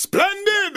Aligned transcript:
Splendid! 0.00 0.76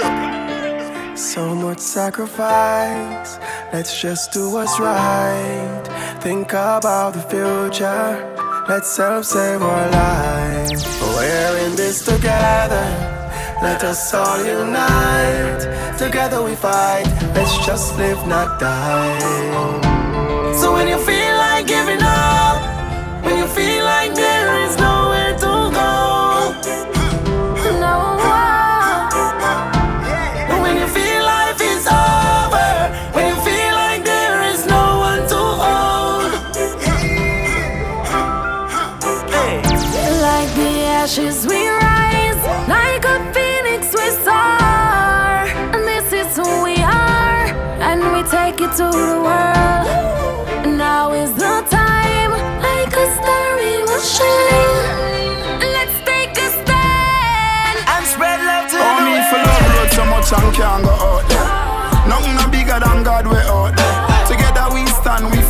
So 1.15 1.53
much 1.53 1.77
sacrifice. 1.77 3.37
Let's 3.71 4.01
just 4.01 4.33
do 4.33 4.49
what's 4.49 4.79
right. 4.79 5.83
Think 6.21 6.49
about 6.53 7.13
the 7.13 7.21
future. 7.29 8.65
Let's 8.67 8.97
help 8.97 9.23
save 9.23 9.61
our 9.61 9.91
lives. 9.91 10.83
We're 11.15 11.57
in 11.67 11.75
this 11.75 12.03
together. 12.03 12.87
Let 13.61 13.83
us 13.83 14.11
all 14.11 14.43
unite. 14.43 15.99
Together 15.99 16.41
we 16.41 16.55
fight. 16.55 17.05
Let's 17.35 17.63
just 17.63 17.95
live, 17.99 18.25
not 18.25 18.59
die. 18.59 19.19
So 20.55 20.73
when 20.73 20.87
you 20.87 20.97
feel 20.97 21.40
Oh, 58.83 60.05
much 60.09 60.33
and 60.33 60.53
can't 60.55 60.83
go 60.83 60.91
out 60.91 61.27
there. 61.29 62.07
Nothing 62.07 62.35
no 62.35 62.47
bigger 62.49 62.79
than 62.79 63.03
God 63.03 63.27
we 63.27 63.37
out 63.37 63.80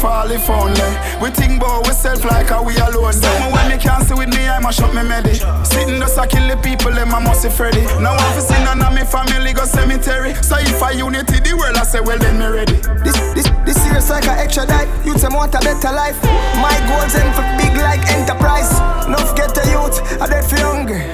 fall 0.02 0.32
if 0.32 0.50
only. 0.50 0.90
We 1.22 1.30
think 1.30 1.62
about 1.62 1.86
ourselves 1.86 2.26
like 2.26 2.50
how 2.50 2.66
we 2.66 2.76
alone. 2.82 3.14
Someone 3.14 3.54
when 3.54 3.70
me 3.70 3.78
can't 3.78 4.04
see 4.04 4.18
with 4.18 4.34
me, 4.34 4.50
I 4.50 4.58
must 4.58 4.80
shut 4.80 4.90
me 4.98 5.04
melody. 5.06 5.38
Sitting 5.64 6.02
just 6.02 6.18
a 6.18 6.26
kill 6.26 6.48
the 6.50 6.58
people, 6.58 6.92
them 6.92 7.14
I 7.14 7.22
must 7.22 7.46
be 7.46 7.50
Freddy. 7.50 7.86
Now 8.02 8.18
I'm 8.18 8.34
for 8.34 8.42
sin 8.42 8.66
none 8.66 8.82
of 8.82 8.92
me 8.98 9.06
family 9.06 9.54
go 9.54 9.64
cemetery. 9.66 10.34
So 10.42 10.58
if 10.58 10.82
I 10.82 10.92
unity 10.98 11.38
the 11.40 11.54
world, 11.54 11.78
I 11.78 11.84
say 11.86 12.02
well 12.02 12.18
then 12.18 12.42
me 12.42 12.50
ready. 12.50 12.82
This, 13.06 13.16
this, 13.38 13.48
this 13.64 13.80
year's 13.86 14.10
like 14.10 14.26
a 14.26 14.34
extra 14.34 14.66
life. 14.66 14.90
Youth 15.06 15.22
them 15.22 15.38
want 15.38 15.54
a 15.54 15.62
better 15.62 15.94
life. 15.94 16.18
My 16.58 16.74
goals 16.90 17.14
end 17.14 17.32
for 17.38 17.46
big 17.62 17.78
like 17.78 18.02
enterprise. 18.10 18.74
Enough 19.06 19.38
get 19.38 19.54
the 19.54 19.64
youth, 19.70 20.02
I 20.20 20.26
dead 20.26 20.46
for 20.50 20.58
hungry. 20.58 21.06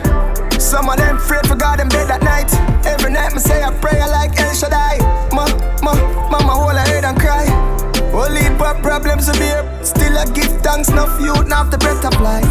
Some 0.60 0.90
of 0.90 0.98
them 0.98 1.18
afraid 1.18 1.46
for 1.46 1.56
God 1.56 1.80
them 1.80 1.90
bed 1.90 2.10
at 2.10 2.24
night. 2.24 2.52
Every 2.88 3.12
night 3.12 3.34
me 3.34 3.40
say 3.40 3.62
a 3.62 3.72
prayer 3.84 4.08
like 4.08 4.40
El 4.40 4.54
Shaddai. 4.56 4.98
Ma, 5.36 5.46
ma, 5.84 5.94
mama 6.32 6.54
hold 6.56 6.72
her 6.72 6.88
head 6.88 7.04
and 7.04 7.20
cry. 7.20 7.27
Only 8.18 8.50
but 8.58 8.82
problems 8.82 9.28
to 9.28 9.34
bear. 9.38 9.62
Still 9.84 10.18
I 10.18 10.26
give 10.34 10.52
thanks, 10.62 10.90
no 10.90 11.06
youth, 11.20 11.48
not 11.48 11.70
the 11.70 11.78
breath 11.78 12.04
of 12.04 12.20
life. 12.20 12.50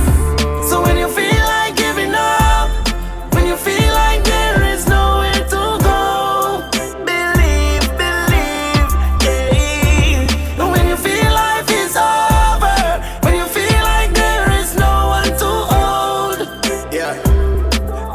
So 0.69 0.81
when 0.83 0.97
you 0.97 1.09
feel 1.09 1.43
like 1.55 1.75
giving 1.77 2.15
up, 2.15 2.71
when 3.35 3.47
you 3.47 3.57
feel 3.57 3.93
like 3.93 4.23
there 4.23 4.63
is 4.63 4.87
nowhere 4.87 5.43
to 5.55 5.63
go, 5.83 6.63
believe, 7.05 7.83
believe, 7.99 8.91
yeah. 9.27 10.63
And 10.63 10.71
when 10.71 10.87
you 10.87 10.97
feel 10.97 11.31
life 11.35 11.69
is 11.83 11.97
over, 11.97 12.79
when 13.25 13.35
you 13.35 13.47
feel 13.47 13.83
like 13.83 14.15
there 14.15 14.47
is 14.61 14.77
no 14.77 14.93
one 15.19 15.33
to 15.43 15.51
hold, 15.73 16.39
Yeah. 16.95 17.19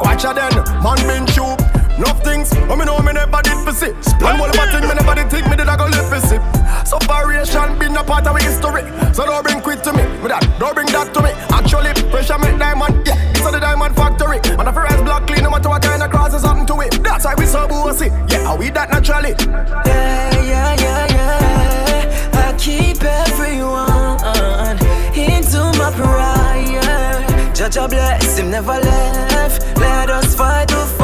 Watch 0.00 0.24
out 0.24 0.36
then, 0.36 0.54
man 0.82 0.98
been 1.06 1.26
shoot. 1.34 1.60
Enough 1.98 2.24
things, 2.24 2.48
but 2.66 2.76
me 2.76 2.84
know 2.86 2.98
me 3.00 3.12
never 3.12 3.42
did 3.42 3.58
for 3.64 3.72
see. 3.72 3.92
One 4.24 4.38
more 4.38 4.48
of 4.48 4.56
thing, 4.72 4.88
me 4.88 4.94
never 4.94 5.14
did 5.14 5.30
think 5.30 5.46
me 5.50 5.56
did 5.56 5.68
I 5.68 5.76
go 5.76 5.84
live 5.84 6.08
for 6.08 6.20
see. 6.26 6.61
Separation 6.92 7.78
been 7.78 7.96
a 7.96 8.04
part 8.04 8.26
of 8.26 8.36
history. 8.36 8.82
So 9.14 9.24
don't 9.24 9.42
bring 9.42 9.62
quit 9.62 9.82
to 9.84 9.94
me, 9.94 10.04
with 10.20 10.28
that, 10.28 10.44
don't 10.60 10.74
bring 10.74 10.88
that 10.88 11.14
to 11.14 11.22
me. 11.22 11.30
Actually, 11.48 11.94
pressure 12.10 12.36
make 12.36 12.58
diamond, 12.58 13.06
yeah. 13.06 13.16
It's 13.30 13.40
a 13.40 13.50
the 13.50 13.60
diamond 13.60 13.96
factory. 13.96 14.40
Man, 14.58 14.68
if 14.68 14.74
your 14.74 15.02
black 15.02 15.26
clean, 15.26 15.42
no 15.42 15.50
matter 15.50 15.70
what 15.70 15.80
kind 15.80 16.02
of 16.02 16.10
cross 16.10 16.34
is 16.34 16.42
something 16.42 16.66
to 16.66 16.80
it. 16.82 17.02
That's 17.02 17.24
why 17.24 17.34
we 17.34 17.46
so 17.46 17.66
bossy. 17.66 18.08
Yeah, 18.28 18.44
how 18.44 18.56
we 18.56 18.68
that 18.68 18.90
naturally. 18.90 19.32
Yeah, 19.40 20.44
yeah, 20.44 20.76
yeah, 20.84 21.16
yeah. 21.16 22.44
I 22.44 22.52
keep 22.58 23.02
everyone 23.02 24.76
into 25.16 25.64
my 25.80 25.88
prayer. 25.96 27.54
Judge 27.54 27.88
bless 27.88 28.36
him, 28.38 28.50
never 28.50 28.78
left. 28.78 29.64
Let 29.78 30.10
us 30.10 30.34
fight 30.34 30.68
the 30.68 30.76
fire. 30.76 31.01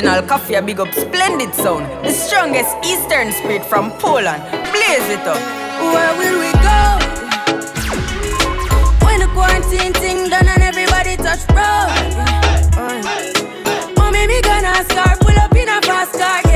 Original 0.00 0.22
Koffee, 0.22 0.56
a 0.56 0.62
big 0.62 0.80
up 0.80 0.90
splendid 0.94 1.54
sound. 1.54 1.84
The 2.02 2.10
strongest 2.10 2.74
Eastern 2.86 3.32
spirit 3.32 3.62
from 3.66 3.90
Poland. 3.98 4.42
Blaze 4.72 5.10
it 5.12 5.20
up. 5.28 5.36
Where 5.92 6.16
will 6.16 6.40
we 6.40 6.50
go? 6.64 6.80
When 9.04 9.20
the 9.20 9.28
quarantine 9.34 9.92
thing 9.92 10.30
done 10.30 10.48
and 10.48 10.62
everybody 10.62 11.18
touch 11.18 11.44
road. 11.52 11.92
Oh, 13.98 14.10
maybe 14.10 14.40
gonna 14.40 14.72
start 14.84 15.20
pull 15.20 15.38
up 15.38 15.54
in 15.54 15.68
a 15.68 15.82
fast 15.82 16.14
car, 16.14 16.49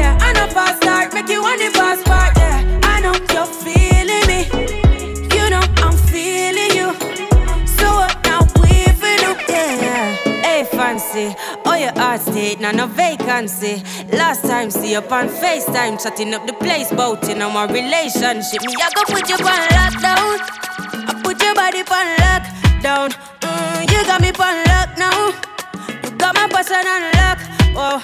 vacancy. 12.87 13.83
Last 14.13 14.43
time, 14.43 14.71
see 14.71 14.93
you 14.93 14.99
on 14.99 15.29
FaceTime, 15.29 16.03
chatting 16.03 16.35
up 16.35 16.47
the 16.47 16.53
place, 16.55 16.91
bout 16.93 17.23
know 17.37 17.51
my 17.51 17.65
relationship. 17.67 18.63
Me, 18.63 18.75
I 18.81 18.91
go 18.95 19.03
put 19.05 19.29
you 19.29 19.37
on 19.37 19.63
lockdown. 19.77 20.39
I 21.09 21.21
put 21.23 21.43
your 21.43 21.55
body 21.55 21.81
on 21.81 22.09
lockdown. 22.25 23.09
Mm, 23.41 23.91
you 23.91 24.05
got 24.07 24.21
me 24.21 24.31
on 24.31 24.57
lock 24.71 24.91
now. 24.99 25.29
You 26.05 26.11
got 26.17 26.35
my 26.35 26.49
person 26.49 26.87
on 26.87 27.03
lock. 27.19 27.39
Oh, 27.77 27.99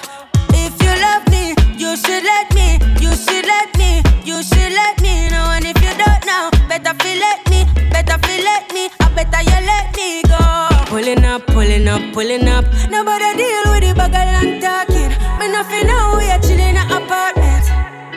if 0.53 0.73
you 0.81 0.93
love 1.01 1.25
me, 1.31 1.55
you 1.77 1.95
should 1.97 2.23
let 2.23 2.53
me. 2.53 2.77
You 2.99 3.15
should 3.15 3.45
let 3.45 3.69
me. 3.77 4.03
You 4.23 4.43
should 4.43 4.73
let 4.73 5.01
me 5.01 5.29
know. 5.29 5.51
And 5.55 5.65
if 5.65 5.77
you 5.81 5.93
don't 5.97 6.25
know, 6.25 6.51
better 6.67 6.93
feel 7.03 7.19
let 7.19 7.49
me. 7.49 7.65
Better 7.89 8.17
feel 8.25 8.43
let 8.43 8.73
me. 8.73 9.00
Better 9.21 9.43
you 9.43 9.65
let 9.67 9.95
me 9.95 10.23
go. 10.23 10.67
Pulling 10.87 11.23
up, 11.23 11.45
pulling 11.45 11.87
up, 11.87 12.01
pulling 12.11 12.47
up. 12.47 12.65
Nobody 12.89 13.37
deal 13.37 13.63
with 13.69 13.83
the 13.85 13.93
bag 13.95 14.17
of 14.17 14.25
long 14.33 14.59
talking. 14.59 15.09
Me 15.37 15.47
nothing 15.47 15.85
now. 15.85 16.17
We 16.17 16.25
are 16.31 16.39
chilling 16.39 16.73
in 16.73 16.77
apartment. 16.77 17.65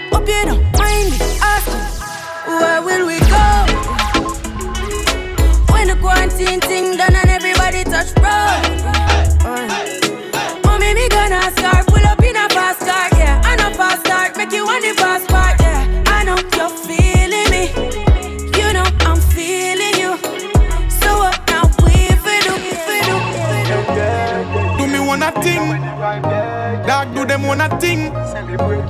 Hope 0.09 0.27
you 0.27 0.45
don't 0.49 0.65
mind 0.81 1.11
me 1.13 1.19
asking. 1.45 1.85
Where 2.49 2.81
will 2.81 3.07
we 3.07 3.21
go? 3.21 3.45
When 5.75 5.89
the 5.89 5.97
quarantine 6.01 6.61
thing 6.63 6.97
done 6.97 7.14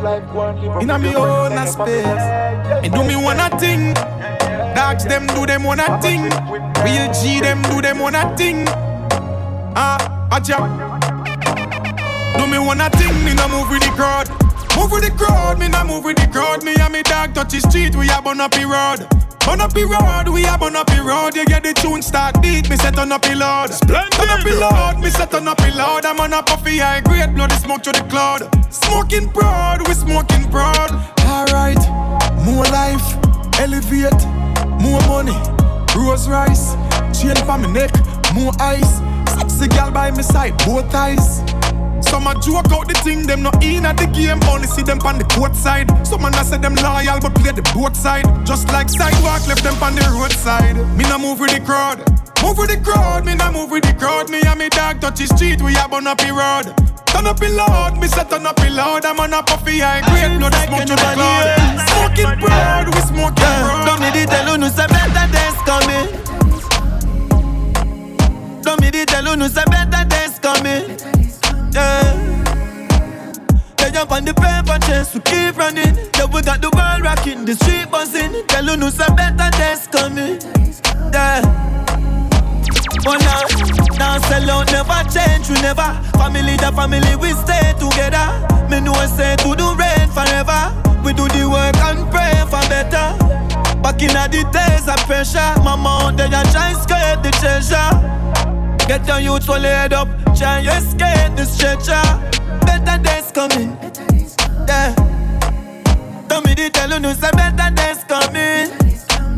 In 0.05 0.91
a 0.91 0.99
me 0.99 1.15
own 1.15 1.67
space. 1.67 2.05
And 2.85 2.93
do 2.93 3.05
me 3.05 3.17
one 3.17 3.41
a 3.41 3.49
thing. 3.59 3.95
Dogs 4.75 5.07
them 5.07 5.27
do 5.29 5.47
them 5.47 5.65
one 5.65 5.81
a 5.81 6.01
thing. 6.03 6.25
Real 6.85 7.11
G 7.15 7.41
them 7.41 7.63
do 7.63 7.81
them 7.81 8.01
one 8.01 8.15
a 8.15 8.37
thing. 8.37 8.67
Ah, 9.77 10.29
uh, 10.31 10.39
acha. 10.39 10.59
Do 12.37 12.47
me 12.47 12.59
one 12.59 12.83
a 12.83 12.91
thing, 12.91 13.25
me 13.25 13.33
no 13.33 13.49
move 13.49 13.71
with 13.71 13.83
the 13.83 13.89
crowd. 13.97 14.29
Move 14.77 14.93
with 14.93 15.05
the 15.05 15.11
crowd, 15.17 15.59
me 15.59 15.69
no 15.69 15.83
move 15.85 16.05
with 16.05 16.19
the 16.19 16.27
crowd. 16.27 16.63
Me 16.63 16.75
and 16.79 16.93
me 16.93 17.03
dog 17.03 17.33
touch 17.35 17.53
the 17.53 17.61
street, 17.61 17.97
we 17.97 18.11
a 18.11 18.21
burn 18.21 18.41
up 18.41 18.51
the 18.51 18.67
road. 18.67 19.24
Burn 19.45 19.61
up 19.61 19.75
the 19.75 19.85
road, 19.85 20.33
we 20.33 20.47
a 20.47 20.57
burn 20.57 20.75
up 20.75 20.87
the 20.87 21.03
road. 21.03 21.37
You 21.37 21.45
get 21.45 21.63
the 21.63 21.75
tune 21.75 22.01
start 22.01 22.41
beat, 22.41 22.71
me 22.71 22.77
set 22.77 22.99
on 22.99 23.13
up 23.13 23.23
the 23.23 23.35
load. 23.35 23.73
Splendid. 23.75 24.13
Turn 24.13 24.29
up 24.31 24.41
the 24.43 24.55
load, 24.57 25.03
me 25.03 25.11
set 25.11 25.35
on 25.35 25.47
up 25.47 25.59
the 25.59 25.71
load. 25.75 26.05
I'm 26.07 26.19
on 26.21 26.33
a 26.33 26.43
puffy 26.43 26.79
high 26.79 27.01
grade, 27.01 27.35
bloody 27.35 27.57
smoke 27.57 27.83
to 27.83 27.93
the 27.93 28.03
cloud. 28.09 28.49
Smoking 28.73 29.29
proud, 29.29 29.87
we 29.87 29.95
smoking 29.95 30.51
proud. 30.51 30.91
Alright, 31.29 31.79
more 32.45 32.65
life, 32.73 33.05
elevate, 33.61 34.17
more 34.81 35.01
money, 35.13 35.37
rose 35.95 36.27
rice, 36.27 36.75
chain 37.13 37.37
for 37.45 37.59
me 37.59 37.71
neck, 37.71 37.93
more 38.35 38.53
ice. 38.61 39.01
Sexy 39.29 39.69
girl 39.69 39.91
by 39.91 40.11
my 40.11 40.23
side, 40.23 40.57
both 40.65 40.95
eyes. 40.95 41.41
Some 42.15 42.29
a 42.29 42.35
joke 42.39 42.71
out 42.71 42.87
the 42.87 42.95
thing, 43.03 43.27
them 43.27 43.43
not 43.43 43.59
in 43.65 43.85
at 43.85 43.99
the 43.99 44.07
game, 44.07 44.39
only 44.47 44.69
see 44.69 44.87
them 44.87 45.01
on 45.03 45.19
the 45.19 45.25
court 45.35 45.57
side. 45.57 45.91
Some 46.07 46.25
a 46.25 46.31
say 46.45 46.59
them 46.59 46.77
loyal, 46.77 47.19
but 47.19 47.35
play 47.35 47.51
the 47.51 47.67
both 47.75 47.97
side. 47.97 48.23
Just 48.47 48.69
like 48.71 48.89
sidewalk, 48.89 49.43
left 49.51 49.65
them 49.65 49.75
on 49.83 49.97
the 49.97 50.07
roadside. 50.15 50.77
Me 50.95 51.03
not 51.11 51.21
move 51.21 51.41
with 51.41 51.51
the 51.51 51.59
crowd. 51.59 51.99
Move 52.39 52.57
with 52.59 52.71
the 52.71 52.79
crowd, 52.79 53.27
me 53.27 53.35
not 53.35 53.53
move 53.53 53.73
with 53.73 53.83
the 53.83 53.93
crowd. 53.95 54.31
Me 54.31 54.43
and 54.47 54.61
me 54.61 54.69
dog 54.69 55.01
touch 55.01 55.19
the 55.19 55.27
street, 55.27 55.61
we 55.61 55.75
have 55.75 55.93
on 55.93 56.07
up 56.07 56.19
the 56.19 56.31
road. 56.31 56.71
Turn 57.11 57.27
up 57.27 57.41
the 57.41 57.49
loud, 57.51 57.99
me 57.99 58.07
say 58.07 58.23
turn 58.31 58.47
up 58.47 58.55
the 58.63 58.71
loud. 58.71 59.05
I'm 59.05 59.19
on 59.19 59.35
a 59.35 59.43
puffy 59.43 59.83
high 59.83 60.07
grade, 60.07 60.39
blood 60.39 60.55
smoke 60.71 60.87
to 60.87 60.95
the 60.95 61.11
cloud. 61.19 61.51
Smoking 61.83 62.31
proud, 62.39 62.95
we 62.95 63.01
smoking 63.11 63.43
proud. 63.43 63.91
Don't 63.91 63.99
need 63.99 64.15
to 64.23 64.31
tell 64.31 64.55
you, 64.55 64.59
no 64.63 64.71
say 64.71 64.87
better 64.87 65.27
days 65.35 65.59
coming. 65.67 66.15
Don't 68.63 68.79
need 68.79 68.95
to 68.95 69.03
tell 69.05 69.27
you, 69.27 69.35
no 69.35 69.49
say 69.51 69.67
better 69.67 70.07
days 70.07 70.39
coming. 70.39 71.34
Yeah. 71.75 72.15
They 73.79 73.91
jump 73.91 74.13
on 74.13 74.25
the 74.25 74.33
paper 74.33 74.79
chase, 74.87 75.13
we 75.13 75.21
keep 75.27 75.57
running. 75.59 75.99
Yeah, 76.15 76.27
we 76.27 76.41
got 76.41 76.63
the 76.63 76.71
world 76.71 77.03
rocking, 77.03 77.45
the 77.45 77.55
street 77.57 77.91
buzzing. 77.91 78.47
Tell 78.47 78.65
you 78.65 78.91
some 78.91 79.17
better 79.17 79.51
days 79.59 79.89
coming. 79.89 80.39
Yeah. 81.11 81.43
But 83.03 83.19
now, 83.27 83.43
now 83.99 84.19
sell 84.31 84.51
out, 84.51 84.71
never 84.71 85.03
change, 85.11 85.51
we 85.51 85.59
never. 85.61 85.91
Family, 86.15 86.55
the 86.57 86.71
family, 86.71 87.17
we 87.19 87.35
stay 87.43 87.75
together. 87.83 88.31
Me 88.71 88.79
know 88.79 88.95
I 88.95 89.07
say 89.07 89.35
to 89.43 89.51
the 89.59 89.75
rain 89.75 90.07
forever. 90.15 90.71
We 91.03 91.13
do 91.13 91.27
the 91.27 91.51
work 91.51 91.77
and 91.91 92.07
pray 92.15 92.39
for 92.47 92.63
better. 92.71 93.19
Back 93.83 94.01
in 94.01 94.15
the 94.15 94.47
days 94.55 94.87
of 94.87 95.03
pressure, 95.11 95.53
mama 95.63 96.07
out 96.07 96.17
there 96.17 96.31
try 96.31 96.73
scrape 96.73 97.23
the 97.27 97.31
treasure. 97.43 98.34
Get 98.87 99.09
your 99.09 99.19
youth 99.19 99.45
full 99.47 99.61
head 99.61 99.95
up, 99.95 100.09
try 100.37 100.59
and 100.61 100.69
escape 100.69 101.37
the 101.37 101.47
stretcher. 101.47 102.03
Better 102.67 103.03
days 103.03 103.33
coming. 103.33 103.77
Yeah. 104.69 104.95
Tell 106.29 106.43
me 106.43 106.53
the 106.55 106.69
tell 106.71 106.91
you 106.91 107.01
no 107.01 107.15
say 107.15 107.31
better 107.33 107.75
days 107.75 108.05
coming. 108.05 108.69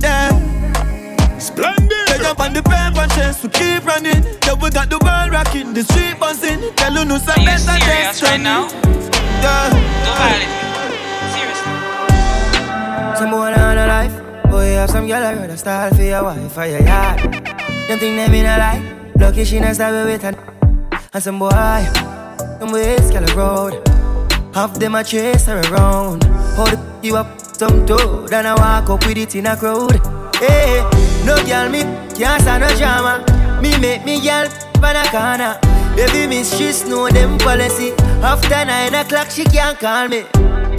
Yeah. 0.02 1.38
Splendid. 1.38 2.08
They 2.08 2.18
jump 2.18 2.40
on 2.40 2.52
the 2.54 2.62
paper 2.62 3.06
chase, 3.14 3.40
we 3.42 3.48
keep 3.50 3.86
running. 3.86 4.24
Yeah, 4.42 4.54
we 4.54 4.70
got 4.70 4.90
the 4.90 4.98
world 4.98 5.30
rocking, 5.32 5.74
the 5.74 5.84
street 5.84 6.18
buzzing. 6.18 6.74
Tell 6.74 6.92
you 6.94 7.04
no 7.04 7.18
say 7.18 7.32
Are 7.32 7.38
you 7.38 7.46
better 7.46 7.78
days 7.86 8.18
serious 8.18 8.22
right 8.24 8.40
now? 8.40 8.68
Yeah. 9.46 9.70
Don't 10.02 10.16
violate 10.18 10.50
me. 10.50 10.66
Seriously. 11.38 11.72
Some 13.16 13.30
boy 13.30 13.54
on 13.54 13.78
a 13.78 13.86
life. 13.86 14.50
Boy, 14.50 14.74
have 14.74 14.90
some 14.90 15.06
girl 15.06 15.22
I 15.22 15.34
rather 15.34 15.56
style 15.56 15.94
for 15.94 16.02
your 16.02 16.24
wife 16.24 16.52
for 16.52 16.66
your 16.66 16.82
yard. 16.82 17.20
Them 17.86 17.98
think 18.00 18.16
they 18.16 18.28
mean 18.28 18.46
a 18.46 18.58
lie. 18.58 18.95
Lucky 19.18 19.44
she 19.44 19.60
not 19.60 19.74
stab 19.74 20.04
with 20.04 20.22
her. 20.22 20.34
And 21.12 21.22
some 21.22 21.38
boy, 21.38 21.48
them 21.50 22.72
ways 22.72 23.10
girl 23.10 23.24
road. 23.36 23.88
Half 24.54 24.74
them 24.78 24.94
a 24.94 25.02
chase 25.02 25.46
her 25.46 25.60
around. 25.72 26.24
Hold 26.56 26.78
you 27.02 27.16
up 27.16 27.40
some 27.40 27.86
toe, 27.86 28.26
then 28.26 28.46
I 28.46 28.54
walk 28.54 28.90
up 28.90 29.06
with 29.06 29.16
it 29.16 29.34
in 29.34 29.46
a 29.46 29.56
crowd. 29.56 30.00
Hey, 30.36 30.82
no 31.24 31.36
girl 31.46 31.70
me 31.70 31.82
can't 32.14 32.42
stand 32.42 32.62
no 32.62 32.68
drama. 32.76 33.24
Me 33.62 33.78
make 33.78 34.04
me 34.04 34.20
girl 34.20 34.48
pan 34.80 34.96
a 34.96 35.08
corner. 35.10 35.58
Baby 35.96 36.26
miss 36.26 36.56
she 36.56 36.88
know 36.88 37.08
them 37.08 37.38
policy. 37.38 37.92
After 38.22 38.64
nine 38.64 38.94
o'clock 38.94 39.30
she 39.30 39.44
can't 39.44 39.78
call 39.78 40.08
me. 40.08 40.24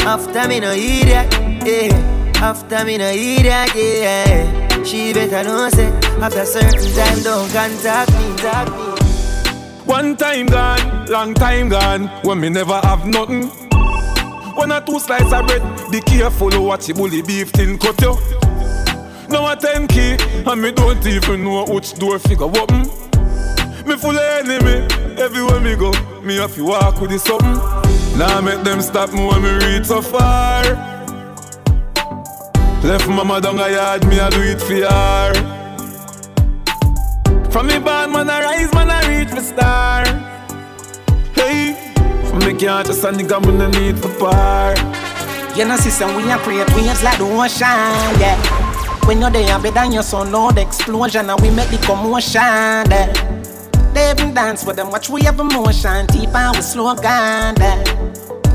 After 0.06 0.48
me 0.48 0.60
no 0.60 0.72
idiot, 0.72 1.34
yeah. 1.66 2.40
After 2.40 2.86
me 2.86 2.98
no 3.00 3.10
idiot, 3.10 3.76
yeah. 3.76 4.67
She 4.88 5.12
better 5.12 5.44
know 5.44 5.68
say 5.68 5.88
after 6.22 6.46
certain 6.46 6.94
time 6.94 7.22
don't 7.22 7.52
contact 7.52 8.10
me, 8.14 8.38
contact 8.38 8.72
me. 8.72 9.84
One 9.84 10.16
time 10.16 10.46
gone, 10.46 11.08
long 11.08 11.34
time 11.34 11.68
gone, 11.68 12.08
when 12.24 12.40
me 12.40 12.48
never 12.48 12.80
have 12.80 13.06
nothing. 13.06 13.50
One 14.56 14.72
or 14.72 14.80
two 14.80 14.98
slices 15.00 15.34
of 15.34 15.46
bread, 15.46 15.92
be 15.92 16.00
careful 16.00 16.52
what 16.64 16.88
you 16.88 16.94
bully 16.94 17.22
beef 17.22 17.52
tin 17.52 17.78
cut 17.78 18.00
you. 18.00 18.18
Now 19.28 19.52
a 19.52 19.58
ten 19.58 19.88
key, 19.88 20.16
and 20.46 20.62
me 20.62 20.72
don't 20.72 21.06
even 21.06 21.44
know 21.44 21.66
which 21.66 21.96
door 21.96 22.18
figure 22.18 22.46
open. 22.46 22.84
Me 23.86 23.98
full 23.98 24.18
of 24.18 24.48
enemy, 24.48 24.88
everywhere 25.20 25.60
me 25.60 25.76
go, 25.76 25.92
me 26.22 26.38
have 26.38 26.56
to 26.56 26.64
walk 26.64 27.02
with 27.02 27.12
the 27.12 27.20
something. 27.20 28.18
Now 28.18 28.40
make 28.40 28.64
them 28.64 28.82
stop 28.82 29.12
me 29.12 29.26
when 29.26 29.44
me 29.44 29.52
reach 29.66 29.88
so 29.88 30.02
far. 30.02 30.97
Left 32.84 33.08
mama 33.10 33.42
down 33.42 33.60
a 33.60 33.70
yard, 33.70 34.08
me 34.08 34.20
I 34.20 34.30
do 34.30 34.42
it 34.42 34.62
for 34.62 34.76
her. 34.76 35.34
From 37.52 37.68
me 37.68 37.80
born, 37.80 38.12
man 38.12 38.30
I 38.30 38.42
rise, 38.44 38.74
man 38.74 38.90
I 38.90 39.02
reach 39.10 39.30
for 39.30 39.42
star. 39.42 40.06
Hey, 41.34 41.94
from 42.30 42.40
me 42.40 42.54
can't 42.54 42.88
just 42.88 43.04
a 43.04 43.08
nigga, 43.08 43.42
me 43.46 43.52
no 43.58 43.68
need 43.70 43.98
for 44.00 44.14
par. 44.20 44.76
You 45.58 45.66
know, 45.66 45.76
sister, 45.76 46.06
we 46.16 46.30
are 46.30 46.38
create 46.40 46.70
waves 46.76 47.04
like 47.04 47.18
the 47.18 47.26
ocean, 47.26 48.20
yeah. 48.22 48.38
When 49.06 49.22
you're 49.22 49.32
there, 49.32 49.60
better 49.60 49.86
your 49.92 50.04
son, 50.04 50.32
know 50.32 50.52
the 50.52 50.62
explosion, 50.62 51.30
and 51.30 51.42
we 51.42 51.50
make 51.50 51.70
the 51.70 51.78
commotion, 51.80 52.42
yeah. 52.42 53.12
They 53.94 54.12
even 54.12 54.34
dance 54.36 54.64
with 54.66 54.76
them, 54.76 54.92
watch 54.92 55.10
we 55.10 55.24
have 55.24 55.40
emotion, 55.40 56.06
deep 56.08 56.36
and 56.36 56.56
we 56.56 56.62
slow 56.62 56.96
down, 56.96 57.56
yeah. 57.58 57.84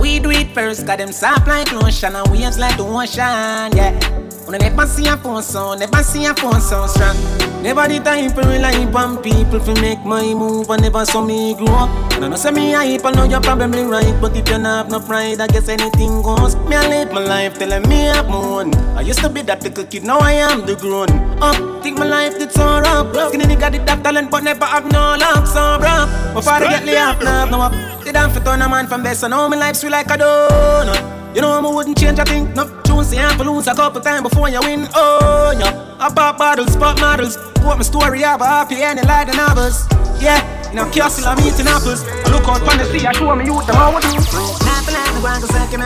We 0.03 0.19
do 0.19 0.31
it 0.33 0.49
first, 0.49 0.85
got 0.85 0.99
them 0.99 1.13
soft 1.13 1.47
like 1.47 1.71
lotion, 1.71 2.17
and 2.17 2.29
waves 2.29 2.59
like 2.59 2.77
the 2.77 2.83
ocean, 2.83 3.71
yeah. 3.77 4.32
When 4.45 4.57
I 4.57 4.69
never 4.69 4.87
see 4.87 5.07
a 5.07 5.17
phone 5.17 5.43
sound, 5.43 5.81
never 5.81 6.03
see 6.03 6.27
a 6.27 6.35
phone 6.35 6.61
sound 6.61 6.91
strong. 6.91 7.17
Never 7.63 7.87
the 7.87 8.01
time 8.01 8.31
for 8.31 8.43
rely 8.43 8.75
on 8.75 9.23
people 9.23 9.61
to 9.61 9.81
make 9.81 10.05
my 10.05 10.35
move, 10.35 10.69
I 10.69 10.77
never 10.77 11.05
saw 11.07 11.25
me 11.25 11.55
grow 11.55 11.69
up. 11.69 11.91
And 12.13 12.25
I 12.25 12.29
know 12.29 12.37
say 12.37 12.51
me 12.51 12.73
hype, 12.73 13.07
I 13.07 13.13
know 13.13 13.23
you're 13.23 13.41
probably 13.41 13.85
right, 13.85 14.15
but 14.21 14.37
if 14.37 14.49
you 14.49 14.59
not 14.59 14.85
have 14.85 14.91
no 14.91 14.99
pride, 14.99 15.41
I 15.41 15.47
guess 15.47 15.69
anything 15.69 16.23
goes. 16.23 16.57
Me 16.67 16.75
I 16.75 16.89
live 16.89 17.13
my 17.13 17.25
life 17.25 17.59
telling 17.59 17.89
me 17.89 18.09
I'm 18.09 18.33
own. 18.33 18.75
I 18.99 19.03
used 19.03 19.21
to 19.21 19.29
be 19.29 19.43
that 19.43 19.63
little 19.63 19.85
kid, 19.85 20.03
now 20.03 20.19
I 20.19 20.33
am 20.33 20.67
the 20.67 20.75
grown 20.75 21.11
up. 21.41 21.83
Think 21.85 21.99
my 21.99 22.07
life 22.07 22.37
did 22.37 22.51
so 22.51 22.81
rough. 22.81 23.15
Skinny 23.29 23.45
nigga 23.45 23.71
did 23.71 23.87
that 23.87 24.03
talent, 24.03 24.31
but 24.31 24.43
never 24.43 24.65
have 24.65 24.91
no 24.91 25.15
luck, 25.15 25.47
so 25.47 25.79
bro. 25.79 26.35
My 26.35 26.41
father 26.41 26.67
get 26.67 26.85
laid 26.85 26.99
off, 26.99 27.23
now 27.23 27.45
no 27.45 27.61
up. 27.61 27.73
Did 28.03 28.17
I 28.17 28.29
fit 28.29 28.47
on 28.49 28.61
a 28.61 28.69
man 28.69 28.89
from 28.89 29.05
best, 29.05 29.21
so 29.21 29.29
now 29.29 29.47
my 29.47 29.57
life 29.57 29.77
sweet 29.77 29.91
like 29.91 30.11
a 30.11 30.19
donut. 30.19 31.37
You 31.37 31.43
know 31.43 31.53
I 31.53 31.75
wouldn't 31.75 31.97
change 31.97 32.19
a 32.19 32.25
thing. 32.25 32.53
No 32.55 32.82
tunes 33.03 33.15
you 33.15 33.21
have 33.21 33.37
to 33.39 33.45
lose 33.45 33.67
a 33.67 33.75
couple 33.75 34.01
times 34.01 34.23
before 34.23 34.49
you 34.49 34.61
win. 34.61 34.89
Oh 34.95 35.55
yeah, 35.59 35.97
I 35.99 36.13
pop 36.13 36.39
bottles, 36.39 36.77
pop 36.77 36.99
models. 37.01 37.37
Quote 37.61 37.79
my 37.79 37.83
story, 37.83 38.25
I 38.25 38.31
have 38.31 38.41
a 38.41 38.47
happy 38.47 38.83
ending 38.83 39.07
like 39.07 39.29
the 39.29 39.37
novels. 39.37 39.87
Yeah, 40.21 40.41
in 40.73 40.79
a 40.79 40.91
castle 40.91 41.29
I'm 41.29 41.39
eating 41.45 41.69
apples. 41.69 42.03
I 42.03 42.33
look 42.33 42.49
out 42.49 42.65
from 42.65 42.79
the 42.81 42.85
sea, 42.89 43.07
I 43.07 43.13
show 43.13 43.37
me 43.37 43.45
youth 43.45 43.67
them 43.67 43.77
how 43.77 43.93
I 43.93 44.01
do. 44.01 44.09
Like 44.17 45.13
the 45.13 45.21
go 45.41 45.47
second 45.47 45.83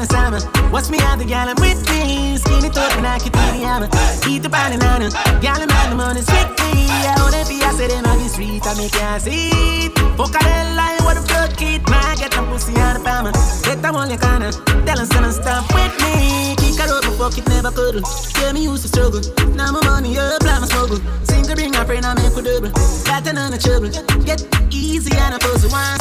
a 0.00 0.06
salmon. 0.06 0.42
Watch 0.70 0.90
me 0.90 0.98
the 1.18 1.24
gal 1.24 1.48
I'm 1.48 1.56
with 1.62 1.80
me. 1.88 2.36
Skinny 2.36 2.68
and 2.98 3.06
I 3.06 3.18
can 3.18 3.28
eat 3.28 3.32
the 3.32 3.62
hammer. 3.62 3.88
Eat 4.28 4.42
the 4.42 4.48
banana. 4.48 5.08
Gal 5.40 5.62
I'm 5.62 5.70
on 5.70 5.90
the 5.90 5.96
money 5.96 6.20
strictly. 6.20 6.90
I 6.90 7.14
want 7.22 7.34
it 7.34 7.46
I 7.62 7.72
say 7.72 7.88
them 7.88 8.04
on 8.04 8.18
the 8.18 8.28
street, 8.28 8.66
I 8.66 8.74
make 8.74 8.94
you 8.94 9.20
see. 9.20 9.86
A 10.34 10.42
hell 10.42 10.74
line, 10.74 11.02
what 11.06 11.14
the 11.14 11.22
fuck 11.22 11.56
kid. 11.56 11.88
Man, 11.88 12.16
get 12.18 12.32
them 12.32 12.46
pussy 12.50 12.74
on 12.80 12.94
the 12.98 13.00
palm. 13.00 13.30
Get 13.62 13.80
them 13.82 13.96
on 13.96 14.10
your 14.10 14.18
corner. 14.18 14.50
Tell 14.84 14.98
stuff 15.32 15.64
with 15.72 15.94
me. 16.02 16.55
Kick 16.76 16.90
her 16.90 16.98
up, 16.98 17.04
fuck 17.16 17.38
it 17.38 17.48
never 17.48 17.70
could. 17.70 18.02
Yeah, 18.36 18.52
me 18.52 18.64
used 18.64 18.82
to 18.82 18.88
struggle. 18.88 19.20
Now 19.56 19.72
my 19.72 19.80
money 19.86 20.18
up, 20.18 20.42
like 20.44 20.60
my 20.60 20.66
struggle. 20.66 21.00
Sing 21.24 21.44
to 21.44 21.54
bring 21.54 21.74
a 21.74 21.84
friend, 21.86 22.04
I 22.04 22.12
make 22.12 22.36
a 22.36 22.42
double. 22.42 22.70
Got 23.08 23.24
of 23.26 23.60
trouble. 23.62 23.88
Get 24.24 24.44
easy 24.70 25.16
and 25.16 25.34
a 25.34 25.38
puzzle. 25.38 25.70
One 25.70 25.98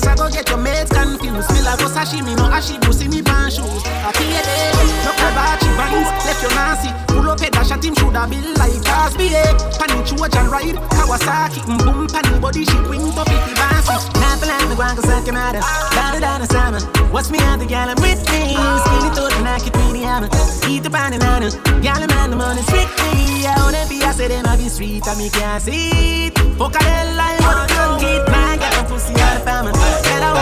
follow 0.00 0.12
I 0.12 0.16
go 0.16 0.30
get 0.30 0.48
your 0.48 0.58
mates 0.58 0.90
confused. 0.90 1.50
Me 1.52 1.62
like 1.62 1.78
go 1.78 1.86
sashimi, 1.86 2.36
no 2.36 2.44
ashibu, 2.50 2.92
see 2.92 3.08
me 3.08 3.22
pan 3.22 3.50
shoes. 3.50 3.82
I 3.86 4.12
feel 4.12 4.30
it, 4.30 4.46
no 5.04 5.12
kabachi 5.18 5.68
vines, 5.76 6.08
left 6.24 6.42
your 6.42 6.52
nasty. 6.54 6.90
Pull 7.08 7.28
up 7.30 7.40
head, 7.40 7.52
dash 7.52 7.70
at 7.70 7.84
him, 7.84 7.94
shoulda 7.94 8.26
be 8.28 8.38
like 8.58 8.78
Cosby, 8.84 9.34
eh. 9.34 9.52
Panny 9.78 10.02
Trojan 10.06 10.50
ride, 10.50 10.78
Kawasaki, 10.94 11.60
mm, 11.66 11.78
boom, 11.84 12.06
panny 12.08 12.38
body, 12.38 12.64
she 12.64 12.78
wing 12.88 13.12
to 13.12 13.24
50 13.24 13.54
bouncy. 13.54 13.96
Not 14.20 14.40
the 14.40 14.46
land, 14.46 14.70
the 14.70 14.76
I 14.82 15.22
can 15.24 15.34
matter. 15.34 15.62
Better 15.94 16.20
than 16.20 16.42
a 16.42 16.46
salmon. 16.46 16.82
What's 17.10 17.30
me 17.30 17.38
at 17.38 17.58
the 17.58 17.66
gal, 17.66 17.88
I'm 17.88 17.96
with 18.00 18.22
me. 18.30 18.54
Skinny 18.54 19.10
to 19.16 19.22
the 19.34 19.40
knock 19.42 19.66
it, 19.66 19.74
really 19.76 20.02
hammer. 20.02 20.28
Eat 20.68 20.82
the 20.82 20.90
banana, 20.90 21.50
gal, 21.82 22.06
man, 22.06 22.30
the 22.30 22.36
money, 22.36 22.62
strictly. 22.62 23.46
I 23.46 23.54
wanna 23.62 23.86
be, 23.88 24.02
I 24.02 24.12
say, 24.12 24.28
them, 24.28 24.46
I 24.46 24.56
be 24.56 24.68
sweet, 24.68 25.06
and 25.06 25.18
me 25.18 25.30
can't 25.30 25.62
see 25.62 26.26
it. 26.28 26.38
A 26.38 26.64
I 26.64 27.38
want 27.40 27.70
to 27.70 28.04
get 28.04 28.26
my 28.28 28.56
the 28.56 28.84
pussy 28.88 29.14
out 29.14 29.36
of 29.36 29.44
family. 29.44 29.87
Said 30.04 30.22
I 30.22 30.32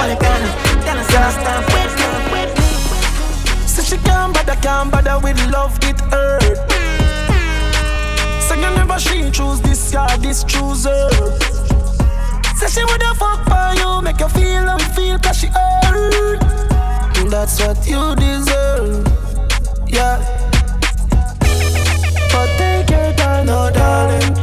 it. 2.43 2.51
So 3.69 3.83
she 3.83 3.97
can't 4.03 4.35
can't 4.63 4.91
love. 5.51 5.79
So 8.47 8.55
you 8.55 8.71
never 8.77 8.99
choose. 10.45 10.83
Say 12.59 12.69
she 12.69 12.83
woulda 12.85 13.13
for 13.15 13.75
you, 13.81 14.01
make 14.03 14.21
you 14.21 14.29
feel 14.29 14.65
you 14.65 15.19
she. 15.35 15.49
That's 17.31 17.61
what 17.61 17.87
you 17.87 18.15
deserve, 18.17 19.07
yeah. 19.89 20.19
But 22.33 22.49
take 22.57 22.91
no 23.45 23.71
darling. 23.71 24.37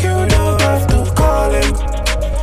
You 0.00 0.26
don't 0.28 0.60
have 0.60 0.86
to 0.88 1.12
call 1.14 1.50
him. 1.52 1.74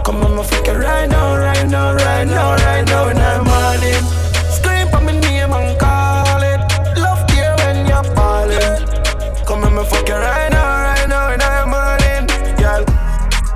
Come 0.04 0.24
on, 0.24 0.36
my 0.38 0.44
right 0.78 1.10
now, 1.10 1.36
now, 1.70 1.94
right 1.94 2.26
now, 2.26 2.56
right 2.56 2.86
now, 2.88 3.10
in 3.10 3.18
the 3.18 3.44
morning. 3.46 4.04
Scream 4.50 4.88
for 4.90 5.02
my 5.02 5.12
name 5.20 5.54
and 5.54 5.80
call 5.80 6.42
it. 6.42 6.60
Love 6.98 7.24
you 7.32 7.50
when 7.62 7.86
you're 7.86 8.04
falling. 8.16 9.46
Come 9.46 9.64
on, 9.64 9.76
my 9.76 9.84
fucking 9.84 10.16
right 10.16 10.50
now, 10.52 10.84
right 10.84 11.08
now, 11.08 11.34
in 11.34 11.40
the 11.40 11.66
morning. 11.70 12.26
Girl, 12.58 12.84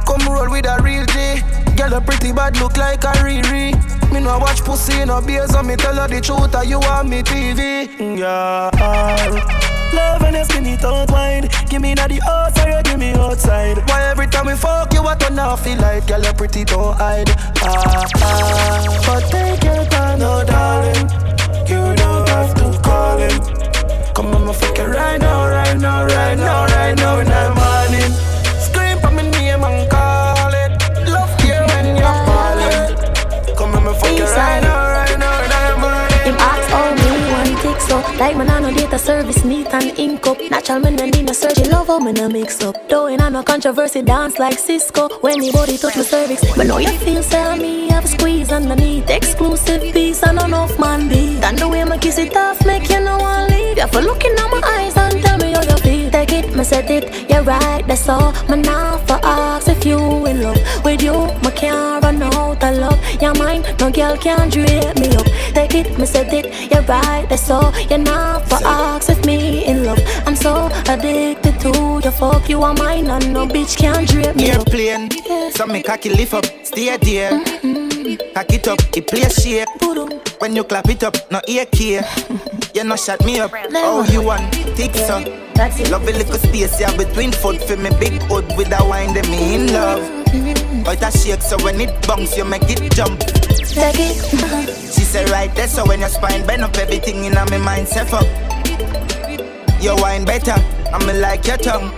come 0.05 0.31
roll 0.31 0.49
with 0.51 0.65
a 0.65 0.81
real 0.81 1.05
G. 1.07 1.41
Girl, 1.75 1.93
a 1.93 2.01
pretty 2.01 2.31
bad 2.31 2.57
look 2.57 2.77
like 2.77 3.03
a 3.03 3.13
Riri. 3.23 3.73
Me 4.11 4.19
no 4.19 4.37
watch 4.37 4.63
pussy 4.63 5.05
no 5.05 5.21
beers, 5.21 5.51
so 5.51 5.63
me 5.63 5.75
tell 5.75 5.95
her 5.95 6.07
the 6.07 6.21
truth, 6.21 6.55
or 6.55 6.63
you 6.63 6.79
want 6.79 7.09
me 7.09 7.23
TV. 7.23 7.87
Mm, 7.97 8.19
yeah. 8.19 9.72
Love 9.93 10.21
when 10.21 10.33
you 10.33 10.43
spin 10.45 10.65
it 10.65 10.83
out 10.83 11.11
wide. 11.11 11.51
Give 11.69 11.81
me 11.81 11.93
na 11.93 12.07
the 12.07 12.21
outside, 12.29 12.69
you 12.75 12.83
give 12.83 12.99
me 12.99 13.11
outside. 13.13 13.77
Why 13.89 14.03
every 14.09 14.27
time 14.27 14.47
we 14.47 14.55
fuck 14.55 14.93
you, 14.93 15.01
I 15.01 15.15
turn 15.15 15.39
off 15.39 15.63
feel 15.63 15.77
like 15.77 16.07
girl, 16.07 16.21
you 16.21 16.33
pretty 16.33 16.63
don't 16.65 16.95
hide. 16.97 17.29
Ah 17.61 18.05
ah. 18.17 19.03
But 19.05 19.29
take 19.31 19.63
your 19.63 19.85
time, 19.85 20.19
no 20.19 20.43
darling. 20.43 21.09
You 21.67 21.95
don't 21.95 22.27
have 22.29 22.53
to 22.55 22.79
call 22.81 23.17
him. 23.17 23.37
Come 24.13 24.35
on, 24.35 24.45
my 24.45 24.53
fucking 24.53 24.89
right 24.89 25.19
now, 25.19 25.47
right 25.47 25.77
now, 25.77 26.05
right 26.05 26.37
now, 26.37 26.65
right 26.65 26.95
now 26.95 27.19
in 27.19 27.27
the 27.27 27.43
morning. 27.55 28.11
Scream 28.11 28.32
Like 38.19 38.37
man 38.37 38.49
I 38.49 38.59
no 38.59 38.71
data 38.73 38.99
service 38.99 39.43
neat 39.43 39.67
and 39.73 39.97
ink 39.99 40.25
up. 40.27 40.37
Natural 40.49 40.79
man 40.79 40.95
no 40.95 41.05
need 41.05 41.25
no 41.25 41.33
surgery 41.33 41.69
Love 41.69 41.87
how 41.87 41.99
me 41.99 42.11
no 42.11 42.29
mix 42.29 42.61
up. 42.63 42.75
Though 42.89 43.07
in 43.07 43.21
a 43.21 43.29
no 43.29 43.43
controversy 43.43 44.01
dance 44.01 44.39
like 44.39 44.59
Cisco. 44.59 45.09
When 45.21 45.39
the 45.39 45.51
body 45.51 45.77
touch 45.77 45.95
my 45.95 46.03
cervix 46.03 46.41
But 46.55 46.67
know 46.67 46.77
you 46.77 46.91
feel 46.99 47.23
say 47.23 47.57
me. 47.59 47.89
I 47.89 47.93
have 47.95 48.05
a 48.05 48.07
squeeze 48.07 48.51
underneath 48.51 49.09
Exclusive 49.09 49.81
piece 49.93 50.23
and 50.23 50.39
enough 50.39 50.79
man 50.79 51.09
be. 51.09 51.39
And 51.41 51.57
the 51.57 51.67
way 51.67 51.83
me 51.83 51.97
kiss 51.97 52.17
it 52.17 52.35
off 52.35 52.65
make 52.65 52.89
you 52.89 52.99
no 52.99 53.17
one 53.17 53.49
leave. 53.49 53.77
You 53.77 53.87
for 53.87 54.01
looking 54.01 54.33
at 54.33 54.49
my 54.51 54.61
eyes 54.63 54.95
and 54.95 55.21
tell 55.23 55.37
me 55.39 55.51
how 55.53 55.61
you 55.63 55.77
feel. 55.77 56.11
Take 56.11 56.33
it, 56.33 56.55
me 56.55 56.63
said 56.63 56.89
it, 56.91 57.29
you're 57.29 57.41
right, 57.43 57.83
that's 57.87 58.07
all. 58.07 58.33
Me 58.47 58.61
now 58.61 58.97
for 59.07 59.19
ask 59.23 59.67
if 59.67 59.83
you 59.83 59.97
in 60.27 60.43
love 60.43 60.59
With 60.85 61.01
you, 61.01 61.25
me 61.43 61.51
can't 61.55 62.03
run 62.03 62.21
out 62.21 62.63
of 62.63 62.77
love. 62.77 63.21
You're 63.21 63.33
mine, 63.33 63.63
no 63.79 63.89
girl 63.91 64.15
can 64.15 64.49
drape 64.49 64.95
me 64.99 65.15
up. 65.15 65.25
Take 65.55 65.73
it, 65.73 65.97
me 65.97 66.05
said 66.05 66.31
it, 66.31 66.71
you're 66.71 66.83
right, 66.83 67.25
that's 67.27 67.49
all. 67.49 67.73
You're 67.89 68.02
not 68.03 68.47
for 68.49 69.11
if 69.11 69.25
me 69.25 69.65
in 69.65 69.83
love 69.83 69.99
I'm 70.25 70.35
so 70.35 70.69
addicted 70.87 71.59
to 71.61 72.01
you, 72.03 72.11
fuck 72.11 72.49
you 72.49 72.61
are 72.61 72.73
mine 72.73 73.09
And 73.09 73.33
no 73.33 73.47
bitch 73.47 73.77
can 73.77 74.05
drape 74.05 74.35
me 74.35 74.51
up 74.51 74.67
Airplane, 74.67 75.09
so 75.51 75.65
me 75.65 75.81
cocky 75.83 76.09
lift 76.09 76.33
up, 76.33 76.45
stay 76.63 76.95
there. 76.97 77.31
Mm-hmm. 77.31 78.33
Cock 78.33 78.53
it 78.53 78.67
up, 78.67 78.79
it 78.95 79.07
play 79.07 79.29
shape. 79.29 79.69
When 80.39 80.55
you 80.55 80.63
clap 80.63 80.89
it 80.89 81.03
up, 81.03 81.15
no 81.31 81.41
ear 81.47 81.65
care. 81.65 82.05
You 82.73 82.83
no 82.83 82.95
shut 82.95 83.23
me 83.23 83.39
up. 83.39 83.51
Oh, 83.53 84.03
you 84.11 84.23
want 84.23 84.51
thick 84.75 84.95
so? 84.95 85.19
Love 85.91 86.07
a 86.07 86.11
little 86.11 86.39
space 86.39 86.79
yeah 86.79 86.97
between 86.97 87.31
foot 87.31 87.61
for 87.61 87.77
me 87.77 87.91
big 87.99 88.19
hood 88.23 88.45
with 88.57 88.73
a 88.73 88.83
wine 88.83 89.13
me 89.13 89.53
in 89.53 89.71
love. 89.71 90.01
Mm-hmm. 90.25 90.83
But 90.83 90.99
that 90.99 91.13
shake 91.13 91.43
so 91.43 91.63
when 91.63 91.79
it 91.79 92.07
bounce 92.07 92.35
you 92.35 92.45
make 92.45 92.63
it 92.63 92.91
jump. 92.93 93.42
Take 93.57 93.99
it, 93.99 94.93
She 94.93 95.01
said 95.01 95.29
right 95.29 95.53
there 95.55 95.67
so 95.67 95.85
when 95.85 95.99
your 95.99 96.09
spine 96.09 96.45
bend 96.45 96.63
up 96.63 96.75
everything 96.77 97.25
in 97.25 97.33
my 97.33 97.57
mind 97.57 97.87
set 97.87 98.11
up. 98.13 98.25
Your 99.81 99.95
wine 100.01 100.25
better, 100.25 100.55
I'm 100.91 101.05
like 101.21 101.45
your 101.45 101.57
tongue. 101.57 101.91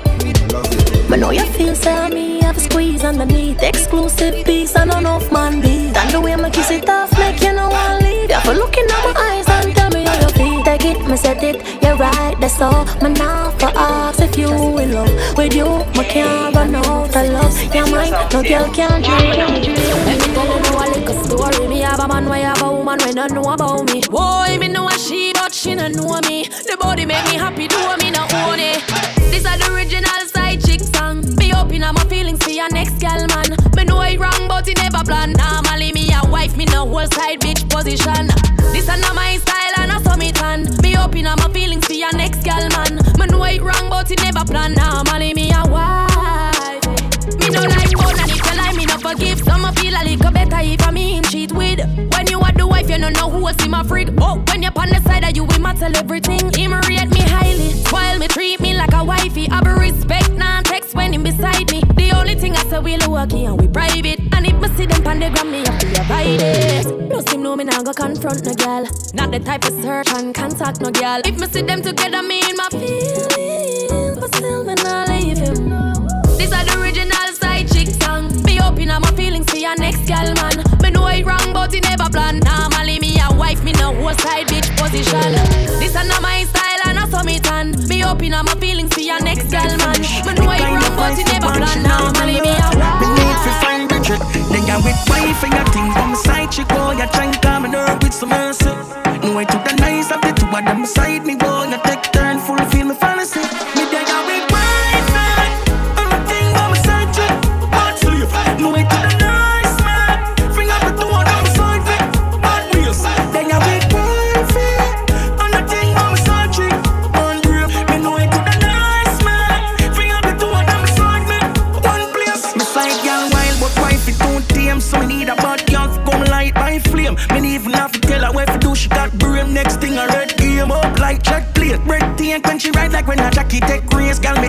But 1.08 1.20
know 1.20 1.30
you 1.30 1.46
feel 1.54 1.76
say 1.76 2.10
me 2.10 2.42
have 2.42 2.58
a 2.58 2.60
squeeze 2.60 3.04
underneath. 3.04 3.62
Exclusive 3.62 4.44
piece 4.44 4.76
and 4.76 4.92
enough 4.92 5.32
man 5.32 5.62
beat. 5.62 5.96
And 5.96 6.12
the 6.12 6.20
way 6.20 6.36
me 6.36 6.50
kiss 6.50 6.72
it 6.72 6.90
off 6.90 7.18
make 7.18 7.42
you 7.42 7.54
no 7.54 7.70
one 7.70 8.04
leave. 8.04 8.30
You 8.30 8.40
for 8.42 8.54
looking 8.54 8.86
at 8.86 9.04
my 9.06 9.22
eyes 9.22 9.48
and 9.48 9.76
tell 9.76 9.90
me 9.92 10.04
how 10.04 10.20
you 10.20 10.30
feel. 10.30 10.64
Take 10.64 10.86
it, 10.86 11.08
me 11.08 11.16
said 11.16 11.44
it, 11.44 11.84
you're 11.84 11.96
right, 11.96 12.36
that's 12.40 12.60
all. 12.60 12.86
Me 13.02 13.14
now 13.14 13.52
for 13.52 13.72
ask 13.76 14.20
if 14.20 14.38
you 14.38 14.50
in 14.80 14.94
love 14.94 15.38
With 15.38 15.54
you, 15.54 15.86
me 15.96 16.04
can't 16.10 16.56
run 16.56 16.76
out 16.76 17.16
of 17.16 17.30
love. 17.32 17.76
You're 17.76 17.88
mine, 17.92 18.12
no 18.34 18.44
girl 18.44 18.74
can 18.74 19.02
dream 19.04 20.65
don't 23.28 23.44
know 23.44 23.54
about 23.54 23.92
me. 23.92 24.02
Boy, 24.02 24.58
me 24.60 24.68
know 24.68 24.88
a 24.88 24.98
she, 25.00 25.34
but 25.34 25.54
she 25.54 25.74
don't 25.74 25.96
know 25.96 26.20
me. 26.30 26.44
The 26.44 26.78
body 26.80 27.06
make 27.06 27.24
me 27.26 27.36
happy, 27.36 27.68
do 27.68 27.78
me 27.98 28.12
not 28.12 28.32
own 28.34 28.60
it. 28.60 28.82
This 29.32 29.46
are 29.46 29.58
the 29.58 29.74
original 29.74 30.22
side 30.28 30.64
chick 30.64 30.82
song. 30.82 31.24
Be 31.38 31.52
open 31.54 31.82
up 31.84 31.96
my 31.96 32.04
feelings 32.06 32.44
for 32.44 32.52
your 32.52 32.70
next 32.70 33.00
gal 33.00 33.26
man. 33.28 33.58
Me 33.76 33.84
know 33.84 34.02
it 34.02 34.20
wrong, 34.20 34.48
but 34.48 34.68
it 34.68 34.78
never 34.78 35.04
plan. 35.04 35.34
Normally 35.34 35.92
me 35.94 36.12
a 36.14 36.30
wife, 36.30 36.56
me 36.56 36.66
no 36.66 36.86
whole 36.88 37.08
side 37.08 37.40
bitch 37.42 37.68
position. 37.70 38.28
This 38.74 38.90
are 38.90 38.98
not 38.98 39.16
my 39.16 39.38
style 39.38 39.74
and 39.80 39.92
I 39.92 40.02
saw 40.04 40.16
me 40.16 40.32
tan. 40.32 40.70
Me 40.84 40.96
open 40.98 41.26
up 41.26 41.40
my 41.40 41.50
feelings 41.50 41.86
for 41.86 41.94
your 41.94 42.14
next 42.14 42.44
gal 42.44 42.68
man. 42.78 43.02
Me 43.18 43.26
know 43.26 43.44
it 43.46 43.62
wrong, 43.62 43.90
but 43.90 44.12
it 44.12 44.22
never 44.22 44.46
plan. 44.46 44.74
Normally 44.74 45.34
me 45.34 45.50
a 45.50 45.66
wife. 45.66 46.86
Me 47.40 47.50
no 47.50 47.62
like 47.62 47.98
fun 47.98 48.20
and 48.20 48.30
if 48.30 48.46
you 48.46 48.58
lie, 48.58 48.74
me 48.74 48.86
no 48.86 48.98
forgive. 49.00 49.45
Don't 53.06 53.18
know 53.18 53.30
who 53.30 53.44
was 53.44 53.56
in 53.64 53.70
my 53.70 53.84
freak. 53.84 54.10
Oh, 54.20 54.44
when 54.50 54.64
you're 54.64 54.72
on 54.76 54.90
the 54.90 55.00
side 55.02 55.24
of 55.24 55.36
you, 55.36 55.44
we 55.44 55.58
tell 55.78 55.96
everything. 55.96 56.42
Him 56.54 56.74
rate 56.90 57.10
me 57.14 57.22
highly, 57.22 57.74
while 57.92 58.18
me 58.18 58.28
treat 58.28 58.60
me 58.60 58.74
like 58.76 58.94
a 58.94 59.04
wifey. 59.04 59.48
I 59.50 59.62
be 59.62 59.70
respect, 59.70 60.32
nah 60.32 60.62
text 60.62 60.96
when 60.96 61.14
him 61.14 61.24
beside 61.24 61.70
me. 61.72 61.82
The 61.96 62.12
only 62.18 62.36
thing 62.36 62.56
I 62.56 62.64
say 62.66 62.80
we 62.80 62.98
low 62.98 63.26
key 63.28 63.46
and 63.46 63.62
we 63.62 63.68
private. 63.68 64.20
And 64.34 64.48
if 64.48 64.56
me 64.60 64.68
see 64.76 64.88
them 64.88 65.06
on 65.06 65.20
the 65.20 65.30
gram, 65.30 65.52
me 65.52 65.60
have 65.60 65.80
to 65.80 66.02
avoid 66.02 66.42
it. 66.42 67.10
No 67.10 67.22
seem 67.22 67.44
know 67.44 67.56
me 67.56 67.66
nah 67.66 67.84
go 67.84 67.94
confront 67.94 68.44
no 68.44 68.54
girl. 68.54 68.88
Not 69.14 69.30
the 69.32 69.40
type 69.40 69.66
of 69.66 69.74
search 69.84 70.10
and 70.14 70.34
contact 70.34 70.82
no 70.82 70.90
girl. 70.90 71.22
If 71.26 71.40
me 71.40 71.48
see 71.48 71.62
them 71.62 71.84
together, 71.84 72.24
me 72.24 72.42
in 72.50 72.58
my 72.58 72.70
feelings, 72.70 74.18
but 74.20 74.34
still 74.36 74.64
me 74.64 74.74
nah 74.84 75.06
leave 75.06 75.38
him. 75.38 76.08
This 76.38 76.52
are 76.52 76.66
the 76.66 76.82
original 76.82 77.15
up 78.66 79.02
my 79.02 79.12
feelings 79.16 79.50
for 79.50 79.58
your 79.58 79.76
next 79.78 80.08
gal 80.08 80.34
man. 80.36 80.64
Me 80.82 80.90
know 80.90 81.08
it 81.08 81.26
wrong, 81.26 81.54
but 81.54 81.74
it 81.74 81.84
never 81.84 82.10
plan. 82.10 82.40
Normally 82.40 83.00
me 83.00 83.18
a 83.20 83.34
wife, 83.36 83.64
me 83.64 83.72
no 83.74 83.94
whole 83.94 84.14
side 84.14 84.48
bitch 84.48 84.70
position. 84.78 85.32
This 85.80 85.96
are 85.96 86.04
not 86.06 86.22
my 86.22 86.44
style 86.46 86.82
and 86.88 87.00
I 87.00 87.08
saw 87.08 87.24
me 87.24 87.40
tan. 87.40 87.72
Me 87.88 88.02
up 88.02 88.22
my 88.22 88.56
feelings 88.60 88.94
for 88.94 89.02
your 89.02 89.22
next 89.22 89.52
gal 89.52 89.70
man. 89.78 90.00
Me 90.26 90.34
know 90.34 90.50
it 90.50 90.62
wrong, 90.62 90.96
but 90.98 91.18
it 91.18 91.28
never 91.28 91.52
plan. 91.54 91.84
Normally 91.84 92.42
me 92.42 92.54
a 92.58 92.70
wife. 92.78 93.00
Me 93.02 93.08
need 93.18 93.38
to 93.46 93.52
find 93.62 93.90
trick. 94.06 94.22
Then 94.50 94.64
you 94.70 94.78
with 94.86 95.02
wife 95.10 95.44
and 95.44 95.54
your 95.54 95.68
thing. 95.74 95.92
Come 95.94 96.16
side 96.16 96.52
chick, 96.52 96.68
boy, 96.70 96.94
you 96.94 97.08
try 97.14 97.26
and 97.26 97.42
calm 97.42 97.64
me 97.64 97.70
nerve 97.70 98.02
with 98.02 98.14
some 98.14 98.30
mercy. 98.30 98.66
No 99.22 99.36
way 99.36 99.46
to 99.46 99.58
the 99.66 99.74
nice 99.80 100.12
of 100.12 100.22
the 100.22 100.32
two 100.34 100.48
of 100.48 100.66
them 100.66 100.86
side 100.86 101.26
me, 101.26 101.36
boy. 101.36 101.55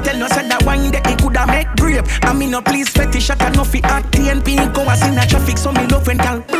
Tell 0.06 0.18
no 0.18 0.28
said 0.28 0.48
that 0.48 0.62
wine 0.64 0.92
that 0.92 1.04
he 1.06 1.16
coulda 1.16 1.44
make 1.48 1.68
grape. 1.76 2.06
I 2.22 2.32
mean 2.32 2.50
no 2.52 2.62
please 2.62 2.88
fetish 2.88 3.30
and 3.30 3.56
no 3.56 3.64
fi 3.64 3.80
act 3.82 4.12
TNP 4.12 4.72
go 4.72 4.82
as 4.88 5.02
in 5.06 5.18
a 5.18 5.26
traffic 5.26 5.58
so 5.58 5.72
me 5.72 5.84
love 5.86 6.06
when 6.06 6.18
girl 6.18 6.55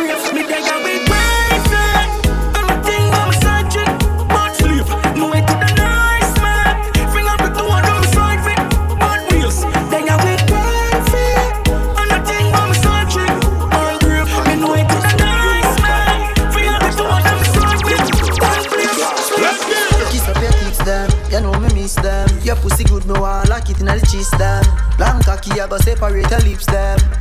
I 25.59 25.67
go 25.67 25.79
separate 25.79 26.31
your 26.31 26.41
lips, 26.41 26.67
them. 26.67 27.16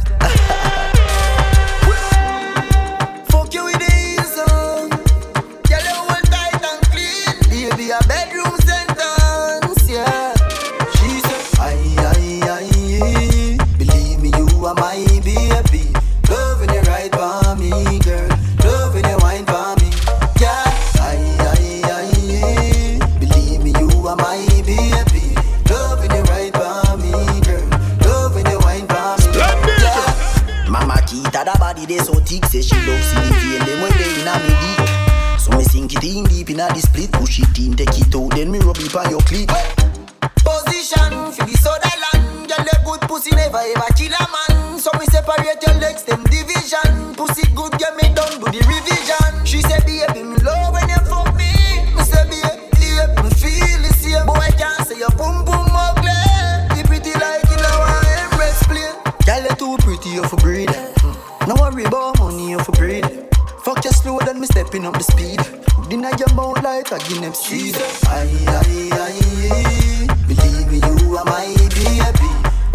Mouth 66.86 66.92
like 66.92 67.10
a 67.10 67.14
Guinness 67.14 67.40
seed. 67.40 67.76
Aye, 67.76 68.30
aye, 68.48 68.90
aye. 68.94 70.08
Believe 70.28 70.72
me, 70.72 70.78
you 70.78 71.18
are 71.18 71.26
my 71.26 71.54
baby. 71.58 72.30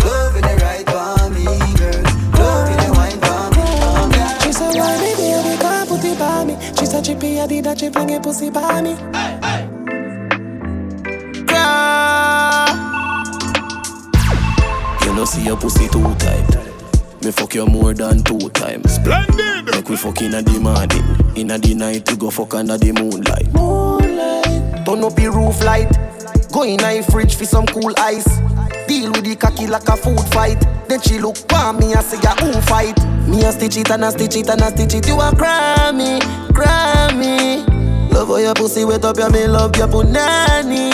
Loving 0.04 0.42
the 0.42 0.54
right 0.62 0.86
for 0.88 1.30
me, 1.30 1.44
girl. 1.76 2.02
Loving 2.38 2.76
the 2.76 2.92
wine 2.96 3.20
for 3.20 3.42
me. 3.56 4.44
She 4.44 4.52
said, 4.52 4.74
why 4.74 4.98
me 4.98 5.14
baby 5.16 5.56
can't 5.60 5.88
put 5.88 6.04
it 6.04 6.18
by 6.18 6.44
me? 6.44 6.56
She 6.78 6.86
said, 6.86 7.04
Chippy, 7.04 7.40
I 7.40 7.46
did 7.46 7.64
that, 7.64 7.78
she 7.78 7.90
fling 7.90 8.10
it 8.10 8.22
pussy 8.22 8.50
by 8.50 8.82
me. 8.82 8.96
You 15.04 15.16
know 15.16 15.24
see 15.24 15.44
your 15.44 15.56
pussy 15.56 15.88
too 15.88 16.14
tight. 16.14 16.56
Me 17.22 17.30
fuck 17.30 17.54
you 17.54 17.66
more 17.66 17.92
than 17.92 18.22
two 18.22 18.38
times. 18.50 18.94
Splendid. 18.94 19.66
Make 19.66 19.88
we 19.88 19.96
fuck 19.96 20.22
inna 20.22 20.40
the 20.42 20.58
morning. 20.58 21.36
Inna 21.36 21.58
the 21.58 21.74
night 21.74 22.10
we 22.10 22.16
go 22.16 22.30
fuck 22.30 22.54
under 22.54 22.78
the 22.78 22.92
moonlight. 22.92 23.52
Moonlight. 23.52 23.99
Turn 25.00 25.12
up 25.12 25.34
roof 25.34 25.64
light. 25.64 25.88
Go 26.52 26.62
in 26.64 26.78
a 26.84 27.02
fridge 27.02 27.34
for 27.34 27.46
some 27.46 27.64
cool 27.64 27.94
ice. 27.96 28.26
Deal 28.86 29.10
with 29.12 29.24
the 29.24 29.34
cocky 29.34 29.66
like 29.66 29.88
a 29.88 29.96
food 29.96 30.20
fight. 30.28 30.60
Then 30.88 31.00
she 31.00 31.18
look 31.18 31.38
for 31.38 31.72
me 31.72 31.94
and 31.94 32.04
say, 32.04 32.18
"Ya 32.22 32.34
who 32.36 32.52
fight?" 32.60 32.98
Me 33.26 33.42
a 33.42 33.50
stitch 33.50 33.78
it 33.78 33.90
and 33.90 34.04
a 34.04 34.10
stitch 34.10 34.36
it 34.36 34.50
and 34.50 34.60
a 34.60 34.68
stitch 34.68 34.92
it. 34.92 35.08
You 35.08 35.14
a 35.14 35.30
Grammy, 35.32 36.20
Grammy. 36.52 37.64
Love 38.12 38.28
how 38.28 38.36
your 38.36 38.52
pussy 38.52 38.84
wet 38.84 39.02
up, 39.06 39.16
yeah 39.16 39.28
me 39.28 39.46
love 39.46 39.74
your 39.74 39.88
punani. 39.88 40.90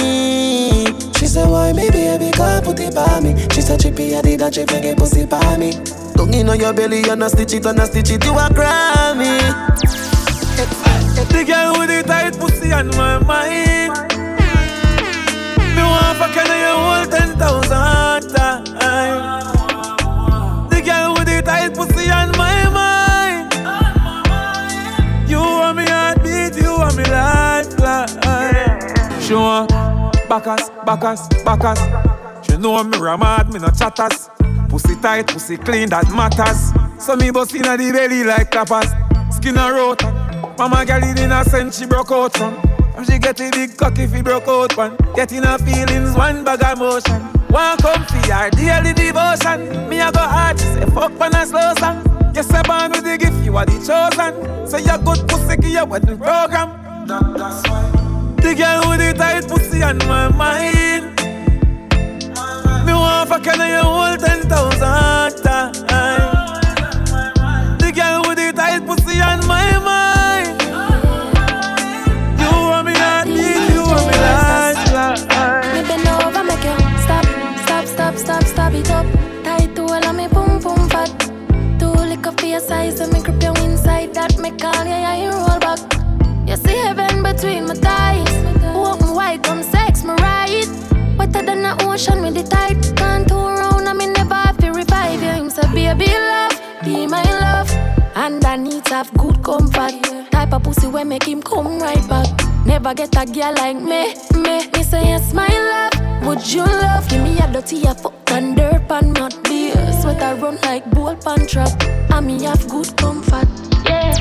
She 1.18 1.26
said, 1.26 1.48
why 1.48 1.72
me 1.72 1.90
baby 1.90 2.30
can't 2.30 2.64
put 2.64 2.78
it 2.78 2.94
by 2.94 3.18
me? 3.18 3.34
She 3.52 3.60
said, 3.60 3.80
Chippy, 3.80 4.14
I 4.14 4.22
did 4.22 4.38
that, 4.38 4.54
she 4.54 4.60
it 4.60 4.96
pussy 4.96 5.24
by 5.26 5.56
me. 5.56 5.72
Tongue 6.14 6.32
in 6.32 6.48
on 6.48 6.60
your 6.60 6.72
belly 6.72 7.02
and 7.08 7.24
a 7.24 7.28
stitch 7.28 7.54
it 7.54 7.66
and 7.66 7.80
a 7.80 7.86
stitch 7.86 8.10
it. 8.10 8.24
You 8.24 8.38
a 8.38 8.48
Grammy. 8.50 9.40
The 11.36 11.44
girl 11.44 11.78
with 11.78 11.88
the 11.88 12.02
tight 12.06 12.38
pussy 12.38 12.72
on 12.72 12.88
my 12.96 13.18
mind. 13.18 13.85
Want 15.86 16.36
and 16.36 16.48
you 16.48 16.74
hold 16.84 17.08
ten 17.10 17.30
thousand 17.38 18.22
times. 18.34 19.46
The 20.70 20.78
girl 20.84 21.14
with 21.14 21.26
the 21.26 21.36
tight 21.44 21.72
pussy 21.74 22.10
on 22.10 22.30
my 22.36 22.68
mind. 22.70 23.54
You 25.28 25.38
want 25.38 25.76
me 25.78 25.84
heartbeat, 25.86 26.56
you 26.62 26.72
want 26.78 26.96
me 26.96 27.04
lifeline. 27.04 28.80
She 29.20 29.34
want 29.34 29.70
backus, 30.28 30.70
backus, 30.84 31.28
backus. 31.44 31.80
She 32.46 32.56
know 32.56 32.82
me 32.84 32.98
ramad, 32.98 33.52
me 33.52 33.58
no 33.58 33.68
chatters. 33.70 34.28
Pussy 34.68 34.96
tight, 35.00 35.26
pussy 35.28 35.56
clean, 35.56 35.88
that 35.90 36.10
matters. 36.10 36.72
So 37.04 37.16
me 37.16 37.30
bust 37.30 37.54
inna 37.54 37.76
the 37.76 37.92
belly 37.92 38.24
like 38.24 38.50
tapas. 38.50 38.92
Skin 39.32 39.56
a 39.56 39.72
rot. 39.72 40.02
Mama 40.58 40.84
girl 40.86 41.02
in 41.04 41.18
innocent, 41.18 41.74
she 41.74 41.86
broke 41.86 42.10
out 42.12 42.36
from. 42.36 42.75
And 42.96 43.06
she 43.06 43.18
get 43.18 43.40
a 43.40 43.50
big 43.50 43.76
cock 43.76 43.98
if 43.98 44.12
he 44.12 44.22
broke 44.22 44.48
out 44.48 44.76
one. 44.76 44.96
Getting 45.14 45.42
her 45.42 45.58
feelings, 45.58 46.16
one 46.16 46.44
bag 46.44 46.62
of 46.62 46.78
motion. 46.78 47.20
One 47.48 47.76
come 47.78 48.04
for 48.04 48.32
her 48.32 48.50
daily 48.50 48.92
devotion. 48.94 49.88
Me 49.88 50.00
a 50.00 50.10
go 50.10 50.20
hard, 50.20 50.58
she 50.58 50.64
say 50.66 50.86
fuck 50.86 51.20
on 51.20 51.34
a 51.34 51.46
slow 51.46 51.74
song. 51.78 52.02
Yes, 52.34 52.50
I 52.52 52.62
born 52.62 52.92
with 52.92 53.04
the 53.04 53.16
gift, 53.18 53.44
you 53.44 53.56
are 53.56 53.66
the 53.66 53.72
chosen. 53.72 54.66
So 54.68 54.78
you 54.78 54.98
good 55.04 55.28
pussy, 55.28 55.56
give 55.56 55.72
your 55.72 55.86
wedding 55.86 56.18
program. 56.18 57.06
That, 57.06 57.34
that's 57.36 57.68
why. 57.68 58.36
The 58.42 58.54
girl 58.54 58.90
with 58.90 59.00
the 59.00 59.14
tight 59.16 59.48
pussy 59.48 59.82
on 59.82 59.98
my 59.98 60.28
mind. 60.28 61.16
Me 62.86 62.92
want 62.92 63.28
fuck 63.28 63.46
and 63.46 63.70
you 63.72 63.80
hold 63.80 64.20
ten 64.20 64.42
thousand 64.48 65.42
times. 65.42 66.35
Ocean 91.96 92.20
with 92.20 92.34
the. 92.34 92.44
Can't 92.96 93.26
turn 93.26 93.58
around, 93.58 93.88
and 93.88 93.98
me 93.98 94.06
never 94.06 94.34
have 94.34 94.58
to 94.58 94.70
revive 94.70 95.22
you. 95.22 95.30
Him 95.30 95.50
say, 95.50 95.66
baby, 95.72 96.06
love, 96.06 96.54
be 96.84 97.06
my 97.06 97.22
love. 97.40 97.70
And 98.14 98.44
I 98.44 98.56
need 98.56 98.86
have 98.88 99.10
good 99.14 99.42
comfort. 99.42 99.94
Type 100.30 100.52
of 100.52 100.62
pussy 100.62 100.88
where 100.88 101.04
make 101.04 101.24
him 101.24 101.42
come 101.42 101.78
right 101.78 102.06
back. 102.08 102.28
Never 102.66 102.92
get 102.92 103.16
a 103.16 103.24
girl 103.24 103.54
like 103.54 103.76
me, 103.76 104.14
me. 104.42 104.68
Me 104.72 104.82
say 104.82 105.04
yes, 105.12 105.32
my 105.32 105.48
love. 105.70 106.26
Would 106.26 106.52
you 106.52 106.64
love? 106.64 107.08
Give 107.08 107.22
me 107.22 107.38
a 107.38 107.50
dirty 107.50 107.82
a 107.84 107.94
fuck 107.94 108.30
and 108.30 108.56
dirt 108.56 108.88
pan 108.88 109.12
mud 109.12 109.34
beer. 109.44 109.74
Sweat 110.00 110.22
I 110.22 110.34
run 110.34 110.58
like 110.62 110.84
bull 110.90 111.16
pan 111.16 111.46
trap. 111.46 111.70
And 112.12 112.26
me 112.26 112.42
have 112.44 112.68
good 112.68 112.94
comfort. 112.96 113.48
Yeah. 113.86 114.12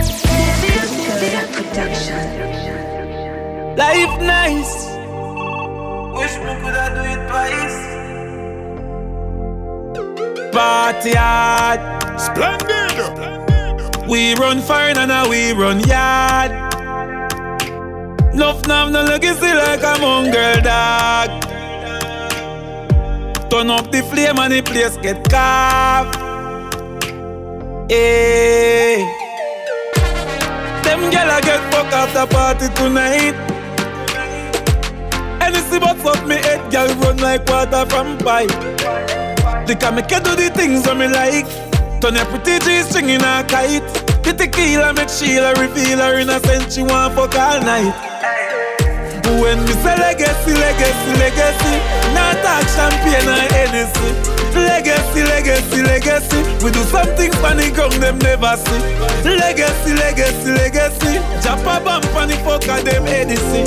Life 3.76 4.22
nice. 4.22 4.95
Wish 6.16 6.38
me 6.38 6.54
coulda 6.62 6.86
do 6.96 7.02
it 7.14 7.22
twice. 7.28 7.80
Party 10.54 11.14
hard, 11.14 11.82
splendid. 12.20 12.96
We 14.08 14.34
run 14.36 14.62
fine 14.62 14.98
and 14.98 15.10
now 15.10 15.30
we 15.30 15.52
run 15.52 15.80
yard. 15.82 16.52
Nuff 18.34 18.66
nav 18.66 18.92
no 18.92 19.04
legacy 19.04 19.52
like 19.54 19.84
a 19.84 20.00
mongrel 20.00 20.62
dog. 20.62 21.30
Turn 23.50 23.70
up 23.70 23.92
the 23.92 24.02
flame 24.04 24.40
and 24.40 24.54
the 24.54 24.62
place 24.62 24.96
get 24.98 25.30
carved. 25.30 26.16
Hey. 27.92 29.04
Them 30.84 31.12
gyal 31.12 31.38
a 31.38 31.42
get 31.42 31.74
fuck 31.74 31.92
after 31.92 32.26
party 32.34 32.68
tonight. 32.76 33.55
Anything 35.46 35.80
but 35.80 35.98
fuck 36.02 36.26
me 36.26 36.36
head, 36.42 36.60
gyal 36.72 36.90
run 37.02 37.18
like 37.18 37.46
water 37.46 37.86
from 37.86 38.18
pipe. 38.18 38.50
They 39.68 39.76
can 39.76 39.94
make 39.94 40.10
you 40.10 40.20
do 40.20 40.34
the 40.36 40.50
things 40.50 40.82
that 40.90 40.98
me 40.98 41.06
like. 41.06 41.46
Turn 42.02 42.18
your 42.18 42.26
pretty 42.26 42.58
G 42.66 42.82
string 42.82 43.10
in 43.10 43.22
a 43.22 43.46
kite. 43.46 43.86
The 44.26 44.34
tequila 44.34 44.94
make 44.98 45.10
Sheila 45.10 45.54
reveal 45.62 46.02
her 46.02 46.18
innocence. 46.18 46.74
She 46.74 46.82
want 46.82 47.14
fuck 47.14 47.38
all 47.38 47.62
night. 47.62 47.94
When 49.38 49.62
me 49.66 49.74
say 49.86 49.94
legacy, 50.02 50.54
legacy, 50.54 51.12
legacy, 51.22 51.76
not 52.18 52.42
talk 52.42 52.66
champagne 52.74 53.30
or 53.30 53.46
Hennessy. 53.54 54.10
Legacy, 54.58 55.22
legacy, 55.30 55.82
legacy. 55.84 56.42
We 56.66 56.72
do 56.72 56.82
something 56.90 57.32
funny, 57.44 57.70
ground 57.70 58.02
them 58.02 58.18
never 58.18 58.58
see. 58.58 58.82
Legacy, 59.22 59.94
legacy, 59.94 60.52
legacy. 60.58 61.22
Jump 61.42 61.70
a 61.70 61.78
bump 61.86 62.06
on 62.16 62.30
the 62.30 62.38
fuck 62.42 62.66
of 62.66 62.86
them 62.86 63.06
Edison. 63.06 63.66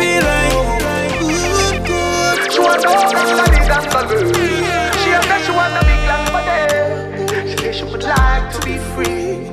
Feel 0.00 0.24
like. 0.24 0.77
She 2.58 2.64
want 2.64 2.82
gang 2.82 2.98
of 2.98 3.10
the 3.12 3.60
dangle. 3.70 4.18
She 4.98 5.10
a 5.14 5.22
say 5.22 5.40
she 5.46 5.52
want 5.52 5.78
a 5.78 5.82
big 5.86 6.02
long 6.10 6.26
body. 6.34 6.58
She 7.48 7.56
say 7.56 7.72
she 7.72 7.84
would 7.84 8.02
like 8.02 8.52
to 8.52 8.58
be 8.66 8.78
free. 8.94 9.46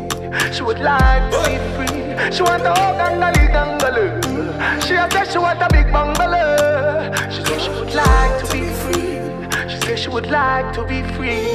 She 0.52 0.64
would 0.64 0.80
like 0.80 1.32
to 1.32 1.38
be 1.46 1.56
free. 1.76 2.02
She 2.36 2.42
want 2.42 2.64
the 2.64 2.74
whole 2.74 2.96
gang 2.98 3.22
of 3.22 3.32
the 3.36 3.46
dangle. 3.54 4.82
She 4.82 4.96
a 4.96 5.08
say 5.12 5.32
she 5.32 5.38
want 5.38 5.62
a 5.62 5.68
big 5.72 5.92
bungalow. 5.94 7.14
She 7.30 7.46
say 7.46 7.60
she 7.60 7.70
would 7.70 7.94
like 7.94 8.44
to 8.44 8.52
be 8.52 8.66
free. 8.82 9.70
She 9.70 9.78
say 9.86 9.96
she 9.96 10.10
would 10.10 10.26
like 10.32 10.74
to 10.74 10.84
be 10.86 11.04
free. 11.14 11.46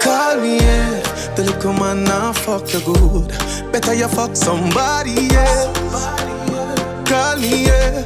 Call 0.00 0.40
me, 0.40 0.56
yeah. 0.56 1.02
The 1.36 1.44
little 1.44 1.74
man 1.74 2.04
now 2.04 2.32
fuck 2.32 2.72
you 2.72 2.80
good. 2.80 3.28
Better 3.70 3.92
you 3.92 4.08
fuck 4.08 4.34
somebody 4.34 5.28
else. 5.36 5.78
Call 7.06 7.36
me, 7.36 7.66
yeah. 7.66 8.04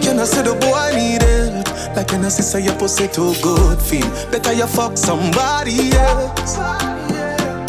Can 0.00 0.18
I 0.18 0.24
say 0.24 0.40
the 0.40 0.54
boy 0.54 0.96
need 0.96 1.20
help? 1.20 1.67
Like 1.96 2.10
when 2.12 2.24
I 2.24 2.28
say 2.28 2.60
your 2.60 2.74
pussy 2.74 3.08
too 3.08 3.34
good 3.42 3.80
feel. 3.80 4.08
Better 4.30 4.52
you 4.52 4.66
fuck 4.66 4.96
somebody 4.96 5.92
else. 5.92 6.56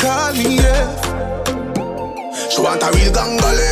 Call 0.01 0.33
me, 0.33 0.57
yeah. 0.57 0.95
She 2.49 2.61
want 2.61 2.83
a 2.83 2.91
real 2.91 3.11
gangale. 3.11 3.69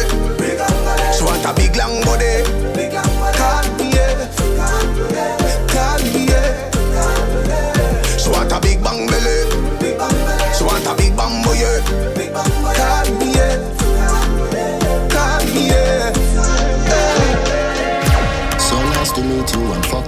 She 1.14 1.24
want 1.24 1.46
a 1.46 1.54
big 1.54 1.76
long 1.76 2.04
body. 2.04 2.67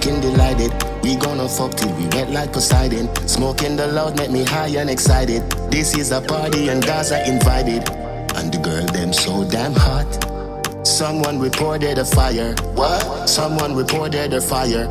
Fucking 0.00 0.20
delighted. 0.20 0.72
We 1.02 1.16
gonna 1.16 1.48
fuck 1.48 1.72
till 1.72 1.92
we 1.96 2.06
wet 2.08 2.30
like 2.30 2.52
Poseidon. 2.52 3.08
Smoking 3.28 3.76
the 3.76 3.86
loud 3.86 4.16
make 4.18 4.30
me 4.30 4.44
high 4.44 4.68
and 4.68 4.88
excited. 4.88 5.42
This 5.70 5.94
is 5.96 6.10
a 6.10 6.20
party 6.20 6.68
and 6.68 6.84
guys 6.84 7.12
are 7.12 7.24
invited. 7.24 7.88
And 8.36 8.52
the 8.52 8.58
girl 8.58 8.86
them 8.86 9.12
so 9.12 9.44
damn 9.44 9.74
hot. 9.74 10.08
Someone 10.86 11.38
reported 11.38 11.98
a 11.98 12.04
fire. 12.04 12.54
What? 12.74 13.28
Someone 13.28 13.74
reported 13.74 14.32
a 14.32 14.40
fire. 14.40 14.88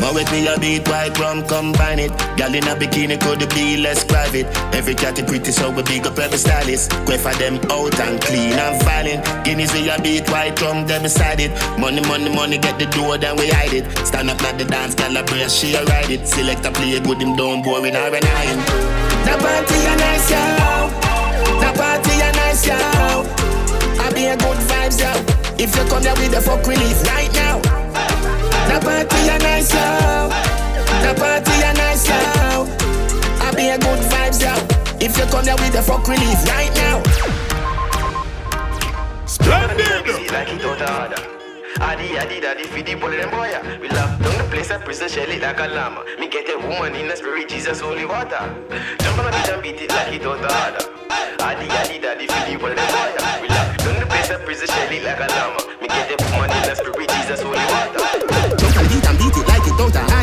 But 0.00 0.12
with 0.14 0.30
me 0.30 0.46
a 0.46 0.58
beat 0.58 0.86
white 0.88 1.18
rum 1.18 1.42
combine 1.46 1.98
it. 1.98 2.12
Girl 2.36 2.52
in 2.52 2.68
a 2.68 2.76
bikini 2.76 3.18
could 3.18 3.48
be 3.54 3.76
less 3.78 4.04
private. 4.04 4.46
Every 4.74 4.94
cat 4.94 5.18
is 5.18 5.24
pretty 5.24 5.52
so 5.52 5.70
we 5.70 5.82
big 5.82 6.06
up 6.06 6.18
every 6.18 6.38
stylist. 6.38 6.90
Go 7.06 7.16
for 7.16 7.32
them 7.40 7.56
out 7.70 7.98
and 8.00 8.20
clean 8.20 8.52
and 8.52 8.82
violent. 8.84 9.24
Guineas 9.44 9.72
we 9.72 9.88
a 9.88 10.00
beat 10.00 10.28
white 10.28 10.60
rum 10.60 10.86
them 10.86 11.02
beside 11.02 11.40
it. 11.40 11.50
Money 11.78 12.02
money 12.02 12.28
money 12.28 12.58
get 12.58 12.78
the 12.78 12.86
door 12.86 13.16
then 13.16 13.36
we 13.36 13.48
hide 13.48 13.72
it. 13.72 13.84
Stand 14.06 14.28
up 14.30 14.40
not 14.42 14.58
the 14.58 14.64
dance 14.64 14.94
girl 14.94 15.16
a 15.16 15.22
brace 15.24 15.54
she 15.54 15.74
a 15.74 15.84
ride 15.84 16.10
it. 16.10 16.28
Select 16.28 16.66
a 16.66 16.70
play 16.70 17.00
good 17.00 17.22
him 17.22 17.34
don't 17.34 17.62
boring 17.62 17.94
her 17.94 18.14
and 18.14 18.24
iron 18.24 18.58
The 19.24 19.34
party 19.40 19.78
a 19.80 19.94
nice 19.96 20.30
yo. 20.30 20.44
The 21.56 21.72
party 21.72 22.14
a 22.20 22.30
nice 22.36 22.66
yo. 22.66 22.76
I 24.04 24.12
be 24.12 24.26
a 24.26 24.36
good 24.36 24.58
vibes 24.68 25.00
yo. 25.00 25.12
If 25.58 25.74
you 25.74 25.84
come 25.88 26.02
here 26.02 26.12
with 26.20 26.32
the 26.32 26.40
fuck 26.42 26.66
release 26.66 27.02
right 27.08 27.32
now 27.32 27.85
the 28.68 28.78
party 28.84 29.28
a 29.28 29.38
nice 29.38 29.72
yo. 29.72 30.28
The 31.02 31.14
party 31.18 31.62
a 31.62 31.72
nice 31.74 32.08
yo. 32.08 32.66
I 33.40 33.52
be 33.54 33.68
a 33.68 33.78
good 33.78 34.00
vibes 34.10 34.40
yo. 34.42 34.54
If 35.00 35.16
you 35.18 35.24
come 35.26 35.44
here 35.44 35.56
with 35.56 35.72
the 35.72 35.82
fuck 35.82 36.06
release 36.08 36.44
right 36.48 36.74
now. 36.74 37.02
Splendid. 39.26 41.35
Adi, 41.80 42.16
adi, 42.18 42.40
daddy, 42.40 42.64
feed 42.64 42.86
the 42.86 42.94
bullet 42.94 43.20
and 43.20 43.30
boy. 43.30 43.52
We 43.80 43.88
love 43.88 44.18
down 44.18 44.38
the 44.38 44.44
place 44.50 44.70
and 44.70 44.82
prison 44.82 45.08
shell 45.08 45.28
it 45.28 45.42
like 45.42 45.60
a 45.60 45.66
llama. 45.68 46.04
Me 46.18 46.26
get 46.28 46.48
a 46.48 46.58
woman 46.58 46.94
in 46.94 47.08
the 47.08 47.16
spirit, 47.16 47.48
Jesus, 47.48 47.80
holy 47.80 48.06
water. 48.06 48.40
Jump 49.00 49.18
on 49.18 49.26
a 49.26 49.30
beat 49.30 49.48
and 49.48 49.62
beat 49.62 49.80
it 49.82 49.90
like 49.90 50.12
it 50.14 50.24
out 50.24 50.40
of 50.40 50.48
order. 50.48 50.84
Adi, 51.44 51.68
adi, 51.68 51.98
daddy, 51.98 52.26
feed 52.26 52.46
the 52.48 52.58
bullet 52.58 52.78
and 52.78 52.92
boy. 52.92 53.12
We 53.42 53.48
love 53.48 53.76
down 53.76 54.00
the 54.00 54.06
place 54.06 54.30
and 54.30 54.42
prison 54.44 54.68
shell 54.68 54.90
it 54.90 55.04
like 55.04 55.20
a 55.20 55.28
llama. 55.28 55.60
Me 55.82 55.88
get 55.88 56.10
a 56.10 56.16
woman 56.32 56.50
in 56.50 56.62
the 56.64 56.74
spirit, 56.74 57.08
Jesus, 57.12 57.42
holy 57.42 57.60
water. 57.60 58.00
Jump 58.56 58.76
and 58.76 58.88
beat 58.88 59.04
and 59.04 59.18
beat 59.18 59.36
it 59.36 59.46
like 59.46 59.66
it 59.68 59.76
out 59.76 59.96
of 59.96 60.15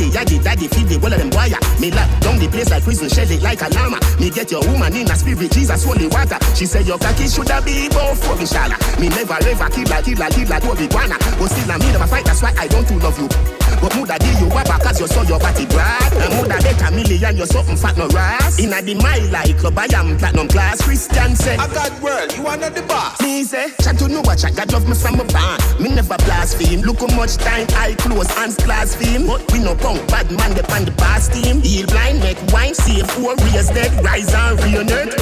order. 0.00 0.18
Addy, 0.18 0.36
addy, 0.36 0.42
daddy, 0.42 0.68
feed 0.68 0.88
the 0.88 0.98
wall 0.98 1.12
of 1.12 1.18
them 1.18 1.30
wire. 1.30 1.58
Me 1.80 1.90
lock 1.90 2.08
down 2.20 2.38
the 2.38 2.48
place 2.48 2.70
like 2.70 2.82
prison, 2.82 3.08
shell 3.08 3.30
it 3.30 3.42
like 3.42 3.60
a 3.62 3.68
llama. 3.68 3.98
Me 4.18 4.30
get 4.30 4.50
your 4.50 4.62
woman 4.66 4.94
in 4.96 5.10
a 5.10 5.16
spirit, 5.16 5.50
Jesus, 5.52 5.84
holy 5.84 6.06
water. 6.08 6.38
She 6.54 6.66
say 6.66 6.82
your 6.82 6.98
cocky 6.98 7.28
shoulda 7.28 7.60
be 7.62 7.88
both 7.88 8.18
for 8.24 8.38
inshallah. 8.38 8.78
Me 9.00 9.08
never 9.08 9.38
ever 9.40 9.68
kill 9.70 9.88
like, 9.88 10.04
kill 10.04 10.18
like, 10.18 10.32
kill 10.32 10.48
like 10.48 10.62
Kobe 10.62 10.88
Guana. 10.88 11.16
But 11.38 11.48
still, 11.48 11.72
I 11.72 11.78
me 11.78 11.92
never 11.92 12.06
fight, 12.06 12.24
that's 12.24 12.42
why 12.42 12.54
I 12.56 12.66
don't 12.68 12.86
too 12.86 12.98
love 12.98 13.18
you. 13.18 13.28
But 13.80 13.94
muda 13.96 14.18
give 14.18 14.40
you 14.40 14.48
wapa 14.48 14.80
cause 14.82 15.00
you 15.00 15.06
saw 15.06 15.22
your 15.22 15.38
body 15.38 15.66
brag 15.66 15.99
And 16.40 16.48
muda 16.48 16.62
bet 16.62 16.80
a 16.82 16.90
million 16.94 17.36
you 17.36 17.46
something 17.46 17.76
fat 17.76 17.96
no 17.96 18.08
ras. 18.08 18.58
Inna 18.58 18.80
the 18.82 18.94
mile 18.94 19.30
like 19.30 19.58
club 19.58 19.78
I 19.78 19.86
am 19.94 20.16
platinum 20.16 20.48
class. 20.48 20.82
Christian 20.82 21.36
say 21.36 21.56
I 21.56 21.66
got 21.68 21.92
world, 22.00 22.32
you 22.36 22.46
are 22.46 22.56
not 22.56 22.74
the 22.74 22.82
boss? 22.82 23.20
Me 23.20 23.44
say, 23.44 23.70
chat 23.80 23.98
to 23.98 24.08
know 24.08 24.20
what 24.22 24.38
chat 24.38 24.56
God 24.56 24.72
love 24.72 24.88
me 24.88 24.94
from 24.94 25.20
a 25.20 25.24
band 25.24 25.62
Me 25.78 25.88
never 25.88 26.16
blaspheme. 26.24 26.80
Look 26.80 27.00
how 27.00 27.14
much 27.16 27.36
time 27.36 27.66
I 27.76 27.94
close 27.94 28.30
hands 28.30 28.56
blaspheme. 28.56 29.26
But 29.26 29.50
we 29.52 29.58
no 29.58 29.74
punk 29.74 30.06
bad 30.08 30.30
man 30.30 30.54
dep 30.54 30.70
on 30.70 30.84
the 30.84 30.92
past 30.92 31.32
team. 31.32 31.60
Heal 31.60 31.86
blind 31.86 32.20
make 32.20 32.40
wine 32.52 32.74
save 32.74 33.10
four 33.10 33.34
raise 33.36 33.68
dead. 33.68 33.92
Rise 34.04 34.32
and 34.32 34.62
reunite 34.64 35.14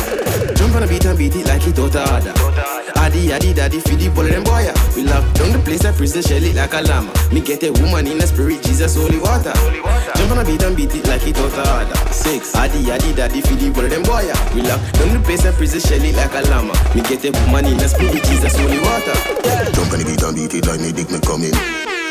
Jump 0.56 0.74
on 0.76 0.82
a 0.82 0.86
beat 0.86 1.04
and 1.04 1.18
beat 1.18 1.34
it 1.34 1.46
like 1.46 1.66
it 1.66 1.78
out 1.78 1.96
of 1.96 2.42
order. 2.42 2.78
Addy, 2.96 3.32
addy, 3.32 3.54
daddy, 3.54 3.80
feed 3.80 4.00
the 4.00 4.08
bullet 4.10 4.34
and 4.34 4.44
boy. 4.44 4.70
We 4.94 5.04
love 5.04 5.24
down 5.34 5.52
the 5.52 5.58
place 5.64 5.84
and 5.84 5.96
prison 5.96 6.22
shell 6.22 6.42
it 6.42 6.54
like 6.54 6.74
a 6.74 6.82
llama. 6.82 7.12
Me 7.32 7.40
get 7.40 7.62
a 7.62 7.72
woman 7.80 8.06
in 8.06 8.18
the 8.18 8.26
spirit, 8.26 8.62
Jesus, 8.62 8.96
holy 8.96 9.18
water. 9.18 9.52
Jump 10.16 10.32
on 10.32 10.38
a 10.38 10.44
beat 10.44 10.62
and 10.62 10.76
beat 10.76 10.94
it 10.94 11.07
like 11.08 11.26
it 11.26 11.36
out 11.40 11.56
of 11.56 11.68
order. 11.72 12.12
Six, 12.12 12.54
addy, 12.54 12.90
addy, 12.92 13.12
daddy, 13.16 13.40
feed 13.40 13.58
the 13.58 13.70
bullet 13.72 13.92
and 13.92 14.04
boy. 14.04 14.28
We 14.54 14.62
love 14.62 14.80
down 14.92 15.16
the 15.16 15.20
place 15.24 15.44
and 15.44 15.56
prison 15.56 15.80
shell 15.80 16.04
it 16.04 16.14
like 16.14 16.36
a 16.36 16.44
llama. 16.52 16.76
Me 16.94 17.02
get 17.02 17.24
a 17.24 17.32
woman 17.44 17.66
in 17.66 17.76
the 17.80 17.88
spirit, 17.88 18.22
Jesus, 18.24 18.54
holy 18.54 18.78
water. 18.78 19.16
Jump 19.72 19.92
on 19.92 19.98
the 19.98 20.04
beat 20.04 20.22
and 20.22 20.36
beat 20.36 20.54
it 20.54 20.66
like 20.66 20.80
me 20.80 20.92
dick 20.92 21.08
me 21.10 21.18
coming 21.24 21.54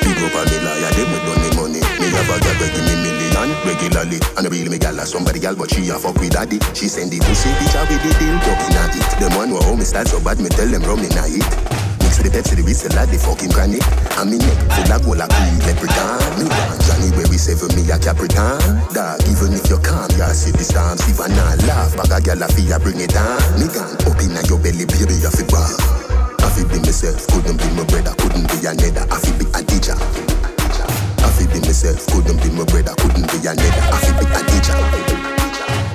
Big 0.01 0.19
up 0.23 0.35
on 0.39 0.45
the 0.47 0.57
liar, 0.63 0.91
them 0.95 1.09
with 1.11 1.23
done 1.27 1.41
me 1.43 1.49
money 1.59 1.81
Me 1.99 2.07
have 2.15 2.31
a 2.31 2.35
girl 2.39 2.57
give 2.63 2.85
me 2.85 2.95
million 3.03 3.49
regularly 3.67 4.19
And 4.37 4.47
I 4.47 4.49
really 4.49 4.69
me 4.69 4.77
gal 4.77 4.97
a 4.99 5.05
somebody 5.05 5.39
gal 5.39 5.55
but 5.55 5.69
she 5.69 5.89
a 5.89 5.99
fuck 5.99 6.15
with 6.15 6.31
daddy 6.31 6.59
She 6.73 6.87
send 6.87 7.11
the 7.11 7.19
pussy 7.19 7.51
picture 7.59 7.85
with 7.91 8.01
the 8.01 8.11
deal 8.17 8.37
talking 8.39 8.77
at 8.79 8.95
it 8.95 9.19
Them 9.19 9.35
one 9.35 9.49
who 9.49 9.59
hold 9.59 9.79
me 9.79 9.85
style 9.85 10.05
so 10.05 10.19
bad 10.23 10.39
me 10.39 10.49
tell 10.49 10.67
them 10.67 10.83
run 10.83 11.01
me 11.01 11.09
na 11.09 11.27
it 11.27 11.86
With 12.17 12.25
the 12.25 12.31
Pepsi, 12.33 12.57
the 12.57 12.63
whistle 12.65 12.89
like 12.97 13.13
the 13.13 13.21
fucking 13.21 13.53
granny 13.53 13.77
And 14.17 14.33
me 14.33 14.41
neck 14.41 14.57
full 14.73 14.89
of 14.89 14.99
gold 15.05 15.21
like 15.21 15.29
queen 15.29 15.61
leprechaun 15.69 16.17
Me 16.41 16.43
want 16.49 16.81
Johnny 16.83 17.13
where 17.13 17.29
we 17.29 17.37
for 17.37 17.69
me 17.77 17.85
a 17.93 17.97
Capricorn 18.01 18.57
Dog, 18.91 19.21
even 19.29 19.53
if 19.53 19.69
you 19.69 19.77
calm, 19.85 20.09
you 20.17 20.25
see 20.33 20.49
the 20.49 20.65
storms 20.65 21.05
If 21.05 21.21
I 21.21 21.29
laugh, 21.69 21.93
bag 21.93 22.09
a 22.09 22.17
gal 22.19 22.41
a 22.41 22.47
feel 22.49 22.73
bring 22.81 22.99
it 22.99 23.13
on 23.13 23.37
Me 23.61 23.69
gone 23.69 23.93
up 24.01 24.17
in 24.17 24.33
your 24.49 24.57
belly, 24.57 24.89
baby, 24.89 25.15
you 25.21 25.29
fi 25.29 25.45
wow 25.53 25.97
I 26.41 26.49
fi 26.49 26.63
be 26.63 26.79
myself, 26.79 27.27
couldn't 27.27 27.57
be 27.57 27.67
my 27.75 27.83
brother, 27.83 28.13
couldn't 28.15 28.47
be 28.47 28.65
another. 28.65 29.03
I 29.11 29.19
fi 29.19 29.31
be 29.37 29.45
a 29.51 29.59
teacher. 29.67 29.97
I 29.99 31.29
fi 31.35 31.45
be 31.51 31.59
myself, 31.59 32.07
couldn't 32.07 32.41
be 32.41 32.49
my 32.55 32.63
brother, 32.63 32.95
couldn't 32.95 33.27
be 33.27 33.37
another. 33.43 33.83
I 33.91 33.97
fi 33.99 34.11
be 34.15 34.25
a 34.31 34.39
teacher. 34.47 34.77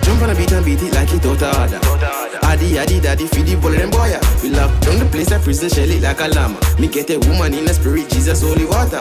Jump 0.03 0.23
on 0.23 0.31
a 0.31 0.35
beat 0.35 0.53
and 0.53 0.65
beat 0.65 0.83
it 0.83 0.93
like 0.93 1.13
it 1.15 1.43
out. 1.43 2.22
Addy, 2.53 2.77
addy, 2.77 3.01
daddy, 3.01 3.27
feed 3.29 3.47
the 3.47 3.57
bullet 3.57 3.81
and 3.81 3.91
boy. 3.91 4.13
We 4.43 4.51
love 4.51 4.69
down 4.85 4.99
the 4.99 5.07
place 5.07 5.33
and 5.33 5.43
prison 5.43 5.71
shell 5.71 5.89
it 5.89 6.03
like 6.03 6.21
a 6.21 6.29
llama. 6.29 6.61
Me 6.79 6.87
get 6.87 7.09
a 7.09 7.17
woman 7.25 7.55
in 7.55 7.65
the 7.65 7.73
spirit, 7.73 8.11
Jesus, 8.11 8.43
holy 8.43 8.67
water. 8.67 9.01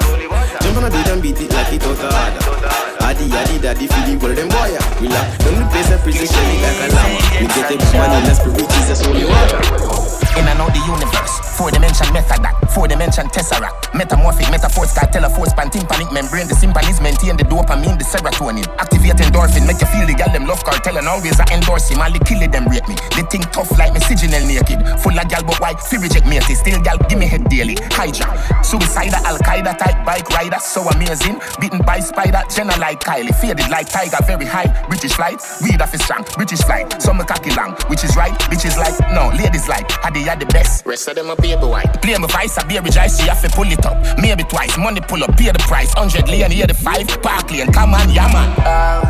Jump 0.64 0.78
on 0.78 0.86
a 0.86 0.90
beat 0.90 1.08
and 1.12 1.22
beat 1.22 1.36
it 1.36 1.52
like 1.52 1.74
it 1.74 1.84
out 1.84 2.00
of. 2.00 3.04
Addy, 3.04 3.28
addy, 3.28 3.60
daddy, 3.60 3.88
feed 3.88 4.08
the 4.08 4.16
bullet 4.16 4.40
and 4.40 4.50
boy. 4.50 4.72
We 5.04 5.12
love 5.12 5.28
down 5.44 5.60
the 5.60 5.68
place 5.68 5.92
and 5.92 6.00
prison 6.00 6.32
shell 6.32 6.48
it 6.48 6.64
like 6.64 6.80
a 6.80 6.96
llama. 6.96 7.20
Me 7.44 7.48
get 7.52 7.68
a 7.68 7.76
woman 7.92 8.12
in 8.16 8.24
the 8.24 8.34
spirit, 8.40 8.70
Jesus, 8.72 9.04
holy 9.04 9.26
water. 9.28 9.91
In 10.40 10.48
and 10.48 10.60
out 10.60 10.72
the 10.74 10.80
universe. 10.88 11.40
Four 11.58 11.72
dimension 11.72 12.08
method 12.14 12.42
that. 12.42 12.56
Four 12.72 12.88
dimension 12.88 13.28
tesseract. 13.28 13.94
Metamorphic 13.94 14.50
metaphors 14.50 14.94
got 14.94 15.12
telephores 15.12 15.54
pan 15.54 15.70
tympanic 15.70 16.12
membrane. 16.12 16.48
The 16.48 16.56
symphonies 16.56 17.02
maintain 17.02 17.36
the 17.38 17.44
dopamine, 17.44 18.00
the 18.00 18.08
serotonin. 18.08 18.66
Activate 18.80 19.20
endorphin, 19.20 19.68
make 19.68 19.82
you 19.84 19.88
feel 19.92 20.08
the 20.08 20.16
gal 20.16 20.32
them 20.32 20.48
love 20.48 20.64
cartel 20.64 20.98
and 20.98 21.08
always 21.08 21.40
I 21.40 21.46
endorse 21.54 21.90
him. 21.90 22.00
The 22.00 22.20
kill 22.24 22.42
them 22.50 22.66
rate 22.66 22.88
me. 22.88 22.96
They 23.14 23.28
think 23.28 23.52
tough 23.52 23.70
like 23.78 23.94
me 23.94 24.00
siginal 24.00 24.48
naked. 24.48 24.80
Full 25.04 25.20
of 25.20 25.28
gal 25.28 25.44
but 25.44 25.60
why? 25.60 25.76
Fi 25.76 25.98
reject 26.00 26.26
me 26.26 26.40
Still 26.40 26.82
gal 26.82 26.98
give 27.10 27.20
me 27.20 27.28
head 27.28 27.46
daily. 27.50 27.76
Hydra, 27.92 28.32
suicide, 28.64 29.14
Al 29.28 29.38
Qaeda 29.38 29.78
type 29.78 30.06
bike 30.06 30.30
rider. 30.32 30.60
So 30.60 30.88
amazing. 30.88 31.40
Beaten 31.60 31.84
by 31.84 32.00
spider, 32.00 32.42
Jenna 32.48 32.76
like 32.80 33.02
Kylie. 33.04 33.36
Faded 33.36 33.70
like 33.70 33.90
tiger, 33.90 34.18
very 34.26 34.46
high. 34.46 34.72
British 34.88 35.14
flight, 35.14 35.44
weed 35.62 35.82
off 35.82 35.94
is 35.94 36.02
strong. 36.04 36.24
British 36.36 36.62
flight, 36.64 37.02
some 37.02 37.20
cocky 37.28 37.52
long. 37.54 37.76
Which 37.92 38.04
is 38.04 38.16
right, 38.16 38.34
bitches 38.50 38.78
like, 38.78 38.96
no, 39.12 39.30
ladies 39.36 39.68
like. 39.68 39.92
Had 40.02 40.21
they 40.24 40.30
had 40.30 40.40
the 40.40 40.46
best. 40.48 40.86
Rest 40.86 41.08
of 41.08 41.16
them 41.16 41.30
a 41.30 41.36
baby 41.36 41.66
white. 41.66 42.02
Play 42.02 42.18
my 42.18 42.28
vice, 42.28 42.58
a 42.58 42.66
baby 42.66 42.92
so 42.92 43.02
you 43.02 43.30
have 43.30 43.42
to 43.42 43.50
pull 43.50 43.70
it 43.72 43.86
up. 43.86 43.98
Maybe 44.20 44.44
twice, 44.44 44.78
money 44.78 45.02
pull 45.02 45.24
up, 45.24 45.36
pay 45.38 45.52
the 45.52 45.60
price. 45.60 45.94
100 45.96 46.28
lane, 46.30 46.52
hear 46.52 46.68
the 46.68 46.74
five. 46.74 47.08
Park 47.22 47.52
lane, 47.52 47.72
come 47.72 47.94
on, 47.94 48.10
yeah 48.10 48.28
man. 48.32 48.50
Uh, 48.60 49.02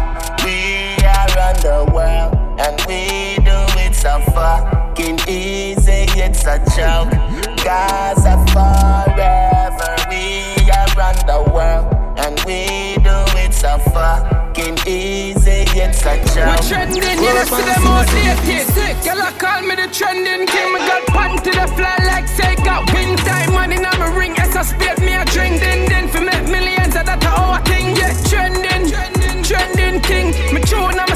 we 0.44 0.96
are 1.04 1.36
on 1.48 1.56
the 1.62 1.92
world, 1.94 2.34
and 2.60 2.78
we 2.88 3.36
do 3.44 3.58
it 3.84 3.96
so 3.96 4.20
fucking 4.32 5.20
easy, 5.28 6.06
it's 6.20 6.46
a 6.46 6.58
joke. 6.76 7.12
Gaza 7.64 8.38
forever, 8.54 9.94
we 10.10 10.70
are 10.72 10.96
on 11.08 11.18
the 11.28 11.52
world, 11.52 11.86
and 12.20 12.40
we 12.46 12.96
do 13.04 13.18
it 13.44 13.54
so 13.54 13.78
fucking 13.92 14.78
easy, 14.88 15.21
it's 16.06 16.32
a 16.32 16.36
joke. 16.36 16.62
We 16.62 16.68
trending, 16.68 17.20
you 17.22 17.34
know, 17.34 17.46
see 17.46 17.66
them 17.66 17.88
all 17.88 18.06
Sick, 18.06 18.98
girl, 19.04 19.22
I 19.22 19.32
call 19.38 19.62
me 19.62 19.76
the 19.76 19.88
trending 19.92 20.48
king. 20.48 20.74
Me 20.74 20.80
got 20.80 21.06
pan 21.08 21.38
to 21.38 21.52
the 21.52 21.68
fly 21.76 21.98
like 22.06 22.28
say 22.28 22.56
got 22.64 22.92
wing 22.94 23.16
time 23.18 23.54
money 23.54 23.76
in 23.76 23.82
my 23.84 24.10
ring. 24.16 24.34
As 24.38 24.56
I 24.56 24.64
spit 24.64 25.00
me 25.00 25.14
a 25.14 25.26
drink, 25.26 25.60
then 25.60 25.88
then 25.90 26.08
for 26.08 26.22
make 26.22 26.46
millions 26.50 26.96
of 26.96 27.06
that 27.06 27.24
our 27.26 27.62
thing. 27.66 27.96
Yeah, 27.96 28.14
trending, 28.30 28.90
trending 29.44 30.02
king. 30.02 30.28
Me 30.54 30.62
tune, 30.62 30.98
I'm 31.00 31.11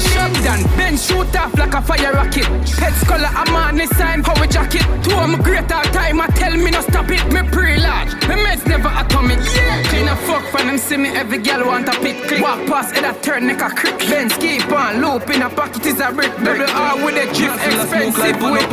pay. 0.00 0.08
Shut 0.08 0.32
down, 0.44 0.62
Ben 0.76 0.96
shoot 0.96 1.36
off 1.36 1.56
like 1.58 1.74
a 1.74 1.82
fire 1.82 2.12
rocket. 2.12 2.46
Pets 2.78 3.04
color, 3.04 3.30
I'm 3.30 3.54
on 3.54 3.76
this 3.76 3.90
sign, 3.90 4.22
power 4.22 4.46
jacket. 4.46 4.82
Two 5.02 5.14
of 5.16 5.28
my 5.30 5.38
great 5.38 5.70
all 5.70 5.84
time, 5.84 6.20
I 6.20 6.26
tell 6.28 6.56
me 6.56 6.70
no 6.70 6.80
stop 6.82 7.10
it. 7.10 7.24
Me 7.32 7.42
pre-large, 7.50 8.12
me 8.28 8.36
meds 8.44 8.66
never 8.66 8.88
atomic. 8.88 9.38
Yeah, 9.54 9.82
clean 9.84 10.08
a 10.08 10.16
fuck 10.16 10.44
for 10.50 10.58
them 10.58 10.78
see 10.78 10.96
me, 10.96 11.08
every 11.10 11.38
girl 11.38 11.66
want 11.66 11.88
a 11.88 11.92
pick. 12.00 12.16
Click. 12.28 12.42
Walk 12.42 12.66
past 12.66 12.96
it, 12.96 13.04
I 13.04 13.12
turn 13.18 13.46
neck 13.46 13.60
a 13.62 13.70
crick. 13.70 13.98
Benz 13.98 14.36
keep 14.36 14.70
on, 14.72 15.00
loop 15.00 15.28
in 15.30 15.42
a 15.42 15.50
pocket 15.50 15.84
is 15.86 16.00
a 16.00 16.12
brick. 16.12 16.34
Double 16.44 16.70
R 16.70 16.96
with 17.04 17.16
a 17.16 17.26
drip, 17.34 17.54
expensive 17.54 18.40
whip. 18.42 18.70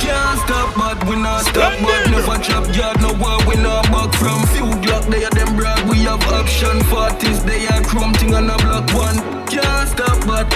Can't 0.00 0.38
stop, 0.44 0.74
but 0.76 0.98
we 1.08 1.16
not 1.16 1.44
stop, 1.44 1.72
but 1.82 2.10
never 2.10 2.38
drop 2.42 2.66
yard. 2.74 3.00
No 3.00 3.12
war, 3.20 3.38
we 3.46 3.56
not 3.62 3.84
back 3.92 4.12
from 4.14 4.42
few 4.52 4.68
Glock. 4.80 5.06
They 5.10 5.24
are 5.24 5.30
we 5.90 5.98
have 6.04 6.22
option. 6.28 6.80
Forties, 6.84 7.44
they 7.44 7.66
are 7.66 7.82
chrome 7.82 8.12
thing 8.14 8.34
on 8.34 8.48
a 8.48 8.56
block 8.58 8.86
one. 8.94 9.18
Can't 9.46 9.88
stop, 9.88 10.18
but 10.26 10.46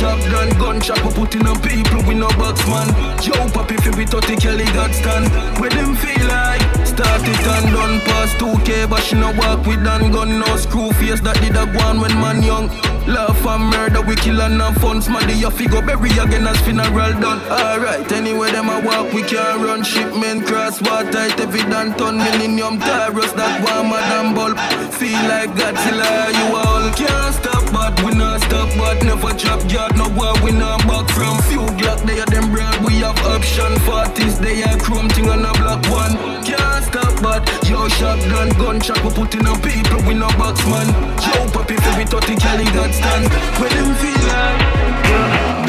done, 0.00 0.50
gun 0.58 0.80
chop, 0.80 1.02
we 1.04 1.12
putting 1.14 1.46
on 1.46 1.60
people, 1.60 2.02
we 2.08 2.14
no 2.14 2.28
box 2.36 2.66
man. 2.66 2.88
Yo 3.22 3.32
papi 3.54 3.76
fi 3.82 3.90
we 3.96 4.04
30 4.04 4.36
Kelly 4.36 4.64
got 4.76 4.92
stand. 4.92 5.26
Where 5.60 5.70
them 5.70 5.96
feel 5.96 6.26
like 6.28 6.62
start 6.86 7.22
it 7.22 7.46
and 7.46 7.72
done 7.72 8.00
past 8.00 8.36
2K, 8.38 8.88
but 8.88 9.02
she 9.02 9.16
no 9.16 9.32
walk 9.32 9.66
with 9.66 9.82
done 9.84 10.12
gun, 10.12 10.38
no 10.38 10.56
screw 10.56 10.90
face 10.92 11.20
that 11.20 11.40
did 11.40 11.56
a 11.56 11.66
go 11.66 11.80
on 11.86 12.00
when 12.00 12.12
man 12.20 12.42
young. 12.42 12.68
Laugh 13.06 13.46
and 13.46 13.70
murder, 13.70 14.02
we 14.02 14.16
kill 14.16 14.40
and 14.42 14.60
have 14.60 14.76
fun. 14.78 15.00
Smaddy, 15.00 15.38
you 15.38 15.50
figure 15.50 15.80
bury 15.80 16.10
again 16.10 16.46
as 16.46 16.58
funeral 16.62 17.12
done. 17.20 17.40
Alright, 17.46 18.10
anyway, 18.10 18.50
them 18.50 18.68
a 18.68 18.80
walk, 18.80 19.12
we 19.12 19.22
can 19.22 19.62
run. 19.62 19.84
Shipment 19.84 20.44
cross 20.44 20.82
water, 20.82 21.30
it 21.30 21.38
evident 21.38 21.98
ton 21.98 22.18
millennium 22.18 22.80
tyrus 22.80 23.30
that 23.32 23.62
one 23.62 23.90
madam 23.90 24.34
bulb. 24.34 24.58
Feel 24.92 25.22
like 25.30 25.50
Godzilla, 25.54 26.34
you 26.34 26.56
all 26.56 26.90
can't 26.98 27.34
stop, 27.34 27.55
but 27.72 27.94
we 28.04 28.12
not 28.14 28.40
stop, 28.42 28.68
but 28.78 29.02
never 29.04 29.32
drop 29.34 29.60
yard. 29.70 29.96
No 29.96 30.08
war, 30.10 30.34
we 30.42 30.52
not 30.52 30.80
back 30.86 31.08
from 31.10 31.38
few 31.48 31.64
Glock. 31.78 32.02
They 32.06 32.20
are 32.20 32.26
them 32.26 32.52
broad, 32.52 32.84
we 32.84 33.00
have 33.04 33.18
option. 33.26 33.72
40s, 33.86 34.38
they 34.38 34.62
are 34.62 34.78
chrome 34.78 35.08
thing 35.08 35.28
on 35.28 35.44
a 35.44 35.52
block 35.54 35.82
one. 35.90 36.14
Can't 36.44 36.84
stop, 36.84 37.14
but 37.22 37.42
yo 37.68 37.88
shotgun, 37.88 38.50
gun 38.58 38.80
shot, 38.80 39.02
we 39.04 39.10
putting 39.10 39.46
on 39.46 39.60
people, 39.60 40.00
we 40.06 40.14
no 40.14 40.28
box 40.38 40.64
man. 40.66 40.88
Yo 41.24 41.46
papi, 41.54 41.76
fi 41.76 41.98
we 41.98 42.04
30 42.04 42.36
Kelly 42.36 42.64
got 42.76 42.92
stand. 42.92 43.26
Where 43.58 43.70
them 43.70 43.94
feel 44.00 44.22
like? 44.30 44.96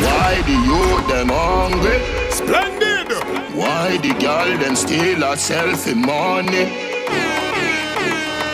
Why 0.03 0.41
the 0.45 0.57
youth 0.69 1.07
them 1.07 1.29
hungry? 1.29 1.99
Splendid. 2.31 3.12
Why 3.55 3.97
the 3.97 4.13
girl 4.19 4.57
them 4.57 4.75
steal 4.75 5.23
a 5.23 5.36
selfie 5.36 5.95
money? 5.95 6.87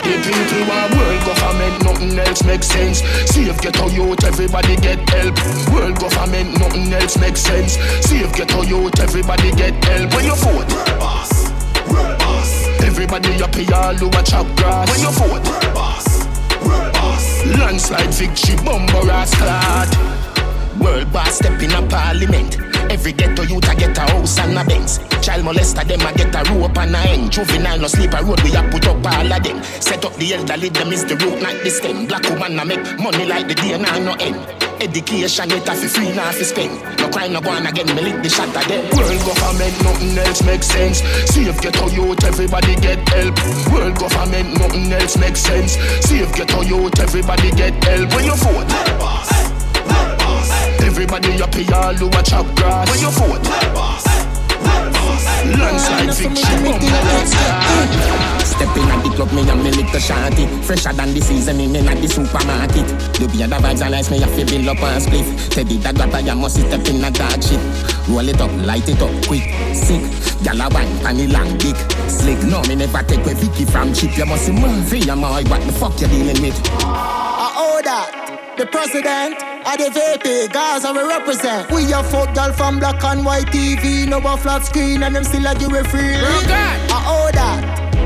The 0.04 0.20
people 0.20 0.68
want 0.68 0.92
world 0.96 1.20
government, 1.24 1.74
nothing 1.82 2.18
else 2.18 2.44
makes 2.44 2.66
sense. 2.66 3.00
Save 3.32 3.60
ghetto 3.60 3.88
youth, 3.88 4.22
everybody 4.24 4.76
get 4.76 5.00
help. 5.08 5.34
World 5.72 5.98
government, 5.98 6.58
nothing 6.58 6.92
else 6.92 7.16
makes 7.16 7.40
sense. 7.40 7.78
Save 8.04 8.32
ghetto 8.34 8.62
youth, 8.62 9.00
everybody 9.00 9.50
get 9.52 9.72
help. 9.84 10.12
When 10.14 10.24
you 10.26 10.36
vote, 10.36 10.68
world 10.68 10.98
boss, 11.00 11.48
world 11.88 12.18
boss. 12.18 12.68
Everybody 12.84 13.42
up 13.42 13.54
here, 13.54 13.74
all 13.74 13.94
who 13.94 14.08
a 14.08 14.22
chop 14.22 14.46
grass. 14.56 14.90
When 14.92 15.00
you 15.00 15.12
vote, 15.16 15.44
world 15.48 15.74
boss, 15.74 16.26
world 16.64 16.92
boss. 16.92 17.46
Landslide 17.58 18.12
victory, 18.12 18.56
bumper 18.64 19.10
ass 19.10 19.34
clot. 19.34 19.88
World 20.78 21.10
boss 21.12 21.36
step 21.36 21.60
in 21.62 21.72
a 21.72 21.82
parliament. 21.88 22.63
Every 22.94 23.10
ghetto 23.10 23.42
youth 23.42 23.68
a 23.68 23.74
get 23.74 23.98
a 23.98 24.02
house 24.02 24.38
and 24.38 24.56
a 24.56 24.62
Benz. 24.62 25.00
Child 25.20 25.42
molester 25.42 25.82
them 25.82 26.06
a 26.06 26.14
get 26.14 26.30
a 26.30 26.46
rope 26.54 26.78
and 26.78 26.94
a 26.94 26.98
end. 27.10 27.32
Juvenile 27.32 27.80
no 27.80 27.88
sleep 27.88 28.14
a 28.14 28.22
road 28.22 28.40
we 28.44 28.54
a 28.54 28.62
put 28.70 28.86
up 28.86 29.04
all 29.04 29.32
of 29.32 29.42
them. 29.42 29.60
Set 29.82 30.04
up 30.04 30.14
the 30.14 30.34
elderly 30.34 30.68
them 30.68 30.92
is 30.92 31.04
the 31.04 31.16
root 31.16 31.42
not 31.42 31.58
the 31.64 31.70
stem. 31.70 32.06
Black 32.06 32.22
woman 32.30 32.56
a 32.56 32.64
make 32.64 32.78
money 33.00 33.26
like 33.26 33.48
the 33.48 33.54
day 33.56 33.76
now 33.76 33.98
no 33.98 34.14
end. 34.22 34.38
Education 34.78 35.50
it 35.50 35.66
a 35.66 35.74
fi 35.74 35.88
free 35.90 36.14
now 36.14 36.30
fi 36.30 36.44
spend. 36.46 36.70
No 37.02 37.10
crime 37.10 37.32
no 37.32 37.40
go 37.40 37.50
on 37.50 37.66
again 37.66 37.90
me 37.96 38.00
lick 38.00 38.22
the 38.22 38.30
shot 38.30 38.54
of 38.54 38.62
them. 38.70 38.86
World 38.94 39.22
government 39.26 39.74
nothing 39.82 40.14
else 40.14 40.42
makes 40.46 40.68
sense. 40.68 41.02
Save 41.34 41.60
ghetto 41.60 41.90
youth 41.90 42.22
everybody 42.22 42.76
get 42.76 43.02
help. 43.08 43.34
World 43.74 43.98
government 43.98 44.54
nothing 44.54 44.92
else 44.92 45.18
makes 45.18 45.40
sense. 45.40 45.74
Save 46.06 46.32
ghetto 46.32 46.62
youth 46.62 46.94
everybody 47.00 47.50
get 47.58 47.74
help. 47.82 48.14
When 48.14 48.24
you 48.24 48.36
vote. 48.38 48.70
boss. 49.02 49.63
Everybody 50.94 51.42
up 51.42 51.52
here, 51.52 51.74
all 51.74 51.92
who 51.92 52.06
a 52.06 52.22
chop 52.22 52.46
grass. 52.54 52.86
When 52.86 53.00
you 53.02 53.10
vote, 53.10 53.42
landslide 55.58 56.14
fiction, 56.14 56.62
Step 58.46 58.76
in 58.78 58.86
at 58.86 59.02
the 59.02 59.10
club, 59.16 59.32
me 59.32 59.42
and 59.42 59.64
me 59.64 59.72
lick 59.72 59.90
the 59.90 59.98
shanty 59.98 60.46
Fresher 60.62 60.92
than 60.92 61.12
the 61.12 61.20
seasoning 61.20 61.74
in 61.74 61.88
at 61.88 61.98
the 62.00 62.06
supermarket. 62.06 62.86
The 63.18 63.26
beer 63.26 63.48
the 63.48 63.56
vibes 63.56 63.82
and 63.82 63.90
lights 63.90 64.08
me 64.12 64.20
have 64.20 64.38
to 64.38 64.46
build 64.46 64.68
up 64.68 64.82
and 64.86 65.02
split. 65.02 65.26
Teddy 65.50 65.78
the 65.78 65.92
grabber, 65.92 66.20
you 66.20 66.36
must 66.36 66.60
step 66.62 66.86
in 66.86 67.02
a 67.02 67.10
dark 67.10 67.42
shit. 67.42 67.58
Roll 68.06 68.28
it 68.28 68.40
up, 68.40 68.52
light 68.62 68.88
it 68.88 69.02
up, 69.02 69.10
quick, 69.26 69.50
sick. 69.74 70.06
Gyal 70.46 70.62
a 70.62 70.72
wine, 70.72 70.86
panny 71.02 71.26
long, 71.26 71.58
dick, 71.58 71.74
slick. 72.06 72.38
No, 72.46 72.62
me 72.70 72.76
never 72.76 73.02
take 73.02 73.26
away 73.26 73.34
Vicky 73.34 73.64
from 73.64 73.92
chip 73.92 74.16
You 74.16 74.26
must 74.26 74.46
see 74.46 74.52
movie, 74.52 75.00
you 75.00 75.16
my 75.16 75.42
what 75.42 75.60
the 75.66 75.72
fuck 75.74 76.00
you 76.00 76.06
dealing 76.06 76.40
with. 76.40 76.54
I 76.86 77.50
order 77.58 78.33
the 78.56 78.66
president 78.66 79.34
of 79.66 79.76
the 79.78 79.90
VP, 79.90 80.48
Gaza 80.52 80.92
we 80.92 81.02
represent. 81.02 81.70
We 81.70 81.92
a 81.92 82.02
fuck 82.02 82.34
girl 82.34 82.52
from 82.52 82.78
black 82.78 83.02
and 83.04 83.24
white 83.24 83.46
TV, 83.46 84.06
no 84.06 84.18
a 84.18 84.36
flat 84.36 84.64
screen, 84.64 85.02
and 85.02 85.14
them 85.14 85.24
still 85.24 85.46
a 85.46 85.54
give 85.54 85.72
it 85.72 85.86
free. 85.88 86.14
I 86.14 86.98
order 87.18 87.52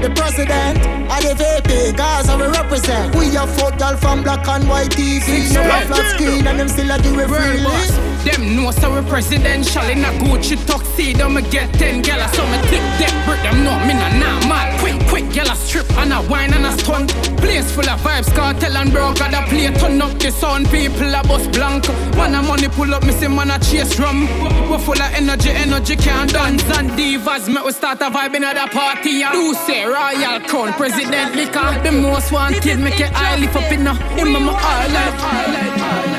the 0.01 0.15
president 0.15 0.79
of 1.11 1.21
the 1.23 1.35
VP, 1.37 1.97
Gaza 1.97 2.37
we 2.37 2.47
represent. 2.47 3.15
We 3.15 3.37
a 3.37 3.47
fuck 3.47 3.79
girl 3.79 3.97
from 3.97 4.23
black 4.23 4.47
and 4.49 4.69
white 4.69 4.91
TV, 4.91 5.53
no 5.53 5.63
a 5.63 5.85
flat 5.87 6.15
screen, 6.15 6.47
and 6.47 6.59
them 6.59 6.69
still 6.69 6.91
a 6.91 6.99
give 6.99 7.19
it 7.19 7.29
free. 7.29 8.08
Them 8.29 8.57
know 8.57 8.71
so 8.71 8.95
we 8.95 9.09
presidential 9.09 9.89
in 9.89 10.05
a 10.05 10.13
Gucci 10.21 10.57
tuxedo. 10.67 11.31
Me 11.31 11.41
get 11.41 11.73
ten 11.75 12.03
gala, 12.03 12.29
so 12.29 12.45
me 12.53 12.59
tip 12.69 12.85
that 13.01 13.15
brick. 13.25 13.41
Them 13.41 13.65
know 13.65 13.73
me 13.89 13.95
nah 13.95 14.13
nah 14.21 14.37
mad. 14.47 14.79
Quick, 14.81 15.01
quick, 15.09 15.33
gala 15.33 15.57
strip 15.57 15.89
and 15.97 16.13
a 16.13 16.21
wine 16.29 16.53
and 16.53 16.67
a 16.67 16.73
stunt. 16.77 17.09
Place 17.39 17.73
full 17.73 17.89
of 17.89 17.99
vibes, 18.01 18.29
cartel 18.35 18.77
and 18.77 18.93
bro 18.93 19.15
got 19.15 19.33
a 19.33 19.49
play 19.49 19.73
turn 19.73 20.03
up 20.03 20.13
the 20.19 20.31
sound. 20.31 20.69
People 20.69 21.15
a 21.15 21.23
bus 21.23 21.49
blank. 21.49 21.89
Man 22.17 22.35
a 22.35 22.43
money 22.43 22.69
pull 22.69 22.93
up, 22.93 23.03
me 23.03 23.13
say 23.13 23.29
man 23.29 23.51
a 23.51 23.59
chase 23.59 23.99
rum. 23.99 24.21
We 24.69 24.77
full 24.77 25.01
of 25.01 25.11
energy, 25.17 25.49
energy 25.49 25.97
can't 25.97 26.31
dance 26.31 26.63
and 26.77 26.91
divas. 26.91 27.49
Me 27.49 27.63
we 27.65 27.73
start 27.73 28.03
a 28.03 28.11
vibe 28.11 28.35
in 28.37 28.43
the 28.43 28.69
party. 28.71 29.23
And 29.23 29.33
do 29.33 29.55
say 29.65 29.87
royal 29.87 30.41
crown, 30.45 30.75
president 30.75 31.35
liquor. 31.35 31.81
The 31.83 31.93
most 31.93 32.31
wanted, 32.31 32.79
make 32.79 33.01
it 33.01 33.11
eye 33.15 33.39
lift 33.39 33.57
up 33.57 33.73
in 33.73 33.87
a 33.87 33.95
my 33.95 34.53
all 34.53 34.89
life. 34.93 36.18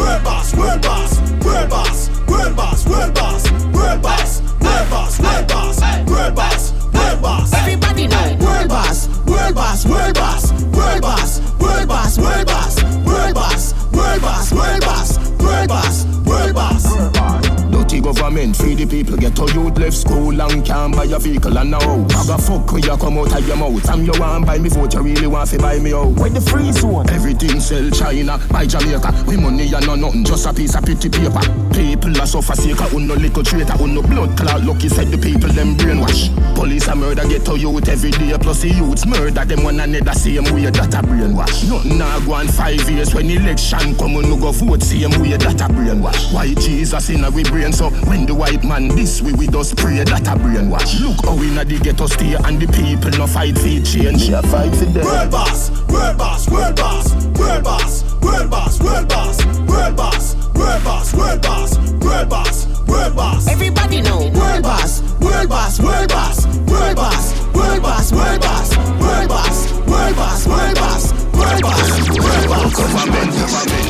World 0.00 0.24
boss, 0.24 0.54
world 0.56 0.80
boss, 0.80 1.20
world 1.44 1.68
boss, 1.68 2.08
world 2.26 2.56
boss, 2.56 2.86
world 2.86 2.86
boss, 2.86 2.86
world 2.86 3.14
boss, 3.14 3.50
world 3.74 4.02
boss, 4.02 4.40
world 4.62 4.88
boss, 4.90 5.20
world 5.20 5.46
boss, 5.46 5.80
world 6.08 6.34
boss, 6.34 6.72
world 6.94 7.22
boss. 7.22 7.52
Everybody 7.52 8.06
know 8.06 8.36
World 8.40 8.68
boss, 8.68 9.08
world 9.26 9.54
boss, 9.54 9.84
world 9.86 10.14
boss, 10.14 10.52
world 10.72 11.02
boss, 11.02 11.40
world 11.60 11.88
boss, 11.88 12.18
world 12.18 12.46
boss, 12.46 12.82
world 13.04 13.34
boss, 13.34 13.74
world 13.92 14.20
boss, 14.22 14.52
world 14.52 14.80
boss, 14.80 15.18
world 15.38 16.54
boss, 16.54 16.86
world 16.96 17.12
boss. 17.12 17.70
Dirty 17.70 18.00
government, 18.00 18.56
free 18.56 18.74
free 18.74 18.74
the 18.74 18.86
people. 18.86 19.18
Get 19.18 19.36
to 19.36 19.44
youth 19.52 19.76
left 19.76 19.96
school 19.96 20.29
and 20.40 20.64
can't 20.64 20.94
buy 20.94 21.04
a 21.04 21.18
vehicle 21.18 21.56
and 21.58 21.70
now. 21.70 21.78
I 21.78 22.26
got 22.26 22.40
fuck 22.40 22.72
when 22.72 22.82
you 22.82 22.96
come 22.96 23.18
out 23.18 23.36
of 23.36 23.46
your 23.46 23.56
mouth. 23.56 23.88
I'm 23.88 24.04
you 24.04 24.12
want 24.18 24.46
buy 24.46 24.58
me 24.58 24.68
vote, 24.68 24.94
you 24.94 25.02
really 25.02 25.26
want 25.26 25.50
to 25.50 25.58
buy 25.58 25.78
me 25.78 25.92
out. 25.92 26.08
Where 26.18 26.30
the 26.30 26.40
free 26.40 26.72
zone? 26.72 27.08
Everything 27.10 27.60
sell 27.60 27.90
China, 27.90 28.38
buy 28.50 28.66
Jamaica. 28.66 29.24
We 29.26 29.36
money 29.36 29.72
and 29.72 29.86
no 29.86 29.94
nothing, 29.94 30.24
just 30.24 30.46
a 30.46 30.52
piece 30.52 30.74
of 30.74 30.84
pretty 30.84 31.08
paper. 31.08 31.40
People 31.72 32.20
are 32.20 32.26
suffer 32.26 32.54
sake 32.54 32.80
of 32.80 32.92
no 32.94 33.14
little 33.14 33.42
traitor, 33.42 33.76
no 33.86 34.02
blood 34.02 34.36
clot. 34.36 34.64
Lucky 34.64 34.88
said 34.88 35.08
the 35.08 35.18
people 35.18 35.50
them 35.50 35.76
brainwash. 35.76 36.30
Police 36.54 36.88
a 36.88 36.96
murder 36.96 37.26
get 37.28 37.44
to 37.46 37.58
youth 37.58 37.88
every 37.88 38.10
day, 38.10 38.36
plus 38.40 38.62
the 38.62 38.68
youths 38.68 39.06
murder 39.06 39.44
them 39.44 39.62
one 39.62 39.80
another 39.80 40.12
same 40.12 40.44
way 40.54 40.70
that 40.70 40.94
a 40.94 41.02
brainwash. 41.02 41.68
Nothing 41.68 41.98
nah 41.98 42.18
go 42.20 42.34
on 42.34 42.48
five 42.48 42.88
years 42.90 43.14
when 43.14 43.30
election 43.30 43.96
come 43.96 44.16
on 44.16 44.28
no 44.28 44.36
go 44.36 44.52
vote 44.52 44.82
same 44.82 45.10
way 45.20 45.36
that 45.36 45.60
a 45.60 45.68
brainwash. 45.72 46.32
Why 46.32 46.54
Jesus 46.54 47.10
in 47.10 47.24
our 47.24 47.30
brain 47.30 47.72
so 47.72 47.90
when 48.08 48.26
the 48.26 48.34
white 48.34 48.64
man 48.64 48.88
this 48.88 49.22
way 49.22 49.32
we 49.32 49.46
just 49.46 49.76
pray 49.76 50.02
that 50.02 50.28
a 50.30 50.36
brainwash. 50.36 51.00
Look 51.00 51.24
how 51.24 51.34
we 51.34 51.50
na 51.50 51.64
the 51.64 51.78
ghetto 51.78 52.06
stay 52.06 52.34
and 52.34 52.60
the 52.60 52.66
people 52.70 53.10
no 53.18 53.26
fight 53.26 53.58
for 53.58 53.66
change. 53.82 54.30
Me 54.30 54.34
a 54.34 54.42
fight 54.42 54.74
for 54.76 54.86
them. 54.86 55.04
World 55.04 55.30
boss, 55.30 55.70
world 55.88 56.18
boss, 56.18 56.48
world 56.48 56.76
boss, 56.76 57.14
world 57.38 57.64
boss, 57.64 58.04
world 58.22 58.50
boss, 58.50 58.80
world 58.80 59.08
boss, 59.08 59.38
world 59.66 59.96
boss, 59.96 60.34
world 60.54 60.84
boss, 60.84 61.14
world 61.14 61.42
boss, 61.42 61.78
world 62.04 62.28
boss, 62.28 62.66
world 62.86 63.16
boss. 63.16 63.48
Everybody 63.48 64.02
know 64.02 64.30
world 64.30 64.62
boss, 64.62 65.02
world 65.20 65.48
boss, 65.48 65.80
world 65.80 66.08
boss, 66.08 66.46
world 66.46 66.96
boss, 66.96 67.34
world 67.54 67.82
boss, 67.82 68.12
world 68.12 68.40
boss, 68.40 68.76
world 68.76 69.28
boss, 69.28 69.66
world 69.66 70.14
boss, 70.14 70.46
world 70.46 70.76
boss, 70.78 71.12
world 71.34 71.62
boss, 71.62 71.92
world 72.14 72.48
boss. 72.48 72.74
Government, 72.76 73.30
government. 73.34 73.86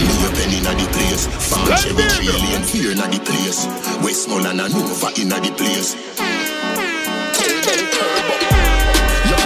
Me 0.00 0.26
a 0.26 0.30
penny 0.36 0.58
inna 0.58 0.72
the 0.76 0.99
place. 1.66 1.84
Farm 1.84 1.96
Chevy 1.96 2.08
Trillion 2.08 2.62
fear 2.62 2.92
inna 2.92 3.08
the 3.08 3.18
place. 3.20 3.66
Westmoreland 4.02 4.60
and 4.60 4.74
Nova 4.74 5.08
inna 5.16 5.40
the 5.40 5.50
place. 5.56 5.96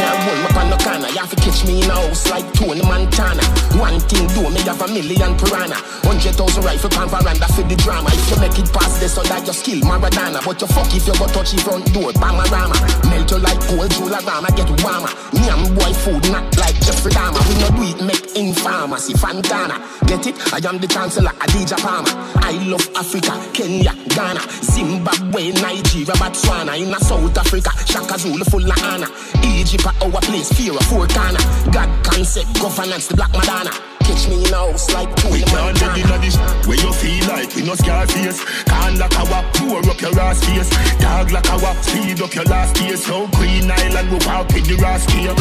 You 0.05 0.11
can't 0.11 0.21
hold 0.29 0.39
me 0.45 0.49
on 0.61 0.69
no 0.69 0.77
corner. 0.85 1.09
You 1.09 1.21
have 1.25 1.31
to 1.33 1.37
catch 1.41 1.65
me 1.65 1.81
in 1.81 1.89
a 1.89 1.95
house 1.95 2.29
like 2.29 2.45
Tony 2.53 2.83
Montana. 2.85 3.41
One 3.81 3.99
thing 4.05 4.29
do 4.37 4.51
me 4.53 4.61
have 4.69 4.81
a 4.83 4.89
million 4.89 5.33
piranha. 5.41 5.81
Hundred 6.05 6.37
thousand 6.37 6.65
rifle 6.65 6.91
pan 6.91 7.09
veranda 7.09 7.49
for 7.57 7.65
the 7.65 7.77
drama. 7.77 8.11
If 8.13 8.29
you 8.31 8.37
make 8.37 8.59
it 8.59 8.69
past 8.73 9.01
this, 9.01 9.15
so 9.15 9.23
that 9.25 9.45
your 9.49 9.55
skill 9.57 9.81
Maradona. 9.81 10.45
But 10.45 10.61
you 10.61 10.69
fuck 10.69 10.93
if 10.93 11.07
you 11.09 11.17
go 11.17 11.27
touch 11.33 11.53
the 11.57 11.61
front 11.65 11.89
door, 11.97 12.13
Panorama. 12.13 12.77
Melt 13.09 13.31
you 13.33 13.39
like 13.41 13.61
gold, 13.65 13.91
Jularama, 13.97 14.53
get 14.53 14.69
warmer. 14.85 15.09
Me 15.33 15.49
and 15.49 15.73
boy 15.73 15.93
food 16.05 16.21
not 16.29 16.45
like 16.61 16.77
Jeffrey 16.85 17.13
Dahmer. 17.17 17.41
We 17.49 17.55
no 17.65 17.69
do 17.73 17.83
it, 17.89 17.99
make 18.05 18.37
in 18.37 18.53
pharmacy, 18.53 19.17
Fontana. 19.17 19.81
Get 20.05 20.27
it? 20.29 20.37
I 20.53 20.61
am 20.69 20.77
the 20.85 20.87
chancellor, 20.87 21.33
Adidja 21.41 21.81
Palmer. 21.81 22.13
I 22.45 22.53
love 22.69 22.85
Africa, 22.93 23.33
Kenya, 23.57 23.97
Ghana, 24.13 24.45
Zimbabwe, 24.61 25.57
Nigeria, 25.65 26.13
Botswana. 26.21 26.77
In 26.77 26.93
South 27.01 27.33
Africa, 27.41 27.73
Shaka 27.89 28.19
Zulu 28.21 28.45
full 28.45 28.69
of 28.69 28.85
honor. 28.85 29.09
Egypt, 29.43 29.87
Oh, 30.01 30.13
our 30.13 30.21
place, 30.21 30.53
fear 30.53 30.73
of 30.73 30.83
four 30.87 31.07
corner. 31.07 31.39
God 31.73 32.05
concept, 32.05 32.61
governance, 32.61 33.07
the 33.07 33.17
Black 33.17 33.33
Madonna. 33.33 33.94
Catch 34.05 34.29
me 34.29 34.45
in 34.45 34.53
a 34.53 34.57
house 34.57 34.93
like 34.93 35.09
We 35.33 35.41
Tony 35.41 35.43
can't 35.45 35.81
Montana. 35.81 35.99
inna 35.99 36.19
this 36.21 36.37
where 36.69 36.77
you 36.77 36.93
feel 36.93 37.25
like 37.29 37.55
we 37.57 37.63
no 37.65 37.75
scar 37.75 38.07
face. 38.07 38.45
Can't 38.65 38.99
lock 38.99 39.17
our 39.19 39.43
pour 39.55 39.79
up 39.91 40.01
your 40.01 40.19
ass 40.21 40.45
face. 40.45 40.71
Dog 41.01 41.31
like 41.33 41.49
our 41.51 41.75
speed 41.83 42.21
up 42.21 42.35
your 42.35 42.45
last 42.45 42.75
days. 42.77 43.05
So 43.05 43.27
Queen 43.37 43.71
Island 43.71 44.11
we 44.11 44.19
walk 44.27 44.49
with 44.53 44.67
the 44.69 44.77
ass 44.85 45.07
gear. 45.09 45.35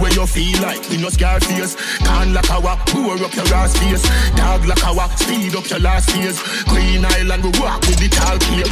Where 0.00 0.12
you 0.12 0.26
feel 0.26 0.60
like 0.60 0.84
we 0.90 0.96
no 0.98 1.08
scar 1.08 1.40
face. 1.40 1.76
Can't 2.04 2.32
lock 2.32 2.50
our 2.50 2.76
pour 2.86 3.16
up 3.24 3.34
your 3.34 3.48
ass 3.54 3.72
face. 3.78 4.04
Dog 4.36 4.66
like 4.66 4.84
our 4.84 5.08
speed 5.16 5.54
up 5.56 5.68
your 5.70 5.80
last 5.80 6.08
days. 6.14 6.38
Queen 6.68 7.04
Island 7.04 7.42
we 7.44 7.50
walk 7.60 7.80
with 7.88 7.98
the 7.98 8.08
tall 8.08 8.38
gear. 8.38 8.68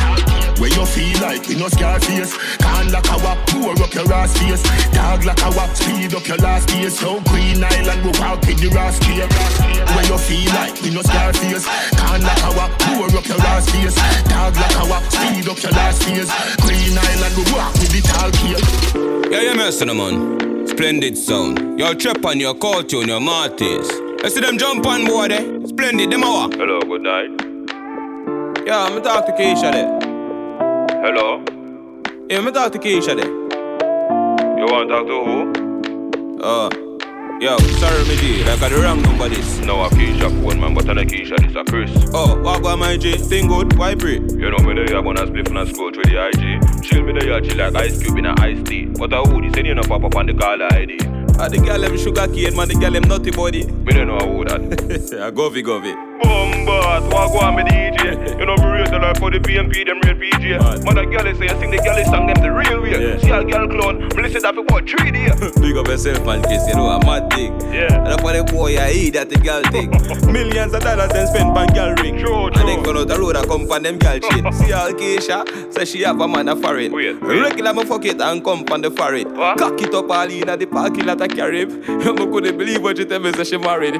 Where 0.60 0.70
you 0.70 0.84
feel 0.86 1.16
like 1.22 1.48
we 1.48 1.56
no 1.56 1.68
scar 1.68 1.98
face. 2.00 2.36
Can't 2.58 2.90
lock 2.92 3.08
our 3.10 3.36
pour 3.48 3.72
up 3.82 3.94
your 3.94 4.12
ass 4.12 4.36
face. 4.38 4.62
Dog 4.92 5.24
like 5.24 5.42
our 5.42 5.68
speed 5.74 6.14
up 6.14 6.26
your 6.28 6.38
last 6.38 6.68
days. 6.68 6.98
So 6.98 7.20
Queen 7.32 7.64
Island 7.64 8.04
we 8.04 8.12
walk 8.20 8.40
with 8.46 8.60
the 8.60 8.70
ass 8.78 8.98
gear. 9.28 9.84
Where 9.94 10.06
you 10.06 10.18
feel 10.18 10.50
like 10.54 10.74
we 10.82 10.90
no 10.90 11.02
scar 11.02 11.32
face. 11.32 11.66
Can't 11.96 12.22
lock 12.22 12.42
our 12.48 12.68
pour 12.80 13.06
up 13.18 13.26
your 13.28 13.40
ass 13.52 13.68
face. 13.70 13.96
Dog 14.28 14.54
like 14.56 14.76
our 14.82 15.00
speed 15.10 15.48
up 15.48 15.62
your 15.62 15.72
last 15.72 16.00
days. 16.06 16.30
Queen 16.62 16.96
Island 16.96 17.34
we 17.36 17.44
walk 17.52 17.72
with 17.80 17.92
the 17.92 18.00
tall 18.08 18.30
gear. 18.40 18.60
Yeah, 19.30 19.50
you 19.50 19.56
messing 19.56 19.88
them 19.88 20.00
on. 20.00 20.66
Splendid 20.66 21.16
sound. 21.18 21.78
Your 21.78 21.94
trip 21.94 22.24
on 22.24 22.38
your 22.40 22.54
culture 22.54 22.98
and 22.98 23.08
your 23.08 23.20
Martis. 23.20 23.90
I 24.24 24.28
see 24.28 24.40
them 24.40 24.56
jump 24.58 24.86
on 24.86 25.04
board 25.04 25.32
eh? 25.32 25.42
Splendid, 25.66 26.10
them 26.12 26.22
hour. 26.24 26.48
Hello, 26.52 26.80
good 26.80 27.02
night. 27.02 27.30
Yeah, 28.66 28.84
I'm 28.84 29.02
talk 29.02 29.26
to 29.26 29.32
Keisha 29.32 29.72
there. 29.72 29.98
Hello, 31.02 31.42
Yeah, 32.30 32.38
I'm 32.38 32.52
talk 32.52 32.70
to 32.72 32.78
Keisha 32.78 33.16
there. 33.16 33.26
you 34.58 34.66
want 34.66 34.88
to 34.88 34.94
talk 34.94 35.06
to 35.06 35.24
who? 35.24 36.40
Uh, 36.40 36.68
yo, 37.42 37.58
sorry, 37.58 38.04
me 38.06 38.16
G. 38.16 38.44
Like, 38.44 38.62
I 38.62 38.68
the 38.68 38.80
wrong 38.80 39.02
number 39.02 39.28
this. 39.28 39.58
No, 39.58 39.82
a 39.84 39.88
Keisha 39.90 40.30
phone, 40.42 40.60
man, 40.60 40.74
but 40.74 40.88
I 40.88 40.92
know 40.94 41.02
Keisha, 41.02 41.36
this 41.40 41.50
is 41.50 41.56
a 41.56 41.64
Chris. 41.64 41.90
Oh, 42.14 42.40
what 42.40 42.60
about 42.60 42.78
my 42.78 42.96
G? 42.96 43.16
Thing 43.16 43.48
good? 43.48 43.76
Why 43.76 43.94
pray? 43.94 44.14
You 44.14 44.50
know 44.50 44.58
me 44.58 44.74
there, 44.74 45.02
when 45.02 45.18
I 45.18 45.26
split 45.26 45.48
and 45.48 45.68
scroll 45.68 45.90
through 45.90 46.04
the 46.04 46.26
IG. 46.28 46.82
Chill 46.82 47.02
me 47.02 47.12
there, 47.18 47.40
chill 47.40 47.58
like 47.58 47.74
ice 47.74 48.00
cube 48.00 48.18
in 48.18 48.26
a 48.26 48.34
iced 48.38 48.66
tea. 48.66 48.86
But 48.86 49.12
I 49.12 49.20
would, 49.20 49.54
send 49.54 49.66
you 49.66 49.74
no 49.74 49.82
pop 49.82 50.04
up 50.04 50.14
on 50.14 50.26
the 50.26 50.34
caller 50.34 50.72
ID. 50.72 50.98
Ah, 51.38 51.48
the 51.48 51.58
girl 51.58 51.80
them 51.80 51.98
sugar 51.98 52.28
cane, 52.28 52.54
man. 52.54 52.68
The 52.68 52.74
girl 52.74 52.92
them 52.92 53.02
nutty 53.04 53.32
body. 53.32 53.66
Me 53.66 53.92
don't 53.92 54.06
know 54.06 54.18
who 54.18 54.44
that. 54.44 54.60
yeah, 55.12 55.30
govy, 55.30 55.62
govy. 55.64 55.94
Bombard, 55.94 56.10
what 56.10 56.11
go 57.32 57.38
on 57.40 57.56
me 57.56 57.62
DJ? 57.62 58.38
You 58.38 58.46
know 58.46 58.56
me 58.56 58.66
raise 58.66 58.90
the 58.90 58.98
life 58.98 59.18
for 59.18 59.30
the 59.30 59.38
PMP, 59.38 59.84
them 59.86 60.00
real 60.00 60.14
PJ. 60.14 60.82
Girl 61.12 61.26
is 61.26 61.38
say, 61.38 61.48
I 61.48 61.58
sing 61.58 61.70
the 61.70 61.76
is 61.76 62.06
song 62.06 62.26
them 62.26 62.42
the 62.42 62.52
real 62.52 62.80
way. 62.82 62.92
Yeah. 62.92 63.18
See 63.18 63.30
a 63.30 63.44
girl 63.44 63.68
clone, 63.68 64.08
me 64.08 64.22
listen 64.22 64.42
that 64.42 64.54
for 64.54 64.62
what, 64.62 64.88
three 64.88 65.10
days. 65.10 65.34
Big 65.60 65.76
up 65.76 65.86
yourself, 65.86 66.24
man, 66.24 66.42
kiss. 66.42 66.66
You 66.68 66.74
know, 66.74 66.88
a 66.88 67.04
mad 67.04 67.30
thing. 67.32 67.52
Yeah. 67.72 68.04
And 68.04 68.20
on 68.20 68.32
the 68.36 68.52
boy, 68.52 68.76
I 68.78 68.92
eat 68.92 69.14
that 69.14 69.28
the 69.28 69.36
girl 69.36 69.62
thing. 69.64 69.90
Millions 70.32 70.72
of 70.72 70.82
dollars 70.82 71.10
them 71.12 71.26
spend 71.26 71.56
on 71.56 71.68
girl 71.68 71.94
ring. 71.96 72.18
True, 72.18 72.46
And 72.46 72.68
then 72.68 72.82
go 72.82 72.98
out 72.98 73.08
the 73.08 73.18
road 73.18 73.36
and 73.36 73.46
come 73.46 73.70
on 73.70 73.82
them 73.82 73.98
girl 73.98 74.18
chain. 74.18 74.52
See 74.52 74.70
how 74.70 74.90
Keisha 74.92 75.72
say 75.72 75.84
she 75.84 76.02
have 76.02 76.20
a 76.20 76.28
man 76.28 76.48
a 76.48 76.56
foreign. 76.56 76.94
Regular 76.94 77.74
me 77.74 77.84
fuck 77.84 78.04
it 78.04 78.20
and 78.20 78.44
come 78.44 78.64
on 78.70 78.80
the 78.82 78.90
foreign. 78.90 79.34
Cock 79.34 79.80
it 79.82 79.94
up 79.94 80.10
all 80.10 80.30
in 80.30 80.48
at 80.48 80.58
the 80.58 80.66
parking 80.66 81.06
lot 81.06 81.20
of 81.20 81.28
Carib. 81.28 81.70
You 81.70 82.14
couldn't 82.14 82.58
believe 82.58 82.82
what 82.82 82.98
you 82.98 83.04
tell 83.04 83.20
me 83.20 83.32
say 83.32 83.44
she 83.44 83.58
married. 83.58 83.94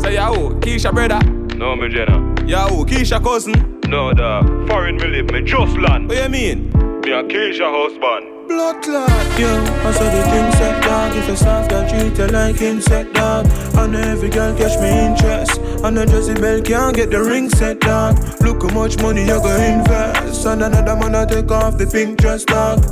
Say, 0.00 0.14
yo, 0.14 0.50
Keisha 0.60 0.92
brother. 0.92 1.35
No, 1.56 1.74
me 1.74 1.88
Jenna. 1.88 2.18
Yo, 2.46 2.84
Keisha 2.84 3.22
cousin. 3.22 3.80
No, 3.88 4.12
dog. 4.12 4.68
Foreign 4.68 4.96
me 4.96 5.06
live, 5.06 5.30
me 5.30 5.42
just 5.42 5.76
land. 5.78 6.08
What 6.08 6.22
you 6.22 6.28
mean? 6.28 6.70
Me 7.00 7.12
a 7.12 7.22
Keisha 7.24 7.64
husband. 7.64 8.48
Blood 8.48 8.82
clot. 8.82 9.10
Yo, 9.38 9.48
I 9.48 9.92
saw 9.92 10.04
the 10.04 10.22
thing 10.30 10.52
set 10.52 10.82
dog 10.84 11.16
If 11.16 11.28
a 11.28 11.36
soft 11.36 11.68
girl 11.68 11.88
treat 11.88 12.16
you 12.16 12.26
like 12.28 12.60
insect 12.62 13.12
dog 13.14 13.46
And 13.76 13.96
every 13.96 14.28
girl 14.30 14.56
catch 14.56 14.80
me 14.80 14.88
interest 14.88 15.60
And 15.84 15.98
a 15.98 16.06
Jezebel 16.06 16.62
can't 16.62 16.94
get 16.94 17.10
the 17.10 17.20
ring 17.24 17.50
set 17.50 17.80
dog 17.80 18.16
Look 18.40 18.62
how 18.62 18.68
much 18.68 19.02
money 19.02 19.22
you 19.22 19.40
go 19.42 19.56
invest 19.56 20.46
And 20.46 20.62
another 20.62 20.94
man 20.94 21.16
I 21.16 21.24
take 21.24 21.50
off 21.50 21.76
the 21.76 21.88
pink 21.88 22.18
dress 22.18 22.44
dog 22.44 22.84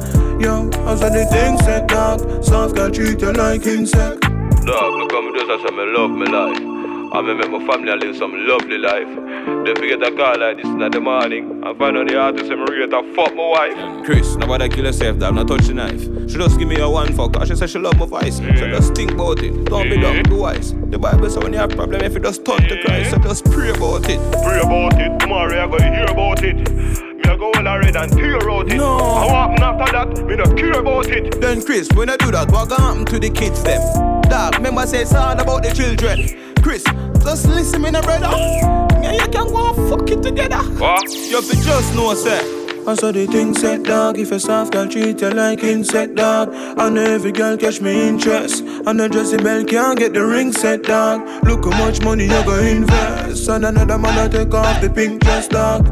Yo, 0.42 0.68
I 0.86 0.96
saw 0.96 1.08
the 1.08 1.24
thing 1.26 1.56
set 1.58 1.86
dog 1.86 2.42
Soft 2.42 2.74
girl 2.74 2.90
treat 2.90 3.20
you 3.20 3.32
like 3.32 3.64
insect 3.64 4.22
Dog, 4.22 4.94
look 4.98 5.12
how 5.12 5.22
me 5.22 5.38
just 5.38 5.50
I 5.50 5.68
say 5.68 5.76
me 5.76 5.84
love 5.96 6.10
me 6.10 6.26
life. 6.26 6.73
I 7.14 7.22
me 7.22 7.32
make 7.32 7.48
my 7.48 7.64
family 7.64 7.92
and 7.92 8.02
live 8.02 8.16
some 8.16 8.32
lovely 8.44 8.76
life. 8.76 9.06
Don't 9.06 9.78
forget 9.78 10.02
a 10.02 10.10
call 10.16 10.36
like 10.36 10.56
this 10.56 10.66
in 10.66 10.78
the 10.78 11.00
morning. 11.00 11.62
I 11.62 11.72
find 11.74 11.96
out 11.96 12.08
the 12.08 12.18
artist 12.18 12.50
and 12.50 12.64
me 12.64 12.74
rate 12.74 12.92
a 12.92 13.02
fuck 13.14 13.32
my 13.36 13.48
wife. 13.50 14.04
Chris, 14.04 14.34
nobody 14.34 14.68
kill 14.68 14.86
herself, 14.86 15.20
dog. 15.20 15.36
Not 15.36 15.46
touch 15.46 15.68
the 15.68 15.74
knife. 15.74 16.02
She 16.28 16.38
just 16.38 16.58
give 16.58 16.66
me 16.66 16.80
a 16.80 16.90
one 16.90 17.12
fuck. 17.12 17.36
And 17.36 17.46
she 17.46 17.54
say 17.54 17.68
she 17.68 17.78
love 17.78 18.00
my 18.00 18.06
voice. 18.06 18.38
So 18.38 18.66
just 18.66 18.96
think 18.96 19.12
about 19.12 19.40
it. 19.44 19.64
Don't 19.66 19.88
be 19.88 19.96
dumb, 19.96 20.24
be 20.24 20.34
wise. 20.34 20.74
The 20.74 20.98
Bible 20.98 21.30
say 21.30 21.38
when 21.38 21.52
you 21.52 21.60
have 21.60 21.70
problem, 21.70 22.00
if 22.02 22.14
you 22.14 22.18
just 22.18 22.44
turn 22.44 22.62
to 22.62 22.82
Christ, 22.82 23.12
so 23.12 23.18
just 23.18 23.44
pray 23.44 23.70
about 23.70 24.10
it. 24.10 24.18
Pray 24.42 24.58
about 24.58 25.00
it. 25.00 25.20
Tomorrow 25.20 25.62
I 25.62 25.66
gonna 25.68 25.94
hear 25.94 26.06
about 26.06 26.42
it. 26.42 26.56
Me 26.56 27.22
I 27.30 27.36
go 27.36 27.52
all 27.52 27.78
red 27.78 27.94
and 27.94 28.12
tear 28.12 28.50
out 28.50 28.72
it. 28.72 28.76
No. 28.76 28.98
I 28.98 29.26
happen 29.28 29.62
after 29.62 29.92
that? 29.92 30.26
Me 30.26 30.34
not 30.34 30.56
care 30.56 30.80
about 30.80 31.06
it. 31.06 31.40
Then 31.40 31.62
Chris, 31.62 31.88
when 31.94 32.10
I 32.10 32.16
do 32.16 32.32
that, 32.32 32.50
what 32.50 32.70
gonna 32.70 32.82
happen 32.82 33.04
to 33.04 33.20
the 33.20 33.30
kids 33.30 33.62
them? 33.62 33.80
Dog, 34.22 34.56
remember 34.56 34.84
say 34.84 35.02
it's 35.02 35.14
all 35.14 35.38
about 35.38 35.62
the 35.62 35.72
children. 35.72 36.40
Chris, 36.64 36.82
just 37.24 37.48
listen 37.48 37.82
me, 37.82 37.90
now, 37.90 38.02
brother. 38.02 38.28
Me 38.28 38.60
and 39.06 39.16
you 39.20 39.28
can 39.28 39.46
go 39.48 39.70
and 39.70 39.88
fuck 39.88 40.10
it 40.10 40.22
together. 40.22 40.58
What? 40.78 41.10
You 41.10 41.36
have 41.36 41.48
to 41.48 41.56
just 41.56 41.94
know, 41.94 42.14
sir. 42.14 42.60
I 42.86 42.94
saw 42.94 43.12
the 43.12 43.26
thing 43.26 43.54
set 43.54 43.84
dog 43.84 44.18
If 44.18 44.30
a 44.30 44.38
soft 44.38 44.74
girl 44.74 44.86
treat 44.86 45.18
you 45.18 45.30
like 45.30 45.64
insect 45.64 46.16
dog 46.16 46.50
And 46.52 46.98
every 46.98 47.32
girl 47.32 47.56
catch 47.56 47.80
me 47.80 48.08
interest 48.08 48.62
And 48.62 49.00
a 49.00 49.08
Jezebel 49.08 49.64
can't 49.64 49.98
get 49.98 50.12
the 50.12 50.22
ring 50.22 50.52
set 50.52 50.82
dog 50.82 51.22
Look 51.44 51.64
how 51.64 51.70
much 51.82 52.02
money 52.02 52.24
you 52.24 52.44
go 52.44 52.58
invest 52.58 53.48
And 53.48 53.64
another 53.64 53.96
man 53.96 54.18
I 54.18 54.28
take 54.28 54.52
off 54.52 54.82
the 54.82 54.90
pink 54.90 55.22
dress 55.22 55.48
dog 55.48 55.86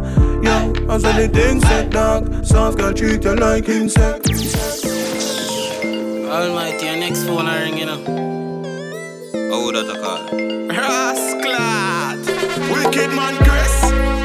Yo, 0.44 0.74
I 0.90 0.98
saw 0.98 1.12
the 1.16 1.30
thing 1.32 1.62
set 1.62 1.88
dog 1.88 2.44
Soft 2.44 2.76
girl 2.76 2.92
treat 2.92 3.24
you 3.24 3.36
like 3.36 3.70
insect 3.70 4.28
Almighty, 6.28 6.84
your 6.84 6.96
next 6.96 7.24
phone 7.24 7.46
I 7.46 7.62
ring, 7.62 7.78
you 7.78 7.86
know. 7.86 8.41
Oh, 9.34 9.72
that 9.72 9.88
a 9.88 10.00
call. 10.00 10.28
Rascalad. 10.68 12.26
Wicked 12.72 13.10
man, 13.14 13.36
Chris. 13.44 13.82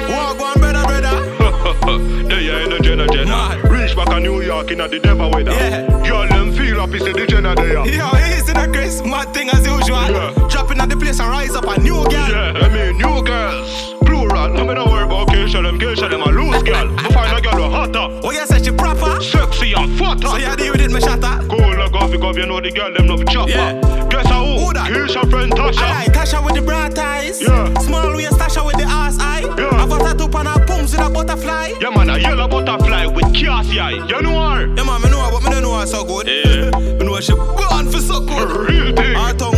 Walk 0.10 0.40
one, 0.40 0.60
better, 0.60 0.84
brother, 0.84 1.38
brother. 1.38 2.24
there 2.28 2.68
Kylie 2.68 3.14
Jenner. 3.14 3.70
Reach 3.70 3.96
back 3.96 4.10
a 4.10 4.20
New 4.20 4.42
York 4.42 4.72
in 4.72 4.80
the 4.80 5.00
devil 5.00 5.32
weather. 5.32 5.52
Yeah. 5.52 5.88
Girl, 6.08 6.28
them 6.28 6.54
feel 6.54 6.80
happy, 6.80 7.00
say 7.00 7.14
the 7.14 7.26
Jenner 7.26 7.56
there. 7.56 7.86
Yo, 7.86 8.10
easy 8.34 8.54
the 8.54 8.70
Chris, 8.74 9.02
mad 9.04 9.34
thing 9.34 9.50
as 9.50 9.66
usual. 9.66 9.98
Yeah. 10.10 10.48
Dropping 10.50 10.80
at 10.80 10.90
the 10.90 10.98
place 10.98 11.20
and 11.20 11.30
rise 11.30 11.56
up 11.56 11.66
a 11.66 11.80
new 11.80 12.04
girl. 12.04 12.30
Yeah, 12.30 12.54
I 12.56 12.70
mean, 12.70 12.98
new 12.98 13.24
girls. 13.24 13.97
Plural, 14.38 14.54
no 14.54 14.66
me 14.66 14.74
no 14.76 14.86
worry 14.86 15.04
about 15.04 15.28
Keisha, 15.30 15.64
them 15.64 15.80
Keisha, 15.80 16.10
them 16.10 16.22
a 16.22 16.30
loose 16.30 16.62
girl. 16.64 16.94
I 17.00 17.12
find 17.12 17.38
a 17.38 17.42
girl 17.42 17.64
who 17.64 17.72
hotter. 17.72 18.20
Oh, 18.24 18.32
yeah, 18.32 18.46
say 18.46 18.62
she 18.62 18.72
proper. 18.72 19.22
Sexy 19.22 19.74
and 19.74 19.98
fatter. 19.98 20.28
So 20.28 20.38
you 20.38 20.56
deal 20.56 20.72
with 20.74 20.82
it, 20.82 20.92
me 20.92 21.02
shatter. 21.02 21.48
Cool, 21.48 21.76
look 21.76 21.94
off, 21.94 22.12
because 22.12 22.38
you 22.38 22.46
know 22.46 22.62
the 22.62 22.72
girl, 22.72 22.94
them 22.94 23.08
love 23.08 23.26
chopper. 23.28 23.50
Yeah. 23.50 24.08
Guess 24.10 24.30
who? 24.30 24.66
Who 24.66 24.74
that? 24.74 24.92
Keisha 24.92 25.30
friend 25.30 25.52
Tasha. 25.52 25.82
Alright, 25.82 26.10
Tasha 26.10 26.46
with 26.46 26.56
the 26.56 26.62
bright 26.62 26.98
eyes. 26.98 27.42
Yeah. 27.42 27.74
Small 27.80 28.14
waist 28.14 28.38
Tasha 28.38 28.66
with 28.66 28.78
the 28.78 28.84
ass 28.84 29.18
eye. 29.20 29.42
Yeah. 29.58 29.82
I've 29.82 29.90
got 29.90 30.02
tattoo 30.02 30.38
on 30.38 30.46
her 30.46 30.66
pums 30.66 30.92
with 30.92 31.02
a 31.02 31.10
butterfly. 31.10 31.74
Yeah, 31.82 31.90
man, 31.90 32.10
a 32.10 32.18
yellow 32.18 32.48
butterfly 32.48 33.08
with 33.08 33.34
cassie 33.34 33.80
eye. 33.80 34.06
You 34.08 34.22
know 34.22 34.38
her? 34.52 34.68
Yeah, 34.68 34.84
man, 34.84 35.02
me 35.02 35.10
know 35.10 35.22
her, 35.22 35.32
but 35.32 35.44
me 35.44 35.50
don't 35.50 35.64
know 35.64 35.80
her 35.80 35.88
so 35.88 36.04
good. 36.06 36.28
Yeah. 36.28 36.78
me 36.98 37.06
know 37.06 37.20
she 37.20 37.34
born 37.34 37.90
for 37.90 38.00
so 38.00 38.20
good. 38.22 38.70
Real 38.70 38.96
thing. 38.96 39.16
Her 39.16 39.34
tongue 39.34 39.57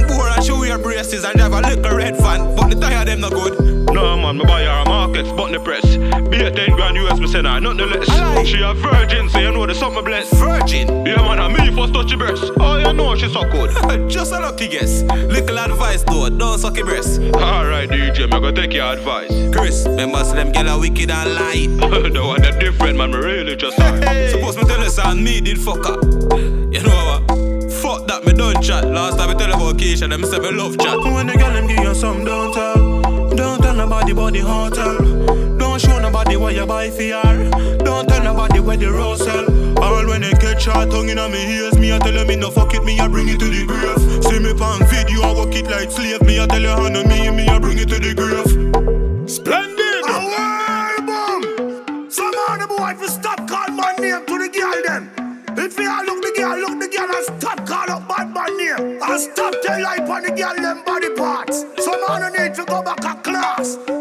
she 0.49 0.59
wear 0.59 0.77
braces 0.79 1.23
and 1.23 1.37
drive 1.37 1.53
a 1.53 1.61
little 1.61 1.95
red 1.95 2.17
fan, 2.17 2.55
but 2.55 2.69
the 2.69 2.75
tire 2.75 3.05
them 3.05 3.21
not 3.21 3.31
good. 3.31 3.59
No, 3.93 4.17
man, 4.17 4.37
me 4.37 4.45
buy 4.45 4.63
her 4.63 4.81
a 4.81 4.85
markets, 4.85 5.29
but 5.31 5.51
the 5.51 5.59
press. 5.59 5.85
Be 6.29 6.41
a 6.41 6.51
10 6.51 6.75
grand 6.75 6.97
US, 6.97 7.19
me 7.19 7.27
send 7.27 7.45
her, 7.45 7.59
nothing 7.59 7.89
less. 7.89 8.09
Aye. 8.09 8.43
She 8.43 8.61
a 8.61 8.73
virgin, 8.73 9.29
so 9.29 9.39
you 9.39 9.51
know 9.51 9.65
the 9.65 9.75
something 9.75 10.03
blessed. 10.03 10.33
Virgin? 10.33 11.05
Yeah, 11.05 11.17
man, 11.17 11.39
a 11.39 11.49
me 11.49 11.75
first 11.75 11.93
touch 11.93 12.09
your 12.09 12.19
breast. 12.19 12.51
Oh, 12.59 12.77
you 12.77 12.93
know 12.93 13.15
she 13.15 13.29
so 13.29 13.43
good. 13.51 14.09
Just 14.09 14.31
a 14.31 14.39
lucky 14.39 14.67
guess. 14.67 15.03
Little 15.03 15.59
advice 15.59 16.03
though, 16.03 16.29
don't 16.29 16.57
suck 16.57 16.77
your 16.77 16.85
breast. 16.85 17.19
Alright, 17.19 17.89
DJ, 17.89 18.31
me 18.31 18.39
go 18.39 18.51
take 18.51 18.73
your 18.73 18.85
advice. 18.85 19.31
Chris, 19.55 19.85
remember 19.85 20.23
them 20.23 20.51
gyal 20.51 20.69
are 20.69 20.79
wicked 20.79 21.11
and 21.11 21.35
light. 21.35 21.69
the 22.13 22.23
one 22.25 22.41
that 22.41 22.59
different, 22.59 22.97
man, 22.97 23.11
me 23.11 23.17
really 23.17 23.55
just 23.55 23.77
sorry. 23.77 24.29
Suppose 24.29 24.57
me 24.57 24.63
tell 24.63 24.83
you 24.83 24.89
son, 24.89 25.23
me 25.23 25.41
did 25.41 25.59
fuck 25.59 25.85
up. 25.85 26.03
You 26.03 26.81
know 26.81 27.19
what? 27.27 27.58
Fuck 27.89 28.05
that, 28.05 28.23
me 28.23 28.33
done 28.33 28.61
chat. 28.61 28.85
Last 28.85 29.17
time 29.17 29.31
I 29.31 29.33
tell 29.33 29.49
about 29.49 29.77
Keisha, 29.77 30.07
them 30.07 30.23
say 30.23 30.37
me 30.37 30.51
love 30.51 30.77
chat. 30.77 30.95
When 30.99 31.25
the 31.25 31.33
girl 31.33 31.51
them 31.51 31.65
give 31.65 31.79
you 31.79 31.95
some, 31.95 32.23
don't 32.23 32.53
tell. 32.53 33.01
Don't 33.31 33.59
tell 33.63 33.73
nobody 33.73 34.11
about 34.11 34.33
the 34.33 34.41
hotel. 34.41 35.57
Don't 35.57 35.81
show 35.81 35.97
nobody 35.97 36.37
what 36.37 36.53
you 36.53 36.67
buy 36.67 36.91
for 36.91 37.01
her. 37.01 37.49
Don't 37.79 38.07
tell 38.07 38.23
nobody 38.23 38.59
where 38.59 38.77
the 38.77 38.91
rose 38.91 39.25
sell. 39.25 39.43
All 39.81 40.05
when 40.05 40.21
they 40.21 40.33
get 40.33 40.61
shot 40.61 40.91
tongue 40.91 41.09
in 41.09 41.17
me 41.31 41.55
ears, 41.57 41.79
me 41.79 41.91
I 41.91 41.97
tell 41.97 42.13
them 42.13 42.27
me 42.27 42.35
no 42.35 42.51
fuck 42.51 42.75
it, 42.75 42.83
me 42.83 42.99
I 42.99 43.07
bring 43.07 43.27
it 43.27 43.39
to 43.39 43.45
the 43.49 43.65
grave. 43.65 44.23
See 44.23 44.37
me 44.37 44.53
pan 44.53 44.85
video, 44.85 45.23
I 45.23 45.33
work 45.33 45.55
it 45.55 45.65
like 45.65 45.89
slave. 45.89 46.21
Me 46.21 46.39
I 46.39 46.45
tell 46.45 46.61
you 46.61 46.67
hand 46.67 46.95
on 46.95 47.07
me, 47.09 47.31
me 47.31 47.47
I 47.47 47.57
bring 47.57 47.79
it 47.79 47.89
to 47.89 47.97
the 47.97 48.13
grave. 48.13 49.27
Splendid! 49.27 50.05
Album! 50.05 51.41
Some 52.11 52.37
of 52.49 52.59
the 52.59 52.67
boy 52.67 52.93
fi 53.01 53.07
stop 53.07 53.47
call 53.47 53.69
my 53.73 53.95
name 53.97 54.27
to 54.27 54.37
the 54.37 54.47
girl 54.53 54.83
them. 54.85 55.28
If 55.61 55.77
you 55.77 56.05
look 56.05 56.23
the 56.23 56.31
girl, 56.37 56.57
look 56.57 56.79
the 56.79 56.87
girl 56.87 57.13
and 57.13 57.41
stop 57.41 57.67
call 57.67 57.91
up 57.91 58.07
bad 58.07 58.33
man 58.33 58.57
name. 58.57 59.01
And 59.03 59.19
stop 59.19 59.53
tell 59.61 59.81
life 59.81 60.09
on 60.09 60.23
the 60.23 60.31
girl 60.31 60.55
them 60.55 60.83
body 60.85 61.09
parts. 61.15 61.65
Some 61.83 61.99
them 61.99 62.31
need 62.31 62.55
to 62.55 62.63
go 62.63 62.81
back 62.81 63.03
a 63.03 63.21
class. 63.21 63.98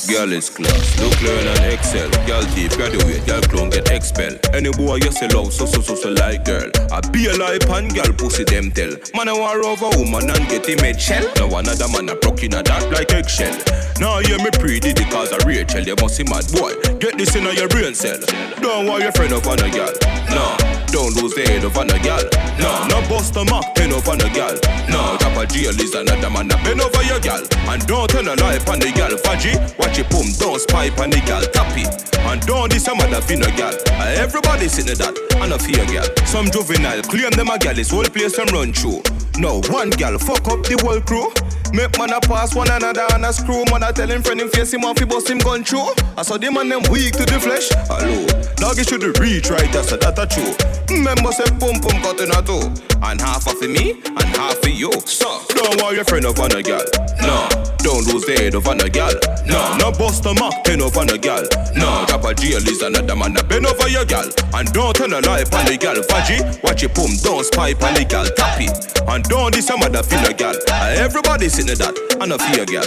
Force. 0.00 0.16
Girl 0.16 0.32
is 0.32 0.50
class, 0.50 1.00
look, 1.00 1.22
learn 1.22 1.46
and 1.46 1.72
excel. 1.72 2.10
Girl 2.26 2.42
deep, 2.54 2.72
graduate, 2.72 3.26
girl 3.26 3.40
clone 3.42 3.70
get 3.70 3.90
expel. 3.90 4.38
Any 4.54 4.70
boy 4.70 4.96
you 4.96 5.12
say 5.12 5.28
love, 5.28 5.52
so 5.52 5.66
so 5.66 5.80
so 5.80 5.94
so 5.94 6.10
like 6.10 6.44
girl. 6.44 6.70
I 6.90 7.00
be 7.10 7.26
a 7.26 7.36
life 7.36 7.68
and 7.70 7.92
girl 7.94 8.12
pussy 8.16 8.44
them 8.44 8.70
tell. 8.70 8.92
Man 9.14 9.28
I 9.28 9.32
war 9.32 9.64
over 9.64 9.90
woman 9.98 10.30
and 10.30 10.48
get 10.48 10.68
him 10.68 10.78
head 10.78 11.00
shell. 11.00 11.24
Now 11.36 11.58
another 11.58 11.88
man 11.88 12.08
a 12.08 12.16
broke 12.16 12.42
in 12.42 12.54
a 12.54 12.62
that 12.62 12.90
like 12.92 13.12
eggshell. 13.12 13.56
Now 13.98 14.20
hear 14.20 14.38
me 14.38 14.50
pre 14.52 14.80
did 14.80 14.98
it 14.98 15.10
cause 15.10 15.32
a 15.32 15.38
Rachel. 15.46 15.82
You 15.82 15.96
must 16.00 16.16
see 16.16 16.24
mad 16.24 16.46
boy. 16.52 16.74
Get 16.98 17.18
this 17.18 17.34
in 17.36 17.44
your 17.56 17.68
brain 17.68 17.94
cell. 17.94 18.20
Don't 18.60 18.86
worry 18.86 19.02
your 19.02 19.12
friend 19.12 19.32
up 19.32 19.46
on 19.46 19.58
a 19.60 19.70
girl. 19.70 19.92
No, 20.30 20.56
don't 20.90 21.14
lose 21.16 21.34
the 21.34 21.42
head 21.46 21.64
of 21.64 21.76
on 21.78 21.90
a 21.90 21.98
girl. 22.02 22.22
No, 22.58 22.70
no 22.90 22.98
bust 23.08 23.36
a 23.36 23.44
mock 23.46 23.74
pen 23.74 23.92
up 23.92 24.06
on 24.08 24.20
a 24.20 24.28
girl. 24.34 24.54
No, 24.90 25.16
drop 25.18 25.36
a 25.38 25.46
jail 25.46 25.74
is 25.78 25.94
another 25.94 26.30
man 26.30 26.50
a 26.50 26.56
bend 26.62 26.80
over 26.80 27.02
your 27.06 27.20
girl. 27.20 27.42
And 27.70 27.80
don't 27.86 28.10
turn 28.10 28.28
a 28.28 28.34
life 28.36 28.68
on 28.68 28.78
the 28.78 28.90
girl. 28.92 29.14
Faji, 29.22 29.54
watch 29.78 29.98
it 29.98 30.10
boom, 30.10 30.26
don't 30.38 30.60
spy 30.60 30.90
on 31.00 31.10
the 31.10 31.22
girl. 31.26 31.42
Tap 31.54 31.72
it. 31.78 31.88
And 32.26 32.42
don't 32.42 32.70
this 32.70 32.86
a 32.88 32.94
mother 32.94 33.20
fin 33.22 33.42
a 33.42 33.50
girl. 33.56 33.74
Uh, 33.96 34.14
Everybody 34.18 34.68
seen 34.68 34.86
that, 34.86 35.14
and 35.40 35.52
a 35.52 35.58
fear 35.58 35.86
girl. 35.86 36.06
Some 36.26 36.50
juvenile 36.50 37.02
claim 37.02 37.30
them 37.32 37.48
a 37.48 37.58
girl 37.58 37.78
is 37.78 37.90
whole 37.90 38.04
place 38.04 38.36
and 38.38 38.50
run 38.52 38.72
through. 38.72 39.02
No, 39.38 39.62
one 39.70 39.90
girl 39.90 40.18
fuck 40.18 40.46
up 40.48 40.62
the 40.66 40.76
whole 40.82 41.00
crew. 41.00 41.32
Make 41.72 41.96
man 41.98 42.12
a 42.12 42.20
pass 42.20 42.54
one 42.54 42.70
another 42.70 43.06
and 43.14 43.24
a 43.24 43.32
screw. 43.32 43.64
Man 43.70 43.82
a 43.82 43.92
tell 43.92 44.08
him 44.10 44.22
friend 44.22 44.40
him 44.40 44.48
face 44.48 44.72
him 44.72 44.84
off, 44.84 44.98
he 44.98 45.04
bust 45.04 45.30
him 45.30 45.38
gun 45.38 45.64
through. 45.64 45.94
I 46.16 46.22
saw 46.22 46.36
them 46.36 46.56
and 46.56 46.70
them 46.70 46.82
weak 46.90 47.14
to 47.14 47.24
the 47.24 47.38
flesh. 47.38 47.68
Hello, 47.88 48.26
dog 48.56 48.76
you 48.76 48.84
should 48.84 49.02
reach 49.18 49.50
right, 49.50 49.70
that's 49.72 49.92
a 49.92 49.96
that 49.98 50.18
a 50.18 50.26
true. 50.26 50.52
Remember 50.90 51.30
say 51.32 51.46
pum 51.58 51.78
pum 51.80 52.02
cut 52.02 52.20
in 52.20 52.30
a 52.30 52.42
two. 52.42 52.60
And 53.02 53.20
half 53.20 53.46
of 53.46 53.60
me, 53.62 53.92
and 54.04 54.28
half 54.36 54.62
of 54.62 54.68
you. 54.68 54.92
So, 55.06 55.40
don't 55.50 55.80
worry 55.80 56.02
friend 56.04 56.26
of 56.26 56.38
on 56.38 56.52
a 56.52 56.62
girl. 56.62 56.84
No, 57.22 57.48
don't 57.82 58.06
lose 58.06 58.24
the 58.26 58.36
head 58.36 58.54
of 58.54 58.66
on 58.66 58.80
a 58.80 58.88
girl. 58.88 59.14
No, 59.46 59.76
no 59.76 59.92
bust 59.92 60.24
a 60.26 60.32
pen 60.64 60.80
of 60.82 60.96
on 60.96 61.10
a 61.10 61.18
girl. 61.18 61.44
No, 61.74 62.04
drop 62.06 62.24
a 62.24 62.34
jail 62.34 62.62
is 62.62 62.82
another 62.82 63.16
man 63.16 63.36
a 63.36 63.42
bend 63.42 63.66
over 63.66 63.88
your 63.88 64.04
girl. 64.04 64.28
And 64.54 64.68
don't 64.72 64.94
tell 64.94 65.10
a 65.10 65.20
lie 65.20 65.44
on 65.44 65.64
the 65.64 65.76
girl. 65.80 65.96
Faji, 66.08 66.40
watch 66.62 66.82
it 66.82 66.94
pum, 66.94 67.10
don't 67.22 67.44
spy 67.44 67.72
on 67.72 67.94
the 67.94 68.04
girl. 68.04 68.26
Tap 68.36 68.60
it. 68.60 68.72
And 69.08 69.24
don't 69.24 69.54
this 69.54 69.70
a 69.70 69.76
mother 69.76 70.02
feel 70.02 70.20
a. 70.20 70.32
Uh, 70.32 70.94
Everybody 71.00 71.48
seen 71.48 71.66
that, 71.66 71.94
and 72.20 72.32
a 72.32 72.38
fear 72.38 72.66
girl. 72.66 72.86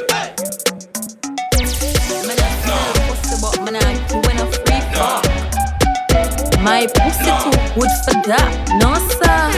My 6.64 6.88
pussy 6.88 7.32
too 7.44 7.52
good 7.76 7.91
for 8.08 8.16
that, 8.32 8.48
no 8.80 8.96
sir. 9.12 9.52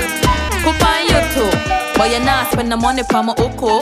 Put 0.65 0.81
on 0.81 1.05
you 1.05 1.21
too, 1.37 1.51
but 1.95 2.09
you 2.09 2.19
not 2.25 2.51
spend 2.51 2.71
the 2.71 2.77
money 2.77 3.03
for 3.03 3.21
my 3.21 3.35
oko. 3.37 3.81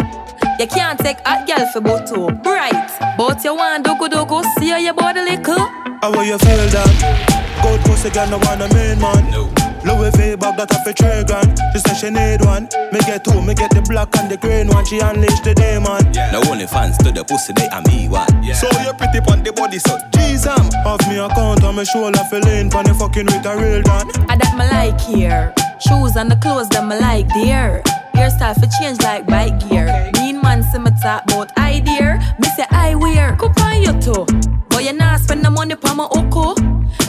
You 0.59 0.67
can't 0.67 0.99
take 0.99 1.17
a 1.25 1.43
girl 1.45 1.65
for 1.71 1.81
boto, 1.81 2.45
right? 2.45 3.15
But 3.17 3.43
you 3.43 3.55
want 3.55 3.85
dogo 3.85 4.07
dogo, 4.07 4.43
see 4.57 4.69
how 4.69 4.77
your 4.77 4.93
body 4.93 5.21
little. 5.21 5.57
How 6.01 6.11
will 6.11 6.23
you 6.23 6.37
feel 6.37 6.65
that? 6.69 7.59
Gold 7.63 7.81
pussy 7.81 8.09
girl 8.11 8.29
no 8.29 8.37
want 8.37 8.61
a 8.61 8.73
main 8.73 8.99
man. 8.99 9.31
No. 9.31 9.49
Louis 9.83 10.11
V 10.15 10.35
bag 10.35 10.55
that 10.55 10.71
off 10.71 10.87
a 10.87 10.93
three 10.93 11.23
grand. 11.25 11.59
She 11.73 11.79
say 11.79 11.95
she 11.95 12.09
need 12.09 12.45
one. 12.45 12.69
Me 12.93 12.99
get 13.03 13.25
two, 13.25 13.41
me 13.41 13.53
get 13.53 13.71
the 13.71 13.81
black 13.81 14.15
and 14.15 14.29
the 14.29 14.37
green 14.37 14.67
one. 14.67 14.85
She 14.85 14.99
unleash 14.99 15.41
the 15.41 15.53
demon. 15.53 16.11
The 16.13 16.39
only 16.49 16.67
fans 16.67 16.97
to 16.99 17.11
the 17.11 17.25
pussy 17.25 17.51
they 17.53 17.67
and 17.67 17.85
me 17.87 18.07
one. 18.07 18.29
So 18.53 18.69
you 18.79 18.93
pretty 18.93 19.19
on 19.31 19.43
the 19.43 19.51
body 19.51 19.79
so 19.79 19.97
Jeez, 20.11 20.47
am 20.47 20.71
Have 20.85 21.03
me 21.09 21.17
account 21.17 21.63
on 21.63 21.75
my 21.75 21.83
shoulder 21.83 22.19
for 22.29 22.39
lean 22.39 22.69
Pon 22.69 22.85
the 22.85 22.93
fucking 22.93 23.25
with 23.25 23.45
a 23.45 23.57
real 23.57 23.81
gun 23.81 24.07
I 24.29 24.37
that 24.37 24.53
me 24.55 24.65
like 24.69 25.01
here. 25.01 25.53
Shoes 25.87 26.15
and 26.15 26.31
the 26.31 26.35
clothes 26.37 26.69
that 26.69 26.85
me 26.87 26.99
like 26.99 27.27
there. 27.29 27.81
Hairstyle 28.15 28.55
for 28.55 28.67
change 28.79 29.01
like 29.01 29.25
bike 29.25 29.57
gear. 29.67 30.11
Mean 30.13 30.41
man 30.41 30.63
see 30.63 30.79
me 30.79 30.91
talk 31.01 31.23
about 31.25 31.55
idea. 31.57 32.19
Me 32.39 32.47
say 32.55 32.65
I 32.71 32.95
wear. 32.95 33.35
Cup 33.35 33.59
on 33.61 33.81
you 33.81 33.93
too. 33.99 34.25
But 34.69 34.83
you 34.85 34.93
not 34.93 35.19
spend 35.19 35.43
the 35.43 35.51
money 35.51 35.75
for 35.75 35.93
my 35.95 36.07
oko. 36.11 36.55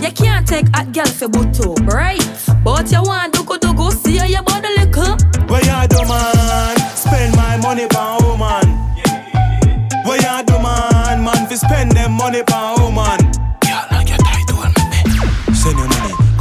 You 0.02 0.10
can't 0.12 0.46
take 0.46 0.66
a 0.74 0.84
girl 0.84 1.06
for 1.06 1.28
buto, 1.28 1.76
right? 1.86 2.18
But 2.64 2.90
you 2.90 3.02
want 3.02 3.34
dugu 3.34 3.58
dugu, 3.58 3.92
see 3.92 4.16
how 4.16 4.26
your 4.26 4.42
body 4.42 4.68
little. 4.76 5.16
What 5.46 5.64
you 5.64 5.88
do 5.88 6.02
man? 6.08 6.76
Spend 6.96 7.36
my 7.36 7.56
money 7.58 7.86
for 7.92 8.16
woman 8.26 8.66
What 10.04 10.22
you 10.22 10.44
do 10.46 10.58
man? 10.62 11.22
Man 11.22 11.46
fi 11.46 11.54
spend 11.56 11.92
them 11.92 12.12
money 12.12 12.42
for 12.48 12.80
woman 12.80 13.23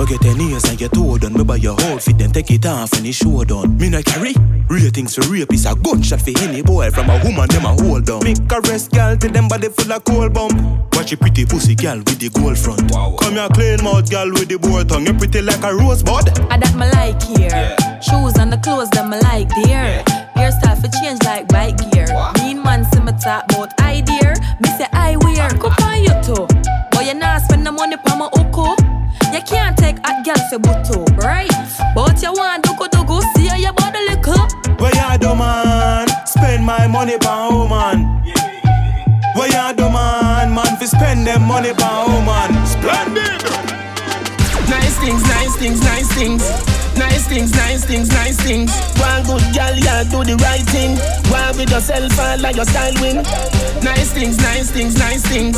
your 0.09 0.19
money, 0.19 0.19
go 0.19 0.23
get 0.23 0.23
your 0.25 0.37
nails 0.37 0.69
and 0.69 0.77
get 0.77 0.93
toe 0.93 1.17
done. 1.17 1.33
Me 1.33 1.43
buy 1.43 1.55
your 1.57 1.79
outfit, 1.81 2.17
then 2.17 2.31
take 2.31 2.51
it 2.51 2.65
off 2.65 2.93
and 2.93 3.05
the 3.05 3.11
show 3.11 3.43
done. 3.43 3.77
Me 3.77 3.89
not 3.89 4.05
carry 4.05 4.33
real 4.69 4.89
things 4.89 5.15
for 5.15 5.21
rape 5.31 5.51
is 5.53 5.65
a 5.65 5.75
gunshot 5.75 6.21
for 6.21 6.31
any 6.41 6.61
boy 6.61 6.89
from 6.91 7.09
a 7.09 7.21
woman 7.23 7.47
them 7.49 7.65
a 7.65 7.73
hold 7.81 8.05
down. 8.05 8.23
Me 8.23 8.33
caress 8.47 8.87
girl 8.87 9.15
till 9.17 9.31
them 9.31 9.47
body 9.47 9.69
full 9.69 9.91
of 9.91 10.03
cold 10.03 10.33
bump. 10.33 10.53
Watch 10.95 11.11
a 11.11 11.17
pretty 11.17 11.45
pussy 11.45 11.75
girl 11.75 11.97
with 11.97 12.19
the 12.19 12.29
gold 12.29 12.57
front. 12.57 12.91
Come 12.91 13.33
here 13.33 13.49
clean 13.53 13.83
mouth 13.83 14.09
girl 14.09 14.29
with 14.31 14.49
the 14.49 14.57
boy 14.57 14.83
tongue. 14.83 15.05
You 15.05 15.13
pretty 15.13 15.41
like 15.41 15.63
a 15.63 15.73
rosebud. 15.73 16.29
I 16.51 16.57
that 16.57 16.73
me 16.75 16.87
like 16.97 17.21
here. 17.37 17.75
Shoes 18.01 18.37
and 18.37 18.51
the 18.51 18.57
clothes 18.57 18.89
that 18.91 19.07
me 19.07 19.19
like 19.21 19.49
there. 19.63 20.03
Hairstyle 20.35 20.79
for 20.81 20.89
change 21.01 21.21
like 21.23 21.47
bike 21.49 21.77
gear. 21.91 22.07
Mean 22.39 22.63
man 22.63 22.85
see 22.91 22.99
me 22.99 23.11
talk 23.23 23.45
about 23.51 23.69
idea. 23.81 24.33
Me 24.61 24.69
say 24.77 24.87
I 24.91 25.17
wear. 25.21 25.49
Cup 25.61 25.79
on 25.81 26.03
you 26.03 26.15
too. 26.23 26.47
Boy 26.91 27.07
you 27.07 27.13
not 27.13 27.41
spend 27.41 27.65
the 27.65 27.71
money 27.71 27.97
for 27.97 28.17
my 28.17 28.25
oko. 28.25 28.42
You 29.33 29.41
can't 29.41 29.75
take 29.75 29.97
a 29.97 30.21
girl 30.23 30.35
for 30.47 30.59
buto, 30.59 31.17
right? 31.17 31.49
But 31.95 32.21
you 32.21 32.31
want 32.33 32.63
dugu 32.63 32.87
dugu, 32.89 33.19
see 33.33 33.47
how 33.47 33.55
your 33.55 33.73
body 33.73 33.97
little. 34.07 34.37
What 34.77 34.93
you 34.93 35.17
do 35.17 35.33
man? 35.33 36.07
Spend 36.27 36.63
my 36.63 36.85
money 36.85 37.17
for 37.17 37.49
woman. 37.51 38.21
What 39.33 39.49
you 39.49 39.75
do 39.75 39.89
man? 39.89 40.53
Man 40.53 40.77
fi 40.77 40.85
spend 40.85 41.25
them 41.25 41.41
money 41.47 41.73
for 41.73 42.05
woman. 42.13 42.53
Splendid. 42.67 43.41
Nice 44.69 44.97
things, 44.99 45.23
nice 45.23 45.55
things, 45.57 45.81
nice 45.81 46.13
things. 46.13 46.43
Nice 46.95 47.27
things, 47.27 47.51
nice 47.53 47.85
things, 47.85 48.09
nice 48.09 48.37
things. 48.37 48.71
One 49.01 49.23
good 49.23 49.41
gal, 49.51 49.75
yeah, 49.75 50.03
do 50.03 50.23
the 50.23 50.35
right 50.45 50.61
thing. 50.69 50.95
One 51.33 51.57
with 51.57 51.71
yourself 51.71 52.19
and 52.19 52.41
like 52.43 52.55
your 52.55 52.65
style 52.65 52.93
win. 53.01 53.23
Nice 53.81 54.13
things, 54.13 54.37
nice 54.37 54.69
things, 54.69 54.95
nice 54.95 55.23
things. 55.23 55.57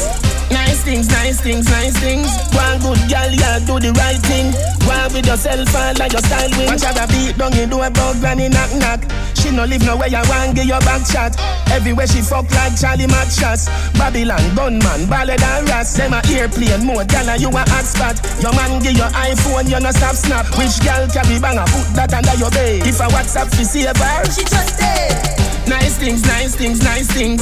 Nice 0.52 0.84
things, 0.84 1.08
nice 1.10 1.42
things, 1.42 1.66
nice 1.70 1.98
things. 1.98 2.30
One 2.54 2.80
good 2.80 3.02
girl, 3.10 3.32
yeah, 3.34 3.60
do 3.66 3.80
the 3.80 3.92
right 3.98 4.22
thing. 4.22 4.54
Go 4.86 4.94
with 5.14 5.26
yourself 5.26 5.74
and 5.76 5.98
like 5.98 6.14
your 6.14 6.22
style 6.22 6.50
win. 6.58 6.68
Watch 6.68 6.84
out 6.84 6.98
a 6.98 7.06
beat, 7.10 7.38
don't 7.38 7.56
you 7.56 7.66
do 7.66 7.82
a 7.82 7.90
bug 7.90 8.20
granny 8.20 8.50
knock 8.50 8.70
knock. 8.78 9.02
She 9.34 9.52
no 9.52 9.66
live 9.66 9.86
nowhere, 9.86 10.08
you 10.08 10.22
want 10.30 10.56
give 10.56 10.66
your 10.66 10.80
back 10.82 11.06
shot. 11.06 11.34
Everywhere 11.70 12.08
she 12.08 12.22
fuck 12.22 12.50
like 12.54 12.78
Charlie 12.78 13.08
Mac 13.08 13.30
shots. 13.30 13.70
Babylon, 13.98 14.42
gunman, 14.56 15.10
ballad 15.10 15.42
and 15.42 15.70
rats. 15.70 15.98
Them 15.98 16.14
a 16.14 16.22
airplane 16.30 16.86
mode, 16.86 17.14
and 17.14 17.42
you 17.42 17.50
a 17.50 17.64
hot 17.70 17.86
spot. 17.86 18.18
Your 18.42 18.54
man 18.54 18.82
give 18.82 18.98
your 18.98 19.10
iPhone, 19.14 19.70
you 19.70 19.80
no 19.80 19.92
stop 19.92 20.16
snap. 20.16 20.46
Which 20.58 20.78
girl 20.82 21.06
carry 21.10 21.38
banger, 21.38 21.66
put 21.70 21.94
that 21.98 22.14
under 22.14 22.36
your 22.38 22.50
bed. 22.52 22.86
If 22.86 23.02
a 23.02 23.10
WhatsApp, 23.10 23.54
she 23.58 23.64
see 23.66 23.86
a 23.86 23.94
bar, 23.94 24.26
she 24.30 24.42
just 24.46 24.78
dead. 24.78 25.70
Nice 25.70 25.98
things, 25.98 26.22
nice 26.26 26.56
things, 26.56 26.82
nice 26.82 27.10
things. 27.10 27.42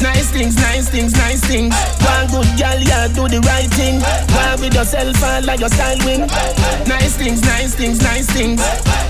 Nice 0.00 0.30
things, 0.30 0.56
nice 0.56 0.88
things, 0.88 1.12
nice 1.12 1.40
things. 1.44 1.74
One 2.00 2.26
good 2.32 2.48
girl, 2.56 2.80
yeah, 2.80 3.08
do 3.12 3.28
the 3.28 3.40
right 3.44 3.68
thing. 3.68 4.00
One 4.32 4.56
with 4.60 4.74
yourself 4.74 5.22
and 5.22 5.44
like 5.44 5.60
your 5.60 5.68
style 5.68 6.00
win. 6.08 6.24
Nice 6.88 7.16
things, 7.16 7.42
nice 7.42 7.74
things, 7.74 8.00
nice 8.00 8.26
things. 8.32 8.60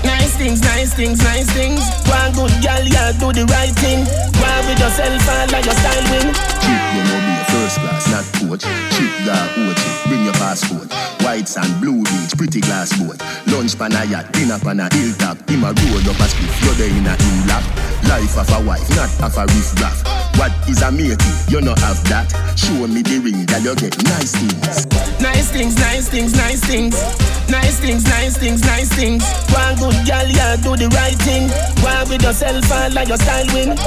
Nice 0.03 0.35
things, 0.35 0.59
nice 0.61 0.93
things, 0.93 1.23
nice 1.23 1.47
things. 1.55 1.79
One 2.11 2.35
good 2.35 2.51
girl, 2.59 2.83
yeah, 2.83 3.15
do 3.15 3.31
the 3.31 3.47
right 3.47 3.71
thing. 3.79 4.03
One 4.35 4.63
with 4.67 4.79
yourself 4.83 5.23
and 5.39 5.51
like 5.51 5.63
your 5.63 5.79
style 5.79 6.05
win. 6.11 6.27
Cheap, 6.59 6.81
you 6.91 7.01
know 7.07 7.19
me 7.23 7.33
a 7.39 7.45
first 7.47 7.79
class, 7.79 8.03
not 8.11 8.27
coach. 8.35 8.67
Cheap, 8.91 9.11
got 9.23 9.47
OG, 9.55 9.79
bring 10.11 10.23
your 10.27 10.35
passport. 10.43 10.91
White 11.23 11.47
sand, 11.47 11.71
blue 11.79 12.03
beach, 12.03 12.35
pretty 12.35 12.59
glass 12.59 12.91
boat. 12.99 13.15
Lunch 13.47 13.79
pan 13.79 13.95
a 13.95 14.03
yacht, 14.11 14.27
dinner 14.35 14.59
pan 14.59 14.83
a 14.83 14.91
hilltop. 14.91 15.39
Him 15.47 15.63
a 15.63 15.71
road 15.71 16.03
up 16.11 16.19
a 16.19 16.27
spliff, 16.27 16.55
you're 16.67 16.75
there 16.75 16.91
in 16.91 17.07
a 17.07 17.15
in 17.15 17.47
lap. 17.47 17.63
Life 18.11 18.35
of 18.35 18.51
a 18.51 18.59
wife, 18.67 18.89
not 18.99 19.07
of 19.23 19.37
a 19.39 19.47
riff 19.55 19.71
raff. 19.79 20.10
What 20.41 20.57
is 20.67 20.81
a 20.81 20.89
matey? 20.89 21.21
You 21.53 21.61
no 21.61 21.77
have 21.85 22.01
that. 22.09 22.25
Show 22.57 22.89
me 22.89 23.05
the 23.05 23.21
ring, 23.21 23.45
girl, 23.45 23.61
you 23.61 23.75
get 23.77 23.93
nice 24.09 24.33
things. 24.33 24.89
Nice 25.21 25.53
things, 25.53 25.77
nice 25.77 26.09
things, 26.09 26.33
nice 26.33 26.65
things. 26.65 26.97
Nice 27.45 27.77
things, 27.77 28.01
nice 28.09 28.41
things, 28.41 28.65
nice 28.65 28.89
things. 28.89 29.21
One 29.53 29.77
good 29.77 29.93
girl, 30.01 30.25
yeah, 30.25 30.57
do 30.57 30.73
the 30.73 30.89
right 30.97 31.13
thing. 31.21 31.45
One 31.85 32.09
with 32.09 32.25
yourself 32.25 32.65
and 32.73 32.89
like 32.97 33.13
your 33.13 33.21
style 33.21 33.45
win. 33.53 33.77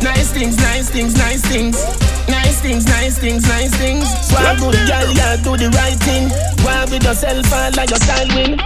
Nice 0.00 0.32
things, 0.32 0.56
nice 0.56 0.88
things, 0.88 1.12
nice 1.12 1.44
things. 1.44 1.76
Nice 2.24 2.56
things, 2.64 2.88
nice 2.88 3.18
things, 3.20 3.44
nice 3.44 3.76
things. 3.76 4.08
One 4.32 4.56
good 4.64 4.80
girl, 4.88 5.08
yeah, 5.12 5.36
do 5.44 5.60
the 5.60 5.68
right 5.76 6.00
thing. 6.08 6.32
One 6.64 6.88
with 6.88 7.04
yourself 7.04 7.52
and 7.52 7.76
like 7.76 7.92
your 7.92 8.00
style 8.00 8.32
win. 8.32 8.56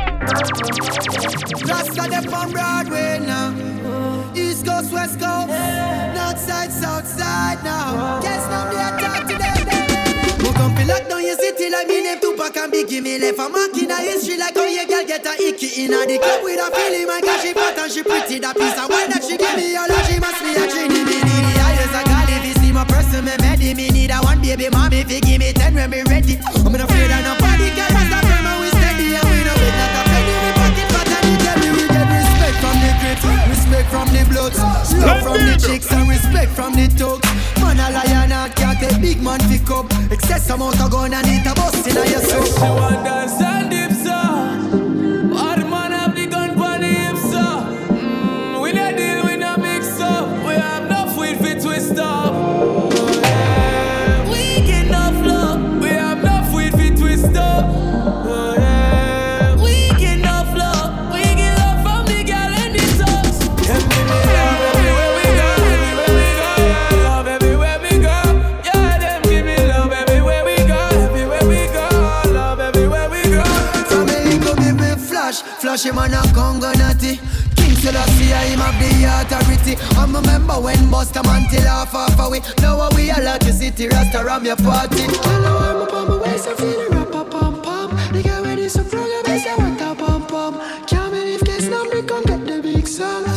Rasta 1.67 2.07
them 2.07 2.23
on 2.31 2.53
Broadway 2.55 3.19
now. 3.19 3.51
East 4.31 4.65
Coast, 4.65 4.95
West 4.95 5.19
Coast, 5.19 5.33
North 5.43 5.51
Side, 5.51 5.82
Side 7.53 7.65
now. 7.65 8.21
Guess 8.21 8.49
now 8.49 8.65
they 8.71 8.81
attack 8.81 9.29
to. 9.29 9.35
Look 10.43 10.57
up 10.57 10.73
and 10.79 10.89
lock 10.89 11.09
down 11.09 11.23
your 11.23 11.37
city 11.37 11.69
like 11.69 11.87
me 11.87 12.03
name 12.03 12.19
Tupac 12.19 12.57
and 12.57 12.73
Biggie. 12.73 13.03
Me 13.03 13.19
left 13.19 13.39
a 13.39 13.49
mark 13.49 13.77
in 13.77 13.91
a 13.91 13.97
history 13.97 14.39
like 14.39 14.57
how 14.57 14.65
your 14.65 14.87
girl 14.87 15.05
get 15.05 15.27
a 15.27 15.33
icky 15.37 15.85
in 15.85 15.93
a 15.93 16.07
the 16.07 16.17
club 16.19 16.43
with 16.43 16.61
a 16.61 16.71
feeling 16.73 17.07
my 17.07 17.21
girl 17.21 17.39
she 17.39 17.53
fat 17.53 17.77
and 17.77 17.93
she 17.93 18.03
pretty. 18.03 18.39
That 18.39 18.57
piece 18.57 18.79
of 18.81 18.89
wine 18.89 19.11
that 19.13 19.21
she 19.21 19.37
give 19.37 19.57
me 19.57 19.77
all 19.77 19.93
she 20.09 20.17
must 20.17 20.41
be 20.41 20.57
a 20.57 20.65
trini. 20.65 21.05
Me 21.05 21.17
need 21.21 21.45
the 21.45 21.61
highest 21.61 21.93
I 21.93 22.03
call 22.09 22.25
if 22.33 22.41
you 22.41 22.55
see 22.57 22.73
my 22.73 22.85
person 22.89 23.25
me 23.25 23.37
ready. 23.45 23.75
Me 23.75 23.91
need 23.91 24.11
a 24.11 24.19
one 24.25 24.41
baby 24.41 24.69
mommy 24.73 25.05
you 25.05 25.21
give 25.21 25.39
me 25.39 25.53
ten 25.53 25.75
when 25.75 25.91
me 25.91 26.01
ready. 26.09 26.41
I'm 26.57 26.73
not 26.73 26.89
afraid 26.89 27.13
of 27.13 27.21
nobody, 27.21 27.42
respect 33.83 33.91
from 33.91 34.15
the 34.15 34.25
bloods, 34.31 34.59
love 35.05 35.23
from 35.23 35.47
the 35.47 35.57
chicks 35.57 35.91
and 35.93 36.09
respect 36.09 36.53
from 36.53 36.75
the 36.75 36.87
thugs. 36.89 37.29
Man 37.61 37.79
a 37.79 37.91
lion 37.91 38.33
and 38.33 38.55
can't 38.55 38.79
take 38.79 39.01
big 39.01 39.23
man 39.23 39.41
pick 39.49 39.71
up. 39.71 39.87
Excess 40.11 40.51
amount 40.51 40.81
of 40.81 40.91
gun 40.91 41.13
and 41.13 41.27
it 41.27 41.47
a 41.47 41.55
bust 41.55 41.87
in 41.87 41.97
a 41.97 42.07
your 42.07 42.21
soul. 42.21 43.92
Flash, 75.77 75.97
on 75.97 76.13
a 76.13 76.35
Congo 76.35 76.73
natty. 76.73 77.17
King 77.57 77.77
Selassie, 77.77 78.33
I 78.33 78.45
him 78.47 78.61
have 78.61 78.79
the 78.79 79.37
authority. 79.39 79.77
I 79.97 80.05
remember 80.05 80.61
when 80.61 80.79
Busta 80.91 81.25
Man 81.25 81.49
till 81.51 81.63
half 81.63 81.93
half 81.93 82.19
away. 82.21 82.41
Now 82.61 82.89
we 82.97 83.11
all 83.11 83.29
at 83.29 83.41
the 83.41 83.53
city, 83.53 83.89
Rasta 83.89 84.25
ram 84.25 84.45
your 84.45 84.57
party. 84.57 85.05
Hello, 85.09 85.59
I'm 85.59 85.83
up 85.83 85.93
on 85.95 86.09
my 86.09 86.17
waist, 86.17 86.49
I 86.49 86.55
feel 86.55 86.71
the 86.71 86.89
rap 86.91 87.31
pump 87.31 87.63
pump. 87.63 88.13
The 88.13 88.23
guy 88.23 88.41
ready 88.43 88.69
so 88.69 88.85
frog, 88.85 89.09
I 89.27 89.45
I 89.49 89.57
want 89.57 89.81
a 89.81 89.95
pump 89.95 90.29
pump. 90.29 90.87
Can't 90.87 91.13
believe 91.13 91.41
this 91.41 91.69
number 91.69 92.03
come 92.03 92.25
get 92.25 92.45
the 92.47 92.61
big 92.63 92.87
song. 92.87 93.32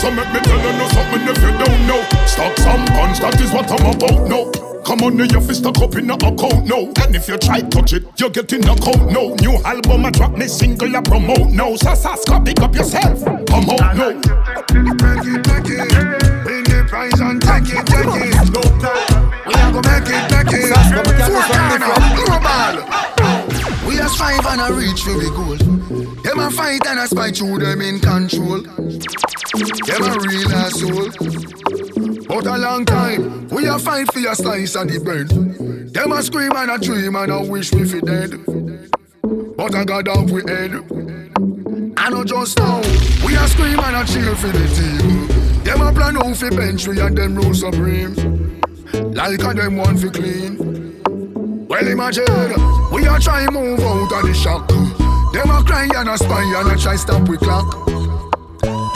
So 0.00 0.10
make 0.10 0.32
me 0.32 0.40
tell 0.40 0.56
you 0.56 0.72
no 0.78 0.88
something 0.88 1.28
if 1.28 1.36
you 1.44 1.52
don't 1.60 1.86
know. 1.86 2.00
Stock 2.24 2.56
some 2.56 2.84
guns, 2.86 3.20
that 3.20 3.38
is 3.38 3.52
what 3.52 3.70
I'm 3.70 3.84
about. 3.84 4.26
No. 4.26 4.50
Come 4.80 5.02
on, 5.02 5.18
your 5.18 5.42
fist 5.42 5.60
stuck 5.60 5.76
up 5.76 5.94
in 5.94 6.08
a 6.08 6.14
account 6.14 6.64
now. 6.64 6.88
And 7.04 7.14
if 7.14 7.28
you 7.28 7.36
try 7.36 7.60
touch 7.60 7.92
it, 7.92 8.04
you're 8.18 8.30
getting 8.30 8.64
a 8.64 8.74
count 8.76 9.12
now. 9.12 9.36
New 9.44 9.60
album, 9.62 10.06
I 10.06 10.10
drop 10.10 10.32
me 10.32 10.48
single, 10.48 10.96
I 10.96 11.02
promote 11.02 11.50
now. 11.50 11.76
So, 11.76 11.92
Saska, 11.92 12.42
pick 12.42 12.60
up 12.62 12.74
yourself. 12.74 13.22
Come 13.44 13.68
out 13.68 13.94
now. 13.94 14.08
Make 14.08 14.24
it, 15.28 15.46
make 15.46 15.68
it. 15.68 15.84
Win 16.48 16.64
the 16.64 16.86
prize 16.88 17.20
and 17.20 17.42
take 17.42 17.68
it, 17.68 17.84
take 17.84 18.08
it. 18.24 18.40
No 18.56 18.64
time. 18.80 19.28
We 19.46 19.52
are 19.52 19.68
gonna 19.68 19.84
make 19.84 20.08
it, 20.08 20.24
make 20.32 20.48
it. 20.48 20.72
Global. 22.16 22.88
We 23.86 24.00
are 24.00 24.08
strive 24.08 24.46
and 24.46 24.60
a 24.62 24.72
reach 24.72 25.02
for 25.02 25.12
the 25.12 25.28
goal. 25.36 25.60
Them 26.24 26.38
a 26.38 26.50
fight 26.50 26.86
and 26.86 27.00
a 27.00 27.06
spy 27.06 27.32
through 27.32 27.58
them 27.58 27.82
in 27.82 28.00
control. 28.00 28.64
Them 29.52 30.02
a 30.02 30.16
real 30.20 30.52
asshole. 30.52 31.10
But 32.28 32.46
a 32.46 32.56
long 32.56 32.84
time, 32.84 33.48
we 33.48 33.66
a 33.66 33.78
fight 33.78 34.12
for 34.12 34.20
your 34.20 34.34
slice 34.36 34.76
of 34.76 34.86
the 34.86 35.00
bread. 35.00 35.28
Them 35.92 36.12
a 36.12 36.22
scream 36.22 36.52
and 36.54 36.70
a 36.70 36.78
dream 36.78 37.16
and 37.16 37.32
a 37.32 37.42
wish 37.42 37.72
we 37.72 37.84
fi 37.84 38.00
dead. 38.00 38.30
But 39.56 39.74
I 39.74 39.84
got 39.84 40.06
off 40.06 40.30
we 40.30 40.42
head. 40.46 40.72
I 41.96 42.10
know 42.10 42.22
just 42.22 42.58
now, 42.58 42.80
we 43.26 43.34
a 43.34 43.48
scream 43.48 43.80
and 43.80 43.96
a 43.96 44.04
cheer 44.06 44.36
for 44.36 44.46
the 44.46 44.66
team. 44.70 45.26
Them 45.64 45.80
a 45.80 45.92
plan 45.92 46.16
out 46.16 46.36
fi 46.36 46.50
bench 46.50 46.86
we 46.86 47.00
and 47.00 47.18
them 47.18 47.34
rule 47.34 47.52
supreme. 47.52 48.14
Like 49.12 49.42
a 49.42 49.52
them 49.52 49.76
want 49.78 49.98
fi 49.98 50.10
clean. 50.10 51.02
Well 51.66 51.88
imagine, 51.88 52.54
we 52.92 53.04
a 53.04 53.18
try 53.18 53.48
move 53.50 53.80
out 53.80 54.12
of 54.12 54.22
the 54.26 54.32
shock. 54.32 54.68
Them 54.68 55.50
a 55.50 55.64
cry 55.64 55.88
and 55.92 56.08
a 56.08 56.16
spy 56.16 56.42
and 56.60 56.70
a 56.70 56.76
try 56.80 56.94
stop 56.94 57.28
we 57.28 57.36
clock. 57.36 57.90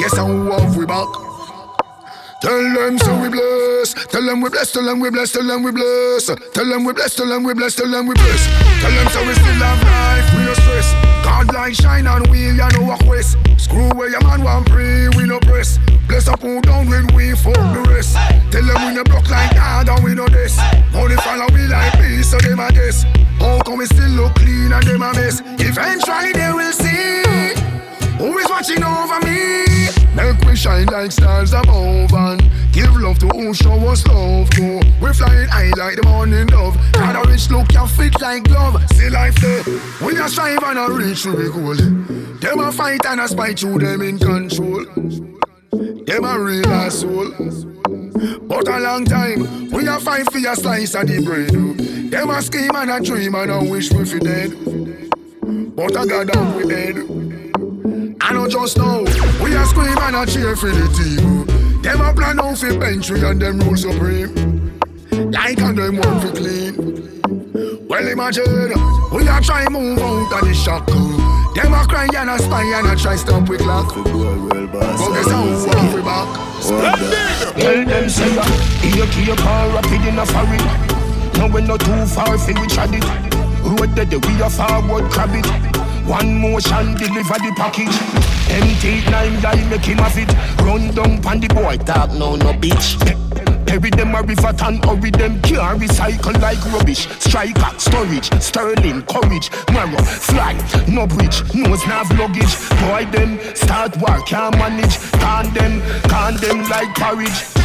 Guess 0.04 0.18
how 0.18 0.28
off 0.52 0.76
we 0.76 0.84
back. 0.84 1.08
Tell 2.42 2.60
them 2.76 2.98
so 2.98 3.22
we 3.22 3.30
bless. 3.30 3.94
Tell 4.12 4.20
them 4.20 4.42
we 4.42 4.50
bless. 4.50 4.70
Tell 4.70 4.84
them 4.84 5.00
we 5.00 5.08
bless. 5.08 5.32
Tell 5.32 5.46
them 5.46 5.62
we 5.62 5.72
bless. 5.72 6.28
Tell 6.52 6.68
them 6.68 6.84
we 6.84 6.92
bless. 6.92 7.16
Tell 7.16 7.26
them 7.26 7.42
we 7.42 7.54
bless. 7.54 7.74
Tell 7.74 7.90
them 7.90 8.06
we 8.06 8.12
bless. 8.12 8.44
Tell 8.82 8.92
them 8.92 9.08
so 9.08 9.26
we 9.26 9.32
still 9.32 9.64
have 9.64 9.80
life. 9.80 10.28
We 10.36 10.44
no 10.44 10.52
stress. 10.52 10.92
God 11.24 11.54
like 11.54 11.72
shine 11.72 12.06
and 12.06 12.26
we 12.26 12.50
ya 12.52 12.68
know 12.76 12.92
a 12.92 12.98
quest. 13.04 13.38
Screw 13.56 13.88
where 13.96 14.10
your 14.10 14.20
man 14.24 14.44
want 14.44 14.68
pray. 14.68 15.08
We 15.16 15.24
no 15.24 15.40
press. 15.40 15.78
Bless 16.06 16.28
up 16.28 16.42
who 16.42 16.60
down 16.60 16.86
when 16.90 17.06
we 17.16 17.32
fuck 17.32 17.56
the 17.56 17.80
rest. 17.88 18.12
Tell 18.52 18.60
them 18.60 18.84
we 18.84 18.92
no 18.92 19.04
block 19.04 19.30
like 19.30 19.54
God 19.54 19.88
and 19.88 20.04
we 20.04 20.14
no 20.14 20.28
this. 20.28 20.60
Only 20.94 21.16
follow 21.16 21.46
we 21.54 21.64
like 21.66 21.94
peace 21.94 22.28
so 22.28 22.36
them 22.40 22.60
a 22.60 22.70
guess. 22.70 23.04
How 23.40 23.58
come 23.62 23.78
we 23.78 23.86
still 23.86 24.10
look 24.10 24.34
clean 24.34 24.70
and 24.70 24.84
them 24.84 25.00
a 25.00 25.14
mess? 25.14 25.40
Eventually 25.64 26.32
they 26.34 26.52
will 26.52 26.72
see. 26.72 26.83
Who 28.18 28.38
is 28.38 28.48
watching 28.48 28.82
over 28.82 29.20
me? 29.26 29.64
Make 30.14 30.40
we 30.46 30.54
shine 30.54 30.86
like 30.86 31.10
stars 31.10 31.52
above 31.52 32.12
and 32.12 32.40
give 32.72 32.94
love 32.96 33.18
to 33.18 33.28
who 33.28 33.52
show 33.52 33.74
us 33.88 34.06
love. 34.06 34.48
Go, 34.50 34.80
we 35.02 35.12
flying 35.12 35.48
high 35.48 35.72
like 35.76 35.96
the 35.96 36.04
morning 36.04 36.46
dove. 36.46 36.76
Got 36.92 37.16
a 37.16 37.28
rich 37.28 37.50
look, 37.50 37.68
can 37.68 37.88
fit 37.88 38.20
like 38.20 38.44
glove. 38.44 38.80
See 38.92 39.10
life 39.10 39.34
there. 39.36 39.64
We 40.00 40.16
are 40.18 40.28
strive 40.28 40.62
and 40.62 40.78
a 40.78 40.92
reach 40.92 41.24
to 41.24 41.32
the 41.32 41.50
goal. 41.50 41.74
Them 42.38 42.60
a 42.60 42.70
fight 42.70 43.04
and 43.06 43.20
a 43.20 43.26
spite 43.26 43.58
through 43.58 43.78
them 43.78 44.02
in 44.02 44.18
control. 44.18 44.84
Them 46.04 46.24
a 46.24 46.38
real 46.38 46.68
asshole. 46.68 47.32
But 48.46 48.68
a 48.68 48.78
long 48.78 49.04
time, 49.04 49.70
we 49.70 49.88
a 49.88 49.98
fight 49.98 50.30
for 50.30 50.38
your 50.38 50.54
slice 50.54 50.94
of 50.94 51.08
the 51.08 51.20
bread. 51.20 51.50
Them 52.12 52.30
a 52.30 52.40
scheme 52.40 52.70
and 52.74 52.90
a 52.90 53.00
dream 53.00 53.34
and 53.34 53.50
a 53.50 53.64
wish 53.64 53.92
we 53.92 54.04
fi 54.04 54.18
dead. 54.20 54.50
But 55.74 55.96
I 55.96 56.06
got 56.06 56.28
down 56.28 56.54
we 56.54 56.72
head. 56.72 57.53
I 57.84 58.32
know 58.32 58.48
just 58.48 58.78
now, 58.78 59.00
we 59.44 59.54
are 59.54 59.66
scream 59.66 59.98
and 59.98 60.16
a 60.16 60.24
cheer 60.24 60.56
for 60.56 60.70
the 60.70 60.88
team. 60.96 61.44
Them 61.82 62.00
a 62.00 62.14
plan 62.14 62.40
out 62.40 62.56
for 62.56 62.78
bench 62.78 63.10
we 63.10 63.22
and 63.22 63.38
them 63.38 63.58
rule 63.60 63.76
supreme. 63.76 64.80
Like 65.30 65.60
and 65.60 65.76
them 65.76 65.98
want 65.98 66.22
for 66.22 66.32
clean. 66.32 67.20
Well 67.86 68.08
imagine, 68.08 68.72
we 69.12 69.28
are 69.28 69.40
try 69.42 69.68
move 69.68 69.98
out 69.98 70.32
of 70.32 70.48
the 70.48 70.54
shock. 70.54 70.86
Them 70.86 71.74
a 71.74 71.84
cry 71.84 72.08
and 72.16 72.30
a 72.30 72.38
spy 72.38 72.62
and 72.62 72.86
a 72.86 72.96
try 72.96 73.16
stop 73.16 73.50
with 73.50 73.60
clock. 73.60 73.94
Guess 73.94 75.30
how 75.30 75.44
we 75.44 75.52
want 75.52 75.94
we 75.94 76.00
back. 76.00 76.28
Tell 77.60 77.84
them 77.84 78.08
say 78.08 78.30
here 78.80 79.06
keep 79.12 79.44
on 79.44 79.74
rapid 79.74 80.08
in 80.08 80.18
a 80.18 80.24
foreign. 80.24 80.64
No 81.36 81.54
we 81.54 81.60
not 81.60 81.80
too 81.80 82.06
far 82.06 82.38
fi 82.38 82.58
we 82.58 82.66
trad 82.66 82.94
it. 82.96 83.04
Road 83.62 83.94
the 83.94 84.18
we 84.24 84.40
a 84.40 84.48
forward 84.48 85.12
crab 85.12 85.34
it. 85.34 85.83
One 86.06 86.40
motion 86.40 86.94
deliver 86.94 87.38
the 87.40 87.52
package. 87.56 87.96
Empty 88.50 89.10
nine 89.10 89.40
guy 89.40 89.68
make 89.70 89.84
him 89.84 89.98
have 89.98 90.18
it. 90.18 90.30
Run 90.62 90.94
down 90.94 91.22
pan 91.22 91.40
the 91.40 91.48
boy 91.48 91.78
talk 91.78 92.12
no 92.12 92.36
no 92.36 92.52
bitch. 92.52 93.00
Carry 93.66 93.90
them 93.90 94.14
a 94.14 94.22
river 94.22 94.54
and 94.62 94.84
hurry 94.84 95.10
them 95.10 95.40
can't 95.42 95.80
recycle 95.80 96.40
like 96.40 96.62
rubbish. 96.72 97.08
Strike 97.18 97.56
Striker, 97.56 97.78
storage, 97.78 98.40
sterling, 98.40 99.02
courage, 99.02 99.50
marrow, 99.72 100.02
fly, 100.04 100.52
no 100.88 101.06
bridge, 101.06 101.42
nose 101.54 101.86
nav 101.86 102.10
luggage. 102.18 102.54
Boy 102.82 103.04
them 103.10 103.38
start 103.54 103.96
work 103.96 104.26
can't 104.26 104.56
manage. 104.58 104.98
Can 105.12 105.52
them, 105.54 105.80
can 106.08 106.36
them 106.36 106.68
like 106.68 106.94
porridge. 106.94 107.63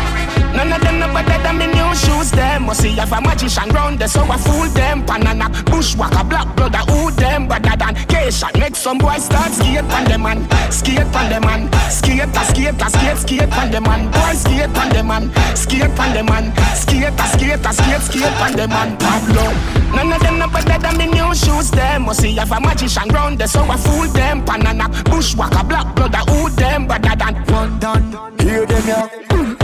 None 0.55 0.73
of 0.73 0.81
them 0.81 0.99
no 0.99 1.07
better 1.13 1.41
than 1.43 1.57
me 1.57 1.67
new 1.67 1.95
shoes 1.95 2.31
them. 2.31 2.65
Must 2.65 2.81
see 2.81 2.91
have 2.93 3.11
a 3.13 3.21
magician 3.21 3.69
round 3.69 3.99
there 3.99 4.07
so 4.07 4.21
I 4.23 4.37
fool 4.37 4.67
them. 4.69 5.05
Banana, 5.05 5.49
bushwhacker, 5.65 6.23
black 6.23 6.55
brother, 6.55 6.79
who 6.89 7.11
them? 7.11 7.47
Better 7.47 7.75
than 7.77 7.95
Keisha, 8.09 8.57
make 8.59 8.75
some 8.75 8.97
boys 8.97 9.25
start 9.25 9.51
skate 9.51 9.83
on 9.83 10.03
them 10.05 10.23
man. 10.23 10.47
Skate 10.71 11.15
on 11.15 11.29
them 11.29 11.41
man. 11.41 11.71
Skate, 11.89 12.35
skate, 12.49 12.81
a 12.81 12.89
skate, 12.89 13.17
skate 13.17 13.57
on 13.57 13.71
them 13.71 13.83
man. 13.83 14.11
Boy 14.11 14.33
skate 14.33 14.77
on 14.77 14.89
them 14.89 15.07
man. 15.07 15.31
Skate 15.55 15.99
on 15.99 16.13
them 16.13 16.25
man. 16.25 16.53
Skate, 16.75 17.19
skate, 17.33 17.65
a 17.65 17.73
skate, 17.73 18.01
skate 18.01 18.41
on 18.41 18.53
them 18.53 18.69
man. 18.69 18.97
Pablo. 18.97 19.53
None 19.95 20.13
of 20.13 20.21
them 20.21 20.39
no 20.39 20.47
better 20.47 20.77
than 20.79 20.97
me 20.97 21.05
new 21.07 21.33
shoes 21.35 21.71
them. 21.71 22.05
Must 22.05 22.21
see 22.21 22.35
have 22.35 22.51
a 22.51 22.59
magician 22.59 23.07
round 23.09 23.37
there 23.37 23.47
so 23.47 23.61
I 23.63 23.77
fool 23.77 24.07
them. 24.07 24.43
Banana, 24.45 24.89
bushwhacker, 25.05 25.63
black 25.63 25.95
brother, 25.95 26.23
who 26.31 26.49
them? 26.49 26.87
Better 26.87 27.15
than 27.15 28.29
hear 28.49 28.65
them 28.65 28.87
yeah 28.87 29.58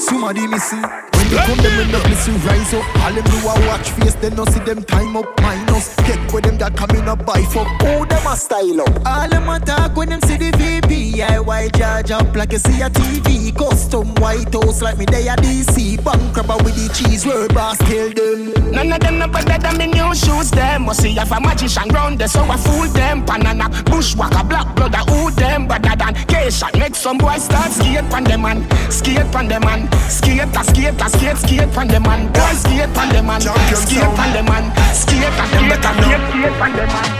Somebody 0.00 0.46
missing. 0.46 1.09
When 1.30 1.38
they 1.38 1.46
come, 1.46 1.58
them 1.58 1.92
when 1.92 2.00
place 2.02 2.26
you 2.26 2.34
rise 2.34 2.74
up. 2.74 2.96
All 3.02 3.12
them 3.12 3.24
do 3.24 3.38
a 3.46 3.66
watch 3.68 3.90
face, 3.90 4.14
they 4.14 4.30
no 4.30 4.44
see 4.46 4.60
them 4.60 4.82
time 4.82 5.16
up 5.16 5.26
minus. 5.40 5.94
Get 6.06 6.32
with 6.32 6.44
them 6.44 6.58
that 6.58 6.76
coming 6.76 7.08
up 7.08 7.24
by 7.24 7.42
fuck. 7.42 7.68
Oh, 7.82 8.04
them 8.04 8.26
a 8.26 8.36
style 8.36 8.80
up. 8.80 9.06
All 9.06 9.28
them 9.28 9.48
a 9.48 9.60
talk 9.60 9.96
when 9.96 10.08
them 10.08 10.20
see 10.22 10.36
the 10.36 10.50
VP. 10.56 11.18
Yeah, 11.18 11.38
white 11.38 11.74
charge 11.74 12.10
up 12.10 12.34
like 12.34 12.52
you 12.52 12.58
see 12.58 12.80
a 12.82 12.90
TV. 12.90 13.56
Custom 13.56 14.14
White 14.16 14.52
House 14.52 14.82
like 14.82 14.98
me 14.98 15.04
they 15.04 15.28
a 15.28 15.36
DC. 15.36 16.02
Bank 16.04 16.36
rubber 16.36 16.62
with 16.64 16.74
the 16.74 16.92
cheese, 16.94 17.24
word 17.24 17.54
boss 17.54 17.78
kill 17.78 18.12
them. 18.12 18.60
None 18.70 18.92
of 18.92 19.00
them 19.00 19.18
no 19.18 19.26
better 19.26 19.58
than 19.58 19.78
me 19.78 19.86
new 19.88 20.14
shoes 20.14 20.50
them 20.50 20.86
Must 20.86 21.02
see 21.02 21.12
have 21.14 21.32
a 21.32 21.40
magician 21.40 21.88
round 21.88 22.18
there 22.20 22.28
so 22.28 22.42
I 22.44 22.56
fool 22.56 22.86
them 22.88 23.24
Banana, 23.24 23.68
bushwhacker, 23.84 24.44
black 24.44 24.74
brother, 24.76 24.98
who 25.10 25.30
them 25.32 25.66
Better 25.66 25.96
than 25.96 26.14
Keisha, 26.30 26.78
make 26.78 26.94
some 26.94 27.18
boy 27.18 27.36
start 27.38 27.72
skate 27.72 28.08
pan 28.10 28.24
them 28.24 28.42
man 28.42 28.62
Skate 28.90 29.30
pan 29.32 29.48
them 29.48 29.62
man 29.62 29.90
Skate, 30.08 30.56
a 30.56 30.64
skate, 30.64 31.00
a 31.00 31.08
skate, 31.20 31.36
skate 31.36 31.72
pan 31.74 31.88
them 31.88 32.02
man 32.02 32.32
Boy 32.32 32.54
skate 32.56 32.88
pan 32.94 33.08
them 33.12 33.26
man 33.26 33.40
Skate 33.40 34.16
pan 34.16 34.32
them 34.32 34.44
man 34.46 34.64
Skate, 34.94 35.28
a 35.28 35.44
skate, 35.46 35.72
a 35.72 35.92
skate, 35.92 36.22
skate 36.32 36.58
pan 36.58 36.72
them 36.72 36.88
man 36.88 37.10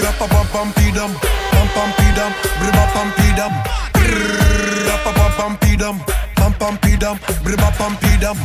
Rapa 0.00 0.26
pam 0.28 0.46
pam 0.52 0.72
pidam, 0.72 1.12
pam 1.52 1.68
pam 1.74 1.90
pidam, 1.98 2.32
briba 2.58 2.84
pam 2.92 3.08
pidam. 3.16 3.52
Rapa 4.88 5.12
pam 5.14 5.32
pam 5.36 5.56
pidam, 5.58 5.96
pam 6.36 6.52
pam 6.54 6.76
pidam, 6.78 7.16
briba 7.44 7.70
pam 7.78 7.96
pidam. 7.96 8.36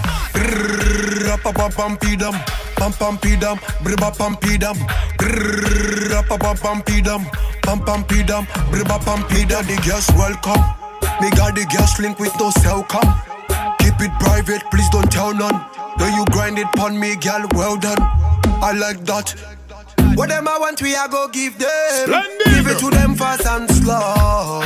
Rapa 1.25 1.51
pam 1.53 1.71
pam 1.71 1.97
pidam, 1.97 2.35
pam 2.75 2.91
pam 2.93 3.17
pidam, 3.17 3.57
briba 3.83 4.11
pam 4.17 4.35
pidam. 4.35 4.77
Rapa 6.11 6.37
pam 6.37 6.57
pam 6.57 6.81
pidam, 6.83 7.25
pam 7.63 7.79
pam 7.83 8.03
pidam, 8.03 8.45
briba 8.71 8.99
pam 9.05 9.23
pidam. 9.23 9.65
The 9.67 9.81
girls 9.85 10.09
welcome. 10.15 10.63
Me 11.21 11.29
got 11.31 11.55
the 11.55 11.65
girls 11.65 11.97
link 11.99 12.19
with 12.19 12.37
no 12.39 12.49
cell 12.51 12.83
come. 12.83 13.34
Keep 13.97 14.11
it 14.11 14.19
private, 14.19 14.61
please 14.71 14.89
don't 14.89 15.09
tell 15.09 15.33
none. 15.33 15.65
Though 15.97 16.07
you 16.07 16.25
grind 16.31 16.59
it 16.59 16.67
pon 16.75 16.99
me, 16.99 17.15
girl, 17.15 17.45
well 17.53 17.77
done. 17.77 17.97
I 18.61 18.73
like 18.73 19.05
that. 19.05 19.33
What 20.15 20.27
them 20.27 20.49
I 20.49 20.57
want, 20.57 20.81
we 20.81 20.93
I 20.95 21.07
go 21.07 21.29
give 21.29 21.57
them. 21.57 21.69
Splendid. 22.03 22.45
Give 22.45 22.67
it 22.67 22.79
to 22.79 22.89
them 22.89 23.15
fast 23.15 23.45
and 23.45 23.71
slow. 23.71 24.61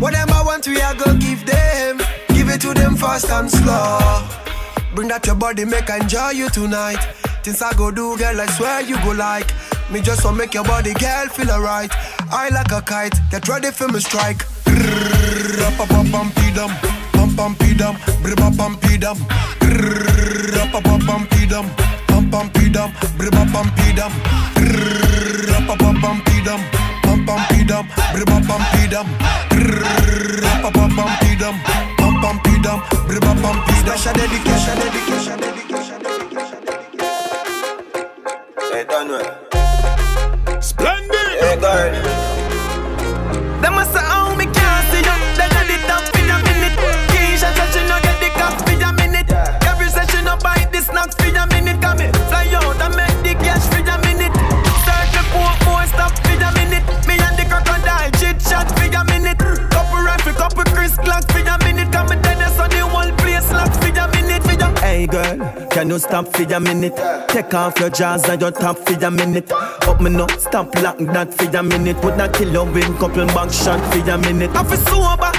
What 0.00 0.12
them 0.12 0.28
I 0.30 0.42
want, 0.44 0.66
we 0.66 0.82
I 0.82 0.92
go 0.94 1.16
give 1.16 1.46
them. 1.46 1.98
Give 2.28 2.50
it 2.50 2.60
to 2.60 2.74
them 2.74 2.96
fast 2.96 3.30
and 3.30 3.50
slow. 3.50 4.22
Bring 4.94 5.08
that 5.08 5.24
your 5.24 5.36
body, 5.36 5.64
make 5.64 5.88
I 5.88 6.00
enjoy 6.00 6.30
you 6.30 6.50
tonight. 6.50 7.02
Things 7.42 7.62
I 7.62 7.72
go 7.72 7.90
do, 7.90 8.18
girl, 8.18 8.38
I 8.38 8.46
swear 8.46 8.82
you 8.82 8.96
go 9.02 9.12
like. 9.12 9.50
Me 9.90 10.02
just 10.02 10.24
want 10.26 10.36
make 10.36 10.52
your 10.52 10.64
body, 10.64 10.92
girl, 10.92 11.26
feel 11.28 11.50
alright. 11.50 11.90
I 12.30 12.50
like 12.50 12.70
a 12.70 12.82
kite, 12.82 13.18
get 13.30 13.48
ready 13.48 13.70
for 13.70 13.88
me 13.88 14.00
strike. 14.00 14.44
Rap-a-pam-pam-pee-dum, 17.34 17.96
pam-pam-pee-dum, 17.98 17.98
bribba-pam-pee-dum. 18.22 19.18
Rap-a-pam-pam-pee-dum, 20.54 21.66
pam-pam-pee-dum, 22.06 22.90
bribba-pam-pee-dum. 23.18 24.12
Rap-a-pam-pam-pee-dum, 25.50 26.60
pam-pam-pee-dum, 27.02 27.84
bribba-pam-pee-dum. 28.14 29.06
Rap-a-pam-pam-pee-dum, 30.42 31.54
pam-pam-pee-dum, 31.98 32.78
bribba-pam-pee-dum. 33.08 33.98
Special 33.98 34.14
dedication, 34.14 34.78
dedication, 34.78 35.36
dedication, 35.42 35.98
Hey, 38.70 38.84
Daniel. 38.86 39.26
Splendid. 40.62 41.28
Hey, 41.42 41.56
girl. 41.58 41.92
Them 43.60 43.74
must 43.74 43.96
Girl, 65.06 65.68
can 65.70 65.90
you 65.90 65.98
stop 65.98 66.28
for 66.28 66.42
a 66.42 66.60
minute? 66.60 66.96
Take 67.28 67.52
off 67.52 67.78
your 67.78 67.90
jaws 67.90 68.28
and 68.28 68.40
your 68.40 68.50
top 68.50 68.78
for 68.78 68.94
a 69.04 69.10
minute. 69.10 69.50
Up 69.52 70.00
me 70.00 70.08
no, 70.08 70.26
stop 70.28 70.74
lock 70.76 70.98
that 70.98 71.34
for 71.34 71.56
a 71.56 71.62
minute. 71.62 71.96
Put 71.98 72.16
that 72.16 72.32
kill 72.32 72.50
you 72.50 72.64
win 72.64 72.96
couple 72.96 73.26
back 73.26 73.52
shot 73.52 73.80
for 73.92 74.10
a 74.10 74.18
minute. 74.18 74.50
I 74.54 74.64
feel 74.64 74.78
sober, 74.78 75.32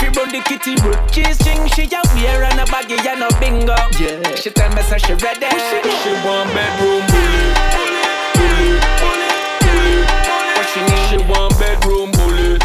Me 0.00 0.08
ready 0.08 0.08
run 0.10 0.28
the 0.30 0.40
kitty 0.42 0.74
brook. 0.76 0.98
Cheese 1.12 1.38
string 1.38 1.66
she 1.68 1.84
a 1.94 2.02
wear 2.14 2.42
and 2.44 2.58
a 2.58 2.64
baggy 2.66 2.96
and 3.06 3.22
a 3.22 3.28
bingo. 3.38 3.76
Yeah. 4.00 4.34
She 4.34 4.50
tell 4.50 4.70
me 4.74 4.82
so 4.82 4.98
she 4.98 5.14
ready. 5.14 5.46
She 6.02 6.10
want 6.26 6.50
bedroom 6.50 7.02
bully, 7.06 7.46
bully, 7.70 8.02
bully, 8.34 9.30
bully. 9.62 9.94
What 10.56 10.66
she 10.72 10.80
need? 10.82 11.06
She 11.10 11.18
want 11.30 11.58
bedroom 11.58 12.10
bully, 12.10 12.58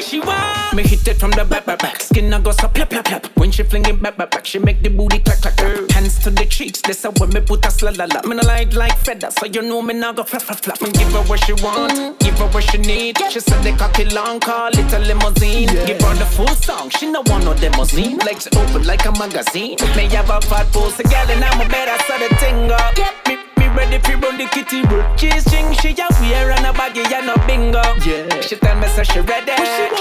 bully. 0.00 0.20
Put 0.20 0.20
that 0.20 0.20
way 0.20 0.20
she 0.20 0.20
want. 0.20 0.74
Me 0.74 0.82
hit 0.82 1.06
it 1.08 1.18
from 1.18 1.30
the 1.32 1.44
back, 1.44 1.66
back, 1.66 1.78
back. 1.78 2.00
Skin 2.00 2.32
a 2.32 2.40
go 2.40 2.52
so 2.52 2.68
plap, 2.68 2.90
plap, 2.90 3.04
plap. 3.04 3.26
When 3.36 3.50
she 3.50 3.62
fling 3.62 3.84
it 3.86 4.00
back, 4.02 4.16
back, 4.16 4.30
back, 4.30 4.46
she 4.46 4.58
make 4.58 4.82
the 4.82 4.90
booty 4.90 5.18
clack, 5.20 5.40
clack, 5.40 5.56
clack. 5.56 5.90
Hands 5.90 6.18
to 6.20 6.30
the 6.30 6.46
cheeks, 6.46 6.80
this 6.82 7.04
a 7.04 7.10
when 7.12 7.30
me 7.30 7.40
put 7.40 7.64
a 7.64 7.68
sla 7.68 7.96
la 7.96 8.06
la. 8.06 8.22
Me 8.22 8.36
no 8.36 8.42
like 8.46 8.74
like 8.74 8.96
feather, 8.98 9.30
so 9.30 9.46
you 9.46 9.62
know 9.62 9.82
me 9.82 9.94
now 9.94 10.12
go 10.12 10.22
flap, 10.22 10.42
flap, 10.42 10.60
flap. 10.60 10.80
Me 10.82 10.90
give 10.92 11.12
her 11.12 11.22
what 11.22 11.42
she 11.44 11.52
want, 11.54 12.18
give 12.20 12.38
her 12.38 12.46
what 12.48 12.64
she 12.64 12.78
need. 12.78 13.18
She 13.30 13.40
said 13.40 13.62
the 13.62 13.72
cocky 13.72 14.04
long, 14.06 14.40
call 14.40 14.68
it 14.68 14.92
a 14.92 14.98
limousine. 14.98 15.68
Give 15.86 16.00
her 16.00 16.14
the 16.14 16.26
full 16.26 16.48
song, 16.48 16.90
she 16.90 17.10
no 17.10 17.22
want 17.26 17.44
no 17.44 17.52
limousine. 17.52 18.18
Legs 18.18 18.48
open 18.56 18.84
like 18.84 19.04
a 19.06 19.12
magazine. 19.12 19.76
Me 19.96 20.08
have 20.08 20.30
a 20.30 20.40
fat 20.40 20.66
pussy 20.72 21.04
girl 21.04 21.30
and 21.30 21.44
I'm 21.44 21.60
a 21.60 21.68
better 21.68 22.02
so 22.04 22.18
the 22.18 22.34
thing 22.36 22.70
up. 22.70 23.26
Me 23.26 23.36
me 23.60 23.68
ready 23.76 23.98
fi 23.98 24.14
run 24.14 24.38
the 24.38 24.46
kitty 24.46 24.80
brook. 24.86 25.04
Cheese 25.16 25.44
string 25.44 25.72
she 25.80 25.92
a 25.92 26.08
wear 26.20 26.50
and 26.50 26.64
a 26.64 26.72
baggy 26.72 27.04
and 27.04 27.28
a 27.28 27.36
bingo. 27.46 27.82
Yeah. 28.04 28.40
She 28.40 28.56
tell 28.56 28.76
me 28.80 28.88
so 28.88 29.02
she 29.04 29.20
ready. 29.20 29.52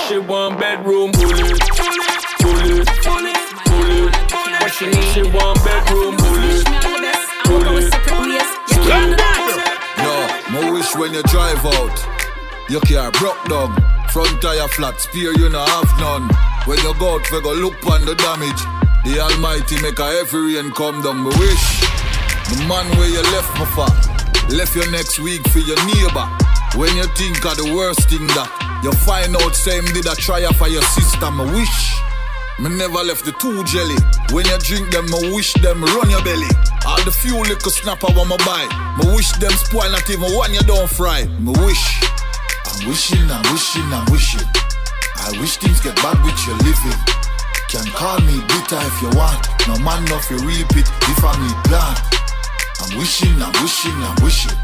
She 0.07 0.17
want 0.17 0.57
bedroom 0.59 1.11
bully, 1.11 1.43
bully, 2.39 2.83
bully, 3.03 3.35
bully. 3.67 4.07
What 4.63 4.71
she 4.71 4.87
need? 4.87 5.03
She 5.11 5.23
want 5.23 5.59
bedroom 5.65 6.15
bully, 6.15 6.63
bully, 6.83 7.11
No, 10.03 10.13
my 10.51 10.71
wish 10.71 10.95
when 10.95 11.13
you 11.13 11.23
drive 11.23 11.63
out, 11.65 11.97
your 12.69 12.81
car 12.81 13.11
broke 13.11 13.43
down. 13.51 13.75
Front 14.13 14.41
tire 14.41 14.67
flat, 14.69 14.99
spear 14.99 15.37
you 15.37 15.49
no 15.49 15.63
have 15.63 15.91
none. 15.99 16.29
When 16.65 16.79
you 16.79 16.93
go 16.97 17.15
out, 17.15 17.31
we 17.31 17.41
go 17.41 17.53
look 17.53 17.85
on 17.85 18.05
the 18.05 18.15
damage. 18.15 18.61
The 19.05 19.19
Almighty 19.19 19.81
make 19.81 19.99
a 19.99 20.07
every 20.19 20.55
rain 20.55 20.71
come 20.71 21.01
down. 21.03 21.23
Me 21.23 21.29
wish 21.37 22.08
the 22.49 22.65
man 22.67 22.85
where 22.97 23.09
you 23.09 23.21
left 23.33 23.51
me 23.61 23.65
for, 23.77 23.89
left 24.55 24.75
you 24.75 24.85
next 24.91 25.19
week 25.19 25.45
for 25.49 25.59
your 25.59 25.77
neighbor. 25.93 26.25
When 26.77 26.93
you 26.97 27.05
think 27.17 27.41
of 27.45 27.57
the 27.57 27.73
worst 27.73 28.09
thing 28.09 28.25
that 28.37 28.49
you 28.83 28.91
find 29.05 29.33
out, 29.35 29.55
same 29.55 29.85
did 29.93 30.05
a 30.05 30.15
try 30.15 30.45
for 30.53 30.67
your 30.67 30.85
sister. 30.93 31.29
Me 31.31 31.45
wish. 31.53 31.97
Me 32.59 32.69
never 32.75 33.01
left 33.07 33.23
the 33.23 33.31
two 33.39 33.63
jelly. 33.63 33.95
When 34.35 34.45
you 34.45 34.57
drink 34.59 34.91
them, 34.91 35.07
me 35.07 35.31
wish 35.31 35.53
them 35.63 35.79
run 35.81 36.09
your 36.11 36.21
belly. 36.21 36.49
All 36.85 36.99
the 37.07 37.11
few 37.11 37.39
little 37.39 37.71
snapper 37.71 38.11
want 38.13 38.29
me 38.29 38.37
buy. 38.43 38.67
Me 38.99 39.15
wish 39.15 39.31
them 39.39 39.53
spoil 39.55 39.89
not 39.89 40.09
even 40.09 40.29
one 40.35 40.53
you 40.53 40.61
don't 40.67 40.89
fry. 40.89 41.25
Me 41.39 41.55
wish. 41.63 42.03
I'm 42.67 42.87
wishing, 42.87 43.25
I'm 43.31 43.43
wishing, 43.49 43.87
I'm 43.89 44.05
wishing. 44.11 44.45
I 45.23 45.31
wish 45.39 45.57
things 45.57 45.79
get 45.79 45.95
bad 46.03 46.19
with 46.21 46.37
your 46.45 46.57
living. 46.67 46.99
Can 47.71 47.85
call 47.95 48.19
me 48.21 48.41
bitter 48.45 48.81
if 48.81 48.97
you 49.01 49.09
want. 49.15 49.39
No 49.67 49.79
man 49.79 50.03
enough 50.05 50.29
you 50.29 50.37
reap 50.43 50.69
it 50.75 50.87
if 51.09 51.21
I 51.23 51.33
need 51.39 51.57
plan. 51.65 51.95
I'm 52.81 52.97
wishing, 52.97 53.35
I'm 53.41 53.51
wishing, 53.61 53.95
I'm 53.99 54.15
wishing. 54.23 54.55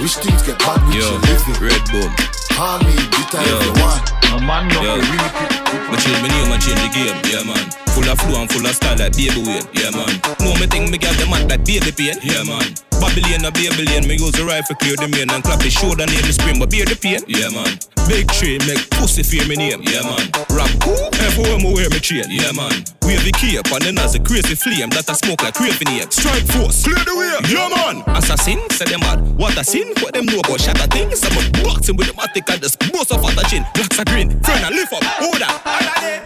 Wish 0.00 0.16
things 0.16 0.42
get 0.42 0.58
bad 0.60 0.80
with 0.86 0.94
Yo, 0.94 1.04
your 1.04 1.18
living. 1.20 1.58
Red 1.60 1.82
Boom. 1.90 2.10
Call 2.52 2.78
me 2.84 2.94
bitter 3.12 3.42
Yo. 3.44 3.58
if 3.58 3.64
you 3.66 3.72
want. 3.82 4.02
No 4.30 4.38
man 4.40 4.70
enough 4.70 4.82
Yo. 4.82 4.94
you 4.96 5.12
reap 5.12 5.32
it. 5.40 5.90
Me 5.90 5.96
change 5.98 6.20
my 6.22 6.28
name, 6.28 6.52
I 6.52 6.58
change 6.60 6.80
the 6.80 6.90
game, 6.92 7.16
yeah 7.28 7.44
man. 7.44 7.64
Full 7.92 8.08
of 8.08 8.18
flow 8.20 8.40
and 8.40 8.50
full 8.50 8.64
of 8.64 8.74
style 8.74 8.96
like 8.98 9.12
baby 9.16 9.40
Wayne, 9.42 9.66
yeah 9.72 9.90
man. 9.90 10.20
Know 10.40 10.54
me 10.60 10.66
think 10.66 10.90
me 10.90 10.98
got 10.98 11.16
the 11.18 11.26
mad 11.28 11.48
like 11.48 11.64
baby 11.64 11.92
pain, 11.92 12.16
yeah 12.22 12.42
man. 12.44 12.91
Babylon 13.02 13.44
a 13.44 13.50
Babylon, 13.50 14.06
me 14.06 14.14
use 14.14 14.30
the 14.30 14.46
rifle 14.46 14.78
clear 14.78 14.94
the 14.94 15.10
main 15.10 15.26
and 15.26 15.42
clap 15.42 15.58
the 15.58 15.66
shoulder 15.66 16.06
name 16.06 16.22
the 16.22 16.30
spring, 16.30 16.62
but 16.62 16.70
bear 16.70 16.86
the 16.86 16.94
pain, 16.94 17.18
yeah 17.26 17.50
man. 17.50 17.74
Big 18.06 18.30
tree 18.30 18.62
make 18.62 18.78
pussy 18.94 19.26
fear 19.26 19.42
me 19.50 19.58
name, 19.58 19.82
yeah 19.82 20.06
man. 20.06 20.30
Rap 20.54 20.70
cool, 20.78 21.10
everywhere 21.18 21.58
me 21.58 21.74
wear 21.74 21.90
me 21.90 21.98
chain, 21.98 22.30
yeah 22.30 22.54
man. 22.54 22.70
Wavy 23.02 23.34
cape 23.34 23.66
and 23.74 23.82
then 23.82 23.98
as 23.98 24.14
a 24.14 24.22
crazy 24.22 24.54
flame 24.54 24.86
that 24.94 25.10
I 25.10 25.18
smoke 25.18 25.42
like 25.42 25.58
craving 25.58 25.98
ape. 25.98 26.14
Strike 26.14 26.46
force, 26.54 26.86
clear 26.86 27.02
the 27.02 27.14
way, 27.18 27.34
yeah 27.50 27.66
man. 27.74 28.06
Assassin, 28.14 28.62
say 28.70 28.86
them 28.86 29.02
mad. 29.02 29.18
What 29.34 29.58
a 29.58 29.66
sin, 29.66 29.90
what 29.98 30.14
them 30.14 30.30
know 30.30 30.38
about 30.38 30.62
shatter 30.62 30.86
things. 30.86 31.26
I'm 31.26 31.34
a 31.34 31.42
boxing 31.58 31.98
with 31.98 32.06
the 32.06 32.14
matic 32.14 32.46
and 32.54 32.62
just 32.62 32.78
bust 32.94 33.10
off 33.10 33.26
at 33.26 33.34
the 33.34 33.42
chin. 33.50 33.66
Blacks 33.74 33.98
are 33.98 34.06
green, 34.06 34.30
friend 34.46 34.62
and 34.62 34.78
lift 34.78 34.94
up, 34.94 35.02
hold 35.18 35.42
up. 35.42 35.58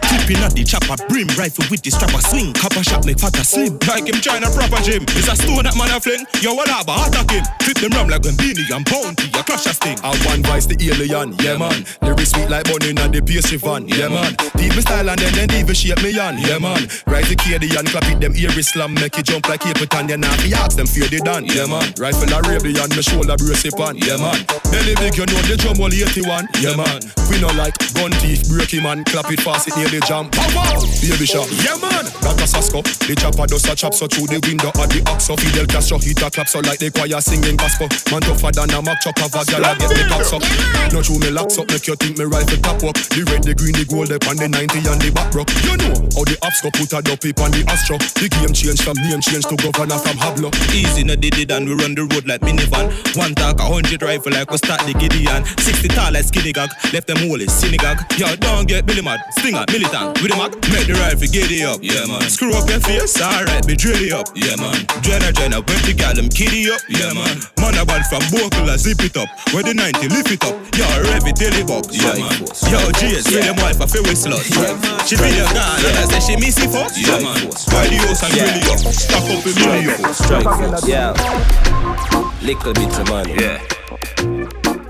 Keeping 0.07 0.39
at 0.39 0.53
the 0.55 0.63
chopper, 0.63 0.95
brim 1.11 1.27
rifle 1.35 1.65
with 1.69 1.83
the 1.83 1.91
strapper 1.91 2.21
swing. 2.23 2.53
Copper 2.53 2.83
shot 2.83 3.05
make 3.05 3.19
fatter 3.19 3.43
slim. 3.43 3.77
Like 3.87 4.07
him 4.07 4.19
trying 4.23 4.43
a 4.43 4.49
proper 4.51 4.79
gym. 4.83 5.03
It's 5.19 5.27
a 5.27 5.35
stone 5.35 5.67
that 5.67 5.75
man 5.75 5.91
a 5.91 5.99
fling. 5.99 6.23
Yo, 6.39 6.55
what 6.67 6.87
up, 6.87 7.07
attack 7.07 7.31
him. 7.31 7.43
Flip 7.61 7.77
them 7.77 7.91
ram 7.91 8.07
like 8.09 8.21
beanie 8.21 8.67
and 8.75 8.85
bounty. 8.85 9.29
I 9.33 9.41
crash 9.41 9.65
a 9.65 9.73
sting. 9.73 9.97
I 10.03 10.15
one 10.27 10.43
vice 10.43 10.65
the 10.65 10.75
alien, 10.79 11.33
yeah 11.39 11.57
man. 11.57 11.85
Lyrics 12.01 12.31
sweet 12.31 12.49
like 12.49 12.65
bunny 12.65 12.91
and 12.91 13.13
the 13.13 13.21
pastry 13.21 13.57
van, 13.57 13.87
yeah 13.87 14.07
man. 14.07 14.35
Deep 14.55 14.75
me 14.75 14.81
style 14.81 15.09
and 15.09 15.19
then 15.19 15.33
then 15.33 15.51
even 15.55 15.75
shape 15.75 16.01
me 16.03 16.17
on, 16.19 16.37
yeah 16.37 16.59
man. 16.59 16.87
Rise 17.07 17.29
the 17.29 17.35
KD 17.35 17.77
and 17.77 17.87
clap 17.87 18.07
it 18.11 18.19
them 18.19 18.33
ear 18.35 18.51
slam, 18.61 18.93
make 18.93 19.17
it 19.17 19.25
jump 19.25 19.47
like 19.47 19.61
Capitan, 19.61 20.09
yeah 20.09 20.19
now 20.19 20.33
fi 20.37 20.53
ask 20.53 20.77
them 20.77 20.87
fear 20.87 21.07
they 21.07 21.19
done, 21.19 21.45
yeah 21.45 21.65
man. 21.65 21.87
Rifle 21.97 22.31
Arabian, 22.33 22.89
me 22.91 23.01
shoulder 23.01 23.35
brace 23.37 23.65
it 23.65 23.79
on, 23.79 23.97
yeah 23.97 24.17
man. 24.17 24.39
Belly 24.71 24.95
big, 24.99 25.15
you 25.15 25.25
know 25.25 25.41
the 25.47 25.55
drum 25.57 25.79
only 25.79 26.03
81, 26.03 26.47
yeah 26.59 26.75
man. 26.75 26.99
We 27.29 27.39
no 27.39 27.51
like 27.59 27.75
gun 27.95 28.11
break 28.47 28.71
him 28.71 28.83
man, 28.83 29.03
clap 29.03 29.31
it 29.31 29.41
fast, 29.41 29.67
it 29.67 29.75
nearly 29.75 29.99
jump. 30.07 30.31
Pow 30.31 30.47
pow, 30.51 30.79
baby 31.03 31.27
shot, 31.27 31.47
yeah 31.63 31.77
man. 31.79 32.07
That 32.23 32.39
a 32.39 32.47
Sasko. 32.47 32.83
The 33.07 33.15
chopper 33.15 33.47
does 33.47 33.65
a 33.67 33.75
chop 33.75 33.93
so 33.93 34.07
through 34.07 34.27
the 34.27 34.39
window 34.47 34.69
of 34.69 34.87
the 34.89 35.03
ox 35.07 35.25
so. 35.25 35.35
Fidel 35.35 35.67
Castro 35.67 35.97
hit 35.99 36.21
a 36.23 36.29
clap 36.29 36.47
so 36.47 36.56
like 36.61 36.79
the 36.79 36.89
choir 36.89 37.21
singing 37.21 37.57
gospel. 37.57 37.87
Man 38.11 38.21
tougher 38.21 38.51
than 38.51 38.73
a 38.73 38.81
Mack 38.81 39.01
truck 39.01 39.19
of 39.19 39.33
a 39.35 39.41
gal 39.43 39.63
get 39.75 39.91
me 39.91 40.03
box 40.07 40.31
up. 40.31 40.41
No 40.93 41.01
true 41.03 41.19
me 41.19 41.29
locks 41.29 41.57
up, 41.59 41.67
make 41.67 41.85
you 41.87 41.95
think 41.95 42.17
me 42.17 42.25
rifle 42.25 42.57
top 42.63 42.79
up. 42.87 42.95
The 43.11 43.27
red, 43.27 43.43
the 43.43 43.53
green, 43.53 43.75
the 43.75 43.83
gold, 43.83 44.11
up 44.15 44.23
on 44.31 44.39
the 44.39 44.47
90 44.47 44.87
and 44.87 45.01
the 45.01 45.11
back 45.11 45.33
rock. 45.35 45.49
You 45.67 45.75
know 45.75 45.93
how 46.15 46.23
the 46.23 46.39
ops 46.41 46.63
go 46.63 46.71
put 46.71 46.93
a 46.95 47.03
dopey 47.03 47.35
on 47.43 47.51
the 47.51 47.67
astro. 47.67 47.99
The 48.17 48.31
game 48.31 48.53
change 48.55 48.79
from 48.81 48.95
name 49.03 49.19
change 49.19 49.45
to 49.51 49.55
governor 49.59 49.99
from 49.99 50.15
Hablo. 50.17 50.49
Easy 50.71 51.03
no 51.03 51.19
did 51.19 51.35
it 51.35 51.51
and 51.51 51.67
we 51.67 51.75
run 51.75 51.93
the 51.93 52.07
road 52.07 52.25
like 52.27 52.41
minivan. 52.41 52.89
One 53.17 53.35
talk, 53.35 53.59
a 53.59 53.65
hundred 53.67 54.01
rifle 54.01 54.31
like 54.31 54.49
we 54.49 54.57
start 54.57 54.81
the 54.87 54.95
Gideon. 54.95 55.43
60 55.59 55.91
tall 55.91 56.15
like 56.15 56.25
skinny 56.25 56.55
gag, 56.55 56.71
left 56.93 57.07
them 57.07 57.19
holy 57.27 57.47
synagogue. 57.47 57.99
Yo, 58.15 58.31
don't 58.39 58.67
get 58.67 58.85
Billy 58.85 59.01
mad, 59.01 59.19
stinger, 59.35 59.65
militant. 59.67 60.21
With 60.23 60.31
the 60.31 60.37
mag, 60.39 60.55
make 60.71 60.87
the 60.87 60.95
rifle 60.95 61.27
it 61.27 61.65
up. 61.67 61.79
Yeah 61.83 62.07
man. 62.07 62.23
Screw 62.29 62.55
up 62.55 62.69
your 62.69 62.79
face, 62.79 63.19
alright, 63.19 63.65
be 63.67 63.75
drill 63.75 63.99
it 63.99 64.13
up. 64.13 64.31
Yeah 64.31 64.55
man. 64.55 64.87
Jenna 65.03 65.35
Jenna, 65.35 65.59
when 65.59 65.81
the 65.83 65.93
gal 65.93 66.15
them 66.15 66.29
kitty 66.47 66.71
up. 66.71 66.81
Yeah 66.87 67.13
man. 67.13 67.37
Man 67.59 67.75
a 67.75 67.85
band 67.85 68.05
from 68.07 68.21
Bokel, 68.31 68.77
zip 68.77 69.03
it 69.03 69.17
up. 69.17 69.29
Where 69.53 69.63
the 69.63 69.73
90 69.73 70.07
lift 70.09 70.31
it 70.31 70.43
up. 70.43 70.55
Yo, 70.75 70.85
rev 71.03 71.27
it 71.27 71.35
daily 71.35 71.63
box. 71.63 71.91
Yeah 71.91 72.15
man. 72.15 72.39
Yo, 72.71 72.79
GS, 72.95 73.31
yeah. 73.31 73.51
them 73.51 73.55
wife, 73.57 73.79
I 73.81 73.87
feel 73.87 74.03
with 74.03 74.17
slut. 74.17 74.43
Yeah. 74.55 74.75
She 75.05 75.15
be 75.15 75.27
a 75.35 75.45
girl, 75.51 75.83
and 75.83 75.97
I 75.97 76.05
say 76.07 76.19
she 76.23 76.35
miss 76.39 76.57
it 76.59 76.69
fuck. 76.71 76.91
Yeah 76.95 77.19
man. 77.19 77.51
Why 77.71 77.87
the 77.87 77.97
house 78.03 78.23
and 78.23 78.33
it 78.33 78.67
up. 78.67 78.79
Stack 78.93 79.27
up 79.27 79.43
a 79.43 79.51
million. 79.59 80.13
Strike 80.13 80.47
force. 80.47 80.87
Yeah. 80.87 81.13
Little 82.41 82.73
bit 82.73 82.97
of 82.97 83.09
money. 83.09 83.35
Yeah. 83.35 83.59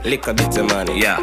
Little 0.04 0.34
bit 0.34 0.58
of 0.58 0.66
money. 0.70 1.02
Yeah. 1.02 1.20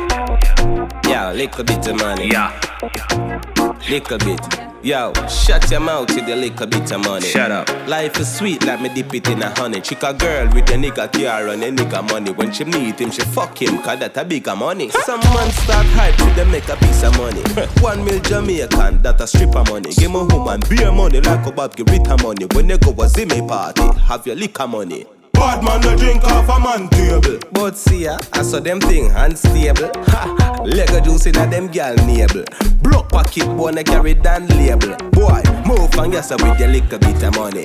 Yeah, 1.06 1.32
little 1.32 1.64
bit 1.64 1.86
of 1.86 1.96
money. 1.96 2.28
Yeah. 2.28 3.63
Little 3.88 4.18
bit. 4.18 4.40
Yo, 4.84 5.12
shut 5.28 5.70
your 5.70 5.80
mouth 5.80 6.14
with 6.14 6.26
the 6.26 6.36
little 6.36 6.66
bit 6.66 6.92
of 6.92 7.00
money. 7.04 7.26
Shut 7.26 7.50
up. 7.50 7.68
Life 7.88 8.20
is 8.20 8.36
sweet, 8.36 8.62
like 8.66 8.82
me 8.82 8.90
dip 8.94 9.14
it 9.14 9.28
in 9.28 9.42
a 9.42 9.48
honey. 9.58 9.80
Chick 9.80 10.02
a 10.02 10.12
girl 10.12 10.46
with 10.52 10.68
a 10.68 10.74
nigga 10.74 11.10
car 11.10 11.48
and 11.48 11.64
a 11.64 11.70
nigga 11.72 12.06
money. 12.10 12.32
When 12.32 12.52
she 12.52 12.64
meet 12.64 13.00
him, 13.00 13.10
she 13.10 13.22
fuck 13.22 13.62
him, 13.62 13.78
cause 13.82 13.98
that 14.00 14.16
a 14.18 14.24
bigger 14.24 14.54
money. 14.54 14.90
Some 14.90 15.20
man 15.20 15.50
start 15.52 15.86
hype 15.86 16.14
to 16.16 16.24
them 16.34 16.50
make 16.50 16.68
a 16.68 16.76
piece 16.76 17.02
of 17.02 17.16
money. 17.16 17.40
One 17.80 18.04
mil 18.04 18.20
Jamaican, 18.20 19.00
that 19.00 19.20
a 19.22 19.26
stripper 19.26 19.64
money. 19.70 19.90
Give 19.94 20.10
me 20.10 20.22
woman 20.22 20.60
beer 20.68 20.92
money 20.92 21.20
like 21.22 21.46
a 21.46 21.52
Bob 21.52 21.74
give 21.76 21.88
it 21.88 22.06
her 22.06 22.18
money. 22.18 22.44
When 22.52 22.66
they 22.66 22.76
go 22.76 22.90
a 22.90 23.06
Zimmy 23.08 23.46
party, 23.48 23.82
have 24.00 24.26
your 24.26 24.36
liquor 24.36 24.66
money. 24.66 25.06
Bad 25.34 25.62
man 25.62 25.80
no 25.82 25.96
drink 25.96 26.24
off 26.24 26.48
a 26.48 26.58
man 26.60 26.88
table. 26.88 27.38
But 27.52 27.76
see 27.76 28.04
ya, 28.04 28.18
I 28.32 28.42
saw 28.42 28.60
them 28.60 28.80
thing 28.80 29.10
unstable. 29.12 29.90
Ha, 30.08 30.62
Lego 30.64 31.00
juice 31.00 31.26
in 31.26 31.36
a 31.36 31.46
them 31.46 31.68
gal 31.68 31.94
navel. 32.06 32.44
Block 32.82 33.08
pocket 33.10 33.46
wanna 33.46 33.84
carry 33.84 34.14
down 34.14 34.46
label. 34.48 34.96
Boy, 35.10 35.42
move 35.66 35.94
and 35.98 36.12
yes 36.12 36.30
with 36.30 36.58
your 36.58 36.68
little 36.68 36.98
bit 36.98 37.22
of 37.22 37.34
money. 37.36 37.62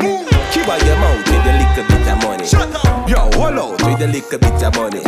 Keep 0.51 0.67
out 0.67 0.84
your 0.86 0.97
mouth 0.97 1.26
with 1.28 1.45
your 1.45 1.57
little 1.61 1.84
bit 1.88 2.07
of 2.07 2.24
money. 2.24 2.45
Shut 2.45 2.86
up. 2.86 3.09
Yo, 3.09 3.17
hold 3.38 3.59
out 3.59 3.72
with 3.86 3.99
your 3.99 4.09
little 4.09 4.39
bit 4.39 4.63
of 4.63 4.76
money. 4.76 5.01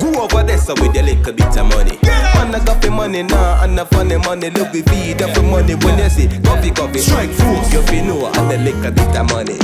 Go 0.00 0.22
over 0.22 0.42
there 0.42 0.58
so 0.58 0.74
with 0.80 0.94
your 0.94 1.04
little 1.04 1.32
bit 1.32 1.56
of 1.56 1.66
money. 1.66 1.98
Man, 2.02 2.54
I 2.54 2.64
got 2.64 2.82
the 2.82 2.90
money 2.90 3.22
now, 3.22 3.62
and 3.62 3.78
the 3.78 3.86
funny 3.86 4.16
money. 4.18 4.50
Look, 4.50 4.72
we 4.72 4.82
feed 4.82 5.22
up 5.22 5.34
the 5.34 5.42
money 5.42 5.74
when 5.74 5.98
you 5.98 6.08
see 6.10 6.28
coffee, 6.42 6.70
coffee. 6.70 6.98
Strike 6.98 7.30
force. 7.30 7.72
You 7.72 7.82
feel 7.82 8.04
know, 8.04 8.26
and 8.26 8.50
the 8.50 8.58
little 8.58 8.90
bit 8.92 9.16
of 9.16 9.30
money. 9.30 9.58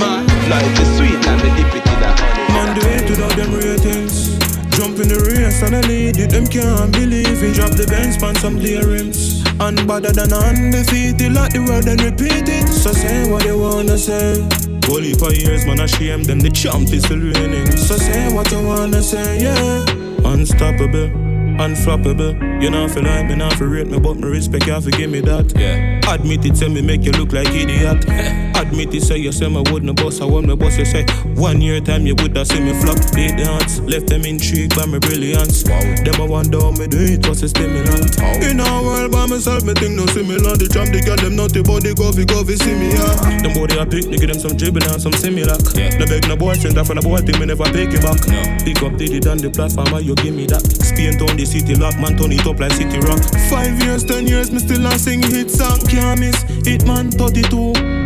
Life 0.49 0.81
is 0.81 0.97
sweet, 0.97 1.27
and 1.27 1.41
the 1.41 1.51
dip 1.57 1.75
it 1.75 1.87
in 1.87 2.03
a 2.03 2.11
honey. 2.17 2.40
Man 2.55 2.79
do 2.79 2.87
it 2.87 3.11
without 3.11 3.37
them 3.37 3.55
ratings. 3.55 4.39
Jump 4.77 4.99
in 4.99 5.09
the 5.09 5.21
race 5.29 5.61
and 5.63 5.77
I 5.77 5.81
lead 5.83 6.17
it, 6.17 6.31
them 6.31 6.47
can't 6.47 6.93
believe 6.93 7.43
it. 7.43 7.55
Drop 7.55 7.73
the 7.73 7.87
Benz 7.87 8.15
span 8.17 8.35
some 8.37 8.59
clear 8.59 8.87
rims. 8.87 9.45
And 9.61 9.77
better 9.87 10.11
than 10.11 10.33
undefeated, 10.33 11.35
like 11.35 11.53
the 11.53 11.61
world 11.61 11.87
and 11.87 12.01
repeat 12.01 12.49
it. 12.49 12.67
So 12.67 12.93
say 12.93 13.31
what 13.31 13.45
you 13.45 13.59
wanna 13.59 13.99
say. 13.99 14.41
Holy 14.89 15.13
for 15.15 15.33
years, 15.33 15.67
man, 15.67 15.81
I 15.81 15.87
shame 15.87 16.25
them. 16.25 16.41
The 16.41 16.51
champ 16.51 16.91
is 16.93 17.05
still 17.05 17.21
reigning. 17.21 17.71
So 17.77 17.97
say 17.97 18.33
what 18.33 18.51
you 18.51 18.63
wanna 18.65 19.03
say, 19.03 19.43
yeah. 19.43 19.85
Unstoppable, 20.25 21.13
unflappable. 21.61 22.63
You 22.63 22.71
know, 22.71 22.89
feel 22.89 23.05
like 23.05 23.29
me, 23.29 23.37
not 23.37 23.53
for 23.55 23.69
rate 23.69 23.89
me, 23.89 23.99
but 24.01 24.17
me 24.17 24.29
respect 24.29 24.67
you, 24.67 24.81
forgive 24.81 25.11
me 25.11 25.21
that. 25.21 25.53
Yeah. 25.57 26.01
Admit 26.09 26.47
it, 26.47 26.57
say 26.57 26.69
me 26.69 26.81
make 26.81 27.05
you 27.05 27.13
look 27.13 27.33
like 27.33 27.49
idiot. 27.49 28.07
Admit 28.55 28.95
it, 28.95 29.03
say 29.03 29.19
you 29.19 29.33
say 29.33 29.49
me 29.49 29.63
wouldn't 29.71 29.97
boss, 29.97 30.21
I 30.21 30.25
want 30.25 30.47
me 30.47 30.55
boss, 30.55 30.77
you 30.79 30.85
say 30.85 31.05
one 31.35 31.61
year 31.61 31.81
time 31.81 32.07
you 32.07 32.15
woulda 32.15 32.45
see 32.45 32.61
me 32.61 32.73
flop. 32.75 32.99
They 33.13 33.29
dance, 33.29 33.81
left 33.81 34.09
them 34.09 34.25
intrigued 34.25 34.77
by 34.77 34.87
my 34.87 34.99
brilliance. 34.99 35.65
Wow. 35.65 35.81
Them 36.05 36.21
I 36.21 36.27
wonder 36.27 36.61
how 36.61 36.73
me 36.73 36.87
do 36.87 37.01
it, 37.01 37.27
what's 37.27 37.43
a 37.43 37.49
stimulant. 37.49 38.19
In 38.45 38.61
a 38.61 38.69
world 38.83 39.13
by 39.13 39.27
myself, 39.27 39.65
me 39.65 39.75
think 39.75 39.97
no 39.97 40.07
similar. 40.07 40.57
The 40.57 40.69
champ, 40.69 40.91
they 40.93 41.01
got 41.01 41.21
them 41.21 41.37
naughty 41.37 41.63
body, 41.63 41.95
coffee, 41.95 42.27
coffee, 42.27 42.57
see 42.57 42.75
me 42.75 42.93
yeah. 42.93 43.43
Them 43.43 43.55
body 43.55 43.79
I 43.79 43.85
pick, 43.85 44.07
nigga 44.07 44.29
them 44.29 44.39
some 44.39 44.57
dribble 44.57 44.85
and 44.85 45.01
some 45.01 45.15
similar. 45.15 45.57
Yeah. 45.75 45.97
No 45.99 46.05
beg 46.07 46.29
no 46.29 46.37
boy, 46.37 46.55
that 46.55 46.85
from 46.87 46.99
the 46.99 47.03
boy, 47.03 47.23
think 47.25 47.39
me 47.41 47.47
never 47.47 47.65
take 47.73 47.95
it 47.95 48.03
back. 48.03 48.21
No. 48.29 48.41
Pick 48.61 48.83
up 48.83 48.97
Diddy 48.99 49.23
on 49.29 49.39
the 49.39 49.51
platform, 49.51 49.89
you 50.03 50.15
give 50.21 50.35
me 50.35 50.47
that. 50.47 50.63
Spain 50.63 51.17
town, 51.17 51.37
the 51.37 51.47
city 51.47 51.75
lock, 51.75 51.97
man 51.99 52.17
turn 52.19 52.33
it 52.33 52.47
up 52.47 52.61
like 52.61 52.73
city 52.73 52.99
rock. 53.01 53.21
Five 53.49 53.79
years, 53.83 54.05
ten 54.05 54.27
years, 54.27 54.51
me 54.51 54.59
still 54.59 54.85
a 54.87 54.99
sing 54.99 55.23
hit 55.23 55.51
song. 55.51 55.81
Can't 55.89 56.21
miss, 56.21 56.37
hit 56.67 56.85
man 56.87 57.11
32 57.11 57.57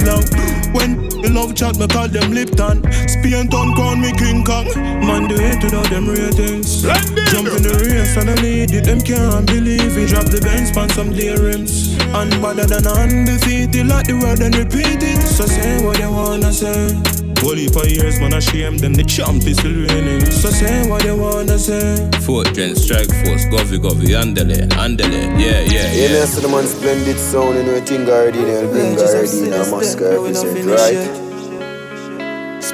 long. 0.07 0.44
When 0.75 1.09
me 1.23 1.29
love 1.31 1.55
chat, 1.55 1.79
me 1.79 1.87
call 1.87 2.09
them 2.09 2.33
Lipton. 2.33 2.83
Spain 3.09 3.49
town 3.49 3.75
call 3.75 3.97
me 3.97 4.13
King 4.13 4.45
Kong. 4.45 4.67
Man 5.07 5.29
do 5.29 5.37
it 5.39 5.63
without 5.63 5.89
them 5.89 6.09
ratings. 6.09 6.83
Jump 6.83 7.49
in 7.49 7.63
the 7.63 7.75
race 7.87 8.17
and 8.17 8.31
I 8.31 8.35
lead 8.43 8.73
it, 8.73 8.85
them 8.85 9.01
can't 9.01 9.47
believe 9.47 9.97
it. 9.97 10.09
Drop 10.09 10.27
the 10.27 10.41
Benz 10.41 10.71
span 10.71 10.89
some 10.91 11.11
rims. 11.11 11.97
And 12.13 12.31
better 12.43 12.67
than 12.67 12.87
undefeated, 12.87 13.87
like 13.87 14.07
the 14.07 14.15
word 14.15 14.41
and 14.41 14.55
repeat 14.57 15.03
it. 15.03 15.23
So 15.23 15.47
say 15.47 15.85
what 15.85 15.99
you 15.99 16.11
wanna 16.11 16.53
say. 16.53 17.24
Holy 17.45 17.69
for 17.69 17.85
years, 17.87 18.19
man, 18.21 18.33
I 18.35 18.39
shame 18.41 18.79
them. 18.79 18.95
The 18.95 19.05
champ 19.05 19.45
is 19.47 19.59
still 19.59 19.73
reigning. 19.87 20.25
So 20.31 20.49
say 20.51 20.89
what 20.89 21.05
you 21.05 21.17
wanna 21.17 21.59
say. 21.59 22.09
Fortune, 22.25 22.75
strike 22.75 23.13
force, 23.23 23.45
govy 23.53 23.79
govy, 23.79 24.17
andele, 24.17 24.67
andele, 24.81 25.23
yeah, 25.39 25.61
yeah, 25.61 25.71
Yeah, 25.71 25.93
yeah. 25.93 26.09
listen 26.09 26.41
to 26.43 26.49
the 26.49 26.53
man 26.55 26.67
splendid 26.67 27.19
sound 27.19 27.59
in 27.59 27.69
everything 27.69 28.05
Guardian, 28.07 28.49
El 28.49 28.73
Green 28.73 28.95
Guardian, 28.97 29.53
and 29.53 29.71
Moscow 29.71 30.23
represent, 30.25 30.67
right? 30.67 31.21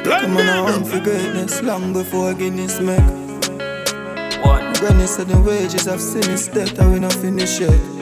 Come 0.04 0.36
on, 0.36 0.46
I 0.48 0.60
want 0.62 0.86
for 0.86 1.00
greatness 1.00 1.62
long 1.62 1.92
before 1.92 2.32
Guinness 2.34 2.80
make. 2.80 3.00
One. 4.44 4.72
Granny 4.74 5.06
said 5.06 5.28
the 5.28 5.40
wages 5.44 5.86
of 5.86 6.00
sin 6.00 6.30
is 6.30 6.48
death, 6.48 6.78
and 6.78 6.92
we 6.92 7.00
not 7.00 7.12
finish 7.12 7.60
yet. 7.60 7.99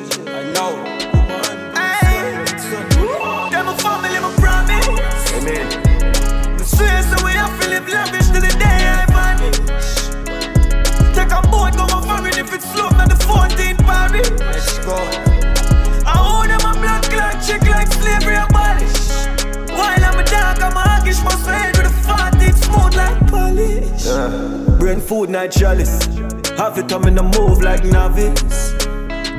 Live 7.88 8.12
lavish 8.12 8.28
till 8.30 8.40
the 8.40 8.54
day 8.58 8.80
I 8.86 9.04
vanish. 9.12 9.58
Take 11.14 11.32
a 11.32 11.40
boat, 11.48 11.76
go 11.76 11.84
a 11.84 12.02
foreign 12.02 12.38
if 12.38 12.52
it's 12.52 12.70
slow, 12.72 12.88
not 12.90 13.08
the 13.08 13.16
14 13.16 13.76
Paris. 13.76 14.30
Let's 14.40 14.78
go. 14.84 14.96
I 16.06 16.14
own 16.18 16.48
them 16.48 16.60
a 16.60 16.72
blood 16.80 17.02
clot 17.04 17.42
chick 17.44 17.62
like 17.62 17.88
slavery. 17.88 18.36
While 19.78 20.04
I'm 20.04 20.18
a 20.18 20.24
dog, 20.24 20.60
I'm 20.60 20.76
a 20.76 20.82
hoggish, 20.82 21.22
must 21.24 21.46
head 21.46 21.76
with 21.76 21.86
a 21.86 21.94
14 22.04 22.52
smooth 22.54 22.94
like 22.94 23.26
polish. 23.28 24.78
Brain 24.78 25.00
food 25.00 25.30
night 25.30 25.52
chalice. 25.52 26.04
Have 26.56 26.78
it 26.78 26.92
on 26.92 27.06
in 27.06 27.14
the 27.14 27.22
move 27.22 27.62
like 27.62 27.84
novice. 27.84 28.72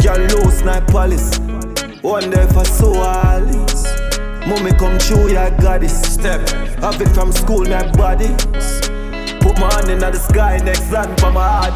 Girl 0.04 0.18
low 0.18 0.50
snipe 0.50 0.88
palace. 0.88 1.39
Wonder 2.02 2.41
if 2.41 2.56
I 2.56 2.64
saw 2.64 3.04
Alice. 3.04 3.89
Mommy 4.48 4.72
come 4.72 4.98
true, 5.00 5.32
yeah, 5.32 5.50
goddess. 5.62 6.02
Step. 6.02 6.48
Have 6.80 7.02
it 7.02 7.10
from 7.10 7.32
school, 7.32 7.66
my 7.66 7.92
body. 7.94 8.30
Put 9.42 9.58
my 9.60 9.72
hand 9.74 9.90
in 9.90 10.00
the 10.00 10.14
sky, 10.14 10.58
next 10.58 10.92
land 10.92 11.20
for 11.20 11.32
my 11.32 11.48
heart. 11.48 11.74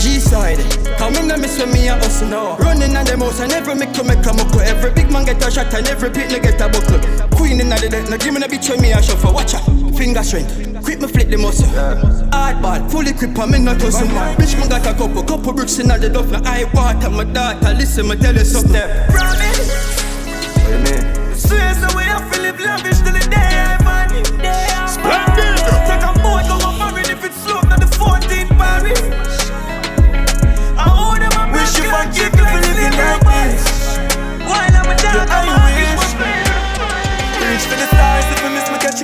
G-side, 0.00 0.58
come 0.96 1.14
in 1.16 1.30
and 1.30 1.42
miss 1.42 1.58
when 1.58 1.72
me 1.72 1.88
a 1.88 1.94
hustle 1.94 2.28
now. 2.28 2.56
Running 2.56 2.96
on 2.96 3.04
them 3.04 3.20
house 3.20 3.40
and 3.40 3.52
every 3.52 3.74
make 3.74 3.92
to 3.92 4.02
make 4.02 4.24
a 4.24 4.32
muckle. 4.32 4.60
Every 4.60 4.90
big 4.92 5.12
man 5.12 5.26
get 5.26 5.46
a 5.46 5.50
shot 5.50 5.72
and 5.74 5.86
every 5.88 6.10
pit 6.10 6.30
get 6.42 6.60
a 6.60 6.68
buckle. 6.68 7.00
Queen 7.36 7.60
in 7.60 7.68
the 7.68 7.76
dead, 7.90 8.08
now 8.08 8.16
give 8.16 8.32
me 8.32 8.40
a 8.40 8.48
bitch 8.48 8.70
when 8.70 8.80
me 8.80 8.92
a 8.92 9.02
shuffle. 9.02 9.34
Watch 9.34 9.54
out, 9.54 9.64
finger 9.96 10.22
strength, 10.22 10.82
quick 10.82 11.00
me 11.00 11.06
flip 11.06 11.28
the 11.28 11.36
muscle. 11.36 11.66
Hardball, 12.32 12.90
fully 12.90 13.10
equipped, 13.10 13.38
I'm 13.38 13.52
in 13.52 13.64
no 13.64 13.76
tussle. 13.76 14.08
Bitch 14.40 14.58
man 14.58 14.70
got 14.70 14.86
a 14.86 14.94
couple, 14.94 15.22
couple 15.22 15.52
bricks 15.52 15.78
in 15.78 15.88
the 15.88 16.08
duff. 16.08 16.30
Now 16.30 16.40
I 16.44 16.64
water 16.72 17.10
my 17.10 17.24
daughter, 17.24 17.74
listen 17.74 18.08
me 18.08 18.16
tell 18.16 18.34
you 18.34 18.44
something. 18.44 18.88
Promise. 19.12 19.68
What 20.56 20.70
you 20.70 20.78
mean? 20.78 21.19
Swear 21.50 21.74
so 21.74 21.88
we 21.98 22.04
have 22.04 22.30
to 22.30 22.40
live 22.42 22.60
lavish 22.60 23.02
till 23.02 23.10
the 23.10 23.26
day 23.26 23.50
I 23.58 23.74
vanish. 23.82 24.30
Splendid. 24.86 25.58
Take 25.90 26.06
a 26.06 26.14
boat, 26.22 26.46
go 26.46 26.62
a 26.62 26.94
if 27.10 27.24
it's 27.26 27.42
slow, 27.42 27.58
not 27.66 27.80
the 27.82 27.90
14 27.90 28.46
Paris. 28.54 29.50
I 30.78 30.86
own 30.94 31.18
them 31.18 31.34
a 31.34 31.50
Wish 31.50 31.74
you 31.74 31.90
blood 31.90 32.06
forgive 32.06 32.30
chick 32.30 32.38
me 32.38 32.46
for 32.54 32.60
living 32.62 32.94
like 32.94 33.18
abolish. 33.18 33.66
While 34.46 34.78
I'm 34.78 34.86
a 34.86 34.96
dog, 35.02 35.26
Yeah, 35.26 35.42
I'm 35.42 35.50
a 35.50 35.58
I 35.58 35.90
wish. 35.98 36.14
Reach 37.42 37.66
for 37.66 37.74
the 37.82 37.86
stars 37.90 38.30
if 38.30 38.38
you 38.44 38.50
miss 38.54 38.70
me 38.70 38.78
catch. 38.78 39.00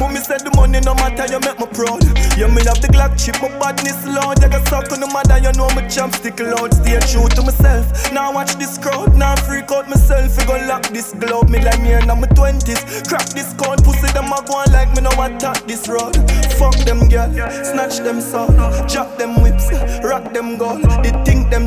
Mommy 0.00 0.20
said 0.20 0.40
the 0.44 0.52
money 0.56 0.80
no 0.80 0.94
matter, 0.94 1.26
you 1.32 1.40
make 1.40 1.58
me 1.58 1.66
proud. 1.72 2.04
You 2.36 2.48
me 2.48 2.62
have 2.68 2.80
the 2.80 2.88
Glock 2.92 3.16
chip, 3.16 3.40
my 3.40 3.48
badness 3.58 4.04
loud. 4.06 4.42
I 4.44 4.48
got 4.48 4.68
suck 4.68 4.92
on 4.92 5.00
the 5.00 5.08
mother, 5.08 5.38
you 5.38 5.52
know 5.56 5.68
my 5.74 5.86
jump 5.88 6.14
stick 6.14 6.38
loud. 6.40 6.74
Stay 6.74 7.00
true 7.08 7.28
to 7.32 7.42
myself. 7.42 8.12
Now 8.12 8.32
watch 8.32 8.56
this 8.56 8.78
crowd, 8.78 9.16
now 9.16 9.36
freak 9.36 9.70
out 9.72 9.88
myself. 9.88 10.36
You 10.38 10.46
gon' 10.46 10.68
lock 10.68 10.88
this 10.88 11.12
globe, 11.14 11.48
me 11.48 11.62
like 11.62 11.80
me 11.80 11.92
in 11.94 12.06
my 12.06 12.28
twenties. 12.36 12.80
Crack 13.08 13.28
this 13.32 13.52
code, 13.54 13.82
pussy 13.84 14.12
them 14.12 14.32
a 14.32 14.38
go 14.44 14.60
on 14.60 14.70
like 14.72 14.92
me 14.94 15.02
no 15.02 15.10
attack 15.16 15.64
this 15.66 15.88
road. 15.88 16.14
Fuck 16.58 16.76
them 16.84 17.08
girl, 17.08 17.32
snatch 17.64 17.98
them 18.04 18.20
soul, 18.20 18.52
drop 18.86 19.16
them 19.18 19.42
whips, 19.42 19.70
rock 20.04 20.32
them 20.32 20.56
gold. 20.56 20.84
They 21.02 21.12
think 21.24 21.50
them 21.50 21.65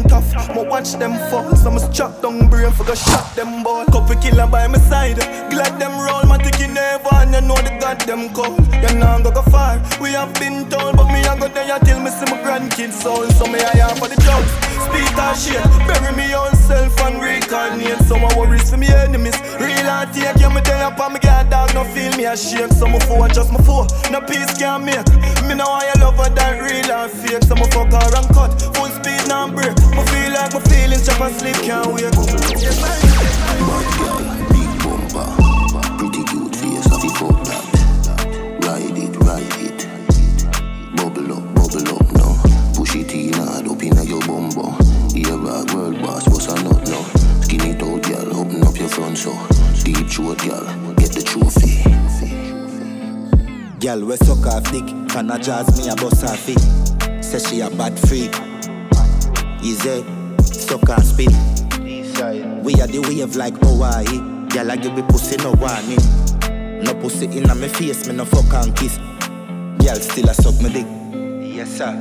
but 0.54 0.68
watch 0.68 0.94
them 0.94 1.14
fall. 1.30 1.56
So 1.56 1.70
I'ma 1.70 1.92
chop 1.92 2.22
down 2.22 2.50
brain 2.50 2.72
for 2.72 2.86
go 2.86 2.96
shot 2.96 3.36
them 3.36 3.64
ball. 3.64 3.86
Couple 3.86 4.16
killer 4.16 4.48
by 4.48 4.68
my 4.68 4.78
side, 4.78 5.20
glad 5.50 5.80
them 5.80 5.94
roll. 6.00 6.24
My 6.24 6.38
ticky 6.38 6.68
never, 6.68 7.10
and 7.16 7.34
you 7.34 7.42
know 7.42 7.56
the 7.56 7.78
god 7.80 8.02
them 8.02 8.34
call. 8.34 8.56
You 8.84 8.94
know 9.00 9.20
go 9.24 9.32
go 9.32 9.42
far, 9.44 9.82
we 10.02 10.12
have 10.12 10.34
been 10.36 10.70
told, 10.70 10.98
but 10.98 11.08
me 11.08 11.22
I 11.26 11.38
go 11.40 11.48
there 11.48 11.80
till 11.80 12.00
me 12.00 12.12
see 12.12 12.26
my 12.32 12.38
grandkids 12.44 12.94
soul. 12.94 13.26
So 13.38 13.46
me 13.46 13.60
I 13.60 13.90
am 13.90 13.96
for 13.98 14.08
the 14.08 14.18
drugs, 14.22 14.52
speed 14.86 15.18
and 15.18 15.38
shit, 15.38 15.64
bury 15.88 16.16
me 16.16 16.34
own 16.34 16.56
self 16.70 17.01
and 17.01 17.20
reincarnate. 17.22 17.99
Some 18.05 18.24
of 18.24 18.36
worries 18.38 18.70
for 18.70 18.78
me 18.78 18.88
enemies, 18.88 19.38
real 19.59 19.89
and 19.97 20.13
take. 20.13 20.38
Yeah 20.39 20.49
me 20.53 20.61
there 20.61 20.86
up 20.86 20.99
and 20.99 21.13
me 21.13 21.20
get 21.20 21.49
dog, 21.49 21.74
no 21.74 21.84
feel 21.84 22.15
me 22.15 22.26
ashamed. 22.26 22.74
Some 22.74 22.93
of 22.93 23.03
four 23.03 23.28
just 23.28 23.51
my 23.51 23.59
four, 23.67 23.88
no 24.11 24.22
peace 24.22 24.53
can 24.57 24.86
make. 24.86 25.09
Me 25.47 25.55
know 25.55 25.65
I 25.67 25.91
love 25.99 26.17
her 26.22 26.30
that 26.30 26.61
real 26.61 26.91
and 26.91 27.11
fake. 27.11 27.43
Some 27.49 27.61
of 27.61 27.70
fuck 27.74 27.91
her 27.91 28.17
and 28.20 28.30
cut, 28.36 28.51
full 28.76 28.91
speed 28.97 29.24
now 29.28 29.49
break. 29.49 29.76
Me 29.95 30.01
feel 30.13 30.32
like 30.38 30.53
my 30.53 30.61
feelings 30.70 31.05
chop 31.05 31.22
and 31.22 31.36
sleep 31.39 31.57
can't 31.65 31.89
wake. 31.93 32.13
Front 48.90 49.18
so. 49.18 49.32
Deep 49.84 50.08
throat, 50.10 50.38
girl, 50.40 50.66
get 50.96 51.12
the 51.14 51.22
trophy. 51.22 51.84
Girl, 53.80 54.06
we 54.06 54.18
suck 54.18 54.46
off 54.48 54.70
dick, 54.72 54.86
can 55.10 55.32
a 55.32 55.40
jazz 55.40 55.78
me 55.78 55.90
a 55.90 55.96
bust 55.96 56.22
her 56.22 56.36
feet. 56.36 56.60
Say 57.24 57.40
she 57.40 57.62
a 57.62 57.70
bad 57.70 57.98
freak. 57.98 58.36
Easy, 59.64 60.04
suck 60.44 60.88
her 60.88 61.02
spin. 61.02 61.32
We 62.64 62.74
are 62.82 62.88
the 62.88 63.00
wave 63.08 63.36
like 63.36 63.58
Hawaii. 63.58 64.06
Girl, 64.50 64.72
I 64.72 64.76
give 64.76 64.94
me 64.94 65.04
pussy 65.04 65.38
no 65.38 65.52
warning. 65.54 66.84
No 66.84 66.94
pussy 66.96 67.26
inna 67.26 67.56
me 67.56 67.68
face, 67.68 68.08
me 68.08 68.16
no 68.16 68.26
fuck 68.26 68.52
and 68.54 68.76
kiss. 68.76 68.98
Girl, 68.98 69.96
still 69.96 70.30
a 70.30 70.34
suck 70.34 70.60
me 70.62 70.70
dick. 70.74 70.88
Yes 71.56 71.78
sir. 71.78 71.94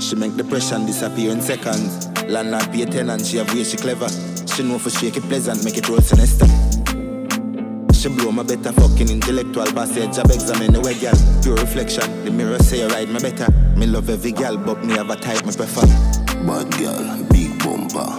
She 0.00 0.16
make 0.16 0.36
depression 0.36 0.84
disappear 0.84 1.30
in 1.30 1.40
seconds. 1.40 2.08
Landlord 2.28 2.70
pay 2.72 2.84
tenant, 2.84 3.24
she 3.24 3.36
have 3.38 3.52
way 3.54 3.64
she 3.64 3.76
clever. 3.76 4.08
She 4.54 4.62
know 4.62 4.78
for 4.78 4.90
shake 4.90 5.16
it 5.16 5.22
pleasant, 5.22 5.64
make 5.64 5.78
it 5.78 5.88
roll 5.88 6.00
sinister. 6.00 6.46
She 7.94 8.08
blow 8.08 8.32
my 8.32 8.42
better 8.42 8.70
fucking 8.72 9.08
intellectual 9.08 9.64
passage. 9.72 10.14
Job 10.14 10.28
the 10.28 10.80
way, 10.84 10.92
girl. 11.00 11.14
Pure 11.42 11.56
reflection. 11.56 12.24
The 12.24 12.30
mirror 12.30 12.58
say 12.58 12.80
you 12.80 12.88
ride 12.88 13.08
me 13.08 13.18
better. 13.18 13.50
Me 13.76 13.86
love 13.86 14.10
every 14.10 14.32
girl, 14.32 14.58
but 14.58 14.84
me 14.84 14.92
have 14.94 15.08
a 15.08 15.16
type 15.16 15.46
me 15.46 15.52
prefer. 15.52 15.86
Bad 16.44 16.70
girl, 16.76 17.24
big 17.30 17.58
bumper, 17.64 18.12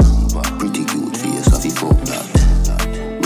pretty 0.57 0.85
cute 0.85 1.15
face, 1.17 1.45
have 1.51 1.63
you 1.65 1.71
fuck 1.71 1.99
that? 2.09 2.25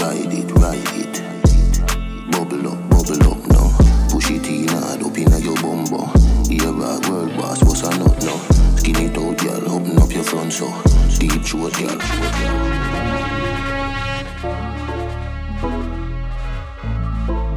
Ride 0.02 0.34
it, 0.34 0.52
ride 0.52 0.82
it, 1.00 2.32
bubble 2.32 2.68
up, 2.68 2.90
bubble 2.90 3.24
up 3.32 3.40
now. 3.48 3.78
Push 4.10 4.32
it 4.32 4.48
in 4.48 4.68
hard 4.68 5.04
up 5.04 5.18
inna 5.18 5.40
your 5.40 5.56
bumbo. 5.56 6.12
Ear 6.52 6.74
rock, 6.74 7.08
world 7.08 7.38
boss, 7.38 7.64
what's 7.64 7.84
a 7.84 7.98
nut 8.00 8.22
now? 8.24 8.57
Skin 8.88 9.04
it 9.04 9.18
out, 9.18 9.38
girl, 9.40 9.70
open 9.76 10.00
up 10.00 10.14
your 10.14 10.24
front 10.24 10.54
so. 10.54 10.72
Deep 11.20 11.44
throat, 11.44 11.74
girl. 11.74 12.00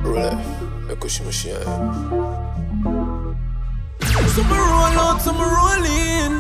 Roulette, 0.03 0.39
écoute 0.91 1.20
mon 1.22 1.31
chien. 1.31 1.55
Some 4.35 4.51
roll 4.51 4.99
out, 4.99 5.20
some 5.22 5.39
roll 5.39 5.85
in. 5.85 6.33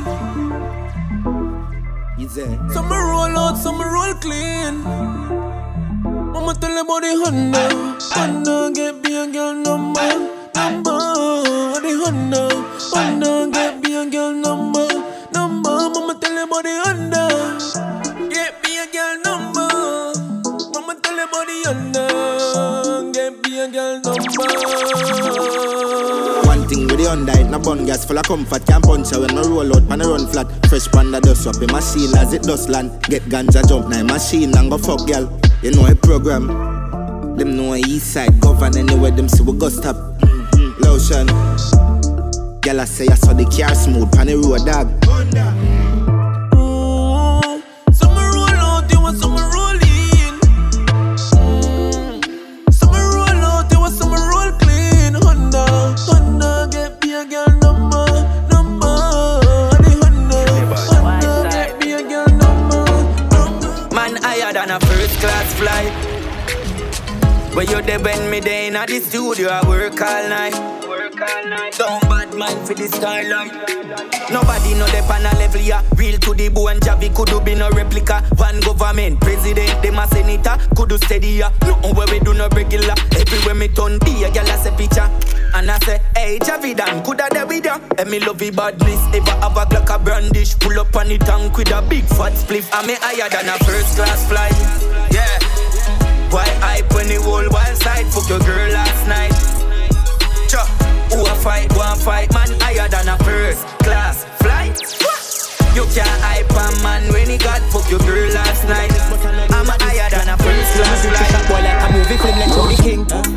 Some 2.72 2.90
roll 2.90 3.38
out, 3.38 3.56
some 3.58 3.80
roll 3.80 4.14
clean. 4.14 4.82
Mama 6.32 6.52
tell 6.60 6.74
them 6.74 6.86
about 6.86 7.02
the 7.02 7.14
Honda. 7.22 7.64
Honda 8.10 8.72
get 8.74 9.00
be 9.04 9.14
a 9.14 9.28
girl 9.30 9.54
number, 9.54 10.10
number. 10.56 10.98
The 11.78 11.92
Honda, 12.02 12.48
Honda 12.92 13.50
get 13.52 13.82
be 13.82 13.94
a 13.94 14.10
girl 14.10 14.32
number, 14.32 14.40
number. 14.40 14.79
Tell 16.40 16.48
about 16.48 16.64
the 16.64 16.72
Honda. 16.84 17.24
Get 18.30 18.62
be 18.62 18.72
a 18.78 18.86
girl 18.90 19.20
number. 19.26 19.68
Mama 20.72 20.94
tell 21.02 21.18
about 21.20 21.44
the 21.44 21.56
Honda. 21.68 23.12
Get 23.12 23.42
be 23.42 23.60
a 23.60 23.68
girl 23.68 24.00
number. 24.00 24.48
One 26.48 26.66
thing 26.66 26.86
with 26.86 26.96
the 26.96 27.04
Honda, 27.10 27.32
it 27.38 27.50
no 27.50 27.58
bun 27.58 27.84
gas 27.84 28.06
full 28.06 28.16
of 28.16 28.24
comfort. 28.24 28.64
Can't 28.66 28.82
punch 28.82 29.10
her 29.10 29.20
when 29.20 29.36
I 29.36 29.42
roll 29.42 29.76
out, 29.76 29.82
man 29.82 30.00
I 30.00 30.06
run 30.06 30.26
flat. 30.28 30.46
Fresh 30.70 30.88
panda 30.88 31.20
dust 31.20 31.46
up 31.46 31.60
in 31.60 31.70
machine 31.70 32.16
as 32.16 32.32
it 32.32 32.44
dust 32.44 32.70
land. 32.70 33.02
Get 33.02 33.24
ganja 33.24 33.62
jump 33.68 33.88
now 33.88 34.02
machine 34.02 34.56
and 34.56 34.70
go 34.70 34.78
fuck 34.78 35.06
girl. 35.06 35.28
You 35.60 35.72
know 35.72 35.84
a 35.84 35.94
program. 35.94 36.46
Them 37.36 37.54
know 37.54 37.74
east 37.74 38.14
side 38.14 38.40
govern 38.40 38.78
anywhere 38.78 39.10
them 39.10 39.28
see 39.28 39.42
we 39.42 39.52
go 39.58 39.68
stop. 39.68 39.96
Mm-hmm. 40.24 40.84
Lotion. 40.84 41.26
Girl 42.62 42.80
I 42.80 42.86
say 42.86 43.08
I 43.08 43.14
saw 43.16 43.34
the 43.34 43.44
car 43.44 43.74
smooth 43.74 44.10
pan 44.12 44.28
the 44.28 44.36
road 44.38 44.64
dog. 44.64 44.88
Some 45.04 45.79
flight. 65.60 65.92
Where 67.54 67.68
you 67.68 67.82
there 67.82 68.00
when 68.00 68.30
me 68.30 68.40
there 68.40 68.68
in 68.68 68.74
the 68.74 69.00
studio, 69.00 69.48
I 69.50 69.66
work 69.68 70.00
all 70.00 70.28
night. 70.28 70.56
Work 70.88 71.20
all 71.20 71.48
night. 71.48 71.74
Don't 71.76 72.00
bad 72.08 72.32
mind 72.32 72.66
for 72.66 72.74
the 72.74 72.88
skylight. 72.88 73.52
Nobody 74.30 74.72
know 74.78 74.86
the 74.86 75.04
pan 75.04 75.24
level 75.36 75.60
ya. 75.60 75.82
Real 75.96 76.16
to 76.18 76.32
the 76.32 76.48
bone, 76.48 76.80
Javi 76.80 77.14
could 77.14 77.28
do 77.28 77.40
be 77.40 77.54
no 77.54 77.68
replica. 77.70 78.22
One 78.36 78.60
government, 78.60 79.20
president, 79.20 79.82
them 79.82 79.98
a 79.98 80.06
senator, 80.08 80.56
could 80.76 80.88
do 80.88 80.96
steady 80.96 81.42
ya. 81.42 81.50
Nothing 81.66 81.94
where 81.94 82.06
we 82.06 82.20
do 82.20 82.32
no 82.32 82.48
regular. 82.54 82.94
Everywhere 83.18 83.54
me 83.54 83.68
turn, 83.68 83.98
be 83.98 84.24
a 84.24 84.30
gal 84.30 84.48
a 84.48 84.70
picture. 84.78 85.10
And 85.52 85.70
I 85.70 85.78
say, 85.80 86.00
hey 86.16 86.38
Javi 86.38 86.74
Dan, 86.76 87.02
coulda 87.04 87.28
there 87.30 87.46
with 87.46 87.66
ya. 87.66 87.78
And 87.98 88.08
me 88.08 88.20
love 88.20 88.38
the 88.38 88.50
badness, 88.50 89.02
ever 89.12 89.36
have 89.42 89.58
a 89.58 89.66
Glock 89.66 89.94
a 89.94 89.98
brandish. 89.98 90.56
Pull 90.58 90.78
up 90.80 90.94
on 90.96 91.08
the 91.08 91.18
tank 91.18 91.56
with 91.58 91.72
a 91.72 91.82
big 91.82 92.04
fat 92.04 92.32
spliff. 92.32 92.72
And 92.72 92.86
me 92.86 92.94
higher 92.94 93.28
than 93.28 93.48
a 93.50 93.58
first 93.64 93.96
class 93.96 94.26
flight. 94.28 94.89
Why 96.30 96.46
hype 96.62 96.92
when 96.94 97.08
the 97.08 97.18
whole 97.20 97.48
wild 97.50 97.76
side? 97.82 98.06
Fuck 98.14 98.28
your 98.30 98.38
girl 98.38 98.70
last 98.70 99.02
night. 99.06 99.34
Cha, 100.48 100.62
who 101.10 101.26
a 101.26 101.34
fight, 101.34 101.72
one 101.74 101.98
fight, 101.98 102.32
man 102.32 102.48
higher 102.60 102.88
than 102.88 103.08
a 103.08 103.18
first 103.24 103.66
class 103.82 104.24
flight. 104.38 104.78
You 105.74 105.84
can't 105.90 106.22
hype 106.22 106.50
a 106.50 106.82
man 106.82 107.12
when 107.12 107.28
he 107.28 107.36
got 107.36 107.60
fuck 107.72 107.90
your 107.90 108.00
girl 108.00 108.30
last 108.32 108.64
night. 108.64 108.90
I'm 109.50 109.66
a 109.66 109.74
higher 109.82 110.10
than 110.10 110.28
a 110.28 110.36
first 110.38 110.70
class 110.78 111.02
flight. 111.02 111.48
Boy 111.50 111.62
like 111.66 111.82
a 111.82 111.92
movie 111.92 112.16
film 112.16 112.38
like 112.38 112.52
Tony 112.54 112.76
King. 112.76 113.29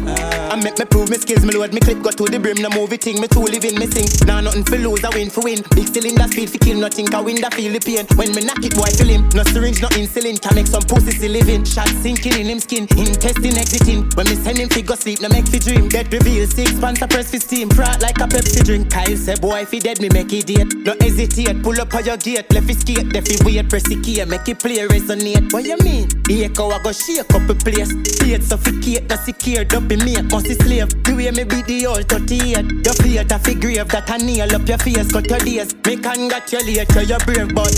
I 0.73 0.75
make 0.75 0.89
me 0.89 0.97
prove 0.97 1.09
me 1.09 1.17
skills, 1.17 1.45
me 1.45 1.53
load 1.53 1.71
me 1.71 1.79
clip, 1.79 2.01
go 2.01 2.09
to 2.09 2.25
the 2.25 2.39
brim, 2.39 2.57
no 2.57 2.69
movie 2.69 2.97
thing, 2.97 3.21
me 3.21 3.27
too 3.27 3.45
living, 3.45 3.77
me 3.77 3.85
sing. 3.85 4.09
Nah, 4.25 4.41
nothing 4.41 4.63
for 4.65 4.77
lose, 4.81 5.05
I 5.05 5.09
win 5.13 5.29
for 5.29 5.45
win. 5.45 5.61
Big 5.77 5.85
cylinder 5.85 6.25
speed 6.25 6.49
for 6.49 6.57
kill, 6.57 6.81
nothing 6.81 7.05
can 7.05 7.21
win, 7.23 7.37
that 7.45 7.53
feel 7.53 7.69
the 7.69 7.77
pain. 7.77 8.09
When 8.17 8.33
me 8.33 8.41
knock 8.41 8.57
it, 8.65 8.73
boy, 8.73 8.89
feel 8.89 9.05
him. 9.05 9.29
No 9.37 9.45
syringe, 9.53 9.85
no 9.85 9.89
insulin, 9.93 10.41
can 10.41 10.55
make 10.57 10.65
some 10.65 10.81
pussy 10.81 11.13
still 11.13 11.29
living. 11.29 11.61
Shot 11.61 11.85
sinking 12.01 12.41
in 12.41 12.49
him 12.49 12.57
skin, 12.57 12.89
intestine 12.97 13.53
exiting. 13.53 14.09
When 14.17 14.25
me 14.25 14.33
send 14.33 14.57
him 14.57 14.69
fi 14.69 14.81
go 14.81 14.97
sleep, 14.97 15.21
no 15.21 15.29
make 15.29 15.45
fi 15.45 15.61
dream. 15.61 15.93
Get 15.93 16.09
reveal, 16.09 16.47
six 16.49 16.73
pants 16.81 17.05
a 17.05 17.07
press 17.07 17.29
fi 17.29 17.37
steam, 17.37 17.69
frat 17.69 18.01
like 18.01 18.17
a 18.17 18.25
Pepsi 18.25 18.65
drink. 18.65 18.89
Kyle 18.89 19.13
say, 19.13 19.37
boy, 19.37 19.69
he 19.69 19.77
dead, 19.77 20.01
me 20.01 20.09
make 20.09 20.33
it 20.33 20.49
date. 20.49 20.73
No 20.73 20.97
hesitate, 20.97 21.61
pull 21.61 21.77
up 21.77 21.93
on 21.93 22.01
your 22.01 22.17
gate, 22.17 22.49
left 22.49 22.65
fi 22.65 22.73
skate, 22.73 23.13
left 23.13 23.29
fi 23.29 23.37
wait, 23.45 23.69
press 23.69 23.85
the 23.85 24.01
key, 24.01 24.25
make 24.25 24.49
it 24.49 24.57
play, 24.57 24.81
resonate. 24.89 25.53
What 25.53 25.69
you 25.69 25.77
mean? 25.85 26.09
Echo, 26.25 26.73
I 26.73 26.81
go 26.81 26.91
shake 26.91 27.29
up 27.29 27.45
a 27.45 27.53
place. 27.53 27.93
State 28.09 28.41
suffocate, 28.41 29.07
that's 29.07 29.25
secure, 29.25 29.61
up 29.61 29.91
in 29.91 30.01
me, 30.01 30.17
must 30.33 30.47
be 30.49 30.62
slave. 30.63 30.89
The 31.03 31.11
way 31.15 31.31
me 31.31 31.43
beat 31.43 31.65
the 31.67 31.85
old 31.85 32.07
38. 32.07 32.85
Your 32.85 32.95
plate 32.95 33.31
a 33.31 33.81
of 33.81 33.89
that 33.89 34.09
I 34.09 34.17
nail 34.17 34.55
up 34.55 34.67
your 34.67 34.77
face, 34.77 35.11
cut 35.11 35.29
your 35.29 35.39
days. 35.39 35.75
Me 35.85 35.97
congratulate 35.97 36.89
you, 36.95 37.01
you're 37.03 37.19
brave, 37.19 37.53
but 37.53 37.75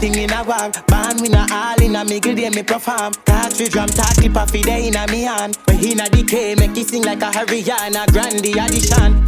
thing 0.00 0.14
in 0.14 0.32
a 0.32 0.42
war. 0.42 0.70
Band 0.86 1.20
we 1.20 1.28
not 1.28 1.50
all 1.50 1.80
in 1.82 1.96
a 1.96 2.04
middle 2.04 2.34
day 2.34 2.50
me 2.50 2.62
perform. 2.62 3.12
To 3.12 3.68
drum, 3.68 3.88
talk 3.88 4.16
clip 4.16 4.36
a 4.36 4.46
fide 4.46 4.68
in 4.68 4.96
a 4.96 5.06
me 5.10 5.22
hand. 5.22 5.58
When 5.66 5.78
he 5.78 5.94
na 5.94 6.08
decay, 6.08 6.54
make 6.54 6.76
it 6.76 6.88
sing 6.88 7.02
like 7.02 7.22
a 7.22 7.30
Hurricane, 7.30 7.98
Grande 8.12 8.54
addition. 8.56 9.26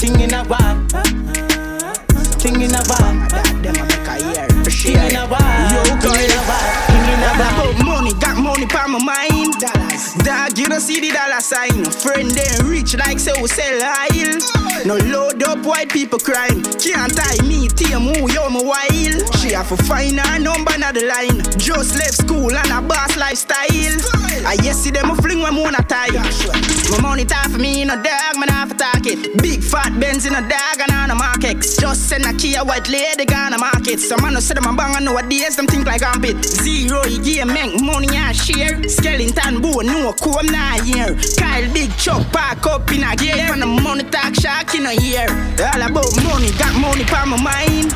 Thing 0.00 0.20
in 0.20 0.34
a 0.34 0.42
war. 0.48 1.14
King 2.44 2.60
in 2.60 2.74
a 2.74 2.82
van. 2.84 3.28
Them 3.62 3.76
a 3.76 3.84
make 3.88 4.08
a 4.08 4.14
year. 4.20 4.46
King 4.68 5.00
in 5.00 5.16
a 5.16 5.26
van. 5.26 5.72
Yo, 5.72 5.80
king 5.96 6.20
in 6.20 6.34
a 6.34 6.42
van. 6.44 6.66
King 6.88 7.08
in 7.14 7.22
a. 7.22 7.32
About 7.34 7.84
money, 7.84 8.12
got 8.20 8.36
money 8.36 8.66
pa 8.66 8.86
my 8.86 8.98
mind. 8.98 9.83
Dog, 10.22 10.56
you 10.58 10.68
don't 10.68 10.80
see 10.80 11.00
the 11.00 11.10
dollar 11.10 11.40
sign. 11.40 11.84
Friend 11.84 12.30
them 12.30 12.70
rich 12.70 12.96
like 12.96 13.18
say 13.18 13.32
we 13.42 13.48
sell 13.48 13.82
oil. 13.82 14.38
No 14.86 14.96
load 15.10 15.42
up 15.42 15.66
white 15.66 15.90
people 15.90 16.18
crime. 16.18 16.62
Can't 16.78 17.10
tie 17.10 17.42
me, 17.42 17.66
team 17.68 18.06
who 18.06 18.30
yo 18.30 18.48
my 18.48 18.62
while. 18.62 19.18
She 19.40 19.52
have 19.52 19.68
to 19.68 19.76
find 19.84 20.18
her 20.20 20.38
number 20.38 20.78
na 20.78 20.92
the 20.92 21.02
line. 21.10 21.42
Just 21.58 21.98
left 21.98 22.14
school 22.14 22.54
and 22.54 22.70
a 22.70 22.80
boss 22.86 23.16
lifestyle. 23.16 23.98
I 24.46 24.56
yes 24.62 24.78
see 24.78 24.90
them 24.90 25.10
a 25.10 25.16
fling 25.16 25.42
when 25.42 25.56
wanna 25.56 25.82
tie. 25.82 26.14
My 26.90 27.00
money 27.00 27.24
tie 27.24 27.48
for 27.48 27.58
me 27.58 27.82
a 27.82 27.86
dog, 27.86 28.38
man 28.38 28.48
half 28.48 28.70
attack 28.70 29.06
it. 29.06 29.42
Big 29.42 29.62
fat 29.64 29.98
Benz 29.98 30.26
in 30.26 30.34
a 30.34 30.42
dog 30.42 30.78
and 30.78 30.92
on 30.92 31.08
the 31.08 31.14
market. 31.16 31.58
Just 31.60 32.08
send 32.08 32.24
a 32.24 32.32
key 32.34 32.54
a 32.54 32.64
white 32.64 32.88
lady 32.88 33.24
gonna 33.24 33.58
market. 33.58 33.98
Some 33.98 34.22
man 34.22 34.34
no 34.34 34.40
say 34.40 34.54
them 34.54 34.66
a 34.66 34.76
bang 34.76 34.94
and 34.96 35.04
nowadays 35.06 35.56
them 35.56 35.66
think 35.66 35.86
like 35.86 36.02
armpit. 36.02 36.44
Zero 36.44 37.04
you 37.06 37.22
give 37.22 37.48
make 37.48 37.80
money 37.80 38.14
and 38.14 38.36
share. 38.36 38.80
Skeleton 38.88 39.60
bone 39.60 39.86
no 39.86 40.03
comb 40.12 40.46
nah 40.46 40.82
here. 40.84 41.16
Kyle 41.38 41.72
big 41.72 41.90
chop 41.96 42.22
pack 42.32 42.66
up 42.66 42.90
in 42.92 43.02
a 43.02 43.16
gear. 43.16 43.48
From 43.48 43.60
the 43.60 43.66
money 43.66 44.04
talk 44.04 44.34
shark 44.34 44.74
in 44.74 44.86
a 44.86 44.92
year. 44.92 45.28
All 45.72 45.82
about 45.82 46.12
money, 46.22 46.50
got 46.58 46.74
money 46.78 47.04
pa 47.04 47.24
my 47.24 47.40
mind. 47.40 47.94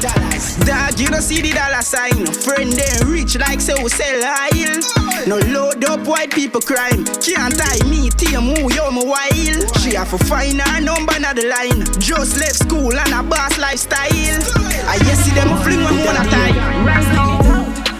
Dog 0.65 0.99
you 0.99 1.09
don't 1.09 1.23
see 1.23 1.41
the 1.41 1.53
dollar 1.53 1.83
sign. 1.83 2.25
Friend 2.27 2.73
them 2.73 3.11
rich 3.11 3.37
like 3.39 3.61
say 3.61 3.75
we 3.83 3.91
sell 3.91 4.23
oil. 4.25 4.81
No 5.27 5.37
load 5.53 5.85
up 5.85 6.07
white 6.07 6.31
people 6.31 6.61
crime. 6.61 7.05
Can't 7.21 7.55
tie 7.57 7.85
me, 7.89 8.11
team 8.11 8.55
who 8.55 8.73
yo 8.73 8.91
my 8.91 9.05
while. 9.05 9.61
She 9.81 9.95
have 9.95 10.11
to 10.11 10.19
find 10.25 10.61
her 10.61 10.81
number 10.81 11.19
na 11.21 11.33
the 11.33 11.45
line. 11.47 11.85
Just 12.01 12.39
left 12.39 12.57
school 12.57 12.97
and 12.97 13.13
a 13.13 13.23
boss 13.23 13.59
lifestyle. 13.59 14.41
I 14.89 14.97
yes 15.05 15.25
see 15.25 15.35
them 15.35 15.53
a 15.53 15.57
fling 15.63 15.85
when 15.85 16.05
wanna 16.05 16.25
tie. 16.31 17.28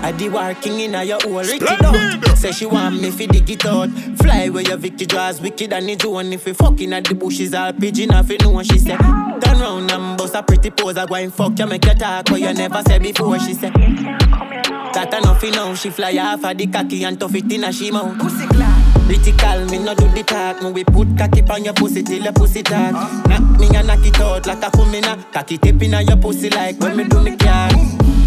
I 0.01 0.13
the 0.13 0.29
working 0.29 0.81
in 0.81 0.95
a 0.95 1.03
your 1.05 1.21
hole, 1.21 1.43
Ricky 1.43 1.67
out. 1.67 2.39
Say 2.39 2.53
she 2.53 2.67
want 2.67 3.01
me 3.01 3.11
fi 3.11 3.27
dig 3.27 3.51
it 3.51 3.67
out. 3.67 3.91
Fly 4.19 4.49
where 4.49 4.63
your 4.63 4.77
Vicky 4.77 5.07
draws 5.07 5.41
wicked 5.41 5.73
and 5.73 5.91
it's 5.91 6.05
one 6.05 6.33
if 6.33 6.47
you 6.47 6.55
fucking 6.55 6.93
at 6.93 7.05
the 7.05 7.15
bushes 7.15 7.53
all 7.53 7.73
pigeon 7.73 8.13
off 8.13 8.31
it 8.31 8.43
know 8.43 8.51
what 8.51 8.67
she 8.67 8.79
said. 8.79 8.99
Turn 8.99 9.59
round 9.59 9.91
and 9.91 10.17
bust 10.17 10.35
a 10.35 10.43
pretty 10.43 10.71
pose, 10.71 10.97
I 10.97 11.07
go 11.07 11.17
and 11.17 11.35
fuck 11.35 11.59
you 11.59 11.67
make 11.67 11.85
you 11.85 11.95
talk 11.95 12.31
what 12.31 12.41
you 12.41 12.55
never 12.55 12.83
said 12.87 13.03
before. 13.03 13.39
She 13.41 13.55
said. 13.55 13.75
Got 13.75 15.15
enough 15.15 15.43
you 15.43 15.51
know, 15.51 15.75
she 15.75 15.91
fly 15.91 16.17
off 16.19 16.45
of 16.45 16.57
the 16.57 16.67
cocky 16.67 17.05
and 17.05 17.19
tough 17.19 17.35
it 17.35 17.53
in 17.53 17.65
a 17.65 17.73
she 17.73 17.91
mouth. 17.91 18.19
Pussy 18.19 18.47
Critical, 19.09 19.65
me 19.71 19.79
no 19.79 19.95
do 19.95 20.07
the 20.09 20.23
talk. 20.23 20.63
Me 20.63 20.71
we 20.71 20.85
put 20.85 21.09
cocky 21.17 21.41
on 21.49 21.65
your 21.65 21.73
pussy 21.73 22.03
till 22.03 22.23
your 22.23 22.33
pussy 22.35 22.63
talk. 22.63 22.93
Knock 23.27 23.59
me 23.59 23.67
and 23.75 23.87
knock 23.87 24.05
it 24.05 24.21
out 24.21 24.47
like 24.47 24.59
a 24.59 24.71
kumina. 24.71 25.17
Cocky 25.33 25.57
tip 25.57 25.81
in 25.81 26.07
your 26.07 26.19
pussy 26.19 26.51
like 26.51 26.79
when 26.79 26.95
me 26.95 27.05
do 27.05 27.19
me 27.23 27.35
car. 27.35 27.73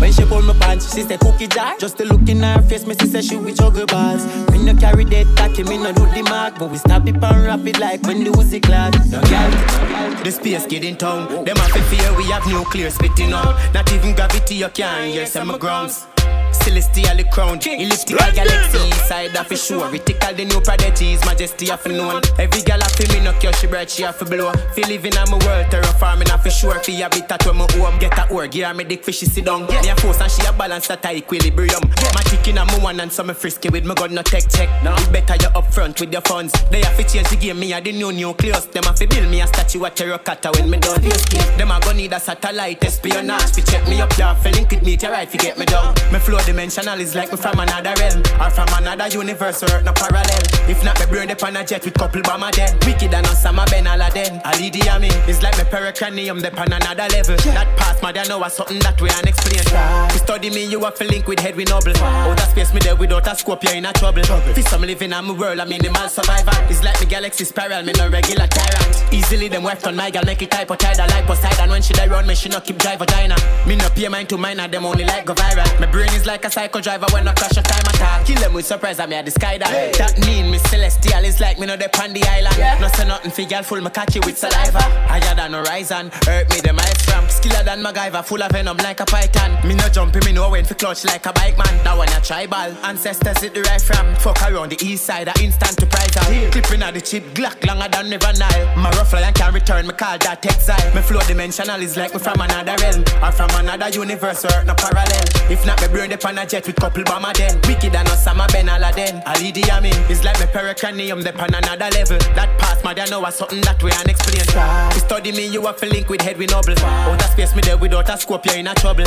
When 0.01 0.11
she 0.11 0.25
pull 0.25 0.41
my 0.41 0.53
pants, 0.57 0.91
she 0.95 1.03
say 1.03 1.19
cookie 1.19 1.45
jar. 1.45 1.77
Just 1.77 1.99
to 1.99 2.05
look 2.05 2.27
in 2.27 2.41
her 2.41 2.63
face, 2.63 2.87
me 2.87 2.95
see 2.95 3.05
say 3.05 3.21
she 3.21 3.37
with 3.37 3.57
juggle 3.57 3.85
balls. 3.85 4.25
Me 4.49 4.65
no 4.65 4.73
carry 4.73 5.05
that 5.05 5.27
cocky, 5.37 5.61
me 5.61 5.77
no 5.77 5.93
do 5.93 6.03
the 6.07 6.23
mark, 6.23 6.57
but 6.57 6.71
we 6.71 6.77
stop 6.77 7.05
it 7.07 7.13
and 7.13 7.43
rap 7.45 7.59
it 7.67 7.77
like 7.77 8.01
when 8.01 8.23
the 8.23 8.31
Uzi 8.31 8.59
clad. 8.59 8.95
No 9.11 9.21
girl, 9.21 10.23
the 10.23 10.31
space 10.31 10.65
kid 10.65 10.83
in 10.83 10.97
town. 10.97 11.45
Them 11.45 11.57
have 11.57 11.73
to 11.73 11.81
fear 11.83 12.17
we 12.17 12.23
have 12.31 12.47
nuclear 12.47 12.89
spitting 12.89 13.33
out. 13.33 13.55
Not 13.75 13.93
even 13.93 14.15
gravity 14.15 14.55
you 14.55 14.69
can't 14.69 15.13
hear 15.13 15.27
some 15.27 15.55
grounds. 15.59 16.07
Celestial 16.51 17.23
crown, 17.31 17.59
elliptical 17.63 18.31
galaxy 18.33 18.91
Side 19.07 19.35
of 19.35 19.51
a 19.51 19.57
sure, 19.57 19.89
critical 19.89 20.33
the 20.35 20.45
new 20.45 20.61
prodigies 20.61 21.23
Majesty 21.25 21.71
of 21.71 21.85
a 21.85 21.89
known. 21.89 22.21
Every 22.37 22.61
gal 22.61 22.79
have 22.79 23.09
me 23.09 23.19
knock 23.23 23.41
your 23.43 23.53
she 23.53 23.67
bright, 23.67 23.89
she 23.89 24.03
have 24.03 24.19
blow. 24.19 24.51
Feel 24.73 24.87
living 24.87 25.17
on 25.17 25.29
my 25.29 25.37
world, 25.45 25.65
terraforming 25.71 26.31
off 26.31 26.45
a 26.45 26.51
sure. 26.51 26.79
Fi 26.83 26.93
habitat 26.93 27.45
where 27.45 27.53
oh, 27.53 27.57
my 27.57 27.65
home, 27.73 27.99
get 27.99 28.17
a 28.17 28.29
org 28.33 28.51
Give 28.51 28.67
her 28.67 28.73
me 28.73 28.83
dick 28.83 29.03
fish, 29.03 29.19
she 29.19 29.25
sit 29.25 29.45
down. 29.45 29.65
Me 29.65 29.89
a 29.89 29.95
force 29.95 30.19
and 30.19 30.31
she 30.31 30.45
a 30.45 30.53
balance 30.53 30.87
that 30.87 31.05
a 31.05 31.15
equilibrium. 31.15 31.81
My 32.13 32.21
chicken 32.23 32.57
and 32.57 32.67
my 32.67 32.77
one 32.79 32.99
and 32.99 33.11
some 33.11 33.33
frisky 33.33 33.69
with 33.69 33.85
my 33.85 33.93
gun 33.93 34.13
no 34.13 34.21
tech 34.21 34.43
check. 34.49 34.69
No. 34.83 34.93
It 34.95 35.11
better 35.11 35.35
you 35.41 35.49
up 35.55 35.73
front 35.73 35.99
with 35.99 36.11
your 36.11 36.21
funds. 36.21 36.53
They 36.69 36.81
have 36.81 36.97
to 36.97 37.03
change 37.03 37.29
the 37.29 37.37
game, 37.37 37.59
me 37.59 37.73
a 37.73 37.81
the 37.81 37.91
new 37.91 38.11
nucleus 38.11 38.65
Them 38.65 38.83
have 38.83 38.95
to 38.95 39.07
build 39.07 39.29
me 39.29 39.41
a 39.41 39.47
statue 39.47 39.85
at 39.85 39.95
terracotta 39.95 40.51
when 40.51 40.69
me 40.69 40.77
done. 40.77 41.01
Them 41.01 41.71
a 41.71 41.79
gonna 41.79 41.93
need 41.93 42.13
a 42.13 42.19
satellite 42.19 42.83
espionage. 42.83 43.51
Fi 43.51 43.61
check 43.61 43.87
me 43.87 44.01
up, 44.01 44.11
yeah, 44.17 44.33
fi 44.35 44.51
link 44.51 44.69
with 44.69 44.83
me, 44.83 44.97
right, 45.03 45.29
fi 45.29 45.37
get 45.37 45.57
me 45.57 45.65
down. 45.65 45.95
Me 46.11 46.19
flow 46.19 46.39
dimensional 46.45 46.99
is 46.99 47.15
like 47.15 47.31
me 47.31 47.37
from 47.37 47.59
another 47.59 47.93
realm. 47.99 48.21
Or 48.39 48.49
from 48.49 48.67
another 48.77 49.07
universe 49.07 49.63
or 49.63 49.81
no 49.83 49.93
parallel. 49.93 50.41
If 50.69 50.83
not 50.83 50.99
me 50.99 51.05
burn 51.05 51.27
the 51.27 51.35
pan 51.35 51.55
a 51.57 51.65
jet 51.65 51.83
with 51.85 51.93
couple 51.93 52.21
bomber 52.21 52.51
then 52.51 52.77
Wicked 52.85 53.13
and 53.13 53.25
Osama 53.27 53.69
Bin 53.69 53.85
Laden 53.85 54.41
Ali 54.45 54.71
Amin 54.89 55.11
It's 55.27 55.43
like 55.43 55.57
me 55.57 55.63
pericranium 55.63 56.41
the 56.41 56.51
pan 56.51 56.71
another 56.71 57.07
level. 57.11 57.35
That 57.53 57.67
past 57.77 58.01
my 58.01 58.11
know 58.11 58.39
was 58.39 58.53
something 58.53 58.79
that 58.79 59.01
we 59.01 59.09
unexplained 59.09 59.67
To 59.67 60.17
study 60.17 60.49
me 60.49 60.65
you 60.65 60.81
have 60.81 60.95
to 60.95 61.05
link 61.05 61.27
with 61.27 61.39
head 61.39 61.55
we 61.55 61.65
noble. 61.65 61.95
Out 61.97 62.39
of 62.39 62.49
space 62.49 62.73
me 62.73 62.79
there 62.79 62.95
without 62.95 63.27
a 63.27 63.35
scope 63.35 63.63
you're 63.63 63.75
in 63.75 63.85
a 63.85 63.93
trouble. 63.93 64.23
Fi 64.23 64.61
some 64.61 64.81
living 64.81 65.13
on 65.13 65.25
my 65.25 65.33
world 65.33 65.59
a 65.59 65.65
minimal 65.65 66.07
survivor 66.07 66.55
It's 66.69 66.83
like 66.83 66.99
me 66.99 67.05
galaxy 67.05 67.45
spiral 67.45 67.83
me 67.83 67.93
no 67.97 68.09
regular 68.09 68.47
tyrant. 68.47 69.13
Easily 69.13 69.47
them 69.47 69.63
work 69.63 69.85
on 69.85 69.95
my 69.95 70.09
gal 70.09 70.23
make 70.25 70.41
it 70.41 70.51
type 70.51 70.71
or 70.71 70.77
tidal 70.77 71.07
like 71.07 71.25
Poseidon. 71.25 71.69
When 71.69 71.81
she 71.81 71.93
die 71.93 72.07
run 72.07 72.25
me 72.25 72.35
she 72.35 72.49
no 72.49 72.59
keep 72.61 72.77
drive 72.77 72.99
vagina 72.99 73.35
Me 73.67 73.75
no 73.75 73.89
pay 73.89 74.07
mind 74.07 74.29
to 74.29 74.37
mine 74.37 74.59
and 74.59 74.71
them 74.71 74.85
only 74.85 75.03
like 75.03 75.25
go 75.25 75.33
viral. 75.33 75.67
My 75.79 75.85
brain 75.91 76.11
is 76.13 76.25
like 76.25 76.30
a 76.31 76.49
psycho 76.49 76.79
driver 76.79 77.07
when 77.11 77.27
I 77.27 77.33
crash 77.33 77.57
a 77.57 77.61
time 77.61 77.85
attack. 77.87 78.25
Kill 78.25 78.39
them 78.39 78.53
with 78.53 78.65
surprise, 78.65 78.99
I 78.99 79.05
me 79.05 79.15
at 79.15 79.25
the 79.25 79.31
sky 79.31 79.57
that. 79.57 79.67
Hey. 79.67 79.91
That 79.97 80.17
mean 80.25 80.49
me 80.51 80.57
celestial 80.57 81.25
is 81.25 81.39
like 81.39 81.59
me 81.59 81.67
no 81.67 81.75
dep 81.75 81.97
on 81.99 82.13
the 82.13 82.23
island. 82.23 82.55
Yeah. 82.57 82.79
No 82.79 82.87
say 82.87 83.05
nothing 83.05 83.31
for 83.31 83.43
girl 83.43 83.63
full 83.63 83.81
me 83.81 83.89
cocky 83.89 84.19
with 84.19 84.37
saliva. 84.37 84.81
Higher 85.11 85.35
than 85.35 85.53
horizon, 85.53 86.09
hurt 86.23 86.49
me 86.49 86.61
the 86.61 86.73
ice 86.79 87.03
from. 87.03 87.25
Skiller 87.25 87.63
than 87.65 87.83
MacGyver, 87.83 88.23
full 88.23 88.41
of 88.41 88.51
venom 88.51 88.77
like 88.77 88.99
a 88.99 89.05
python. 89.05 89.67
Me 89.67 89.75
no 89.75 89.87
jumping, 89.89 90.23
me 90.25 90.31
no 90.31 90.49
when 90.49 90.65
for 90.65 90.75
clutch 90.75 91.03
like 91.05 91.25
a 91.25 91.33
bike 91.33 91.57
man. 91.57 91.83
That 91.83 91.97
one 91.97 92.09
a 92.09 92.21
tribal, 92.21 92.71
ancestors 92.85 93.43
it 93.43 93.57
right 93.67 93.81
from. 93.81 94.15
Fuck 94.15 94.41
around 94.43 94.71
the 94.71 94.79
east 94.85 95.05
side, 95.05 95.27
a 95.27 95.33
instant 95.43 95.77
to 95.77 95.85
prize 95.85 96.15
out. 96.17 96.51
Clipping 96.51 96.83
at 96.83 96.93
the 96.93 97.01
chip, 97.01 97.23
Glock 97.33 97.65
longer 97.65 97.89
than 97.89 98.09
River 98.09 98.33
Nile. 98.37 98.77
My 98.77 98.89
rough 98.91 99.13
lion 99.13 99.33
can 99.33 99.53
return, 99.53 99.87
me 99.87 99.93
call 99.93 100.17
that 100.19 100.45
exile. 100.45 100.95
Me 100.95 101.01
flow 101.01 101.21
dimensional 101.27 101.81
is 101.81 101.97
like 101.97 102.13
me 102.13 102.19
from 102.19 102.39
another 102.39 102.75
realm, 102.81 103.03
or 103.23 103.31
from 103.31 103.49
another 103.55 103.89
universe, 103.89 104.45
or 104.45 104.63
no 104.63 104.73
parallel. 104.75 105.25
If 105.49 105.65
not, 105.65 105.81
me 105.81 105.87
burn 105.87 106.09
the 106.09 106.17
pan 106.21 106.37
a 106.37 106.45
jet 106.45 106.65
with 106.67 106.75
couple 106.75 107.03
bomber 107.03 107.33
then. 107.33 107.59
Wicked 107.67 107.95
and 107.95 108.07
Osama 108.07 108.47
Bin 108.51 108.67
Laden. 108.67 109.21
Ali 109.25 109.51
Amin. 109.71 109.93
It's 110.09 110.23
like 110.23 110.39
me 110.39 110.45
pericranium, 110.45 111.23
they 111.23 111.31
on 111.31 111.53
another 111.53 111.89
level. 111.89 112.19
That 112.35 112.57
past 112.59 112.83
my 112.83 112.93
know 112.93 113.21
was 113.21 113.35
something 113.35 113.61
that 113.61 113.81
we 113.81 113.91
unexplained. 113.91 114.47
You 114.93 115.01
study 115.01 115.31
me, 115.31 115.47
you 115.47 115.65
have 115.65 115.77
to 115.77 115.87
link 115.87 116.09
with 116.09 116.21
head 116.21 116.37
we 116.37 116.45
noble. 116.45 116.77
Out 116.79 117.21
of 117.21 117.29
space 117.31 117.55
me 117.55 117.61
there 117.61 117.77
without 117.77 118.09
a 118.09 118.17
scope, 118.17 118.45
you're 118.45 118.55
in 118.55 118.67
a 118.67 118.75
trouble. 118.75 119.05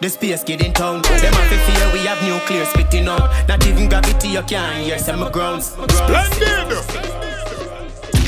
The 0.00 0.08
space 0.08 0.44
kid 0.44 0.62
in 0.62 0.72
town. 0.72 1.02
Them 1.02 1.32
have 1.32 1.50
to 1.50 1.58
fear 1.58 1.92
we 1.92 2.00
have 2.06 2.22
nuclear 2.22 2.64
spitting 2.66 3.08
out. 3.08 3.48
Not 3.48 3.66
even 3.66 3.88
gravity 3.88 4.28
you 4.28 4.42
can't 4.42 4.84
hear 4.84 4.98
some 4.98 5.30
grounds. 5.32 5.66
Splendid! 5.66 6.72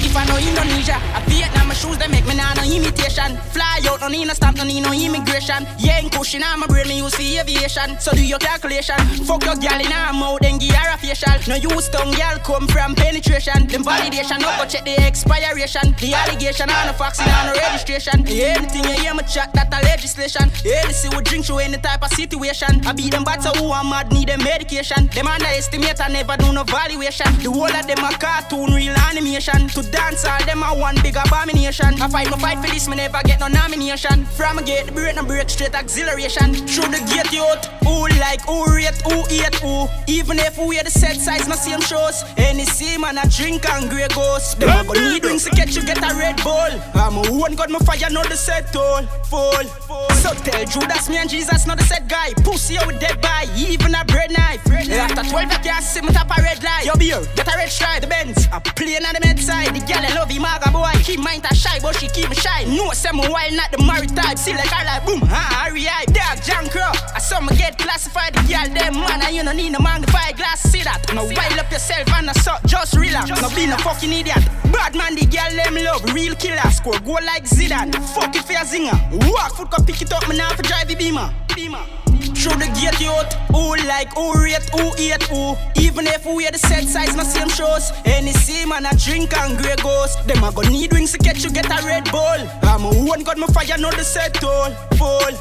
If 0.04 0.16
I 0.16 0.24
know 0.26 0.36
Indonesia, 0.36 1.00
a 1.16 1.20
Vietnam, 1.30 1.61
my 1.72 1.78
shoes 1.80 1.96
they 1.96 2.08
make 2.08 2.26
me 2.26 2.36
nah 2.36 2.52
no 2.52 2.62
imitation. 2.68 3.32
Fly 3.48 3.80
out, 3.88 4.00
no 4.00 4.08
need 4.08 4.26
no 4.26 4.34
stamp, 4.34 4.58
no 4.58 4.64
need 4.64 4.82
no 4.82 4.92
immigration. 4.92 5.64
Yeah, 5.78 6.00
ain't 6.04 6.12
pushing 6.12 6.42
on 6.42 6.60
my 6.60 6.66
brain, 6.66 6.86
me 6.86 6.98
use 6.98 7.14
for 7.14 7.22
aviation. 7.22 7.98
So 7.98 8.12
do 8.12 8.22
your 8.22 8.38
calculation. 8.38 9.00
Fuck 9.24 9.44
your 9.44 9.56
gal 9.56 9.80
in 9.80 9.90
her 9.90 10.12
mouth, 10.12 10.40
then 10.40 10.58
give 10.58 10.74
her 10.76 10.92
a 10.92 10.98
facial. 10.98 11.32
No 11.48 11.56
use 11.56 11.88
tongue, 11.88 12.12
gal 12.12 12.38
come 12.40 12.68
from 12.68 12.94
penetration. 12.94 13.68
Them 13.68 13.84
validation, 13.84 14.40
no 14.44 14.52
go 14.60 14.68
check 14.68 14.84
the 14.84 15.00
expiration. 15.00 15.96
The 15.96 16.12
allegation 16.12 16.68
on 16.68 16.92
fax 16.94 17.20
and 17.20 17.32
on 17.32 17.46
the 17.48 17.58
registration. 17.58 18.20
Anything 18.28 18.84
you 18.84 18.96
hear 19.00 19.14
me 19.14 19.24
chat, 19.24 19.48
that 19.54 19.72
a 19.72 19.80
legislation. 19.88 20.52
Anything 20.64 21.16
we 21.16 21.22
drink 21.24 21.46
through 21.46 21.64
any 21.64 21.78
type 21.78 22.04
of 22.04 22.12
situation. 22.12 22.84
I 22.84 22.92
beat 22.92 23.12
them 23.12 23.24
batter 23.24 23.48
who 23.58 23.72
are 23.72 23.84
mad, 23.84 24.12
need 24.12 24.28
them 24.28 24.44
medication. 24.44 25.08
Them 25.08 25.26
underestimate, 25.26 26.00
I 26.04 26.08
never 26.08 26.36
do 26.36 26.52
no 26.52 26.64
valuation. 26.64 27.32
The 27.40 27.48
whole 27.50 27.72
of 27.72 27.86
them 27.88 28.04
a 28.04 28.12
cartoon, 28.20 28.74
real 28.74 28.94
animation. 29.08 29.68
To 29.68 29.80
dance 29.88 30.26
all 30.26 30.44
them 30.44 30.62
a 30.62 30.76
one 30.76 31.00
big 31.00 31.16
abomination. 31.16 31.61
I 31.64 32.08
fight 32.08 32.28
no 32.28 32.36
fight 32.38 32.58
for 32.58 32.66
this, 32.66 32.88
me 32.88 32.96
never 32.96 33.20
get 33.24 33.38
no 33.38 33.46
nomination. 33.46 34.24
From 34.24 34.58
a 34.58 34.62
gate, 34.62 34.86
the 34.86 34.92
break 34.92 35.14
no 35.14 35.24
break 35.24 35.48
straight 35.48 35.74
acceleration. 35.74 36.54
Through 36.54 36.90
the 36.90 36.98
gate 37.06 37.38
out, 37.38 37.66
who 37.84 38.08
like, 38.18 38.42
who 38.42 38.66
rate, 38.74 39.00
who 39.06 39.22
eat, 39.30 39.54
who. 39.62 39.86
Even 40.08 40.40
if 40.40 40.58
we 40.58 40.66
wear 40.66 40.82
the 40.82 40.90
set 40.90 41.16
size, 41.16 41.46
no 41.46 41.54
same 41.54 41.80
shows. 41.80 42.24
Any 42.36 42.64
see 42.64 42.98
man 42.98 43.16
a 43.16 43.28
drink 43.28 43.68
and 43.70 43.88
grey 43.88 44.08
ghost. 44.08 44.58
Them 44.58 44.70
a 44.70 44.84
go 44.84 44.94
need 44.94 45.22
drinks 45.22 45.44
to 45.44 45.50
catch 45.50 45.76
you 45.76 45.82
get 45.82 45.98
a 45.98 46.14
red 46.16 46.42
bull. 46.42 46.72
I'm 46.94 47.16
a 47.18 47.22
one 47.32 47.54
got 47.54 47.70
my 47.70 47.78
fire, 47.78 48.10
not 48.10 48.28
the 48.28 48.36
set 48.36 48.72
toll. 48.72 49.02
Full, 49.30 49.64
full. 49.86 50.10
So 50.18 50.34
tell 50.34 50.64
Judas, 50.66 51.08
me 51.08 51.18
and 51.18 51.30
Jesus, 51.30 51.66
not 51.66 51.78
the 51.78 51.84
set 51.84 52.08
guy. 52.08 52.34
Pussy 52.42 52.76
out 52.76 52.86
with 52.88 52.98
dead 52.98 53.20
by, 53.20 53.46
even 53.56 53.94
a 53.94 54.04
bread 54.04 54.32
knife. 54.32 54.66
After 54.92 55.22
12 55.22 55.50
I 55.50 55.58
can't 55.62 55.84
see 55.84 56.00
me 56.00 56.12
top 56.12 56.30
a 56.36 56.42
red 56.42 56.62
light. 56.62 56.86
Yo 56.86 56.94
beer, 56.96 57.22
get 57.36 57.46
a 57.46 57.56
red 57.56 57.70
stripe, 57.70 58.02
the 58.02 58.08
Benz. 58.08 58.48
I 58.52 58.58
play 58.58 58.96
on 58.96 59.14
the 59.14 59.20
med 59.24 59.38
side, 59.38 59.74
the 59.74 59.80
Girl, 59.80 60.04
I 60.04 60.14
love 60.14 60.30
him, 60.30 60.42
maga 60.42 60.70
boy. 60.70 60.90
Keep 61.04 61.20
mind 61.20 61.42
a 61.52 61.54
shy, 61.54 61.78
but 61.80 61.94
she 61.96 62.08
keep 62.08 62.28
me 62.28 62.34
shy. 62.34 62.64
No, 62.64 62.90
say 62.92 63.12
me 63.12 63.28
wild, 63.28 63.52
not 63.52 63.70
the 63.70 63.78
married 63.84 64.16
type. 64.16 64.38
See 64.38 64.52
like 64.52 64.72
I 64.72 64.84
like 64.84 65.06
boom, 65.06 65.20
ha, 65.20 65.68
hurry 65.68 65.86
eye. 65.86 66.04
Dog, 66.08 66.42
John 66.42 66.68
Crow. 66.68 66.92
I 67.14 67.20
saw 67.20 67.40
me 67.40 67.54
get 67.56 67.78
classified. 67.78 68.34
The 68.34 68.42
girl, 68.48 68.68
them 68.72 68.94
man, 68.94 69.22
and 69.22 69.36
you 69.36 69.44
don't 69.44 69.56
need 69.56 69.70
no 69.70 69.78
magnified 69.78 70.36
glass. 70.36 70.60
See 70.62 70.82
that? 70.82 71.04
Now 71.14 71.24
wild 71.24 71.58
up 71.60 71.70
yourself 71.70 72.08
and 72.16 72.30
I 72.30 72.32
suck, 72.32 72.64
just 72.64 72.96
relax. 72.96 73.28
No 73.28 73.48
be 73.54 73.66
no 73.66 73.76
fucking 73.78 74.12
idiot. 74.12 74.42
Bad 74.72 74.96
man, 74.96 75.14
the 75.14 75.26
girl, 75.28 75.52
them 75.52 75.76
love. 75.84 76.02
Real 76.14 76.34
killer, 76.34 76.70
score, 76.72 76.98
go 77.00 77.20
like 77.20 77.44
Zidane. 77.44 77.92
Fuck 78.14 78.34
it 78.34 78.44
for 78.44 78.56
a 78.56 78.64
zinger. 78.64 78.96
Walk 79.30 79.54
foot, 79.54 79.70
come 79.70 79.84
pick 79.84 80.00
it 80.00 80.12
up, 80.12 80.26
me 80.28 80.36
now 80.36 80.50
for 80.50 80.62
drive 80.62 80.88
the 80.88 80.96
beamer. 80.96 81.32
Beamer. 81.54 82.01
Through 82.42 82.58
the 82.58 82.66
gate 82.74 82.98
youth, 82.98 83.30
who 83.54 83.78
like, 83.86 84.10
who 84.18 84.34
rate, 84.34 84.66
who 84.74 84.90
hate, 84.98 85.22
who? 85.30 85.54
Even 85.78 86.08
if 86.10 86.26
we 86.26 86.42
wear 86.42 86.50
the 86.50 86.58
set 86.58 86.82
size, 86.90 87.14
no 87.14 87.22
same 87.22 87.48
shows. 87.48 87.92
Any 88.04 88.32
see 88.32 88.66
man 88.66 88.84
a 88.84 88.90
drink 88.98 89.30
and 89.30 89.56
grey 89.56 89.76
ghost. 89.78 90.26
Them 90.26 90.42
a 90.42 90.50
go 90.50 90.62
need 90.62 90.92
wings 90.92 91.12
to 91.12 91.18
catch 91.18 91.44
you 91.44 91.50
get 91.50 91.70
a 91.70 91.78
Red 91.86 92.10
ball. 92.10 92.42
I'm 92.66 92.82
a 92.82 92.90
one 93.06 93.22
got 93.22 93.38
my 93.38 93.46
fire, 93.46 93.78
know 93.78 93.92
the 93.92 94.02
set 94.02 94.34
toll 94.34 94.74
Full, 94.98 95.34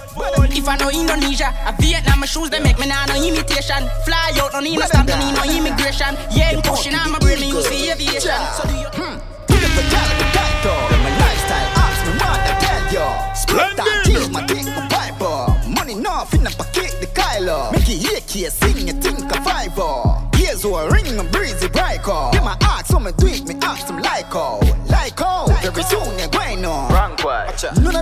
If 0.54 0.68
I 0.70 0.78
know 0.78 0.94
Indonesia, 0.94 1.50
a 1.66 1.74
Vietnam, 1.82 2.20
my 2.20 2.28
shoes, 2.28 2.52
they 2.52 2.62
make 2.62 2.78
me 2.78 2.86
nah 2.86 3.06
no 3.10 3.18
imitation. 3.18 3.82
Fly 4.06 4.38
out, 4.38 4.54
no 4.54 4.60
need 4.60 4.78
no 4.78 4.86
stamp, 4.86 5.10
no 5.10 5.18
need 5.18 5.34
no 5.34 5.42
immigration. 5.42 6.14
Yeah, 6.30 6.54
I'm 6.54 6.62
pushing, 6.62 6.94
I'm 6.94 7.16
a 7.16 7.20
brain, 7.20 7.40
me 7.42 7.50
use 7.50 7.66
the 7.66 7.98
aviation. 7.98 8.38
So 8.54 8.70
do 8.70 8.78
you, 8.78 8.90
hmm. 8.94 9.18
Pull 9.50 9.58
up 9.58 9.74
the 9.74 9.84
caliber 9.90 10.30
title, 10.38 11.02
my 11.02 11.10
lifestyle, 11.18 11.70
ask 11.82 12.06
me 12.06 12.14
what 12.22 12.46
I 12.46 12.54
tell 12.62 12.84
you. 12.94 13.08
Splendid! 13.34 14.06
Change 14.06 14.30
my 14.30 14.46
dick, 14.46 14.70
my 14.70 14.86
piper. 14.86 15.50
Money 15.66 15.94
enough 15.94 16.34
in 16.36 16.44
Kylo 17.42 17.72
Make 17.72 17.90
it 17.90 18.18
AK, 18.18 18.52
sing 18.52 18.88
it, 18.88 19.04
think 19.04 19.32
a 19.32 19.42
fiver 19.42 19.82
oh. 19.82 20.30
Here's 20.36 20.64
who 20.64 20.78
ring 20.90 21.20
a 21.20 21.24
breezy 21.24 21.68
bright 21.68 22.00
oh. 22.02 22.04
call 22.04 22.32
Them 22.32 22.46
my 22.46 22.58
ask, 22.62 22.88
so 22.88 23.00
me 23.00 23.12
do 23.18 23.28
it, 23.28 23.48
me 23.48 23.56
ask 23.62 23.88
them 23.88 24.02
like 24.02 24.32
how 24.32 24.60
Like 24.88 25.20
how, 25.20 25.48
very 25.62 25.84
soon 25.84 26.31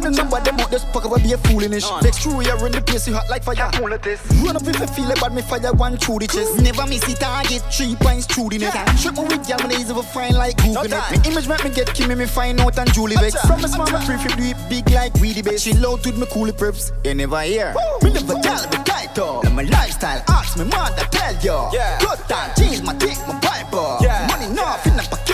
None 0.09 0.33
of 0.33 0.43
them 0.43 0.59
out, 0.59 0.71
just 0.71 0.87
fuck 0.89 1.05
up 1.05 1.21
be 1.21 1.33
a 1.33 1.37
foolish. 1.37 1.85
Uh. 1.85 1.99
Vex 2.01 2.17
through 2.17 2.39
here 2.39 2.57
in 2.65 2.71
the 2.71 2.81
place, 2.81 3.07
you 3.07 3.13
hot 3.13 3.29
like 3.29 3.43
fire. 3.43 3.69
Run 3.79 3.93
up 3.93 4.05
if 4.07 4.79
you 4.79 4.87
feel 4.87 5.05
like 5.05 5.21
bad, 5.21 5.33
me 5.33 5.41
fire 5.41 5.73
one 5.73 5.97
through 5.97 6.19
the 6.19 6.27
chest. 6.27 6.61
Never 6.61 6.85
miss 6.87 7.07
it, 7.07 7.19
target 7.19 7.61
three 7.71 7.95
points 7.95 8.25
through 8.25 8.49
the 8.49 8.57
net. 8.57 8.73
Trick 8.97 9.15
me 9.15 9.23
with 9.23 9.47
y'all, 9.47 9.67
days 9.67 9.89
of 9.89 9.97
a 9.97 10.03
fine 10.03 10.33
like 10.33 10.57
Google 10.57 10.83
Me 10.83 11.17
image 11.25 11.47
make 11.47 11.63
me 11.63 11.69
get 11.69 11.87
Kimmy, 11.89 12.17
me 12.17 12.25
find 12.25 12.59
out 12.59 12.77
and 12.77 12.91
Julie 12.93 13.15
Vex. 13.17 13.35
From 13.45 13.63
a 13.63 13.67
small, 13.67 13.85
me 13.85 13.99
prefer 14.05 14.35
do 14.35 14.43
it 14.43 14.57
big 14.69 14.89
like 14.91 15.13
weedy 15.21 15.41
base 15.41 15.61
She 15.61 15.73
loud 15.73 16.05
with 16.05 16.17
me 16.17 16.25
coolie 16.27 16.51
preps, 16.51 16.91
you 17.05 17.13
never 17.13 17.41
hear. 17.41 17.75
Me 18.01 18.11
never 18.11 18.33
tell 18.41 18.63
me 18.69 18.77
title, 18.83 19.41
and 19.45 19.55
my 19.55 19.63
lifestyle 19.63 20.23
ask 20.29 20.57
me 20.57 20.65
mother 20.65 21.05
tell 21.11 21.33
you 21.45 21.69
Good 21.99 22.19
time, 22.27 22.51
change 22.57 22.81
my 22.83 22.93
dick, 22.95 23.17
my 23.27 23.37
piper 23.39 23.99
Money 24.27 24.45
enough 24.45 24.85
in 24.87 24.97
the 24.97 25.03
pocket, 25.03 25.27
the 25.27 25.28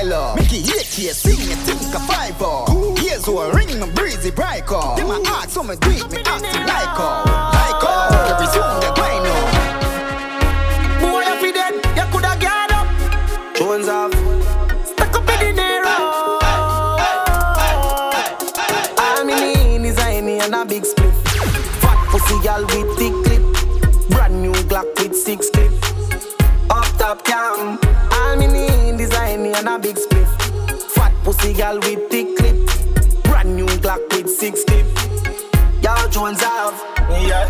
Kylo 0.00 0.36
Make 0.36 0.52
it 0.52 0.66
hit 0.66 0.86
here, 0.86 1.12
sing 1.12 1.36
it, 1.38 1.58
think 1.58 1.94
a 1.94 2.00
fiver. 2.00 2.64
Here's 3.00 3.24
who 3.26 3.38
I 3.38 3.50
ring 3.52 3.78
my 3.78 3.88
breezy 3.90 4.30
bright 4.30 4.66
call 4.66 4.96
Them 4.96 5.08
my 5.08 5.22
ask, 5.26 5.50
so 5.50 5.62
me 5.62 5.76
do 5.76 5.90
it, 5.90 6.10
me 6.10 6.18
ask 6.24 6.42
them 6.42 6.66
like 6.66 6.96
how 6.96 7.24
Like 7.52 7.82
how, 7.82 8.08
very 8.26 8.46
soon 8.48 8.80
they're 8.80 8.94
going 8.94 9.26
on 9.26 9.50
Boy, 11.00 11.22
if 11.26 11.42
you 11.42 11.52
dead, 11.52 11.74
you 11.74 12.04
coulda 12.12 12.36
get 12.40 12.72
up. 12.72 12.86
Jones 13.56 13.88
off. 13.88 14.12
Stuck 14.86 15.16
up 15.16 15.28
in 15.42 15.56
the 15.56 15.62
narrow. 15.62 16.38
All 18.98 19.24
me 19.24 19.34
need 19.78 19.88
is 19.88 19.98
a 19.98 20.02
Henny 20.02 20.38
and 20.38 20.54
a 20.54 20.64
big 20.64 20.84
split. 20.84 21.14
Fat 21.80 22.08
pussy 22.10 22.38
gal 22.42 22.62
with 22.66 22.98
thick 22.98 23.14
clip. 23.24 24.10
Brand 24.10 24.42
new 24.42 24.52
Glock 24.68 24.86
with 24.98 25.16
six 25.16 25.48
clip. 25.50 25.72
Up 26.70 26.86
top 26.98 27.24
cam. 27.24 27.89
And 29.60 29.68
a 29.68 29.78
big 29.78 29.96
split. 29.96 30.26
Fat 30.94 31.12
pussy 31.22 31.52
gal 31.52 31.78
with 31.80 32.10
thick 32.10 32.36
clip. 32.36 32.56
Brand 33.24 33.54
new 33.54 33.66
Glock 33.82 34.00
with 34.12 34.28
six 34.28 34.64
clip. 34.64 34.86
Y'all 35.82 36.08
Jones 36.08 36.40
have. 36.40 36.74
Yeah. 37.10 37.46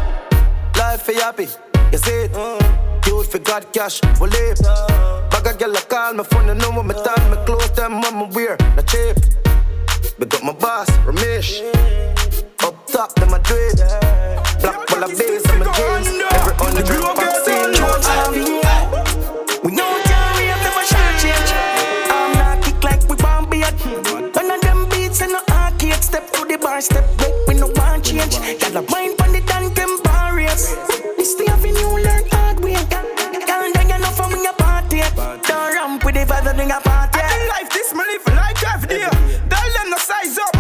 Life 0.77 1.03
for 1.03 1.13
happy. 1.13 1.49
You 1.93 1.99
see 1.99 2.27
it? 2.27 3.07
Youth 3.07 3.31
for 3.31 3.39
God 3.39 3.73
cash. 3.73 4.01
For 4.19 4.27
live. 4.29 4.59
Bag 5.31 5.47
a 5.47 5.55
gal 5.57 5.77
a 5.77 5.81
call 5.83 6.15
me 6.15 6.25
phone. 6.25 6.49
You 6.49 6.55
know 6.55 6.71
what 6.71 6.87
me 6.87 6.95
time. 6.95 7.31
Me 7.31 7.37
clothes 7.45 7.71
them 7.73 7.95
on 7.95 8.19
me 8.19 8.35
wear. 8.35 8.57
Not 8.77 8.87
cheap. 8.87 9.17
Big 10.19 10.35
up 10.35 10.43
my 10.43 10.53
boss, 10.53 10.91
Ramesh. 11.07 11.63
Up 12.65 12.87
top, 12.89 13.15
them 13.15 13.35
I 13.35 13.39
do 13.39 13.55
it. 13.55 13.77
Black 14.63 14.89
full 14.89 15.05
of 15.05 15.11
bass 15.11 15.47
and 15.51 15.61
my 15.61 15.73
jeans. 15.77 16.09
Every 16.33 16.55
underground 16.67 17.19
vaccine. 17.19 17.71
We 18.33 18.70
the 26.51 26.59
bar, 26.59 26.81
step 26.81 27.05
back. 27.17 27.33
We 27.47 27.55
no 27.55 27.67
want 27.77 28.05
change. 28.05 28.39
Got 28.59 28.75
a 28.75 28.83
mind 28.91 29.17
pon 29.19 29.33
the 29.33 29.41
damn 29.47 30.03
barriers. 30.03 30.75
This 31.17 31.35
the 31.35 31.47
avenue 31.49 32.03
learn 32.03 32.25
hard 32.31 32.61
way. 32.61 32.75
Can't 32.91 33.75
take 33.75 33.95
enough 33.95 34.17
from 34.17 34.35
a 34.35 34.53
party. 34.59 35.03
Don't 35.47 35.75
ramp 35.75 36.05
with 36.05 36.15
the 36.15 36.27
father 36.27 36.55
thing 36.55 36.71
a 36.71 36.81
party. 36.81 37.21
I 37.23 37.49
life 37.55 37.71
this 37.71 37.95
me 37.95 38.03
live 38.03 38.27
like 38.35 38.63
every 38.75 38.89
day. 38.89 39.11
Tell 39.51 39.69
them 39.77 39.91
no 39.91 39.99
size 39.99 40.39
up, 40.39 40.60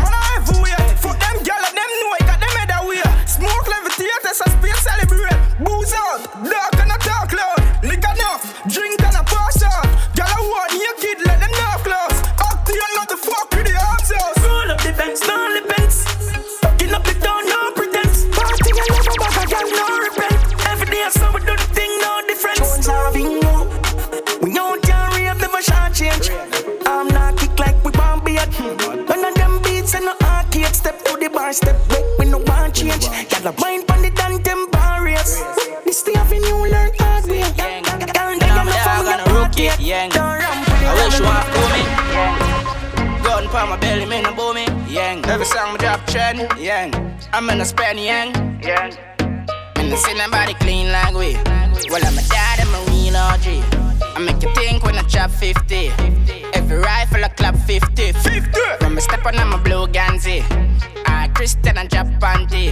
Step 31.52 31.74
to 31.74 31.88
the 31.88 31.88
bar, 31.88 31.88
step 31.88 31.88
back, 31.88 32.18
we 32.18 32.24
no 32.26 32.38
want 32.38 32.74
change. 32.74 33.08
Got 33.28 33.44
a 33.44 33.60
mind 33.60 33.86
pon 33.88 34.02
the 34.02 34.10
damn 34.10 34.40
them 34.42 34.70
barriers. 34.70 35.42
This 35.84 36.02
the 36.02 36.16
avenue, 36.16 36.70
learn 36.70 36.90
hard 36.98 37.26
way. 37.26 37.42
Can't 37.56 37.84
take 37.84 38.02
enough 38.02 38.82
from 38.86 39.06
your 39.06 39.26
pocket. 39.26 39.74
Don't 39.80 40.38
ramp 40.38 40.62
with 40.68 40.78
the 40.78 40.86
I 40.86 40.94
wish 40.94 41.18
you 41.18 41.24
want 41.26 41.46
for 41.50 41.66
me. 41.74 41.82
Gun 43.24 43.48
pa 43.48 43.66
my 43.66 43.76
belly, 43.78 44.06
me 44.06 44.22
no 44.22 44.32
bow 44.32 44.52
me. 44.52 44.66
Yang. 44.88 45.26
Every 45.26 45.46
song 45.46 45.72
me 45.72 45.78
drop 45.78 46.06
trend. 46.06 46.46
Yang. 46.56 46.94
I'm 47.32 47.50
in 47.50 47.60
a 47.60 47.64
span 47.64 47.98
yang. 47.98 48.30
Yang. 48.62 48.96
And 49.76 49.90
the 49.90 49.96
see 49.96 50.14
nobody 50.14 50.54
clean 50.54 50.92
like 50.92 51.14
we. 51.14 51.34
Well, 51.90 52.02
I'm 52.04 52.18
a 52.18 52.22
dad, 52.30 52.60
I'm 52.60 52.74
a 52.74 52.80
real 52.90 53.16
OG. 53.16 53.46
I 54.14 54.18
make 54.20 54.40
you 54.42 54.54
think 54.54 54.84
when 54.84 54.96
I 54.96 55.02
chop 55.02 55.30
50. 55.30 55.90
Every 56.54 56.78
rifle 56.78 57.24
I 57.24 57.28
clap 57.28 57.56
50. 57.56 58.09
Christian 61.40 61.78
and 61.78 61.88
drop 61.88 62.06
panty. 62.20 62.68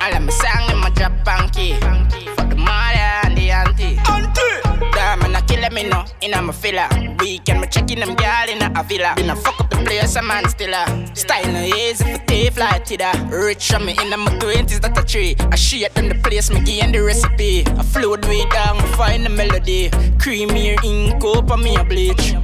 I 0.00 0.10
let 0.10 0.24
me 0.24 0.32
song 0.32 0.70
in 0.72 0.78
my 0.78 0.90
drop 0.90 1.12
panky. 1.24 1.74
For 1.74 2.48
the 2.48 2.56
mother 2.56 2.98
and 3.22 3.38
the 3.38 3.52
auntie. 3.52 3.96
Auntie. 4.10 4.90
Damn, 4.90 5.22
and 5.22 5.36
I 5.36 5.40
kill 5.42 5.62
me 5.70 5.88
no 5.88 6.04
in 6.20 6.34
a 6.34 6.42
my 6.42 6.52
filler. 6.52 6.88
Weekend, 7.20 7.60
me 7.60 7.68
checking 7.68 8.00
them 8.00 8.16
girl 8.16 8.48
in 8.48 8.60
a 8.60 8.82
villa. 8.82 9.12
Been 9.14 9.30
a 9.30 9.36
fuck 9.36 9.60
up 9.60 9.70
the 9.70 9.76
place, 9.84 10.16
a 10.16 10.22
man 10.22 10.48
still 10.48 10.74
a 10.74 11.14
style 11.14 11.46
no 11.46 11.62
easy 11.62 12.02
for 12.02 12.18
take 12.26 12.54
fly 12.54 12.80
to 12.80 12.96
the 12.96 13.28
rich 13.30 13.72
on 13.72 13.86
me 13.86 13.96
in 14.02 14.10
my 14.10 14.36
twenties 14.40 14.80
that 14.80 14.98
a 14.98 15.04
tree. 15.04 15.36
I 15.52 15.54
shit 15.54 15.94
them 15.94 16.08
the 16.08 16.16
place, 16.16 16.50
me 16.50 16.60
gain 16.62 16.90
the 16.90 16.98
recipe. 16.98 17.64
I 17.68 17.84
float 17.84 18.26
way 18.26 18.44
down, 18.48 18.80
find 18.96 19.24
the 19.26 19.30
melody. 19.30 19.90
Creamier 20.18 20.82
ink 20.82 21.22
up 21.24 21.52
on 21.52 21.62
me 21.62 21.76
a 21.76 21.84
bleach. 21.84 22.34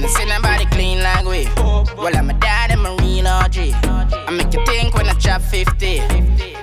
And 0.00 0.08
see 0.08 0.24
nobody 0.24 0.64
clean 0.66 1.02
like 1.02 1.26
we. 1.26 1.46
Well, 1.94 2.16
I'm 2.16 2.30
a 2.30 2.32
dad, 2.32 2.70
I'm 2.70 2.86
a 2.86 2.96
real 3.02 3.26
OG. 3.26 3.56
I 3.56 4.30
make 4.30 4.54
you 4.54 4.64
think 4.64 4.94
when 4.94 5.06
I 5.06 5.12
chop 5.12 5.42
50. 5.42 5.98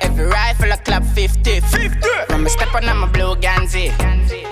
Every 0.01 0.25
rifle 0.25 0.73
I 0.73 0.77
clap 0.77 1.03
50. 1.03 1.59
50. 1.59 2.09
When 2.29 2.43
me 2.43 2.49
step 2.49 2.73
on, 2.73 2.85
I'm 2.85 3.03
a 3.03 3.07
blue 3.07 3.35
Ganzi. 3.35 3.93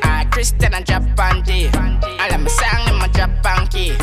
I 0.03 0.25
Christian 0.25 0.75
and 0.75 0.85
drop 0.85 1.01
panty. 1.17 1.73
I 1.73 2.29
let 2.29 2.39
me 2.39 2.49
song 2.49 2.87
in 2.87 2.99
my 2.99 3.07
drop 3.07 3.31
panky. 3.41 3.93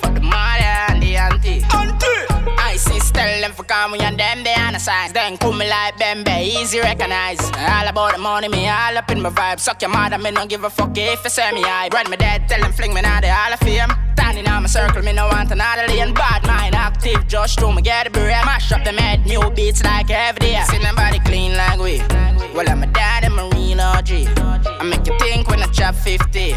For 0.00 0.12
the 0.14 0.20
mother 0.22 0.64
and 0.88 1.02
the 1.02 1.16
auntie. 1.16 1.62
Auntie. 1.70 2.31
I 3.12 3.14
tell 3.14 3.40
them 3.42 3.52
for 3.52 3.64
come 3.64 3.94
and 3.94 4.18
them 4.18 4.42
they 4.42 4.54
on 4.54 4.72
the 4.72 4.78
signs. 4.78 5.12
Then 5.12 5.36
come 5.36 5.58
me 5.58 5.68
like 5.68 5.96
Bembe, 5.98 6.42
easy 6.42 6.80
recognize. 6.80 7.40
All 7.40 7.86
about 7.86 8.12
the 8.14 8.18
money, 8.18 8.48
me 8.48 8.68
all 8.68 8.96
up 8.96 9.10
in 9.10 9.20
my 9.20 9.28
vibe. 9.28 9.60
Suck 9.60 9.82
your 9.82 9.90
mother, 9.90 10.18
me 10.18 10.30
don't 10.30 10.48
give 10.48 10.64
a 10.64 10.70
fuck 10.70 10.96
if 10.96 11.22
you 11.24 11.30
say 11.30 11.52
me 11.52 11.62
high. 11.62 11.88
Run 11.92 12.10
me 12.10 12.16
dead, 12.16 12.48
tell 12.48 12.60
them 12.60 12.72
fling 12.72 12.94
me 12.94 13.02
now 13.02 13.20
the 13.20 13.28
all 13.28 13.52
of 13.52 13.60
fame. 13.60 13.90
Standing 14.14 14.48
on 14.48 14.62
my 14.62 14.68
circle, 14.68 15.02
me 15.02 15.12
no 15.12 15.26
want 15.26 15.50
another 15.50 15.86
lane. 15.88 16.14
Bad 16.14 16.46
mind 16.46 16.74
active, 16.74 17.26
just 17.26 17.58
to 17.58 17.72
me 17.72 17.82
get 17.82 18.06
a 18.06 18.10
brain. 18.10 18.44
Mash 18.46 18.72
up 18.72 18.84
the 18.84 18.92
mad 18.92 19.26
new 19.26 19.50
beats 19.50 19.84
like 19.84 20.10
every 20.10 20.40
day. 20.40 20.62
See 20.70 20.78
nobody 20.78 21.18
clean 21.20 21.54
like 21.54 21.80
we. 21.80 21.98
Well, 22.54 22.68
I'm 22.68 22.82
a 22.82 22.86
dad, 22.86 23.24
I'm 23.24 23.38
a 23.38 23.48
real 23.50 23.80
OG. 23.80 24.10
I 24.80 24.84
make 24.84 25.06
you 25.06 25.18
think 25.18 25.48
when 25.48 25.62
I 25.62 25.66
chop 25.66 25.94
50. 25.94 26.54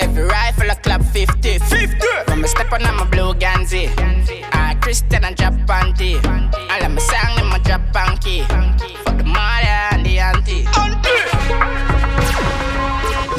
Every 0.00 0.24
rifle 0.24 0.70
I 0.70 0.74
clap 0.74 1.02
50. 1.02 1.58
50. 1.58 2.06
From 2.26 2.42
a 2.42 2.48
step 2.48 2.72
on, 2.72 2.82
I'm 2.82 2.98
a 3.00 3.04
blue 3.04 3.34
Gansy. 3.34 3.90
I'm 3.98 4.14
a 4.18 4.24
blue 4.24 5.66
guy. 5.66 5.83
Panty. 5.92 6.16
All 6.70 6.84
of 6.84 6.92
my 6.92 7.00
song, 7.00 7.62
drop 7.62 7.82
panky. 7.92 8.40
The 9.16 9.24
mother 9.24 9.66
and 9.92 10.06
the 10.06 10.18
auntie. 10.18 10.64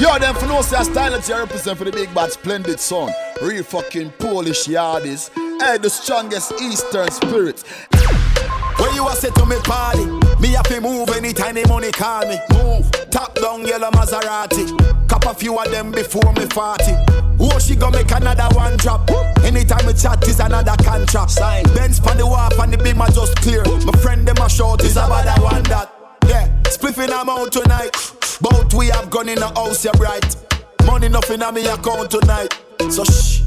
Yo, 0.02 0.20
them 0.20 0.36
for 0.36 0.48
no 0.48 0.62
say 0.62 0.84
style 0.84 1.12
that 1.12 1.28
you 1.28 1.36
represent 1.36 1.78
for 1.78 1.86
the 1.86 1.92
big 1.92 2.14
bad 2.14 2.32
splendid 2.32 2.80
son. 2.80 3.12
Real 3.42 3.64
fucking 3.64 4.12
Polish 4.20 4.68
yardies. 4.68 5.30
Hey, 5.62 5.78
the 5.78 5.90
strongest 5.90 6.54
Eastern 6.62 7.10
spirit. 7.12 7.64
You 8.96 9.06
a 9.10 9.16
say 9.16 9.30
to 9.30 9.46
me 9.46 9.58
party, 9.60 10.06
me 10.40 10.54
have 10.54 10.68
to 10.70 10.80
move 10.80 11.10
anytime 11.10 11.56
the 11.56 11.68
money 11.68 11.92
call 11.92 12.26
me. 12.28 12.40
Move, 12.54 12.90
top 13.12 13.36
down 13.36 13.68
yellow 13.68 13.92
Maserati. 13.92 14.66
Cop 15.10 15.26
a 15.26 15.34
few 15.34 15.58
of 15.58 15.70
them 15.70 15.92
before 15.92 16.32
me 16.32 16.46
40. 16.46 16.84
Oh, 17.42 17.60
she 17.60 17.76
gon' 17.76 17.92
make 17.92 18.10
another 18.12 18.48
one 18.56 18.78
drop. 18.78 19.10
Anytime 19.44 19.86
we 19.86 19.94
chat 19.94 20.26
is 20.26 20.40
another 20.40 20.76
contract. 20.82 21.32
Sign. 21.32 21.66
Benz 21.76 22.00
pon 22.00 22.16
the 22.16 22.26
wharf 22.26 22.58
and 22.58 22.72
the 22.72 22.78
beam 22.78 23.02
are 23.02 23.12
just 23.12 23.36
clear. 23.42 23.64
My 23.84 23.92
friend 24.00 24.26
them 24.26 24.38
a 24.38 24.50
short 24.50 24.82
is 24.84 24.96
about 24.96 25.26
that 25.26 25.42
one 25.44 25.64
that. 25.64 25.92
Yeah, 26.30 26.48
spliffing 26.64 27.12
I'm 27.12 27.30
out 27.30 27.52
tonight. 27.52 27.92
Both 28.40 28.74
we 28.74 28.88
have 28.88 29.10
gone 29.10 29.28
in 29.28 29.40
the 29.40 29.50
house, 29.50 29.84
you 29.84 29.92
bright. 29.92 30.38
Money 30.86 31.10
nothing 31.10 31.44
on 31.44 31.54
me 31.54 31.68
account 31.68 32.12
tonight. 32.12 32.58
So 32.90 33.04
shh, 33.04 33.42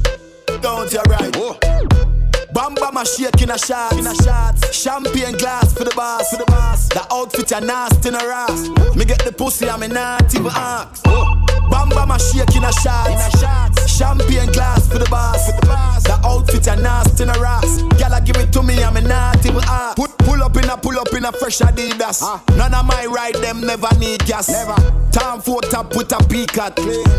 don't 0.61 0.93
you 0.93 1.01
right. 1.09 1.33
Bam 1.33 2.18
bam 2.53 2.97
a 2.97 3.05
shake 3.05 3.41
in 3.41 3.51
a 3.51 3.57
shot, 3.57 3.93
in 3.93 4.07
a 4.07 4.15
shot. 4.15 4.55
Champagne 4.73 5.37
glass 5.37 5.73
for 5.73 5.83
the 5.83 5.93
boss, 5.95 6.29
for 6.31 6.37
the 6.37 6.45
boss. 6.45 6.87
The 6.89 7.05
outfit 7.11 7.51
a 7.51 7.61
nasty 7.61 8.09
in 8.09 8.15
a 8.15 8.19
ass. 8.19 8.69
Me 8.95 9.05
get 9.05 9.23
the 9.23 9.31
pussy, 9.31 9.69
I'm 9.69 9.81
not 9.91 10.33
even 10.33 10.51
ask. 10.53 11.03
Bam 11.03 11.89
bam 11.89 12.11
a 12.11 12.19
shake 12.19 12.55
in 12.55 12.63
a 12.63 12.71
shot, 12.71 13.07
in 13.09 13.17
a 13.17 13.29
shot. 13.37 13.89
Champagne 13.89 14.51
glass 14.51 14.87
for 14.87 14.97
the 14.97 15.09
boss, 15.09 15.51
for 15.51 15.59
the 15.59 15.67
boss. 15.67 16.03
The 16.03 16.19
outfit 16.25 16.67
a 16.67 16.75
nasty 16.75 17.23
in 17.23 17.29
a 17.29 17.33
ass. 17.33 17.81
Gyal 17.99 18.25
give 18.25 18.37
it 18.37 18.51
to 18.53 18.63
me, 18.63 18.83
I'm 18.83 18.95
not 19.05 19.45
even 19.45 19.63
ask. 19.65 19.97
Put 19.97 20.17
pull 20.19 20.43
up 20.43 20.55
in 20.57 20.69
a 20.69 20.77
pull 20.77 20.97
up 20.99 21.13
in 21.13 21.25
a 21.25 21.31
fresh 21.31 21.59
Adidas. 21.59 22.21
Ah. 22.21 22.41
None 22.55 22.73
of 22.73 22.85
my 22.85 23.05
ride 23.05 23.35
them 23.35 23.61
never 23.61 23.89
need 23.99 24.25
gas. 24.25 24.49
Never. 24.49 24.75
Time 25.11 25.41
for 25.41 25.61
top 25.61 25.95
with 25.95 26.11
a 26.11 26.23
peak 26.27 26.57
at. 26.57 26.77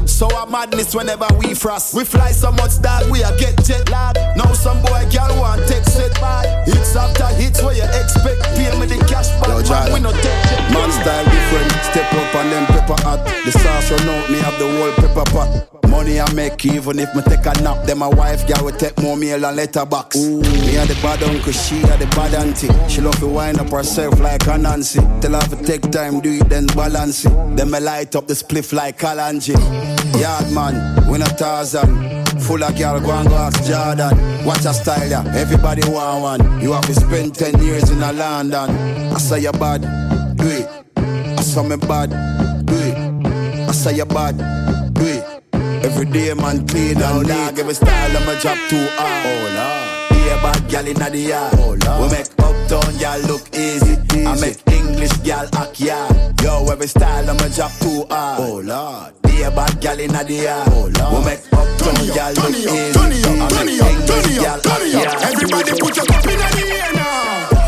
So 0.09 0.29
a 0.29 0.49
madness 0.49 0.95
whenever 0.95 1.27
we 1.39 1.55
frost. 1.55 1.95
We 1.95 2.05
fly 2.05 2.31
so 2.31 2.53
much 2.53 2.79
that 2.79 3.09
we 3.11 3.23
a 3.23 3.37
get 3.37 3.63
jet 3.65 3.91
lag. 3.91 4.17
Now 4.37 4.53
some 4.53 4.81
boy 4.83 5.07
girl 5.21 5.41
want 5.41 5.69
take 5.69 5.85
set 5.85 6.13
Hits 6.67 6.97
after 6.97 7.27
hits 7.37 7.63
where 7.63 7.75
you 7.75 7.85
expect. 7.85 8.43
Pay 8.57 8.73
me 8.79 8.87
the 8.87 8.99
cash 9.09 9.29
back. 9.41 9.49
Yo, 9.49 9.63
man, 9.69 9.93
we 9.93 10.01
no 10.01 10.13
take 10.13 10.23
jet. 10.23 10.73
Man 10.73 10.91
style 10.93 11.25
different, 11.25 11.71
step 11.85 12.13
up 12.13 12.35
and 12.35 12.53
then 12.53 12.67
pepper 12.67 13.01
hot. 13.03 13.25
The 13.45 13.53
sauce 13.53 13.91
run 13.91 14.09
out, 14.09 14.31
me 14.31 14.39
have 14.39 14.59
the 14.59 14.67
whole 14.77 14.93
pepper 14.93 15.31
pot. 15.31 15.91
Money 15.91 16.21
I 16.21 16.33
make 16.35 16.65
even 16.65 16.99
if 16.99 17.15
me 17.15 17.23
take 17.23 17.47
a 17.47 17.53
nap. 17.63 17.85
Then 17.87 17.99
my 17.99 18.09
wife 18.09 18.47
girl 18.47 18.65
will 18.65 18.77
take 18.77 18.99
more 19.01 19.17
meal 19.17 19.45
and 19.45 19.57
letterbox. 19.57 20.17
Ooh, 20.17 20.41
me 20.41 20.77
a 20.77 20.87
the 20.87 20.99
bad 21.03 21.23
uncle, 21.23 21.53
she 21.53 21.77
had 21.77 22.01
a 22.01 22.05
the 22.05 22.17
bad 22.17 22.35
auntie. 22.35 22.69
She 22.89 23.01
love 23.01 23.19
to 23.19 23.27
wind 23.27 23.59
up 23.59 23.71
herself 23.71 24.21
like 24.21 24.47
a 24.47 24.59
Nancy. 24.59 25.01
Tell 25.21 25.33
her 25.33 25.57
to 25.57 25.57
take 25.65 25.91
time, 25.91 26.21
do 26.21 26.33
it 26.33 26.49
then 26.49 26.67
balance 26.67 27.25
it. 27.25 27.57
Then 27.57 27.71
me 27.71 27.81
light 27.81 28.15
up 28.15 28.27
the 28.27 28.35
spliff 28.35 28.73
like 28.73 28.99
Kalanji. 28.99 29.57
Yard 30.21 30.53
man, 30.53 31.11
we 31.11 31.19
not 31.19 31.37
Tarzan. 31.39 32.20
Full 32.41 32.65
of 32.65 32.77
girl, 32.77 33.01
go 33.01 33.11
and 33.13 33.29
go 33.29 33.35
ask 33.37 33.63
Jordan. 33.65 34.45
Watch 34.45 34.65
a 34.65 34.75
style, 34.75 35.09
yeah. 35.09 35.25
Everybody 35.37 35.83
want 35.89 36.41
one. 36.41 36.61
You 36.61 36.73
have 36.73 36.87
to 36.87 36.95
spend 36.95 37.35
10 37.35 37.63
years 37.63 37.91
in 37.91 38.03
a 38.03 38.13
London. 38.13 38.71
I 39.13 39.19
say 39.19 39.41
you 39.41 39.53
bad, 39.53 39.83
do 40.37 40.47
it. 40.49 40.69
I 40.97 41.43
saw 41.43 41.63
me 41.63 41.77
bad, 41.77 42.11
do 42.67 42.75
it. 42.75 43.67
I 43.69 43.73
say 43.73 43.97
you 43.97 44.05
bad, 44.05 44.37
do 44.95 45.07
it. 45.07 45.25
Every 45.85 46.07
day 46.07 46.35
man 46.35 46.67
clean 46.67 47.01
and 47.01 47.27
dog. 47.29 47.59
Every 47.59 47.75
style 47.75 48.17
of 48.17 48.27
my 48.27 48.35
job 48.41 48.59
too 48.69 48.87
hard. 48.97 49.27
Oh 49.27 49.45
lord. 49.57 50.11
Be 50.11 50.29
a 50.29 50.37
bad 50.43 50.69
gal 50.69 50.87
inna 50.87 51.11
the 51.11 51.19
yard. 51.19 51.55
Oh 51.59 51.77
lord. 51.87 52.11
We 52.13 52.19
make 52.19 52.27
uptown 52.39 52.99
gal 52.99 53.21
look 53.21 53.49
easy. 53.55 53.97
I 54.27 54.39
make 54.41 54.59
English 54.71 55.13
gal 55.25 55.49
act 55.55 55.81
yard. 55.81 56.30
Yo, 56.43 56.65
every 56.67 56.87
style 56.89 57.29
of 57.29 57.39
my 57.39 57.49
job 57.49 57.71
too 57.81 58.05
hard. 58.09 58.41
Oh 58.41 58.61
lord. 58.65 59.23
Be 59.23 59.43
a 59.43 59.51
bad 59.51 59.81
gal 59.81 59.99
inna 59.99 60.25
the 60.25 60.35
yard. 60.35 60.69
Oh 60.73 60.91
lord. 60.99 61.13
We 61.13 61.25
make 61.31 61.41
uptown 61.53 62.15
gal 62.15 62.33
look 62.35 62.51
easy. 62.51 62.93
turn 62.93 63.13
it 63.13 63.27
up, 63.27 63.51
turn 63.51 63.69
it 63.69 63.81
up, 63.81 64.07
turn 64.07 64.31
it 64.31 64.47
up, 64.47 64.63
turn 64.63 64.83
it 64.87 65.07
up. 65.07 65.23
Everybody 65.23 65.73
put 65.81 65.97
your 65.97 66.07
cup 66.07 66.25
in 66.27 66.39
the 66.39 66.77
air 66.77 66.93
now. 66.95 67.60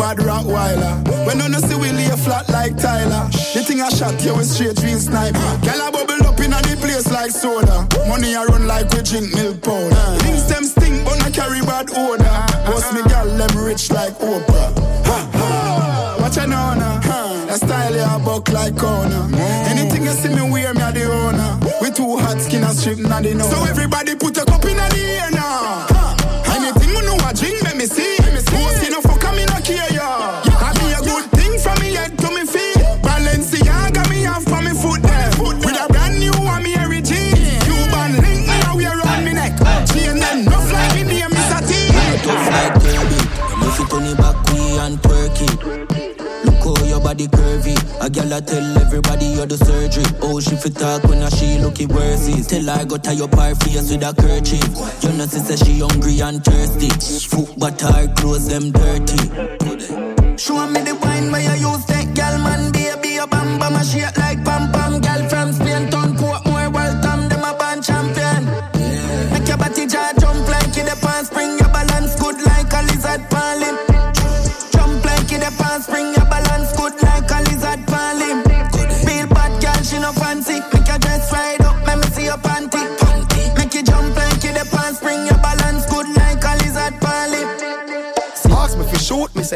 Bad 0.00 0.22
rock 0.24 0.46
whiler. 0.46 0.96
When 1.26 1.38
you 1.38 1.48
no 1.48 1.58
see 1.60 1.76
we 1.76 1.92
lay 1.92 2.08
flat 2.16 2.48
like 2.48 2.76
Tyler. 2.76 3.28
The 3.52 3.60
thing 3.62 3.82
I 3.82 3.90
shot 3.90 4.16
you 4.24 4.34
with 4.34 4.48
straight 4.48 4.80
real 4.82 4.98
snipe. 4.98 5.34
Gyal 5.60 5.88
a 5.88 5.92
bubble 5.92 6.24
up 6.24 6.40
inna 6.40 6.56
the 6.64 6.74
place 6.80 7.10
like 7.12 7.30
soda. 7.30 7.86
Money 8.08 8.34
I 8.34 8.44
run 8.46 8.66
like 8.66 8.88
we 8.94 9.02
drink 9.02 9.34
milk 9.34 9.60
powder. 9.60 10.06
Things 10.24 10.48
them 10.48 10.64
stink 10.64 11.04
but 11.04 11.20
I 11.22 11.30
carry 11.30 11.60
bad 11.60 11.92
odor. 11.92 12.24
Boss 12.64 12.88
me 12.94 13.02
gyal 13.12 13.28
them 13.36 13.52
rich 13.62 13.90
like 13.92 14.16
Oprah. 14.18 14.72
Ha, 15.04 15.18
ha. 15.36 16.16
Watch 16.20 16.38
a 16.38 16.46
now 16.46 16.74
now. 16.74 16.98
That 17.46 17.60
style 17.60 17.94
ya 17.94 18.18
buck 18.24 18.48
like 18.48 18.76
corner. 18.78 19.28
Anything 19.68 20.04
you 20.04 20.16
see 20.16 20.32
me 20.32 20.50
wear 20.50 20.72
me 20.72 20.80
a 20.80 20.92
the 20.92 21.04
owner. 21.04 21.52
We 21.82 21.90
too 21.90 22.16
hot 22.16 22.40
skin 22.40 22.64
and 22.64 22.76
strip 22.76 22.98
na 22.98 23.20
the 23.20 23.34
know. 23.34 23.44
So 23.44 23.64
everybody 23.64 24.14
put 24.16 24.38
a 24.38 24.44
cup 24.46 24.64
inna 24.64 24.88
the 24.88 25.02
air 25.20 25.29
body 47.28 47.36
curvy. 47.36 48.04
A 48.04 48.08
gal 48.08 48.32
a 48.32 48.40
tell 48.40 48.78
everybody 48.78 49.26
you're 49.26 49.46
the 49.46 49.56
surgery. 49.56 50.04
Oh, 50.22 50.40
she 50.40 50.56
fit 50.56 50.76
talk 50.76 51.02
when 51.04 51.28
she 51.30 51.58
look 51.58 51.80
it 51.80 51.90
worthy. 51.90 52.42
Tell 52.42 52.76
her 52.76 52.84
go 52.84 52.96
tie 52.96 53.22
up 53.22 53.34
her 53.34 53.54
face 53.56 53.90
with 53.90 54.02
a 54.02 54.14
kerchief. 54.14 54.62
You 55.02 55.12
know 55.18 55.26
she 55.26 55.56
she 55.56 55.80
hungry 55.80 56.20
and 56.20 56.44
thirsty. 56.44 56.90
Foot 57.28 57.58
but 57.58 57.80
her 57.80 58.08
clothes 58.14 58.48
them 58.48 58.70
dirty. 58.70 60.36
Show 60.36 60.66
me 60.66 60.80
the 60.80 60.94
wine 61.02 61.30
where 61.30 61.42
you 61.42 61.68
use 61.68 61.84
that 61.86 62.14
gal 62.14 62.38
man 62.38 62.72
baby 62.72 63.16
a 63.16 63.26
bam 63.26 63.58
bam 63.58 63.74
a 63.76 63.84
shake 63.84 64.16
like 64.16 64.29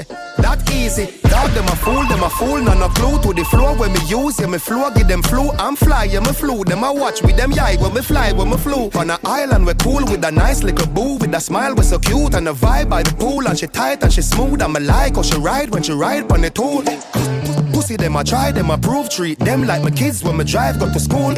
that 0.02 0.70
easy. 0.72 1.06
Dog 1.28 1.50
them 1.52 1.66
a 1.66 1.76
fool, 1.76 2.06
them 2.08 2.22
a 2.22 2.30
fool, 2.30 2.60
none 2.60 2.82
a 2.82 2.88
clue 2.90 3.20
to 3.22 3.32
the 3.32 3.44
floor 3.44 3.76
when 3.76 3.92
me 3.92 4.00
use. 4.06 4.38
Yeah, 4.40 4.46
me 4.46 4.58
flow, 4.58 4.90
give 4.90 5.08
them 5.08 5.22
flu. 5.22 5.50
I'm 5.52 5.76
fly, 5.76 6.04
yeah, 6.04 6.20
me 6.20 6.32
flew. 6.32 6.64
Them 6.64 6.84
a 6.84 6.92
watch 6.92 7.22
with 7.22 7.36
them 7.36 7.52
yai 7.52 7.76
when 7.76 7.94
me 7.94 8.02
fly, 8.02 8.32
when 8.32 8.50
me 8.50 8.56
flew. 8.56 8.90
On 8.94 9.10
a 9.10 9.18
island, 9.24 9.66
we 9.66 9.74
cool 9.74 10.04
with 10.04 10.24
a 10.24 10.30
nice 10.30 10.62
little 10.62 10.86
boo. 10.88 11.16
With 11.16 11.34
a 11.34 11.40
smile, 11.40 11.74
we 11.74 11.82
so 11.82 11.98
cute. 11.98 12.34
And 12.34 12.48
a 12.48 12.52
vibe 12.52 12.88
by 12.88 13.02
the 13.02 13.14
pool. 13.14 13.46
And 13.46 13.58
she 13.58 13.66
tight 13.66 14.02
and 14.02 14.12
she 14.12 14.22
smooth. 14.22 14.62
I'm 14.62 14.76
a 14.76 14.80
like, 14.80 15.16
or 15.16 15.24
she 15.24 15.38
ride 15.38 15.70
when 15.70 15.82
she 15.82 15.92
ride 15.92 16.30
on 16.32 16.42
the 16.42 16.50
tool. 16.50 16.82
Pussy, 17.72 17.96
them 17.96 18.16
a 18.16 18.24
try, 18.24 18.52
them 18.52 18.70
a 18.70 18.78
prove. 18.78 19.08
Treat 19.10 19.38
them 19.38 19.66
like 19.66 19.82
my 19.82 19.90
kids 19.90 20.22
when 20.22 20.36
me 20.36 20.44
drive, 20.44 20.78
go 20.78 20.92
to 20.92 21.00
school. 21.00 21.34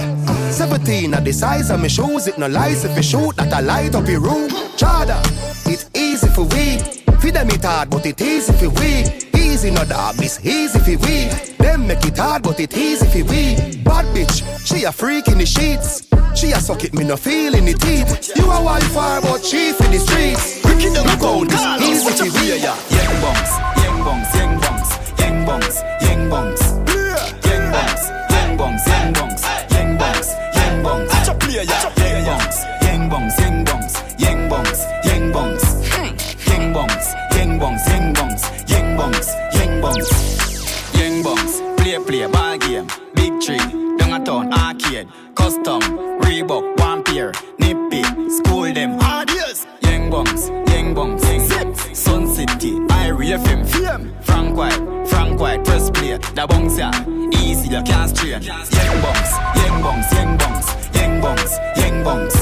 17 0.50 1.14
at 1.14 1.24
the 1.24 1.32
size 1.32 1.70
of 1.70 1.80
me 1.80 1.88
shoes. 1.88 2.26
It 2.26 2.38
no 2.38 2.46
lies 2.46 2.84
if 2.84 2.96
you 2.96 3.02
shoot 3.02 3.36
that 3.36 3.52
I 3.52 3.60
light 3.60 3.94
up 3.94 4.08
your 4.08 4.20
room. 4.20 4.50
Chada, 4.76 5.20
it's 5.66 5.90
easy 5.94 6.28
for 6.28 6.44
we. 6.44 7.05
Feed 7.26 7.34
them 7.34 7.50
it 7.50 7.64
hard, 7.64 7.90
but 7.90 8.06
it 8.06 8.22
easy 8.22 8.52
for 8.52 8.70
we. 8.78 9.02
Easy 9.34 9.72
no 9.72 9.84
dog, 9.84 10.14
this 10.14 10.38
easy 10.46 10.78
for 10.78 10.96
we. 11.04 11.24
Them 11.58 11.88
make 11.88 12.04
it 12.04 12.16
hard, 12.16 12.44
but 12.44 12.60
it 12.60 12.72
easy 12.78 13.04
for 13.04 13.28
we. 13.28 13.56
Bad 13.82 14.06
bitch, 14.14 14.46
she 14.64 14.84
a 14.84 14.92
freak 14.92 15.26
in 15.26 15.38
the 15.38 15.44
sheets. 15.44 16.06
She 16.36 16.52
a 16.52 16.60
suck 16.60 16.84
it, 16.84 16.94
me 16.94 17.02
no 17.02 17.16
feel 17.16 17.56
in 17.56 17.64
the 17.64 17.72
teeth. 17.72 18.30
You 18.36 18.44
a 18.44 18.62
wildfire, 18.62 19.20
but 19.22 19.44
she 19.44 19.72
for 19.72 19.88
the 19.90 19.98
streets. 19.98 20.62
Wicked 20.64 20.94
them 20.94 21.18
gold, 21.18 21.50
this 21.50 21.64
easy 21.82 22.30
for 22.30 22.30
we. 22.38 22.62
Yang 22.62 23.14
bongs, 23.18 23.52
yang 23.82 24.04
bongs, 24.06 24.30
yang 24.38 24.60
bongs, 24.60 24.90
yang 25.18 25.46
bongs, 25.46 25.82
yang 26.02 26.30
bongs. 26.30 26.76
Yang 35.02 35.32
bongs, 35.32 35.65
Ying 37.56 37.64
bongs, 37.64 37.88
ying 37.88 38.12
bongs, 38.12 38.68
ying 38.68 38.96
bongs, 38.98 39.28
ying 39.54 39.80
bongs. 39.80 40.94
Ying 40.94 41.24
bongs, 41.24 41.76
play, 41.78 41.98
play, 42.04 42.26
ball 42.26 42.58
game. 42.58 42.86
Big 43.14 43.40
tree, 43.40 43.96
downtown 43.96 44.52
arcade. 44.52 45.08
Custom, 45.34 45.80
Reebok, 46.20 46.78
one 46.78 47.02
pair. 47.02 47.32
Nippy, 47.58 48.02
school 48.28 48.70
them 48.74 49.00
hard 49.00 49.30
years. 49.30 49.66
Ying 49.80 50.10
bongs, 50.10 50.50
ying 50.70 50.94
bongs, 50.94 51.24
ying 51.30 51.48
bongs. 51.48 51.96
Sun 51.96 52.28
City, 52.34 52.72
Irie 52.72 53.38
FM, 53.38 53.64
FM. 53.64 54.22
Frank 54.22 54.54
White, 54.54 55.08
Frank 55.08 55.40
White, 55.40 55.64
press 55.64 55.88
play. 55.88 56.18
The 56.18 56.46
bongs 56.46 56.76
ya, 56.76 56.90
easy, 57.40 57.70
you 57.70 57.82
can't 57.84 58.10
strain. 58.14 58.42
Ying 58.42 59.00
bongs, 59.00 59.30
ying 59.56 59.80
bongs, 59.80 60.12
ying 60.12 60.36
bongs, 60.36 60.94
ying 60.94 61.22
bongs, 61.22 61.52
ying 61.78 62.04
bongs. 62.04 62.36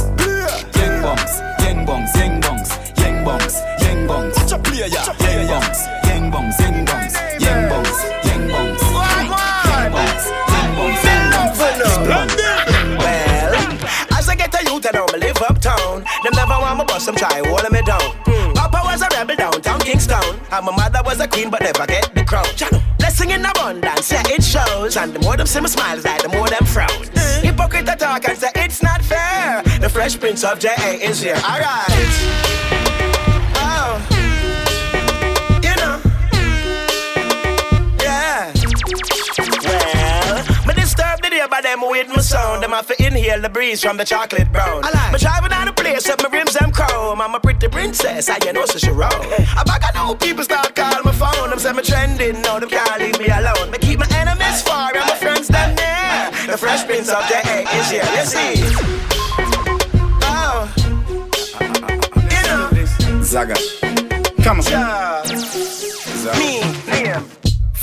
Ying 0.75 1.03
bongs, 1.05 1.35
ying 1.63 1.87
bongs, 1.87 2.15
ying 2.17 2.41
bongs, 2.41 2.99
ying 2.99 3.25
bongs 3.25 3.74
player, 4.59 4.87
yeah, 4.87 5.05
young 5.25 5.49
bungs, 5.49 5.89
young 6.05 6.31
bungs, 6.31 6.59
young 6.61 6.85
bungs, 6.85 7.15
young 7.41 7.69
bungs, 7.69 7.97
young 8.25 8.45
bungs, 8.49 8.83
young 9.71 9.91
bungs, 9.95 10.25
young 10.55 10.71
bungs, 10.77 11.05
young 11.05 11.31
bungs. 11.31 12.35
Well, 12.99 14.19
as 14.19 14.29
I 14.29 14.35
get 14.37 14.55
a 14.55 14.65
youth, 14.65 14.87
I 14.87 14.93
me 15.13 15.19
live 15.21 15.43
uptown. 15.43 16.05
Them 16.23 16.33
never 16.35 16.59
want 16.61 16.79
me 16.79 16.85
bust, 16.85 17.07
them 17.07 17.17
try 17.17 17.43
holding 17.45 17.73
me 17.73 17.83
down. 17.83 18.01
Mm. 18.25 18.55
Papa 18.55 18.81
was 18.85 19.03
a 19.03 19.09
rebel 19.17 19.37
downtown 19.37 19.81
Kingston, 19.81 20.23
and 20.53 20.67
my 20.67 20.73
mother 20.77 21.01
was 21.05 21.21
a 21.21 21.29
queen, 21.29 21.51
but 21.51 21.61
never 21.61 21.87
get 21.87 22.15
the 22.15 22.25
crown. 22.25 22.47
Blessing 22.99 23.31
in 23.31 23.45
abundance, 23.45 24.11
yeah, 24.13 24.23
it 24.27 24.43
shows. 24.43 24.97
And 24.97 25.13
the 25.15 25.19
more 25.21 25.37
them 25.37 25.47
see 25.47 25.61
me 25.61 25.69
smiles, 25.69 26.05
like 26.05 26.23
the 26.23 26.29
more 26.29 26.49
them 26.49 26.65
frown. 26.65 26.89
Mm. 26.89 27.43
Hypocrite 27.43 27.87
talk 27.99 28.29
and 28.29 28.39
say 28.39 28.51
it's 28.57 28.83
not 28.83 29.03
fair. 29.03 29.63
The 29.81 29.89
fresh 29.89 30.19
prince 30.19 30.45
of 30.45 30.59
J.A. 30.59 30.95
is 31.03 31.21
here. 31.21 31.37
Alright. 31.37 31.85
Oh. 33.57 34.14
By 41.55 41.61
them 41.61 41.89
with 41.89 42.09
my 42.09 42.21
sound. 42.21 42.63
Them 42.63 42.71
have 42.71 42.89
to 42.89 42.97
inhale 43.07 43.41
the 43.41 43.49
breeze 43.49 43.81
from 43.81 43.97
the 43.97 44.05
chocolate 44.05 44.51
brown. 44.51 44.83
I 44.85 44.91
like. 44.91 45.13
Me 45.13 45.19
driving 45.19 45.51
down 45.51 45.67
the 45.67 45.73
place 45.73 46.09
up 46.09 46.21
my 46.21 46.29
rims 46.29 46.55
them 46.55 46.73
chrome. 46.73 47.21
I'm 47.21 47.35
a 47.35 47.39
pretty 47.39 47.69
princess, 47.69 48.29
I 48.29 48.39
you 48.45 48.53
know 48.53 48.65
so 48.65 48.79
she 48.79 48.91
roll. 48.91 49.23
I 49.59 49.63
back 49.65 49.83
I 49.89 49.91
know 49.95 50.17
people 50.17 50.43
start 50.43 50.75
calling 50.75 51.05
my 51.05 51.13
phone. 51.13 51.51
Them 51.51 51.59
say 51.61 51.73
me 51.73 51.83
trending, 51.83 52.43
no 52.43 52.59
them 52.59 52.71
can't 52.71 53.01
leave 53.01 53.19
me 53.21 53.27
alone. 53.27 53.71
Me 53.71 53.79
keep 53.79 54.01
my 54.01 54.09
enemies 54.17 54.63
far 54.63 54.91
and 54.97 55.07
my 55.07 55.15
friends 55.15 55.47
them 55.47 55.71
near. 55.77 56.31
The 56.51 56.59
fresh 56.59 56.85
prince 56.87 57.09
of 57.09 57.23
the 57.29 57.39
A 57.55 57.57
is 57.79 57.91
here. 57.91 58.09
You 58.17 58.25
see. 58.35 58.55
Oh. 60.27 60.67
You 62.35 62.43
know. 62.49 63.23
Zaga. 63.23 63.55
Come 64.43 64.59
on. 64.59 64.65
Yeah. 64.67 65.44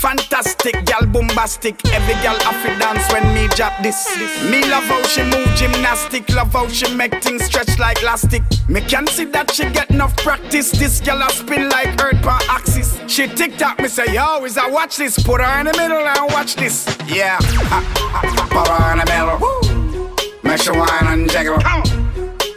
Fantastic, 0.02 0.84
gal 0.86 1.06
bombastic. 1.06 1.76
Every 1.94 2.16
gal 2.24 2.34
have 2.40 2.66
to 2.66 2.76
dance 2.80 3.06
when 3.14 3.24
me 3.36 3.48
drop 3.50 3.74
this. 3.84 4.04
Me 4.50 4.68
love 4.68 4.84
how 4.86 5.04
she 5.04 5.22
move 5.22 5.48
gymnastic. 5.56 6.28
Love 6.34 6.52
how 6.54 6.68
she 6.70 6.92
make 6.96 7.24
things 7.24 7.44
stretch 7.44 7.78
like 7.78 8.02
elastic. 8.02 8.42
Me 8.68 8.82
can 8.82 9.06
see 9.06 9.26
that 9.26 9.52
she 9.52 9.70
get 9.70 9.92
enough 9.92 10.18
practice. 10.18 10.72
This 10.72 11.00
gal 11.02 11.22
a 11.22 11.30
spin 11.30 11.70
like 11.70 12.02
earth 12.02 12.20
per 12.24 12.36
axis. 12.50 13.00
She 13.06 13.28
tick 13.28 13.58
tock, 13.58 13.80
me 13.80 13.88
say 13.88 14.12
yo, 14.12 14.44
is 14.44 14.58
I 14.58 14.68
watch 14.72 14.98
this? 14.98 15.22
Put 15.22 15.40
her 15.40 15.60
in 15.60 15.68
the 15.68 15.74
middle 15.78 15.98
and 16.08 16.32
watch 16.34 16.56
this. 16.56 16.88
Yeah, 17.06 17.38
put 17.38 18.68
her 18.68 18.92
in 18.94 18.98
the 18.98 19.06
middle. 19.06 19.38
Woo. 19.38 20.42
Make 20.42 20.62
she 20.62 20.72
wine 20.72 21.08
and 21.14 21.30
jiggle. 21.30 21.60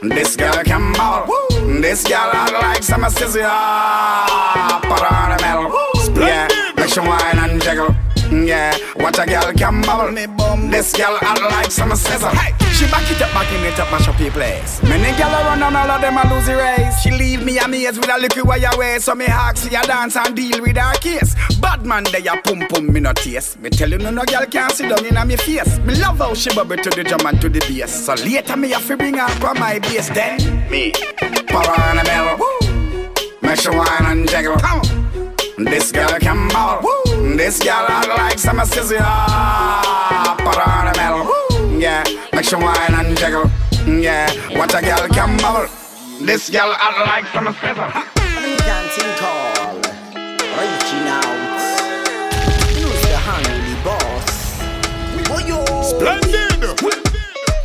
This 0.01 0.35
girl 0.35 0.65
can 0.65 0.95
ball. 0.95 1.27
This 1.81 2.05
girl 2.09 2.31
act 2.33 2.53
like 2.55 2.83
some. 2.83 3.05
Ah, 3.05 4.81
Put 4.83 5.01
her 5.01 5.31
in 5.31 5.37
the 5.37 5.43
middle. 5.47 5.71
Make 5.71 5.84
she 6.95 7.01
wine 7.01 7.39
and 7.39 7.61
jiggle. 7.61 7.89
Mm, 8.31 8.47
yeah, 8.47 8.77
watch 8.97 9.19
a 9.19 9.27
girl 9.27 9.53
can 9.53 9.83
bubble 9.83 10.13
me 10.13 10.27
bum. 10.27 10.71
This 10.71 10.93
girl 10.97 11.19
act 11.21 11.43
like 11.43 11.71
some 11.71 11.95
scissor. 11.97 12.29
Hey, 12.29 12.55
she 12.73 12.87
back 12.87 13.11
it 13.11 13.21
up, 13.21 13.33
back 13.35 13.53
in 13.53 13.65
it 13.65 13.79
up, 13.81 13.91
mash 13.91 14.07
up 14.07 14.19
your 14.21 14.31
place. 14.31 14.81
Many 14.85 15.17
girl 15.19 15.31
run 15.31 15.59
down, 15.59 15.75
all 15.75 15.91
of 15.91 16.01
them 16.01 16.17
a 16.17 16.23
lose 16.33 16.47
the 16.47 16.57
race. 16.57 17.01
She 17.01 17.11
leave 17.11 17.45
me 17.45 17.59
amazed 17.59 17.99
with 17.99 18.09
a 18.09 18.19
little 18.19 18.47
way 18.47 18.63
away, 18.73 18.99
so 19.01 19.15
me 19.17 19.27
hawk 19.27 19.57
see 19.57 19.75
a 19.75 19.83
dance 19.83 20.17
and 20.17 20.37
deal 20.37 20.63
with 20.63 20.77
her 20.77 20.95
case. 20.95 21.35
Bad 21.61 21.85
man, 21.85 22.05
they 22.13 22.25
a 22.27 22.41
pum 22.43 22.61
pum 22.69 22.93
me 22.93 23.01
no 23.01 23.13
taste. 23.13 23.59
Me 23.59 23.71
tell 23.71 23.91
you 23.91 23.99
no 23.99 24.11
no 24.11 24.23
girl 24.25 24.47
can't 24.47 24.73
sit 24.73 24.89
down 24.89 25.05
in 25.05 25.17
a 25.17 25.25
me 25.25 25.37
face. 25.37 25.79
Me 25.79 25.97
love 25.97 26.19
how 26.19 26.33
she 26.33 26.55
bubble 26.55 26.77
to 26.77 26.91
the 26.91 27.03
drum 27.03 27.27
and 27.27 27.41
to 27.41 27.49
the 27.49 27.59
bass. 27.61 28.07
So 28.07 28.15
later 28.15 28.57
me 28.57 28.71
have 28.71 28.87
to 28.87 28.97
bring 28.97 29.15
her 29.15 29.29
from 29.41 29.59
my 29.59 29.81
base. 29.81 30.11
Then 30.11 30.39
me 30.71 30.93
pour 31.49 31.65
her 31.65 31.91
in 31.91 31.97
the 31.97 32.05
middle. 32.05 32.39
Woo. 32.39 33.43
Make 33.43 33.59
she 33.59 33.71
wine 33.71 34.07
and 34.07 34.29
jiggle. 34.29 34.57
Come 34.59 34.81
on. 34.81 35.04
This 35.57 35.93
girl 35.93 36.09
can 36.19 36.49
ball. 36.49 36.81
Woo. 36.83 37.37
This 37.37 37.63
girl 37.63 37.87
act 37.89 38.09
like 38.09 38.39
some 38.39 38.59
scissor. 38.65 38.99
Put 40.43 40.57
her 40.59 40.81
in 40.81 40.87
the 40.91 40.99
middle. 40.99 41.79
Yeah, 41.81 42.03
make 42.33 42.45
she 42.45 42.57
wine 42.57 42.95
and 42.95 43.17
jiggle. 43.17 43.51
Yeah, 43.87 44.27
watch 44.59 44.75
a 44.75 44.83
girl 44.83 45.07
can 45.09 45.37
bubble. 45.39 45.69
This 46.21 46.51
girl 46.51 46.75
act 46.77 46.99
like 47.07 47.27
some 47.33 47.47
scissor. 47.61 47.89
Dancing 48.67 49.15
call, 49.21 49.77
reaching 50.59 51.07
out. 51.07 51.25
Who's 52.75 53.03
the 53.03 53.17
hungry 53.17 53.77
boss? 53.85 54.59
Oh 55.31 55.39
yo, 55.47 55.65
Splendid. 55.83 56.65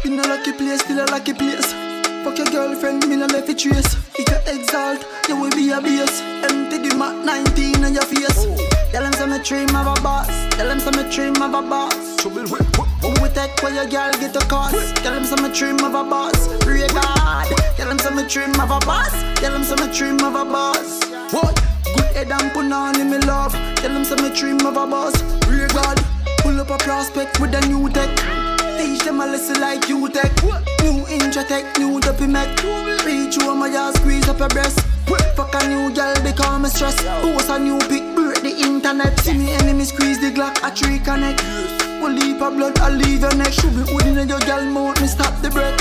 In 0.06 0.20
a 0.20 0.28
lucky 0.28 0.52
place, 0.54 0.82
still 0.82 1.04
a 1.04 1.06
lucky 1.10 1.34
place. 1.34 1.89
Fuck 2.24 2.38
your 2.38 2.48
girlfriend, 2.48 3.08
me 3.08 3.16
no 3.16 3.28
left 3.28 3.50
it 3.50 3.60
trace. 3.60 3.96
If 4.18 4.28
you 4.28 4.54
exalt, 4.54 5.06
you 5.28 5.40
will 5.40 5.52
be 5.52 5.72
a 5.72 5.80
base. 5.80 6.20
Empty 6.44 6.90
the 6.90 6.96
Mac 6.96 7.16
19 7.26 7.84
on 7.86 7.94
your 7.94 8.04
face. 8.04 8.44
Tell 8.92 9.04
them 9.04 9.14
some 9.14 9.42
dream 9.42 9.70
of 9.76 9.88
a 9.88 10.02
boss. 10.02 10.28
Tell 10.56 10.68
them 10.68 10.80
some 10.80 11.00
dream 11.10 11.42
of 11.42 11.54
a 11.54 11.62
boss. 11.62 12.22
Who 12.24 12.30
we 12.30 13.30
take 13.30 13.56
where 13.64 13.74
your 13.74 13.88
girl 13.88 14.12
get 14.20 14.36
a 14.36 14.46
cost? 14.48 14.96
Tell 14.98 15.14
them 15.14 15.24
some 15.24 15.52
dream 15.54 15.80
of 15.80 15.96
a 15.96 16.04
boss. 16.04 16.48
Pray 16.60 16.88
God. 16.90 17.48
Tell 17.78 17.88
them 17.88 18.00
some 18.00 18.20
dream 18.28 18.52
of 18.60 18.70
a 18.70 18.80
boss. 18.86 19.12
Tell 19.40 19.54
them 19.54 19.64
some 19.64 19.90
dream 19.92 20.20
of 20.20 20.36
a 20.36 20.44
boss. 20.44 21.04
What? 21.32 21.56
Good 21.96 22.12
head 22.16 22.32
and 22.32 22.52
put 22.52 22.72
on 22.72 23.00
in 23.00 23.10
me 23.10 23.20
love. 23.20 23.54
Tell 23.78 23.94
them 23.94 24.04
some 24.04 24.20
dream 24.34 24.60
of 24.66 24.76
a 24.76 24.86
boss. 24.86 25.16
Pray 25.42 25.68
God. 25.68 25.98
Pull 26.40 26.60
up 26.60 26.70
a 26.70 26.78
prospect 26.80 27.40
with 27.40 27.56
a 27.56 27.62
new 27.68 27.90
tech. 27.90 28.39
Teach 28.80 29.04
them 29.04 29.20
a 29.20 29.26
lesson 29.26 29.60
like 29.60 29.90
you 29.90 30.08
tech. 30.08 30.32
New 30.82 31.06
intro 31.10 31.44
tech, 31.44 31.78
new 31.78 32.00
dopey 32.00 32.28
mech. 32.28 32.48
Reach 33.04 33.36
you 33.36 33.50
on 33.50 33.60
my 33.60 33.68
yard, 33.68 33.98
squeeze 33.98 34.30
up 34.30 34.40
your 34.40 34.48
breast. 34.48 34.80
Fuck 35.36 35.54
a 35.54 35.68
new 35.68 35.94
girl, 35.94 36.16
they 36.24 36.32
call 36.32 36.58
me 36.60 36.70
stress. 36.70 36.96
Post 37.22 37.50
a 37.50 37.60
new 37.60 37.78
pic, 37.92 38.04
break 38.16 38.42
the 38.42 38.56
internet. 38.56 39.20
See 39.20 39.34
me 39.34 39.52
enemy 39.52 39.84
squeeze 39.84 40.22
the 40.22 40.32
Glock, 40.32 40.56
a 40.64 40.74
tree 40.74 41.00
connect. 41.00 41.44
Will 42.02 42.12
leave 42.12 42.42
a 42.42 42.50
blood, 42.50 42.80
I 42.80 42.92
leave 42.92 43.20
your 43.20 43.36
neck. 43.36 43.52
Should 43.52 43.76
be 43.76 43.84
within 43.94 44.30
your 44.30 44.40
girl 44.40 44.64
mouth, 44.64 45.02
me 45.02 45.08
stop 45.08 45.36
the 45.42 45.50
breath. 45.50 45.76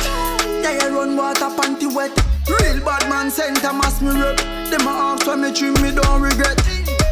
Yeah, 0.64 0.88
run 0.88 1.16
water, 1.16 1.54
panty 1.54 1.86
wet. 1.94 2.10
Real 2.50 2.84
bad 2.84 3.08
man, 3.08 3.30
center 3.30 3.72
mass 3.74 4.02
me 4.02 4.10
rep. 4.10 4.38
Them 4.70 4.88
a 4.88 5.14
ask 5.14 5.24
when 5.24 5.42
me 5.42 5.52
trim, 5.52 5.74
me 5.74 5.94
don't 5.94 6.20
regret. 6.20 6.58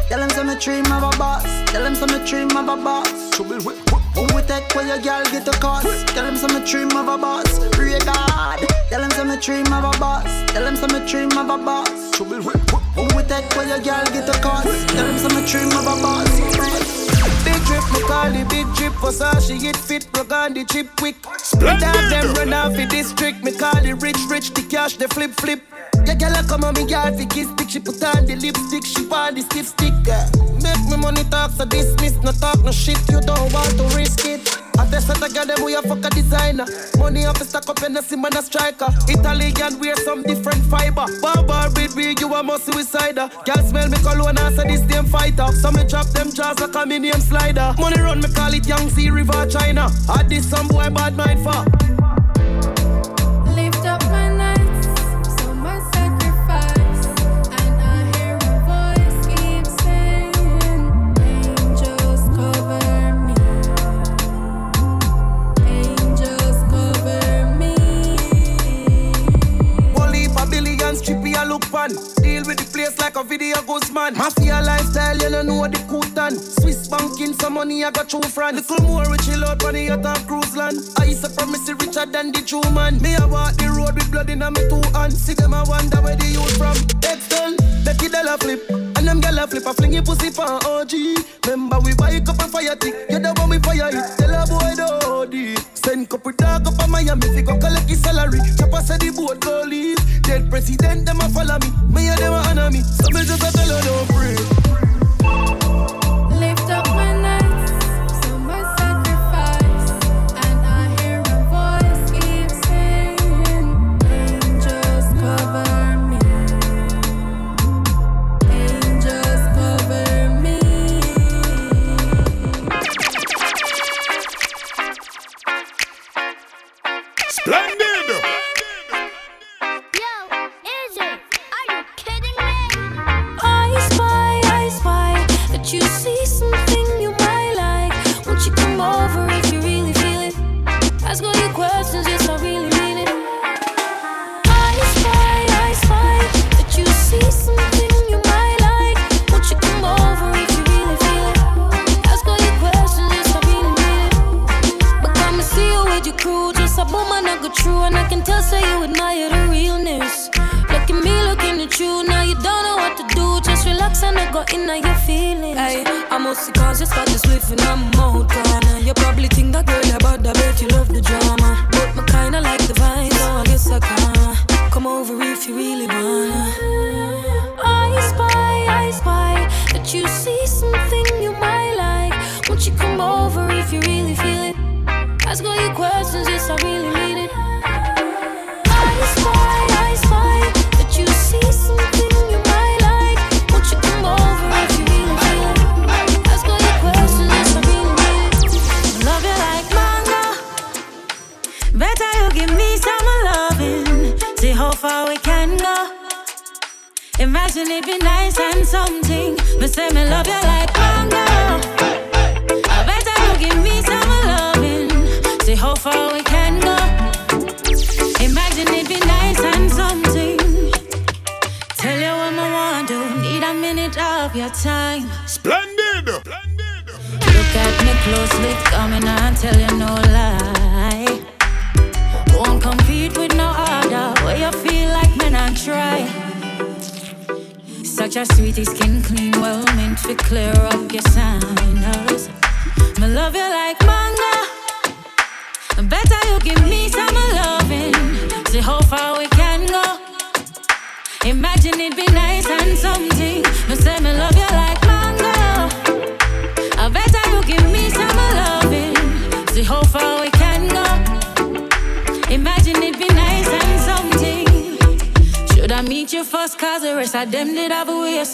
Tell 0.09 0.19
them 0.19 0.29
some 0.31 0.51
dream 0.59 0.85
of 0.91 1.03
a 1.03 1.17
boss. 1.17 1.43
Tell 1.71 1.83
them 1.83 1.95
some 1.95 2.11
dream 2.25 2.51
of 2.57 2.67
a 2.67 2.75
boss. 2.75 3.31
Trouble 3.31 3.63
with 3.63 3.96
who 4.17 4.23
we 4.35 4.41
take 4.49 4.65
where 4.73 4.87
your 4.87 4.97
girl 4.97 5.23
get 5.31 5.47
a 5.47 5.51
cost. 5.59 6.07
Tell 6.07 6.25
them 6.25 6.35
some 6.35 6.57
dream 6.65 6.89
of 6.97 7.07
a 7.07 7.17
boss. 7.17 7.59
Pray 7.71 7.99
God. 7.99 8.59
Tell 8.89 9.01
them 9.01 9.11
some 9.11 9.39
dream 9.39 9.71
of 9.71 9.83
a 9.85 9.93
boss. 9.99 10.25
Tell 10.51 10.63
them 10.63 10.75
some 10.75 11.05
dream 11.05 11.31
of 11.37 11.49
a 11.49 11.57
boss. 11.63 12.11
Trouble 12.17 12.41
who 12.41 13.03
we 13.15 13.23
take 13.23 13.47
where 13.55 13.67
your 13.67 13.79
girl 13.79 14.05
get 14.11 14.27
a 14.27 14.41
cost. 14.41 14.89
Tell 14.89 15.05
them 15.05 15.17
some 15.19 15.45
dream 15.45 15.69
of 15.69 15.85
a 15.85 16.01
boss. 16.01 17.16
Big 17.47 17.63
drip, 17.63 17.85
me 17.93 18.01
call 18.01 18.29
the 18.29 18.43
big 18.49 18.67
drip. 18.75 18.93
For 18.99 19.11
Versace 19.11 19.63
it 19.63 19.77
fit, 19.77 20.05
rock 20.15 20.31
on 20.33 20.53
the 20.53 20.65
chip 20.65 20.87
quick. 20.97 21.15
Split 21.37 21.81
out 21.81 22.09
them 22.09 22.33
run 22.35 22.53
off 22.53 22.73
the 22.75 22.85
district. 22.85 23.41
Me 23.43 23.51
call 23.51 23.79
the 23.81 23.93
rich, 23.95 24.19
rich, 24.29 24.53
the 24.53 24.63
cash, 24.63 24.97
the 24.97 25.07
flip, 25.07 25.31
flip. 25.39 25.61
Yeah, 26.05 26.15
girl, 26.15 26.35
I 26.35 26.43
come 26.43 26.65
on 26.65 26.73
me 26.73 26.83
yard 26.83 27.15
fi 27.15 27.25
kiss 27.25 27.47
stick. 27.51 27.69
She 27.69 27.79
put 27.79 28.03
on 28.03 28.25
the 28.25 28.35
lipstick, 28.35 28.83
she 28.83 29.05
want 29.05 29.35
the 29.35 29.43
stiff 29.43 29.67
stick. 29.67 29.93
Make 30.61 30.83
me 30.91 30.97
money 30.97 31.23
talk, 31.25 31.51
so 31.51 31.63
dismiss 31.63 32.15
No 32.23 32.31
talk, 32.33 32.61
no 32.63 32.71
shit, 32.71 32.99
you 33.09 33.21
don't 33.21 33.53
want 33.53 33.77
to 33.77 33.83
risk 33.95 34.25
it 34.25 34.66
I 34.77 34.85
that 34.85 35.23
I 35.23 35.29
got 35.29 35.47
them, 35.47 35.63
we 35.65 35.75
a 35.75 35.81
fuck 35.81 36.05
a 36.05 36.09
designer. 36.09 36.65
Money 36.97 37.23
the 37.23 37.45
stack 37.45 37.67
up 37.67 37.81
and 37.81 37.95
the 37.95 38.01
sim 38.01 38.23
and 38.25 38.35
a 38.35 38.41
striker. 38.41 38.87
Italian 39.07 39.79
wear 39.79 39.95
some 39.97 40.23
different 40.23 40.63
fiber. 40.65 41.05
Barbar 41.21 41.69
with 41.75 41.95
me, 41.95 42.15
you 42.19 42.33
a 42.33 42.43
must 42.43 42.67
suicider. 42.67 43.29
Girl 43.45 43.63
smell 43.65 43.89
me 43.89 43.97
cologne 43.97 44.37
and 44.37 44.55
say 44.55 44.67
this 44.67 44.81
damn 44.81 45.05
fighter. 45.05 45.47
So 45.53 45.71
me 45.71 45.83
drop 45.83 46.07
them 46.07 46.31
jaws 46.31 46.59
like 46.59 46.75
a 46.75 46.85
minium 46.85 47.21
slider. 47.21 47.73
Money 47.79 48.01
run, 48.01 48.21
me 48.21 48.29
call 48.33 48.53
it 48.53 48.65
Sea 48.91 49.09
River 49.09 49.47
China. 49.47 49.89
I 50.09 50.23
this 50.23 50.49
some 50.49 50.67
boy 50.67 50.89
bad 50.89 51.15
mind 51.15 51.43
for 51.43 51.96
look 71.57 71.65
fun 71.65 71.89
Deal 72.21 72.43
with 72.45 72.57
the 72.57 72.69
place 72.71 72.97
like 72.99 73.15
a 73.15 73.23
video 73.23 73.61
Guzman. 73.63 74.15
Mafia 74.15 74.61
lifestyle, 74.61 75.17
you 75.17 75.29
don't 75.29 75.47
know 75.47 75.67
the 75.67 75.77
Kutan. 75.89 76.37
Swiss 76.37 76.87
banking, 76.87 77.33
some 77.33 77.53
money 77.53 77.83
I 77.83 77.91
got 77.91 78.09
through 78.09 78.29
France. 78.29 78.69
Little 78.69 78.85
more 78.85 79.09
rich, 79.09 79.25
chill 79.25 79.43
out 79.43 79.63
on 79.63 79.73
the 79.73 79.89
of 79.89 80.27
cruise 80.27 80.55
land. 80.55 80.77
I 80.99 81.05
used 81.05 81.23
to 81.23 81.29
promise 81.31 81.67
it 81.69 81.81
richer 81.81 82.05
than 82.05 82.31
the 82.31 82.41
true 82.41 82.69
man. 82.71 83.01
Me, 83.01 83.15
I 83.15 83.25
walk 83.25 83.55
the 83.55 83.69
road 83.69 83.95
with 83.95 84.11
blood 84.11 84.29
in 84.29 84.39
my 84.39 84.51
two 84.51 84.81
hands. 84.93 85.21
See 85.21 85.33
them, 85.33 85.53
I 85.53 85.63
wonder 85.63 86.01
where 86.01 86.15
the 86.15 86.27
youth 86.27 86.57
from. 86.57 86.77
Heads 87.01 87.27
done, 87.87 87.97
Becky 87.97 88.09
Della 88.09 88.37
flip. 88.37 88.69
And 88.69 89.07
them 89.07 89.21
gyal 89.21 89.43
a 89.43 89.47
flip 89.47 89.65
a 89.65 89.73
fling 89.73 89.93
your 89.93 90.03
pussy 90.03 90.29
for 90.29 90.43
OG. 90.43 90.91
Remember 91.45 91.79
we 91.79 91.93
buy 91.95 92.11
a 92.11 92.21
cup 92.21 92.39
of 92.39 92.51
fire 92.51 92.75
tick. 92.75 92.93
You 93.09 93.19
the 93.19 93.33
one 93.37 93.49
we 93.49 93.59
fire 93.59 93.89
it. 93.89 94.17
Tell 94.17 94.33
a 94.33 94.45
boy 94.45 94.75
the 94.75 94.87
OD. 95.07 95.77
Send 95.77 96.09
couple 96.09 96.31
dog 96.33 96.67
up 96.67 96.79
on 96.79 96.91
Miami. 96.91 97.21
Fi 97.21 97.41
go 97.41 97.57
collect 97.57 97.89
his 97.89 98.01
salary. 98.01 98.39
Chopper 98.57 98.81
say 98.81 98.97
the 98.97 99.11
boat 99.15 99.39
go 99.39 99.63
leave. 99.65 99.97
Dead 100.23 100.49
president 100.49 101.05
them 101.05 101.21
a 101.21 101.29
follow 101.29 101.57
me. 101.59 101.69
Me 101.93 102.09
and 102.09 102.19
them 102.19 102.33
a 102.33 102.37
honor 102.49 102.71
me. 102.71 102.81
So 102.81 103.09
me 103.11 103.23
just 103.23 103.43
a 103.43 103.51
tell 103.51 103.69
her 103.69 103.81
don't. 103.83 105.06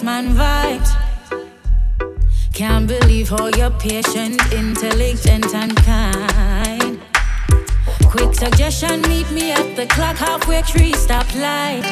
A 0.01 0.05
man 0.05 0.27
vibes. 0.35 0.91
Can't 2.53 2.87
believe 2.87 3.29
how 3.29 3.47
you're 3.47 3.71
patient, 3.71 4.41
intelligent, 4.53 5.53
and 5.53 5.75
kind. 5.77 6.99
Quick 8.05 8.33
suggestion, 8.33 9.01
meet 9.03 9.29
me 9.31 9.51
at 9.51 9.75
the 9.75 9.85
clock 9.87 10.17
halfway 10.17 10.61
tree 10.61 10.93
stoplight. 10.93 11.83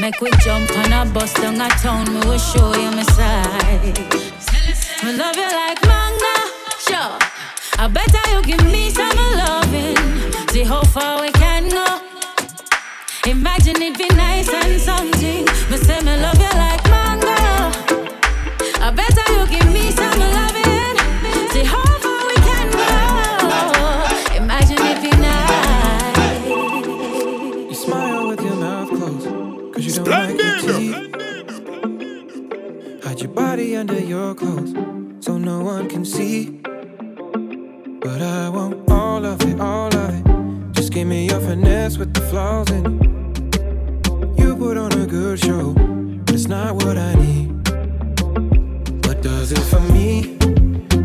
Make 0.00 0.20
we 0.20 0.30
jump 0.44 0.70
on 0.78 0.92
a 0.92 1.10
bus 1.12 1.32
down 1.34 1.60
a 1.60 1.68
town, 1.82 2.04
me 2.12 2.20
will 2.28 2.38
show 2.38 2.74
you 2.74 2.90
my 2.90 3.02
side. 3.02 3.98
Me 5.04 5.16
love 5.16 5.36
you 5.36 5.48
like 5.60 5.80
manga, 5.82 6.36
sure. 6.86 7.18
I 7.78 7.88
better 7.88 8.24
you 8.32 8.42
give 8.42 8.64
me 8.70 8.90
some 8.90 9.16
loving. 9.16 9.96
See 10.50 10.64
how 10.64 10.82
far 10.82 11.22
we 11.22 11.30
can. 11.32 11.41
Imagine 13.64 13.82
it 13.82 13.96
be 13.96 14.08
nice 14.16 14.48
and 14.52 14.80
something. 14.80 15.44
Me 15.70 15.76
say 15.76 16.00
me 16.00 16.16
love 16.16 16.36
you 16.36 16.50
like 16.58 16.82
mango. 16.90 17.28
I 18.82 18.90
better 18.90 19.32
you 19.34 19.46
give 19.46 19.72
me 19.72 19.92
some 19.92 20.18
loving. 20.18 20.98
See 21.52 21.62
how 21.62 21.84
far 22.02 22.26
we 22.26 22.34
can 22.42 22.70
go. 22.72 22.88
Imagine 24.34 24.78
it 24.82 25.00
be 25.00 25.10
nice. 25.16 26.48
You 27.68 27.74
smile 27.74 28.26
with 28.30 28.40
your 28.42 28.56
mouth 28.56 28.88
closed. 28.88 29.28
Cause 29.74 29.84
you 29.86 29.92
don't 29.92 30.08
like 30.08 30.36
your 30.42 30.58
teeth. 30.58 30.96
Hide 33.04 33.20
your 33.20 33.30
body 33.30 33.76
under 33.76 34.00
your 34.00 34.34
clothes 34.34 34.74
so 35.24 35.38
no 35.38 35.60
one 35.60 35.88
can 35.88 36.04
see. 36.04 36.60
But 38.00 38.22
I 38.22 38.48
want 38.48 38.90
all 38.90 39.24
of 39.24 39.40
it, 39.42 39.60
all 39.60 39.94
of 39.94 40.14
it. 40.18 40.24
Just 40.72 40.92
give 40.92 41.06
me 41.06 41.28
your 41.28 41.38
finesse 41.38 41.96
with 41.96 42.12
the 42.12 42.22
flaws 42.22 42.68
in 42.72 42.86
it. 42.86 43.21
You 44.42 44.56
put 44.56 44.76
on 44.76 44.92
a 44.92 45.06
good 45.06 45.38
show, 45.38 45.72
but 45.72 46.34
it's 46.34 46.48
not 46.48 46.74
what 46.74 46.98
I 46.98 47.14
need. 47.14 47.46
What 49.06 49.22
does 49.22 49.52
it 49.52 49.64
for 49.70 49.80
me? 49.92 50.36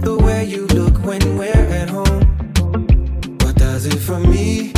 The 0.07 0.17
way 0.25 0.43
you 0.45 0.65
look 0.77 0.95
when 1.05 1.37
we're 1.37 1.67
at 1.81 1.87
home. 1.87 2.23
What 3.41 3.55
does 3.55 3.85
it 3.85 3.99
for 3.99 4.19
me? 4.19 4.71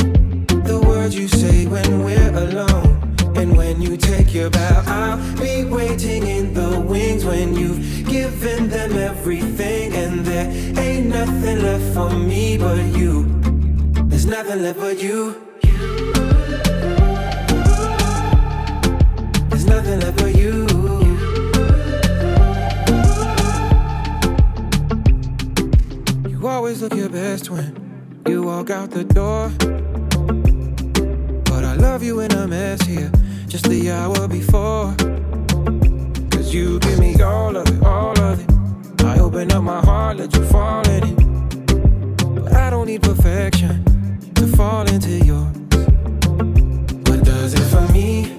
The 0.68 0.78
words 0.86 1.14
you 1.14 1.26
say 1.26 1.66
when 1.66 2.04
we're 2.04 2.34
alone. 2.34 3.16
And 3.34 3.56
when 3.56 3.80
you 3.80 3.96
take 3.96 4.34
your 4.34 4.50
bow, 4.50 4.82
I'll 4.86 5.18
be 5.38 5.64
waiting 5.64 6.26
in 6.26 6.52
the 6.52 6.78
wings 6.80 7.24
when 7.24 7.56
you've 7.56 8.06
given 8.06 8.68
them 8.68 8.92
everything. 8.92 9.94
And 9.94 10.20
there 10.20 10.48
ain't 10.78 11.06
nothing 11.06 11.62
left 11.62 11.94
for 11.94 12.10
me 12.10 12.58
but 12.58 12.84
you. 12.98 13.24
There's 14.10 14.26
nothing 14.26 14.62
left 14.62 14.78
but 14.78 15.02
you. 15.02 15.46
There's 15.62 16.99
but 19.98 20.34
you. 20.36 20.66
You 26.28 26.46
always 26.46 26.80
look 26.80 26.94
your 26.94 27.08
best 27.08 27.50
when 27.50 28.22
you 28.28 28.42
walk 28.42 28.70
out 28.70 28.90
the 28.90 29.02
door. 29.02 29.50
But 31.44 31.64
I 31.64 31.74
love 31.74 32.04
you 32.04 32.20
in 32.20 32.30
a 32.32 32.46
mess 32.46 32.80
here, 32.82 33.10
just 33.48 33.68
the 33.68 33.90
hour 33.90 34.28
before. 34.28 34.94
Cause 36.30 36.54
you 36.54 36.78
give 36.78 36.98
me 37.00 37.20
all 37.20 37.56
of 37.56 37.66
it, 37.66 37.82
all 37.82 38.18
of 38.20 38.38
it. 38.40 39.04
I 39.04 39.18
open 39.18 39.50
up 39.50 39.64
my 39.64 39.80
heart, 39.80 40.18
let 40.18 40.32
you 40.36 40.44
fall 40.44 40.86
in 40.88 41.02
it. 41.04 41.16
But 42.34 42.54
I 42.54 42.70
don't 42.70 42.86
need 42.86 43.02
perfection 43.02 43.84
to 44.34 44.46
fall 44.56 44.86
into 44.88 45.10
yours. 45.10 45.56
What 47.08 47.24
does 47.24 47.54
it 47.54 47.66
for 47.70 47.92
me? 47.92 48.29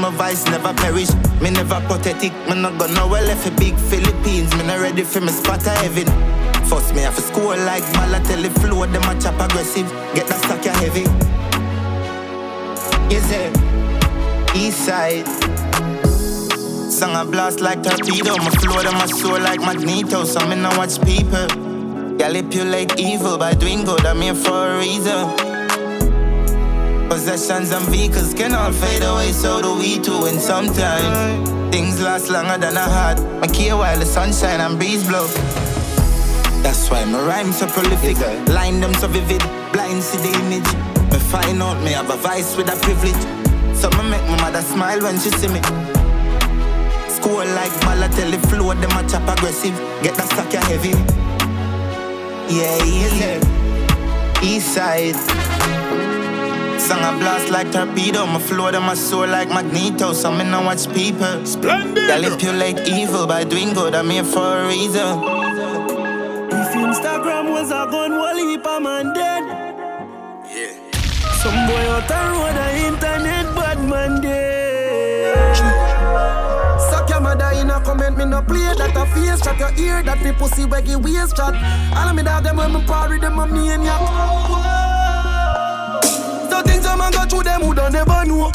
Summer 0.00 0.16
vice 0.16 0.46
never 0.46 0.72
perish. 0.72 1.12
Me 1.42 1.50
never 1.50 1.78
pathetic, 1.86 2.32
me 2.48 2.58
not 2.58 2.78
gonna 2.78 3.06
well 3.06 3.28
if 3.28 3.46
a 3.46 3.50
big 3.50 3.76
Philippines. 3.76 4.50
Me 4.56 4.64
not 4.64 4.80
ready 4.80 5.02
for 5.02 5.20
me 5.20 5.28
spot 5.28 5.66
a 5.66 5.70
heaven. 5.72 6.06
First 6.64 6.94
me 6.94 7.02
have 7.02 7.14
to 7.16 7.20
score 7.20 7.54
like 7.54 7.82
Balotelli 7.92 8.48
flow, 8.60 8.86
them 8.86 9.02
a 9.02 9.20
chop 9.20 9.38
aggressive. 9.38 9.86
Get 10.14 10.26
that 10.28 10.38
stack 10.42 10.64
ya 10.64 10.72
heavy. 10.80 11.04
Is 13.14 13.28
there? 13.28 13.52
East 14.56 14.86
side. 14.86 15.28
Song 16.90 17.14
a 17.14 17.30
blast 17.30 17.60
like 17.60 17.82
torpedo, 17.82 18.38
my 18.38 18.50
flow 18.52 18.82
to 18.82 18.92
my 18.92 19.04
soul 19.04 19.38
like 19.38 19.60
magneto. 19.60 20.24
So 20.24 20.40
me 20.46 20.56
no 20.56 20.70
watch 20.78 20.98
people. 21.02 21.46
Manipulate 22.16 22.98
evil 22.98 23.36
by 23.36 23.52
doing 23.52 23.84
good, 23.84 24.06
I'm 24.06 24.22
here 24.22 24.34
for 24.34 24.66
a 24.66 24.78
reason. 24.78 25.49
Possessions 27.20 27.70
and 27.70 27.84
vehicles 27.88 28.32
can 28.32 28.54
all 28.54 28.72
fade 28.72 29.02
away, 29.02 29.30
so 29.32 29.60
do 29.60 29.74
we 29.76 30.00
too. 30.00 30.24
And 30.24 30.40
sometimes 30.40 31.50
things 31.70 32.00
last 32.00 32.30
longer 32.30 32.56
than 32.56 32.78
a 32.78 32.80
heart. 32.80 33.20
I 33.42 33.46
care 33.46 33.76
while 33.76 33.98
the 33.98 34.06
sunshine 34.06 34.58
and 34.58 34.78
breeze 34.78 35.06
blow. 35.06 35.26
That's 36.62 36.88
why 36.90 37.04
my 37.04 37.20
rhymes 37.20 37.58
so 37.58 37.66
prolific, 37.66 38.16
line 38.48 38.80
them 38.80 38.94
so 38.94 39.06
vivid, 39.06 39.42
blind 39.70 40.02
see 40.02 40.16
the 40.16 40.32
image. 40.40 40.64
Me 41.12 41.18
find 41.28 41.60
out 41.60 41.76
me 41.84 41.90
have 41.92 42.08
a 42.08 42.16
vice 42.16 42.56
with 42.56 42.72
a 42.72 42.76
privilege. 42.80 43.22
So 43.76 43.90
me 43.90 44.08
make 44.08 44.24
my 44.24 44.40
mother 44.40 44.62
smile 44.62 45.02
when 45.02 45.20
she 45.20 45.28
see 45.28 45.48
me. 45.48 45.60
School 47.10 47.44
like 47.52 47.74
Balotelli 47.84 48.40
flow, 48.48 48.72
them 48.72 48.96
a 48.96 49.06
chop 49.06 49.28
aggressive. 49.28 49.76
Get 50.02 50.14
that 50.16 50.30
stack 50.32 50.54
ya 50.54 50.62
heavy. 50.72 50.96
Yeah, 52.48 52.82
yeah. 52.82 54.42
East 54.42 54.72
side. 54.72 56.09
Song 56.90 57.04
a 57.04 57.16
blast 57.20 57.50
like 57.50 57.70
torpedo, 57.70 58.26
my 58.26 58.40
flow 58.40 58.68
to 58.72 58.80
my 58.80 58.94
soul 58.94 59.28
like 59.28 59.48
magneto. 59.48 60.12
So 60.12 60.32
me 60.32 60.42
no 60.42 60.62
watch 60.62 60.92
people. 60.92 61.46
Splendid. 61.46 62.10
They 62.10 62.20
manipulate 62.20 62.80
evil 62.88 63.28
by 63.28 63.44
doing 63.44 63.72
good, 63.74 63.94
I'm 63.94 64.10
here 64.10 64.24
for 64.24 64.58
a 64.58 64.66
reason. 64.66 65.22
If 66.50 66.74
Instagram 66.74 67.52
was 67.52 67.70
a 67.70 67.86
gun, 67.88 68.18
wall 68.18 68.34
heap 68.34 68.66
a 68.66 68.80
man 68.80 69.14
dead. 69.14 69.44
Yeah. 70.50 70.74
Some 71.38 71.60
boy 71.68 71.86
out 71.94 72.08
the 72.08 72.18
road, 72.32 72.56
the 72.58 72.66
internet, 72.88 73.46
bad 73.54 73.78
man 73.88 74.20
dead. 74.20 75.56
Suck 76.90 77.08
your 77.08 77.20
mother 77.20 77.52
in 77.54 77.70
a 77.70 77.80
comment, 77.84 78.18
me 78.18 78.24
no 78.24 78.42
play 78.42 78.74
that 78.78 78.96
a 78.96 79.06
face 79.14 79.44
shot 79.44 79.60
your 79.60 79.72
ear 79.78 80.02
that 80.02 80.20
the 80.24 80.32
pussy 80.32 80.64
waggy 80.64 80.96
waist 80.96 81.36
shot. 81.36 81.54
All 81.96 82.08
of 82.08 82.16
me 82.16 82.24
dog 82.24 82.42
them 82.42 82.56
when 82.56 82.72
me 82.72 82.84
party 82.84 83.18
them 83.20 83.38
a 83.38 83.46
maniac. 83.46 84.89
Through 87.30 87.44
them 87.44 87.62
who 87.62 87.72
don't 87.72 87.92
never 87.92 88.24
know. 88.26 88.50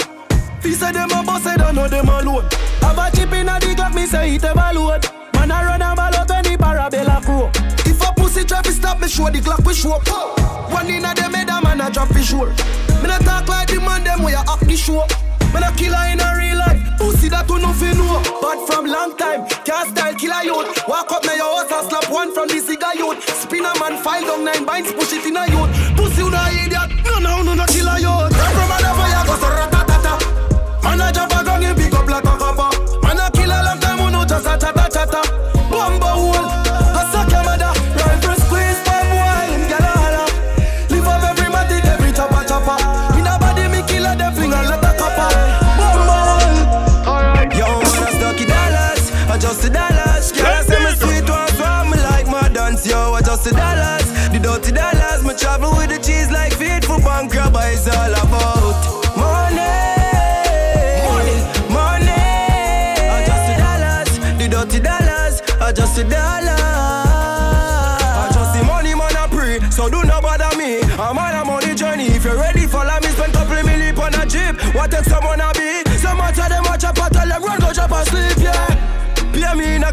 Fi 0.60 0.72
say 0.73 0.91
them 0.91 1.10
a 1.11 1.23
boss, 1.23 1.45
I 1.45 1.56
don't 1.56 1.76
know 1.76 1.88
them 1.88 2.10
alone. 2.10 2.43
Have 2.84 2.99
a 2.99 3.10
chip 3.15 3.31
in 3.31 3.47
a 3.47 3.57
the 3.60 3.73
Glock, 3.73 3.95
me 3.95 4.06
say 4.06 4.35
it 4.35 4.43
ever 4.43 4.69
load. 4.76 5.07
Man 5.34 5.52
a 5.52 5.64
run 5.64 5.81
a 5.81 5.95
ball 5.95 6.14
out 6.14 6.30
when 6.30 6.43
the 6.43 6.57
parabella 6.60 7.23
crow. 7.23 7.49
If 7.88 8.02
a 8.03 8.14
pussy 8.14 8.43
to 8.43 8.72
stop 8.72 8.99
me, 8.99 9.07
show 9.07 9.30
the 9.31 9.39
Glock 9.39 9.65
we 9.65 9.73
show 9.73 9.93
up. 9.93 10.06
One 10.72 10.89
in 10.89 11.06
a 11.06 11.15
them 11.15 11.34
head 11.34 11.49
a 11.49 11.61
man 11.64 11.81
a 11.81 11.89
drop 11.89 12.10
fi 12.10 12.22
sure. 12.22 12.49
Me 13.02 13.07
not 13.07 13.22
talk 13.22 13.47
like 13.47 13.69
the 13.69 13.80
man 13.80 14.03
them 14.03 14.23
way 14.23 14.34
a 14.34 14.43
act 14.43 14.68
the 14.68 14.76
show. 14.76 15.07
Me 15.53 15.60
not 15.64 15.77
killer 15.77 16.06
in 16.11 16.19
a 16.19 16.35
real 16.35 16.57
life. 16.60 16.81
Pussy 16.99 17.30
that 17.30 17.47
you 17.47 17.60
no 17.60 17.72
fi 17.72 17.93
know. 17.95 18.19
But 18.43 18.68
from 18.68 18.88
long 18.91 19.15
time, 19.15 19.47
can't 19.64 19.88
style 19.95 20.15
killer 20.19 20.43
youth. 20.43 20.84
Walk 20.88 21.11
up 21.11 21.23
now 21.23 21.34
your 21.34 21.64
house 21.64 21.72
and 21.72 21.88
slap 21.88 22.11
one 22.11 22.34
from 22.34 22.49
the 22.49 22.60
cigar 22.60 22.95
youth. 22.95 23.23
Spin 23.23 23.64
a 23.64 23.72
man 23.80 23.95
file 24.03 24.26
down 24.26 24.43
nine 24.43 24.65
binds, 24.65 24.91
push 24.91 25.14
it 25.14 25.23
in 25.23 25.38
a 25.38 25.47
youth. 25.47 25.72
Pussy 25.95 26.23
you 26.23 26.30
no 26.30 26.43
idiot. 26.52 27.05
No 27.26 27.38
no 27.38 27.43
no 27.43 27.56
no 27.56 27.65
killer 27.65 27.97
youth. 27.97 28.35
From 28.56 28.72
a 28.72 28.77
level 28.84 29.07
ya 29.10 29.26
go 29.26 29.35
so 29.41 29.74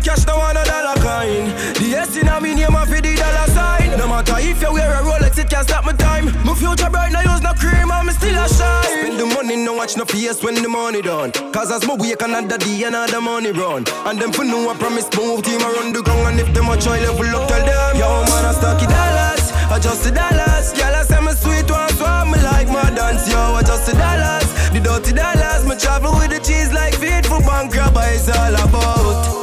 cash, 0.02 0.26
no 0.26 0.36
one 0.38 0.56
a 0.56 0.64
dollar 0.64 0.98
kind. 1.00 1.48
The 1.78 1.94
S 1.94 2.16
in 2.16 2.28
a 2.28 2.40
me 2.40 2.54
name 2.54 2.74
and 2.74 2.88
for 2.88 3.00
the 3.00 3.14
dollar 3.14 3.46
sign. 3.54 3.96
No 3.96 4.08
matter 4.08 4.36
if 4.38 4.60
you 4.60 4.72
wear 4.72 4.90
a 4.90 5.02
Rolex, 5.02 5.38
it 5.38 5.48
can't 5.48 5.66
stop 5.66 5.84
my 5.84 5.92
time. 5.92 6.26
My 6.44 6.54
future 6.54 6.90
bright, 6.90 7.12
now 7.12 7.22
use 7.22 7.40
no 7.40 7.54
cream, 7.54 7.90
I'm 7.90 8.10
still 8.10 8.34
a 8.34 8.48
shine. 8.48 8.84
Spend 8.84 9.20
the 9.20 9.26
money, 9.26 9.56
no 9.56 9.74
watch 9.74 9.96
no 9.96 10.04
face 10.04 10.42
when 10.42 10.56
the 10.60 10.68
money 10.68 11.02
done. 11.02 11.30
Cause 11.52 11.70
as 11.70 11.86
my 11.86 11.94
wake 11.94 12.20
another 12.22 12.58
day, 12.58 12.82
another 12.82 13.20
money 13.20 13.52
run. 13.52 13.84
And 14.06 14.18
them 14.20 14.32
for 14.32 14.44
no, 14.44 14.68
I 14.68 14.74
promise 14.76 15.08
move 15.16 15.42
team 15.42 15.62
around 15.62 15.94
the 15.94 16.02
ground. 16.02 16.34
And 16.34 16.40
if 16.40 16.52
them 16.52 16.68
a 16.68 16.76
try 16.76 16.98
level 17.00 17.30
up, 17.36 17.48
tell 17.48 17.64
them, 17.64 17.96
yo 17.96 18.08
man, 18.26 18.44
I 18.44 18.52
stocky 18.52 18.86
dollars, 18.86 19.46
adjust 19.70 20.02
the 20.04 20.10
dollars. 20.10 20.72
Girl, 20.74 20.94
I 20.94 21.02
say 21.04 21.20
my 21.20 21.34
sweet 21.34 21.70
one, 21.70 21.92
so 21.94 22.04
I'm 22.04 22.32
like 22.32 22.68
my 22.68 22.90
dance, 22.90 23.30
yo, 23.30 23.56
adjust 23.56 23.86
the 23.86 23.94
dollars. 23.94 24.50
The 24.72 24.80
dirty 24.80 25.12
dollars, 25.12 25.64
my 25.66 25.76
travel 25.76 26.12
with 26.18 26.30
the 26.30 26.40
cheese 26.40 26.72
like 26.72 26.94
faithful 26.94 27.40
bank 27.40 27.72
grabber, 27.72 28.02
it's 28.08 28.28
all 28.28 28.54
about 28.54 29.41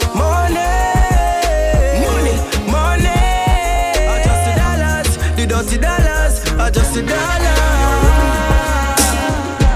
the 7.01 7.07
dollars. 7.07 7.59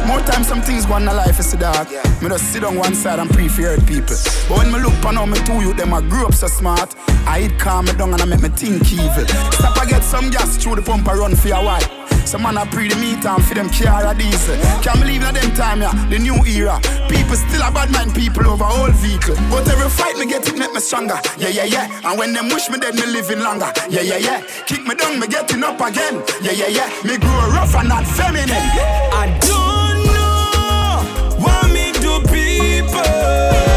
More 0.08 0.20
time 0.22 0.44
some 0.44 0.62
things 0.62 0.86
go 0.86 0.94
on 0.94 1.08
in 1.08 1.16
life 1.16 1.40
is 1.40 1.52
the 1.52 1.58
dark. 1.58 1.90
Me 2.22 2.30
just 2.30 2.52
sit 2.52 2.64
on 2.64 2.76
one 2.78 2.94
side 2.94 3.20
and 3.20 3.30
pre-feared 3.30 3.86
people. 3.88 4.16
But 4.48 4.58
when 4.58 4.72
me 4.72 4.80
look 4.80 5.06
on 5.06 5.16
how 5.16 5.26
me 5.26 5.38
two 5.46 5.62
you 5.62 5.74
them 5.74 5.94
I 5.94 6.02
grew 6.02 6.26
up 6.26 6.34
so 6.34 6.48
smart. 6.48 6.96
I 7.26 7.44
eat 7.44 7.60
calm 7.60 7.86
me 7.86 7.94
down 7.94 8.14
and 8.14 8.22
I 8.22 8.26
make 8.26 8.42
me 8.42 8.50
think 8.50 8.92
evil. 8.92 9.26
Stop 9.28 9.78
I 9.78 9.86
get 9.86 10.04
some 10.04 10.30
gas 10.30 10.58
through 10.58 10.76
the 10.76 10.82
pump 10.82 11.08
I 11.08 11.14
run 11.14 11.36
for 11.36 11.50
a 11.50 11.64
while. 11.64 12.13
Some 12.34 12.42
man 12.42 12.58
a 12.58 12.66
pre 12.66 12.88
the 12.88 12.96
meat 12.96 13.24
and 13.24 13.46
for 13.46 13.54
them 13.54 13.70
car 13.70 14.10
a 14.10 14.18
diesel. 14.18 14.58
Can't 14.82 15.00
believe 15.00 15.22
in 15.22 15.36
them 15.36 15.54
time, 15.54 15.84
yeah, 15.84 15.94
the 16.10 16.18
new 16.18 16.34
era. 16.50 16.82
People 17.08 17.36
still 17.38 17.62
a 17.62 17.70
bad 17.70 17.92
mind 17.92 18.16
people 18.16 18.48
over 18.48 18.66
old 18.66 18.96
vehicle. 18.96 19.36
But 19.52 19.70
every 19.70 19.88
fight 19.88 20.18
me 20.18 20.26
get 20.26 20.48
it 20.48 20.58
make 20.58 20.74
me 20.74 20.80
stronger. 20.80 21.22
Yeah, 21.38 21.50
yeah, 21.50 21.66
yeah. 21.66 22.02
And 22.04 22.18
when 22.18 22.34
them 22.34 22.50
wish 22.50 22.72
me 22.72 22.80
dead, 22.80 22.96
me 22.96 23.06
living 23.06 23.42
longer. 23.42 23.72
Yeah, 23.88 24.02
yeah, 24.02 24.18
yeah. 24.18 24.42
Kick 24.66 24.82
me 24.82 24.96
down, 24.96 25.20
me 25.20 25.28
getting 25.28 25.64
up 25.64 25.80
again. 25.80 26.24
Yeah, 26.42 26.58
yeah, 26.58 26.74
yeah. 26.74 26.90
Me 27.06 27.20
grow 27.20 27.54
rough 27.54 27.76
and 27.76 27.90
not 27.90 28.04
feminine. 28.18 28.50
I 28.50 29.30
don't 29.38 30.02
know 30.10 31.38
what 31.38 31.70
me 31.70 31.92
do 32.02 32.18
people. 32.34 33.73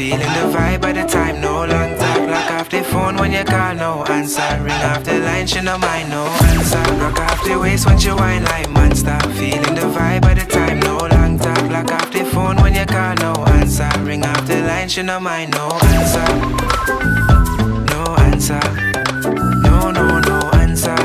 Feeling 0.00 0.18
the 0.20 0.56
vibe 0.56 0.80
by 0.80 0.94
the 0.94 1.04
time, 1.04 1.42
no 1.42 1.66
long 1.66 1.94
talk. 1.98 2.26
Lock 2.26 2.50
off 2.52 2.70
the 2.70 2.82
phone 2.82 3.16
when 3.16 3.32
you 3.32 3.44
call, 3.44 3.74
no 3.74 4.02
answer. 4.06 4.40
Ring 4.62 4.82
off 4.90 5.04
the 5.04 5.18
line, 5.18 5.46
she 5.46 5.60
no 5.60 5.76
mind, 5.76 6.08
no 6.08 6.24
answer. 6.24 6.78
Rock 6.94 7.20
off 7.20 7.44
the 7.44 7.58
waist 7.58 7.84
when 7.84 7.98
you 7.98 8.16
wine 8.16 8.42
like 8.44 8.70
monster. 8.70 9.18
Feeling 9.36 9.74
the 9.74 9.86
vibe 9.94 10.22
by 10.22 10.32
the 10.32 10.46
time, 10.46 10.80
no 10.80 10.96
long 10.96 11.38
talk. 11.38 11.70
Lock 11.70 11.92
off 11.92 12.10
the 12.10 12.24
phone 12.24 12.56
when 12.62 12.74
you 12.74 12.86
call, 12.86 13.14
no 13.16 13.44
answer. 13.44 13.90
Ring 13.98 14.24
off 14.24 14.46
the 14.46 14.62
line, 14.62 14.88
she 14.88 15.02
no 15.02 15.20
mind, 15.20 15.52
no 15.52 15.68
answer. 15.92 16.28
No 17.92 18.16
answer. 18.24 18.60
No, 19.68 19.90
no, 19.90 20.18
no 20.20 20.50
answer. 20.54 20.96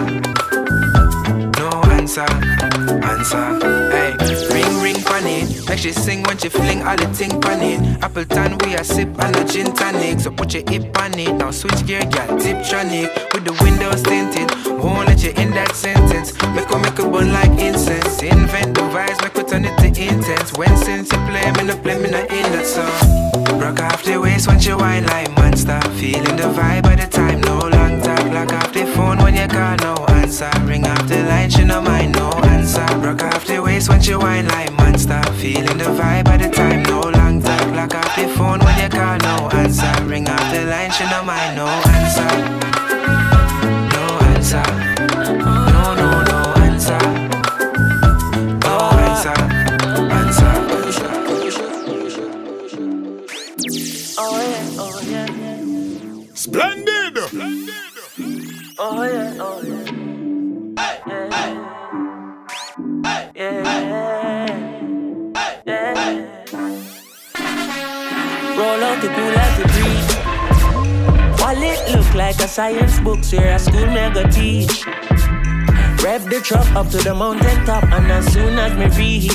No 1.59 1.69
answer. 1.91 2.29
Answer. 3.03 3.74
She 5.85 5.91
sing 5.91 6.23
when 6.23 6.35
she 6.39 6.49
fling 6.49 6.81
all 6.81 6.97
the 6.97 7.05
ting 7.13 7.39
pan 7.39 7.61
it. 7.61 8.03
Appleton, 8.03 8.57
we 8.57 8.73
a 8.73 8.83
sip 8.83 9.07
and 9.19 9.35
a 9.35 9.45
gin 9.45 9.71
tonic. 9.71 10.19
So 10.19 10.31
put 10.31 10.51
your 10.55 10.63
hip 10.67 10.99
on 10.99 11.13
it. 11.13 11.35
Now 11.35 11.51
switch 11.51 11.85
gear, 11.85 12.01
girl, 12.09 12.41
Tiptronic. 12.41 13.13
With 13.31 13.45
the 13.45 13.53
windows 13.61 14.01
tinted. 14.01 14.49
Won't 14.81 15.09
let 15.09 15.21
you 15.21 15.29
in 15.37 15.51
that 15.51 15.75
sentence. 15.75 16.33
Make 16.57 16.65
her 16.73 16.79
make 16.79 16.97
a 16.97 17.07
bun 17.07 17.31
like 17.31 17.51
incense. 17.61 18.23
Invent 18.23 18.73
the 18.73 18.81
vibes, 18.81 19.21
make 19.21 19.37
her 19.37 19.43
turn 19.43 19.65
it 19.65 19.77
to 19.77 19.85
intense. 19.85 20.57
When 20.57 20.75
since 20.75 21.11
you 21.11 21.19
play, 21.29 21.51
me 21.51 21.69
no 21.69 21.77
play, 21.77 21.99
me 22.01 22.09
no 22.09 22.21
in 22.33 22.49
that 22.57 22.65
song. 22.65 23.61
Rock 23.61 23.79
off 23.81 24.03
the 24.03 24.19
waist 24.19 24.47
when 24.47 24.59
you 24.61 24.77
wine 24.77 25.05
like 25.05 25.29
monster. 25.37 25.79
Feeling 26.01 26.35
the 26.35 26.49
vibe 26.49 26.81
by 26.81 26.95
the 26.95 27.05
time, 27.05 27.41
no 27.41 27.59
long 27.59 28.01
talk. 28.01 28.25
Lock 28.33 28.53
off 28.53 28.73
the 28.73 28.87
phone 28.97 29.19
when 29.19 29.35
you 29.35 29.47
call, 29.47 29.77
no 29.85 30.03
answer. 30.17 30.49
Ring 30.65 30.87
off 30.87 31.07
the 31.07 31.21
line, 31.29 31.51
she 31.51 31.63
no 31.63 31.79
mind, 31.79 32.15
no 32.15 32.31
answer. 32.49 32.87
Rock 33.05 33.21
off 33.21 33.45
the 33.45 33.61
waist 33.61 33.87
when 33.87 34.01
you 34.01 34.17
wine 34.17 34.47
like 34.47 34.71
monster. 34.71 34.84
Stop 34.97 35.27
feeling 35.35 35.77
the 35.77 35.83
vibe 35.83 36.23
by 36.23 36.37
the 36.37 36.49
time, 36.49 36.83
no 36.83 37.01
long 37.01 37.41
talk. 37.41 37.75
Lock 37.75 37.93
off 37.95 38.15
the 38.15 38.27
phone 38.29 38.59
when 38.59 38.81
you 38.81 38.89
call, 38.89 39.17
no 39.17 39.49
answer. 39.49 39.91
Ring 40.05 40.27
off 40.29 40.53
the 40.53 40.65
line, 40.65 40.91
she 40.91 41.03
no 41.09 41.21
mind, 41.23 41.57
no 41.57 41.67
answer. 41.67 42.74
Science 72.55 73.01
books 73.01 73.33
where 73.33 73.53
a 73.53 73.59
school 73.59 73.85
mega 73.87 74.23
teach. 74.31 74.85
Rev 76.01 76.23
the 76.29 76.39
truck 76.41 76.65
up 76.73 76.87
to 76.87 76.97
the 76.99 77.13
mountain 77.13 77.65
top, 77.65 77.83
and 77.83 78.09
as 78.09 78.31
soon 78.31 78.57
as 78.57 78.71
me 78.79 78.87
reach, 78.95 79.27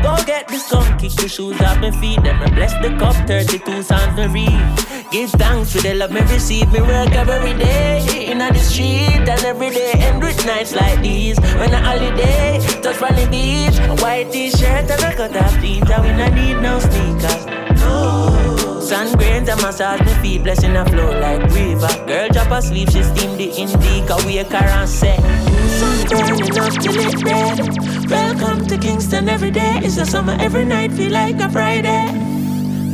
go 0.00 0.14
get 0.24 0.46
the 0.46 0.58
sun, 0.58 0.96
kick 0.96 1.10
the 1.10 1.28
shoes 1.28 1.60
off 1.60 1.80
my 1.80 1.90
feet, 1.90 2.22
then 2.22 2.38
me 2.38 2.46
bless 2.54 2.72
the 2.74 2.96
cup, 3.00 3.16
32 3.26 3.82
songs 3.82 4.16
me 4.16 4.26
read. 4.28 5.10
Give 5.10 5.28
thanks 5.28 5.72
for 5.72 5.82
the 5.82 5.94
love 5.94 6.12
me 6.12 6.20
receive, 6.20 6.70
me 6.72 6.82
work 6.82 7.10
every 7.10 7.54
day 7.58 8.30
in 8.30 8.38
the 8.38 8.54
street, 8.60 9.26
and 9.32 9.44
every 9.44 9.70
day 9.70 9.94
end 9.94 10.22
with 10.22 10.38
nights 10.46 10.72
like 10.72 11.00
these. 11.02 11.36
When 11.58 11.74
a 11.74 11.80
holiday, 11.82 12.60
touch 12.80 13.00
the 13.00 13.26
beach, 13.28 13.76
a 13.90 13.94
white 14.00 14.30
t-shirt 14.30 14.88
and 14.88 15.02
a 15.02 15.16
cut 15.16 15.36
off 15.36 15.60
jeans, 15.60 15.90
and 15.90 16.02
we 16.04 16.12
need 16.30 16.62
no 16.62 16.78
sneakers. 16.78 17.46
No. 17.80 18.53
Sun 18.84 19.16
grains 19.16 19.48
and 19.48 19.58
massage 19.62 20.00
me 20.02 20.12
feet, 20.20 20.42
blessing 20.42 20.76
a 20.76 20.84
flow 20.84 21.18
like 21.18 21.40
river. 21.54 21.88
Girl 22.06 22.28
drop 22.28 22.50
asleep, 22.50 22.90
she 22.90 23.02
steam 23.02 23.34
the 23.38 23.48
indica, 23.56 24.14
wake 24.26 24.52
her 24.52 24.56
and 24.56 24.86
say, 24.86 25.16
Sun 25.78 26.06
burning 26.10 26.58
up 26.58 26.70
till 26.74 26.92
red. 27.24 28.10
Welcome 28.10 28.66
to 28.66 28.76
Kingston 28.76 29.30
every 29.30 29.50
day. 29.50 29.80
It's 29.82 29.96
a 29.96 30.04
summer 30.04 30.36
every 30.38 30.66
night, 30.66 30.92
feel 30.92 31.12
like 31.12 31.40
a 31.40 31.48
Friday. 31.48 32.12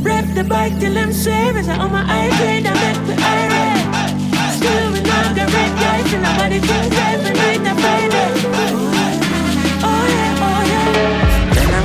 Rep 0.01 0.33
the 0.33 0.45
bike 0.45 0.79
till 0.79 0.97
I'm 0.97 1.11
swear, 1.11 1.57
it's 1.57 1.67
on 1.67 1.91
my 1.91 2.05
eye 2.07 2.31
grade, 2.37 2.65
I 2.65 2.73
make 2.73 3.07
the 3.07 3.15
irate. 3.35 4.55
Still 4.55 4.93
we 4.93 5.01
not 5.01 5.35
the 5.35 5.45
red 5.51 5.71
guys, 5.75 6.13
and 6.13 6.23
nobody 6.23 6.59
thinks 6.59 6.97
every 6.97 7.33
night 7.33 7.67
a 7.67 7.81
Friday. 7.81 8.90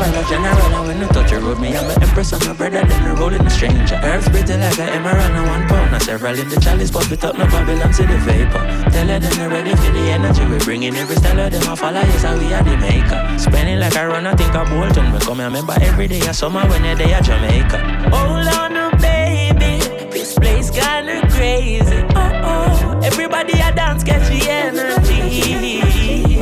General, 0.07 0.23
oh, 0.23 0.31
general, 0.31 0.75
oh, 0.77 0.87
when 0.87 1.01
you 1.01 1.09
touch 1.09 1.31
the 1.31 1.41
road, 1.41 1.59
me, 1.59 1.77
I'm 1.77 1.91
an 1.91 2.01
empress, 2.01 2.33
I'm 2.33 2.49
a 2.49 2.55
brother, 2.55 2.87
then 2.87 3.03
the 3.03 3.21
rolling 3.21 3.51
stranger. 3.51 3.99
Herbs 4.05 4.29
pretty 4.29 4.55
like 4.55 4.79
an 4.79 4.89
emerald 4.91 5.35
and 5.35 5.47
one 5.49 5.67
pound. 5.67 5.91
Now 5.91 5.99
several 5.99 6.39
in 6.39 6.49
the 6.49 6.61
chalice, 6.61 6.93
but 6.93 7.11
we 7.11 7.17
talk 7.17 7.37
no 7.37 7.45
Babylon 7.47 7.91
to 7.93 8.07
the 8.07 8.17
vapor. 8.23 8.63
Tell 8.95 9.09
her 9.09 9.19
then 9.19 9.35
they're 9.35 9.51
ready 9.51 9.75
for 9.75 9.91
the 9.91 10.07
energy, 10.15 10.47
we 10.47 10.59
bringing 10.59 10.95
every 10.95 11.17
style 11.17 11.41
of 11.41 11.51
them, 11.51 11.77
follow, 11.77 11.99
yes, 11.99 12.23
we 12.39 12.55
are 12.55 12.63
the 12.63 12.77
maker. 12.79 13.19
Spending 13.37 13.81
like 13.81 13.97
I 13.97 14.07
run, 14.07 14.29
I 14.29 14.35
think 14.37 14.55
I'm 14.55 14.69
Bolton. 14.71 15.13
We 15.13 15.19
come 15.19 15.39
here, 15.39 15.47
remember 15.47 15.75
every 15.81 16.07
day, 16.07 16.21
I 16.21 16.31
summer 16.31 16.65
when 16.69 16.85
you're 16.85 16.95
there, 16.95 17.21
Jamaica. 17.21 17.79
Hold 18.15 18.47
on, 18.47 18.77
oh, 18.77 18.91
baby, 19.03 19.83
this 20.15 20.39
place 20.39 20.71
kinda 20.71 21.27
crazy. 21.35 22.07
Oh, 22.15 22.31
oh, 22.47 23.01
everybody 23.03 23.55
a 23.55 23.75
dance, 23.75 24.05
catch 24.05 24.29
the 24.31 24.39
energy. 24.49 26.39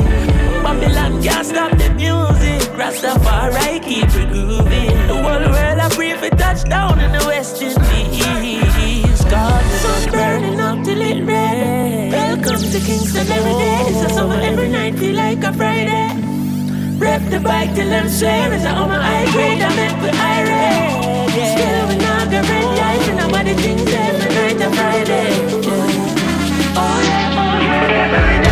Babylon 0.61 1.23
can't 1.23 1.45
stop 1.47 1.71
the 1.79 1.89
music. 1.95 2.54
Rastafari 2.75 3.81
keep 3.81 4.03
it 4.03 4.29
grooving. 4.29 5.07
The 5.07 5.13
whole 5.13 5.23
world 5.23 5.79
I 5.79 5.89
pray 5.95 6.13
for 6.17 6.29
touchdown 6.35 6.99
in 6.99 7.11
the 7.13 7.23
West 7.25 7.61
Indies. 7.61 9.23
God, 9.25 9.63
the 9.63 9.77
sun's 9.77 10.07
burning 10.11 10.59
up 10.59 10.83
till 10.83 11.01
it 11.01 11.23
red. 11.23 12.11
Welcome 12.11 12.59
to 12.59 12.79
Kingston 12.79 13.31
every 13.31 13.53
day. 13.63 13.79
It's 13.87 14.11
a 14.11 14.13
summer 14.13 14.39
every 14.41 14.67
night, 14.67 14.99
feel 14.99 15.15
like 15.15 15.41
a 15.43 15.53
Friday. 15.53 16.19
Rep 16.97 17.21
the 17.29 17.39
bike 17.39 17.73
till 17.75 17.93
I'm 17.93 18.09
swear 18.09 18.51
it's 18.51 18.65
on 18.65 18.89
my 18.89 19.01
high 19.01 19.31
grade. 19.31 19.61
I'm 19.61 19.75
make 19.75 19.99
the 20.03 20.11
irate. 20.11 21.31
Still 21.31 21.87
we 21.87 21.95
not 22.03 22.29
get 22.29 22.43
red 22.49 22.77
lights 22.77 23.07
and 23.07 23.17
nobody 23.17 23.53
thinks 23.53 23.93
every 23.93 24.35
night 24.35 24.59
a 24.59 24.69
Friday. 24.75 25.31
Yeah. 25.63 26.75
Oh 26.75 26.99
yeah, 27.07 27.39
oh 27.39 27.61
yeah. 27.63 28.45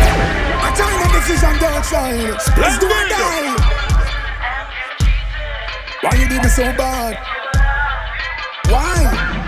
China 0.74 1.06
decision 1.12 1.54
don't 1.60 1.84
shine. 1.84 2.32
Let's 2.56 2.78
do 2.78 2.86
it 2.88 3.08
die. 3.10 3.63
Why 6.04 6.12
you 6.16 6.28
do 6.28 6.36
me 6.36 6.48
so 6.48 6.64
bad? 6.76 7.16
Why? 8.68 9.44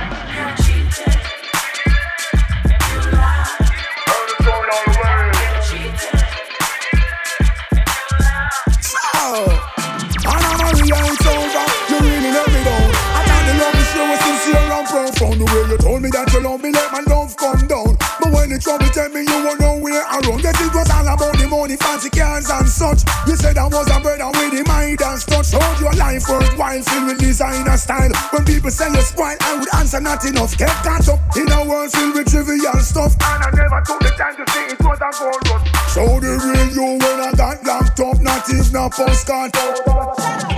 Told 15.77 16.03
me 16.03 16.09
that 16.11 16.33
you 16.33 16.41
me, 16.59 16.73
let 16.73 16.91
my 16.93 17.01
love 17.07 17.37
come 17.37 17.67
down. 17.69 17.97
But 18.21 18.33
when 18.33 18.49
trouble 18.59 18.89
tell 18.89 19.09
me 19.11 19.21
you 19.21 19.39
were 19.45 19.57
nowhere 19.61 20.03
around, 20.03 20.43
yes, 20.43 20.61
it 20.61 20.73
was 20.73 20.89
all 20.91 21.07
about 21.07 21.37
the 21.37 21.47
money, 21.49 21.77
fancy 21.77 22.11
cars 22.11 22.49
and 22.49 22.69
such. 22.69 23.05
You 23.29 23.37
said 23.37 23.59
I 23.59 23.69
was 23.69 23.89
a 23.89 24.01
brother 24.01 24.36
with 25.53 25.61
the 25.61 25.67
mind 25.67 25.79
and 25.79 25.79
touch. 25.79 25.79
Hold 25.79 25.81
your 25.81 25.93
life 25.93 26.29
worthwhile, 26.29 26.83
filled 26.83 27.07
with 27.07 27.19
designer 27.19 27.77
style. 27.77 28.11
When 28.31 28.45
people 28.45 28.71
say 28.71 28.91
you 28.91 29.03
spoil, 29.03 29.37
I 29.41 29.59
would 29.59 29.75
answer 29.75 30.01
not 30.01 30.25
enough. 30.25 30.57
Get 30.57 30.71
caught 30.83 31.09
up 31.09 31.21
in 31.37 31.51
a 31.51 31.65
world 31.69 31.93
filled 31.93 32.15
with 32.15 32.29
trivial 32.29 32.81
stuff. 32.81 33.15
And 33.15 33.43
I 33.43 33.51
never 33.51 33.83
took 33.85 34.01
the 34.01 34.11
time 34.17 34.37
to 34.37 34.53
say 34.53 34.67
it 34.67 34.81
was 34.81 34.99
a 34.99 35.11
gold 35.19 35.49
rush. 35.51 35.93
So 35.93 36.21
the 36.21 36.39
real 36.39 36.69
you 36.75 36.99
when 36.99 37.21
I 37.21 37.33
got 37.37 37.65
locked 37.65 38.01
up, 38.01 38.21
not 38.21 38.49
even 38.51 38.77
a 38.77 38.91
postcard. 38.91 40.56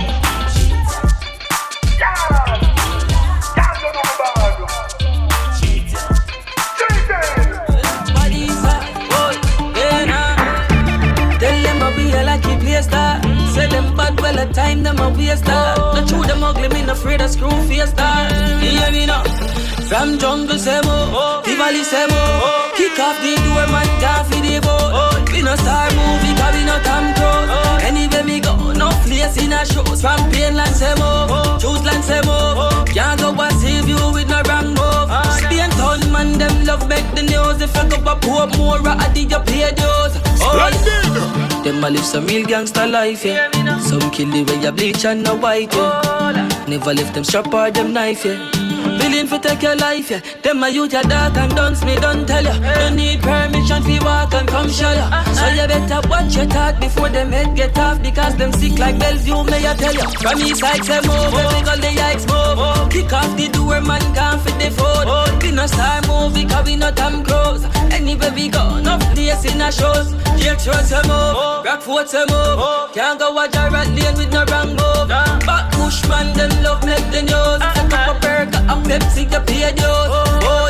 Time 14.83 14.95
them 14.95 14.99
a 14.99 15.17
waste 15.17 15.45
that. 15.45 15.77
No 15.77 16.05
true 16.05 16.23
them 16.23 16.43
ugly, 16.43 16.69
me 16.69 16.85
no 16.85 16.93
afraid 16.93 17.21
of 17.21 17.29
screw 17.29 17.49
face 17.67 17.91
that. 17.93 18.63
You 18.63 18.69
hear 18.79 18.91
me 18.91 19.05
now? 19.05 19.23
From 19.87 20.17
jungle 20.19 20.57
say 20.57 20.81
mo, 20.81 21.41
the 21.43 21.55
valley 21.55 21.83
say 21.83 22.05
mo. 22.07 22.21
Kick 22.75 22.99
off 22.99 23.17
the 23.21 23.35
door, 23.43 23.65
man, 23.73 23.87
can't 23.99 24.27
feed 24.27 24.45
the 24.45 24.61
boat. 24.61 25.29
We 25.31 25.41
no 25.41 25.55
star 25.55 25.89
movie, 25.97 26.33
cause 26.37 26.55
we 26.55 26.63
no 26.65 26.77
Tom 26.83 27.05
Cruise. 27.15 27.83
Anywhere 27.83 28.23
me 28.23 28.39
go, 28.39 28.55
no 28.73 28.89
place 29.03 29.37
in 29.37 29.53
a 29.53 29.65
shows. 29.65 30.01
From 30.01 30.19
Painland 30.31 30.75
say 30.75 30.93
mo, 30.95 31.57
Choose 31.59 31.83
say 32.05 32.21
mo. 32.21 32.83
Can't 32.85 33.19
go 33.19 33.33
and 33.33 33.55
save 33.59 33.87
you 33.87 33.99
with 34.13 34.29
no 34.29 34.41
wrong 34.47 34.73
move. 34.77 35.09
Spain 35.39 35.69
town 35.77 36.11
man, 36.11 36.37
them 36.37 36.65
love 36.65 36.87
make 36.87 37.09
the 37.15 37.23
news. 37.23 37.61
If 37.61 37.75
I 37.75 37.87
go 37.89 37.97
up, 37.97 38.21
poor 38.21 38.47
more, 38.57 38.79
I 38.87 39.11
did 39.13 39.31
your 39.31 39.43
pay 39.43 39.71
dues. 39.71 40.13
Oh, 40.41 41.48
them 41.63 41.83
a 41.83 41.89
live 41.89 42.05
some 42.05 42.25
real 42.27 42.45
gangster 42.45 42.87
life, 42.87 43.25
yeah. 43.25 43.49
Some 43.79 44.09
kill 44.11 44.29
the 44.31 44.43
way 44.43 44.61
you 44.61 44.71
bleach 44.71 45.05
and 45.05 45.23
no 45.23 45.35
white, 45.35 45.73
yeah. 45.73 46.65
Never 46.67 46.93
left 46.93 47.13
them 47.13 47.23
strap 47.23 47.53
or 47.53 47.71
them 47.71 47.93
knife, 47.93 48.25
yeah. 48.25 48.37
Willing 48.99 49.27
for 49.27 49.39
take 49.39 49.61
your 49.61 49.75
life, 49.75 50.11
yeah. 50.11 50.21
Them 50.41 50.63
a 50.63 50.69
use 50.69 50.91
your 50.93 51.03
dark 51.03 51.35
and 51.37 51.55
dance 51.55 51.83
me, 51.83 51.95
don't 51.95 52.25
tell 52.27 52.43
ya. 52.43 52.53
You 52.53 52.95
need 52.95 53.21
permission 53.21 53.83
fi 53.83 53.99
walk 54.03 54.33
and 54.33 54.47
come 54.47 54.69
show 54.69 54.91
ya. 54.91 55.23
So 55.33 55.47
you 55.47 55.67
better 55.67 56.07
watch 56.09 56.35
your 56.35 56.45
talk 56.47 56.79
before 56.79 57.09
them 57.09 57.31
head 57.31 57.55
get 57.55 57.77
off 57.77 58.01
because 58.01 58.35
them 58.35 58.51
sick 58.53 58.77
like 58.77 58.99
Bellevue, 58.99 59.43
may 59.43 59.67
I 59.67 59.73
tell 59.75 59.93
ya. 59.93 60.07
From 60.21 60.39
east 60.41 60.59
side 60.59 60.83
say 60.83 61.01
move, 61.01 61.33
every 61.33 61.61
girl 61.63 61.77
the 61.77 61.91
yikes 61.95 62.25
move. 62.27 62.89
Kick 62.91 63.13
off 63.13 63.35
the 63.37 63.47
door, 63.49 63.81
man, 63.81 64.01
can't 64.13 64.41
fit 64.41 64.57
the 64.59 64.71
phone. 64.71 65.39
We 65.41 65.51
no 65.51 65.65
star 65.65 66.01
movie, 66.07 66.45
cause 66.45 66.65
we 66.65 66.75
no 66.75 66.91
Tom 66.91 67.23
Cruise. 67.23 67.63
Anywhere 67.91 68.31
we 68.33 68.49
go, 68.49 68.79
no 68.81 68.97
place 69.13 69.45
in 69.45 69.61
a 69.61 69.71
shows. 69.71 70.13
Jake 70.39 70.65
Road 70.67 70.85
say 70.85 71.01
move, 71.59 71.65
Rockfort 71.65 72.07
say 72.07 72.25
move. 72.29 72.93
Can't 72.93 73.19
go 73.19 73.37
a 73.37 73.47
Jarrett 73.47 73.87
lane 73.89 74.15
with 74.17 74.31
no 74.31 74.45
wrong 74.45 74.69
move. 74.69 75.09
Back 75.09 75.71
push 75.73 76.07
man, 76.07 76.33
them 76.35 76.51
love 76.63 76.83
make 76.85 77.05
the 77.11 77.21
news. 77.21 77.61
Up 77.61 77.93
a 77.93 78.19
burger, 78.19 78.63
a 78.67 78.75
Pepsi, 78.87 79.31
you 79.31 79.39
pay 79.45 79.71
dues. 79.71 79.85
Oh, 79.85 80.69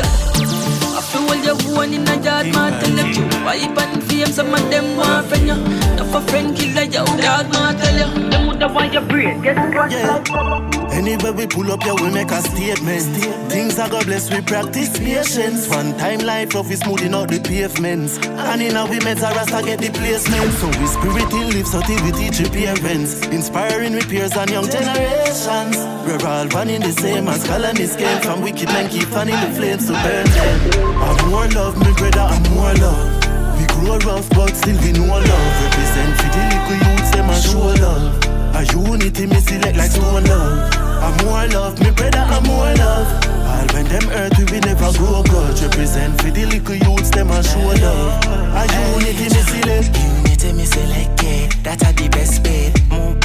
I 0.96 1.00
feel 1.02 1.22
all 1.28 1.36
you 1.36 1.76
want 1.76 1.94
in 1.94 2.08
a 2.08 2.16
yard, 2.22 2.46
man, 2.54 2.72
tell 2.80 2.96
them 2.96 3.12
you. 3.12 3.24
Wipe 3.44 3.78
and 3.78 4.02
fame, 4.04 4.26
some 4.26 4.52
of 4.52 4.70
them 4.70 4.96
want 4.96 5.26
friend 5.26 5.46
you. 5.46 5.56
Not 5.96 6.06
for 6.06 6.20
friend 6.28 6.56
killer, 6.56 6.82
you, 6.82 7.04
dog, 7.20 7.52
man, 7.52 7.76
tell 7.76 8.44
you. 8.44 8.49
Them 8.60 8.74
woulda 8.74 8.74
want 8.74 8.92
your 8.92 9.02
brain, 9.08 9.40
get 9.40 9.56
what 9.74 9.90
yeah. 9.90 10.90
Anywhere 10.92 11.32
we 11.32 11.46
pull 11.46 11.72
up, 11.72 11.80
yeah, 11.80 11.94
we 11.94 12.10
make 12.12 12.30
a 12.30 12.42
statement. 12.42 13.08
Things 13.50 13.78
are 13.78 13.88
God 13.88 14.04
bless, 14.04 14.30
we 14.30 14.42
practice 14.42 14.98
patience. 14.98 15.66
One 15.70 15.96
time 15.96 16.20
life 16.20 16.52
rough 16.54 16.70
is 16.70 16.80
smoothing 16.80 17.14
out 17.14 17.30
the 17.30 17.40
pavements. 17.40 18.18
And 18.18 18.60
in 18.60 18.76
our 18.76 18.86
women's 18.86 19.22
are 19.22 19.32
rasta 19.32 19.62
get 19.64 19.80
the 19.80 19.88
placement. 19.88 20.52
So 20.60 20.68
we 20.76 20.86
spirit 20.92 21.32
in 21.32 21.56
live, 21.56 21.68
so 21.68 21.80
we 22.04 22.12
teach 22.12 22.40
your 22.40 22.50
parents. 22.50 23.24
Inspiring 23.28 23.94
repairs 23.94 24.36
on 24.36 24.48
young 24.48 24.68
generations. 24.68 25.80
We're 26.04 26.20
all 26.28 26.68
in 26.68 26.82
the 26.82 26.92
same 26.92 27.28
as 27.28 27.46
colonies 27.46 27.96
came 27.96 28.20
from 28.20 28.42
wicked 28.42 28.68
men 28.68 28.90
keep 28.90 29.08
fanning 29.08 29.40
the 29.40 29.56
flames 29.56 29.86
to 29.86 29.94
burn 30.04 30.28
them. 30.36 31.00
I'm 31.00 31.30
more 31.30 31.48
love, 31.48 31.78
my 31.78 31.92
brother, 31.96 32.28
I'm 32.28 32.42
more 32.52 32.74
love. 32.76 33.08
We 33.56 33.64
grow 33.72 33.96
rough, 34.04 34.28
but 34.36 34.52
still 34.52 34.76
we 34.84 34.92
know 34.92 35.16
love. 35.16 35.48
Represent 35.64 36.12
for 36.20 36.28
the 36.28 36.42
little 36.44 36.76
youths, 36.76 37.10
them 37.16 37.30
and 37.30 37.42
show 37.42 37.72
love. 37.80 38.19
A 38.54 38.64
unity, 38.72 39.26
me 39.26 39.40
select 39.40 39.76
like 39.76 39.90
stone 39.90 40.24
love. 40.24 40.74
I'm 41.02 41.16
more 41.24 41.46
love, 41.48 41.78
me 41.80 41.90
brother, 41.90 42.18
I'm 42.18 42.42
more 42.44 42.74
love. 42.74 43.08
All 43.50 43.66
when 43.74 43.86
them 43.86 44.08
earth, 44.10 44.50
we 44.50 44.60
never 44.60 44.92
grow 44.98 45.22
grudge. 45.22 45.62
Represent 45.62 46.20
for 46.20 46.30
the 46.30 46.46
little 46.46 46.74
youths, 46.74 47.10
them 47.10 47.30
a 47.30 47.42
show 47.42 47.58
love. 47.58 48.24
A 48.54 48.62
unity, 48.98 49.24
me 49.24 49.42
select. 49.48 49.96
Unity, 49.96 50.52
me 50.52 50.64
select, 50.64 51.22
yeah. 51.22 51.48
That's 51.62 51.92
the 51.92 52.08
best 52.08 52.44
way. 52.44 52.72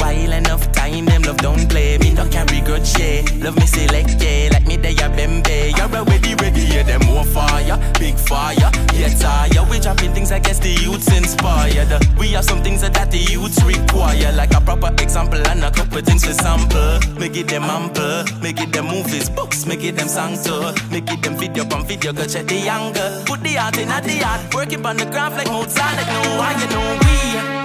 Mobile 0.00 0.32
enough 0.32 0.72
time, 0.72 1.06
them 1.06 1.22
love 1.22 1.38
don't 1.38 1.68
play. 1.68 1.98
Me 1.98 2.14
don't 2.14 2.30
carry 2.30 2.60
grudge, 2.60 2.98
yeah. 2.98 3.22
Love 3.42 3.56
me 3.56 3.66
select, 3.66 4.22
yeah. 4.22 4.50
Like 4.52 4.66
me, 4.66 4.76
they 4.76 4.92
a 4.92 5.08
bembe. 5.08 5.76
You're 5.76 6.04
ready, 6.04 6.34
ready, 6.34 6.62
yeah. 6.62 6.82
Them 6.82 7.06
more 7.06 7.24
fire, 7.24 7.78
big 7.98 8.16
fire. 8.16 8.70
Yeah, 8.92 9.14
tire. 9.18 9.64
We 9.70 9.78
dropping 9.80 10.12
things, 10.12 10.32
I 10.32 10.38
guess 10.38 10.58
the 10.58 10.70
youth 10.70 10.96
youths 10.96 11.12
inspired. 11.16 11.88
We 12.18 12.28
have 12.32 12.44
some 12.44 12.62
things 12.62 12.80
that 12.82 13.10
the 13.10 13.18
youths 13.18 13.62
require, 13.64 14.32
like 14.32 14.54
a 14.54 14.60
proper 14.60 14.92
example 15.02 15.40
and 15.48 15.64
a 15.64 15.70
couple 15.70 16.00
things 16.00 16.22
to 16.22 16.34
sample. 16.34 17.00
Make 17.18 17.36
it 17.36 17.48
them 17.48 17.64
ample, 17.64 18.24
make 18.40 18.60
it 18.60 18.72
them 18.72 18.86
movies, 18.86 19.28
books, 19.28 19.66
make 19.66 19.84
it 19.84 19.96
them 19.96 20.08
songs 20.08 20.44
too. 20.44 20.72
Make 20.90 21.10
it 21.10 21.22
them 21.22 21.36
video 21.36 21.64
on 21.74 21.86
video, 21.86 22.12
go 22.12 22.26
check 22.26 22.46
the 22.46 22.68
angle. 22.68 23.24
Put 23.24 23.42
the 23.42 23.58
art 23.58 23.78
in 23.78 23.90
at 23.90 24.04
the 24.04 24.22
art, 24.24 24.54
working 24.54 24.84
on 24.84 24.96
the 24.96 25.06
craft 25.06 25.36
like 25.36 25.48
Mozart, 25.48 25.96
like 25.96 26.06
no 26.06 26.22
I 26.40 26.52
you 26.60 26.68
know 26.70 27.50
we. 27.50 27.55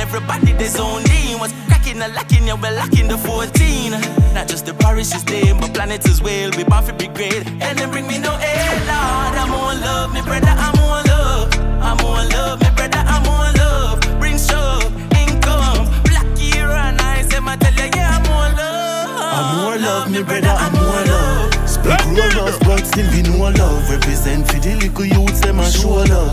Everybody 0.00 0.52
they 0.52 0.66
zone 0.66 1.04
in. 1.22 1.38
Was 1.38 1.52
cracking 1.68 2.00
and 2.02 2.14
lacking, 2.14 2.46
yeah, 2.46 2.54
we're 2.54 2.72
lacking 2.72 3.08
the 3.08 3.18
14. 3.18 3.92
Not 4.34 4.48
just 4.48 4.66
the 4.66 4.74
parish 4.74 5.14
is 5.14 5.24
but 5.24 5.72
planets 5.74 6.08
as 6.08 6.22
well. 6.22 6.50
We 6.56 6.64
bound 6.64 6.86
for 6.86 6.94
be 6.94 7.08
great. 7.08 7.46
And 7.46 7.78
then 7.78 7.90
bring 7.90 8.06
me 8.06 8.18
no 8.18 8.32
air, 8.40 8.72
Lord. 8.90 9.34
I'm 9.42 9.52
on 9.52 9.80
love, 9.80 10.12
me 10.12 10.22
brother, 10.22 10.54
I'm 10.66 10.78
on 10.80 11.04
love. 11.06 11.54
I'm 11.82 12.00
on 12.00 12.28
love, 12.30 12.60
me 12.60 12.68
brother, 12.74 13.02
I'm 13.14 13.26
on 13.28 13.54
love. 13.54 14.00
Bring 14.18 14.38
show, 14.38 14.80
income, 15.20 15.86
black 16.08 16.26
here 16.36 16.66
and 16.66 17.00
I 17.00 17.22
say, 17.22 17.40
my 17.40 17.56
tell 17.56 17.74
you, 17.74 17.90
yeah, 17.94 18.16
I'm 18.16 18.26
on 18.32 18.56
love. 18.56 19.36
I'm 19.36 19.46
more 19.60 19.78
love, 19.78 20.10
me 20.10 20.22
brother, 20.22 20.48
I'm 20.48 20.72
more 20.72 21.04
love. 21.12 21.68
Speak 21.68 22.34
love, 22.36 22.58
but 22.60 22.86
still 22.86 23.08
we 23.12 23.22
know 23.22 23.50
love. 23.50 23.90
Represent 23.90 24.46
for 24.48 24.58
the 24.60 24.76
little 24.76 25.04
youths, 25.04 25.40
them 25.40 25.60
a 25.60 25.70
show 25.70 26.04
love. 26.08 26.32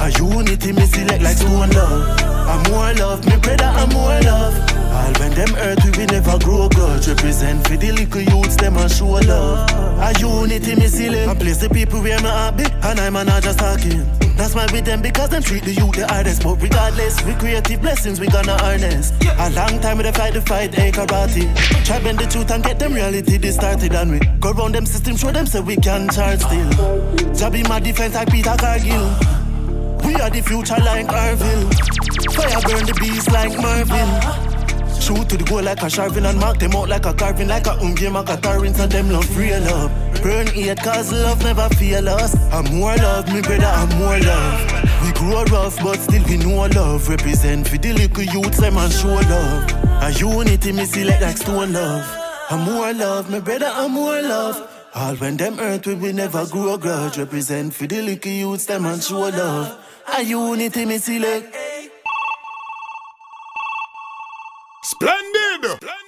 A 0.00 0.10
unity 0.18 0.72
me 0.72 0.84
select 0.86 1.22
like 1.22 1.36
stone 1.36 1.70
love. 1.70 2.35
I'm 2.46 2.62
more 2.70 2.92
love, 2.94 3.24
me 3.26 3.36
brother, 3.36 3.64
I'm 3.64 3.88
more 3.90 4.20
love. 4.22 4.54
All 4.96 5.12
when 5.20 5.32
them 5.34 5.54
earth 5.56 5.84
we 5.84 5.90
will 5.90 6.06
never 6.06 6.38
grow 6.38 6.68
grudge. 6.68 7.08
Represent 7.08 7.66
for 7.66 7.76
the 7.76 7.92
little 7.92 8.22
youths, 8.22 8.56
them 8.56 8.76
a 8.76 8.88
show 8.88 9.18
love. 9.26 9.68
A 9.98 10.12
unity 10.20 10.74
me 10.74 10.86
select. 10.86 11.28
I 11.28 11.34
place 11.34 11.58
the 11.58 11.68
people 11.68 12.00
where 12.00 12.18
me 12.20 12.28
happy, 12.28 12.64
and 12.82 13.00
I'm 13.00 13.14
not 13.14 13.42
just 13.42 13.58
talking. 13.58 14.04
That's 14.36 14.54
why 14.54 14.66
with 14.70 14.84
them 14.84 15.00
because 15.00 15.30
them 15.30 15.42
treat 15.42 15.64
the 15.64 15.72
youth 15.72 15.96
the 15.96 16.06
hardest. 16.06 16.42
But 16.42 16.60
regardless, 16.60 17.24
we 17.24 17.32
creative 17.34 17.80
blessings 17.80 18.20
we 18.20 18.28
gonna 18.28 18.56
harness. 18.58 19.12
A 19.38 19.50
long 19.50 19.80
time 19.80 19.96
with 19.96 20.06
the 20.06 20.12
fight, 20.12 20.34
the 20.34 20.42
fight 20.42 20.78
ain't 20.78 20.94
karate. 20.94 21.48
Try 21.86 22.02
bend 22.02 22.18
the 22.18 22.26
truth 22.26 22.50
and 22.50 22.62
get 22.62 22.78
them 22.78 22.92
reality 22.92 23.38
they 23.38 23.50
started 23.50 23.94
and 23.94 24.12
we 24.12 24.18
go 24.40 24.52
round 24.52 24.74
them 24.74 24.84
system, 24.84 25.16
show 25.16 25.32
them 25.32 25.46
say 25.46 25.60
we 25.60 25.76
can 25.76 26.08
charge 26.10 26.40
still. 26.40 26.70
Jabby 27.32 27.66
my 27.68 27.80
defense 27.80 28.14
like 28.14 28.30
Peter 28.30 28.54
Cargill. 28.58 29.45
We 30.06 30.14
are 30.14 30.30
the 30.30 30.40
future 30.40 30.78
like 30.78 31.06
Arville. 31.06 31.66
Fire 32.32 32.60
burn 32.62 32.86
the 32.86 32.94
beast 33.00 33.32
like 33.32 33.58
Marvin. 33.58 34.08
Shoot 35.00 35.28
to 35.28 35.36
the 35.36 35.44
goal 35.44 35.62
like 35.62 35.82
a 35.82 35.86
Sharvin 35.86 36.28
and 36.28 36.38
mark 36.38 36.58
them 36.58 36.74
out 36.74 36.88
like 36.88 37.06
a 37.06 37.12
carving, 37.12 37.48
like 37.48 37.66
a 37.66 37.76
ungi, 37.78 38.12
like 38.12 38.28
a 38.28 38.40
tarrant, 38.40 38.78
and 38.78 38.90
them 38.90 39.10
love 39.10 39.36
real 39.36 39.60
love. 39.62 39.90
Burn 40.22 40.46
hate 40.48 40.78
cause 40.78 41.12
love 41.12 41.42
never 41.42 41.68
fail 41.76 42.08
us. 42.08 42.34
I'm 42.52 42.64
more 42.74 42.96
love, 42.96 43.32
me 43.32 43.40
brother, 43.42 43.66
I'm 43.66 43.88
more 43.98 44.18
love. 44.18 45.02
We 45.04 45.12
grow 45.12 45.44
rough, 45.44 45.76
but 45.82 45.98
still 45.98 46.24
we 46.24 46.38
know 46.38 46.66
love. 46.66 47.08
Represent 47.08 47.68
for 47.68 47.78
the 47.78 47.92
little 47.92 48.22
youths, 48.22 48.58
them 48.58 48.76
and 48.78 48.92
show 48.92 49.14
love. 49.14 49.70
A 50.02 50.12
unity, 50.12 50.72
me 50.72 50.84
select 50.86 51.22
like 51.22 51.36
stone 51.36 51.72
love. 51.72 52.04
I'm 52.50 52.64
more 52.64 52.92
love, 52.92 53.30
me 53.30 53.40
brother, 53.40 53.70
I'm 53.72 53.92
more 53.92 54.22
love. 54.22 54.72
All 54.94 55.14
when 55.16 55.36
them 55.36 55.60
earth 55.60 55.86
we 55.86 55.94
will 55.94 56.14
never 56.14 56.46
grow 56.46 56.78
grudge. 56.78 57.18
Represent 57.18 57.74
for 57.74 57.86
the 57.86 58.02
little 58.02 58.32
youths, 58.32 58.66
them 58.66 58.86
and 58.86 59.02
show 59.02 59.28
love. 59.28 59.85
A 60.14 60.22
unity, 60.22 60.84
me 60.84 60.98
select. 60.98 61.54
Splendid! 64.82 65.64
Splendid! 65.64 66.05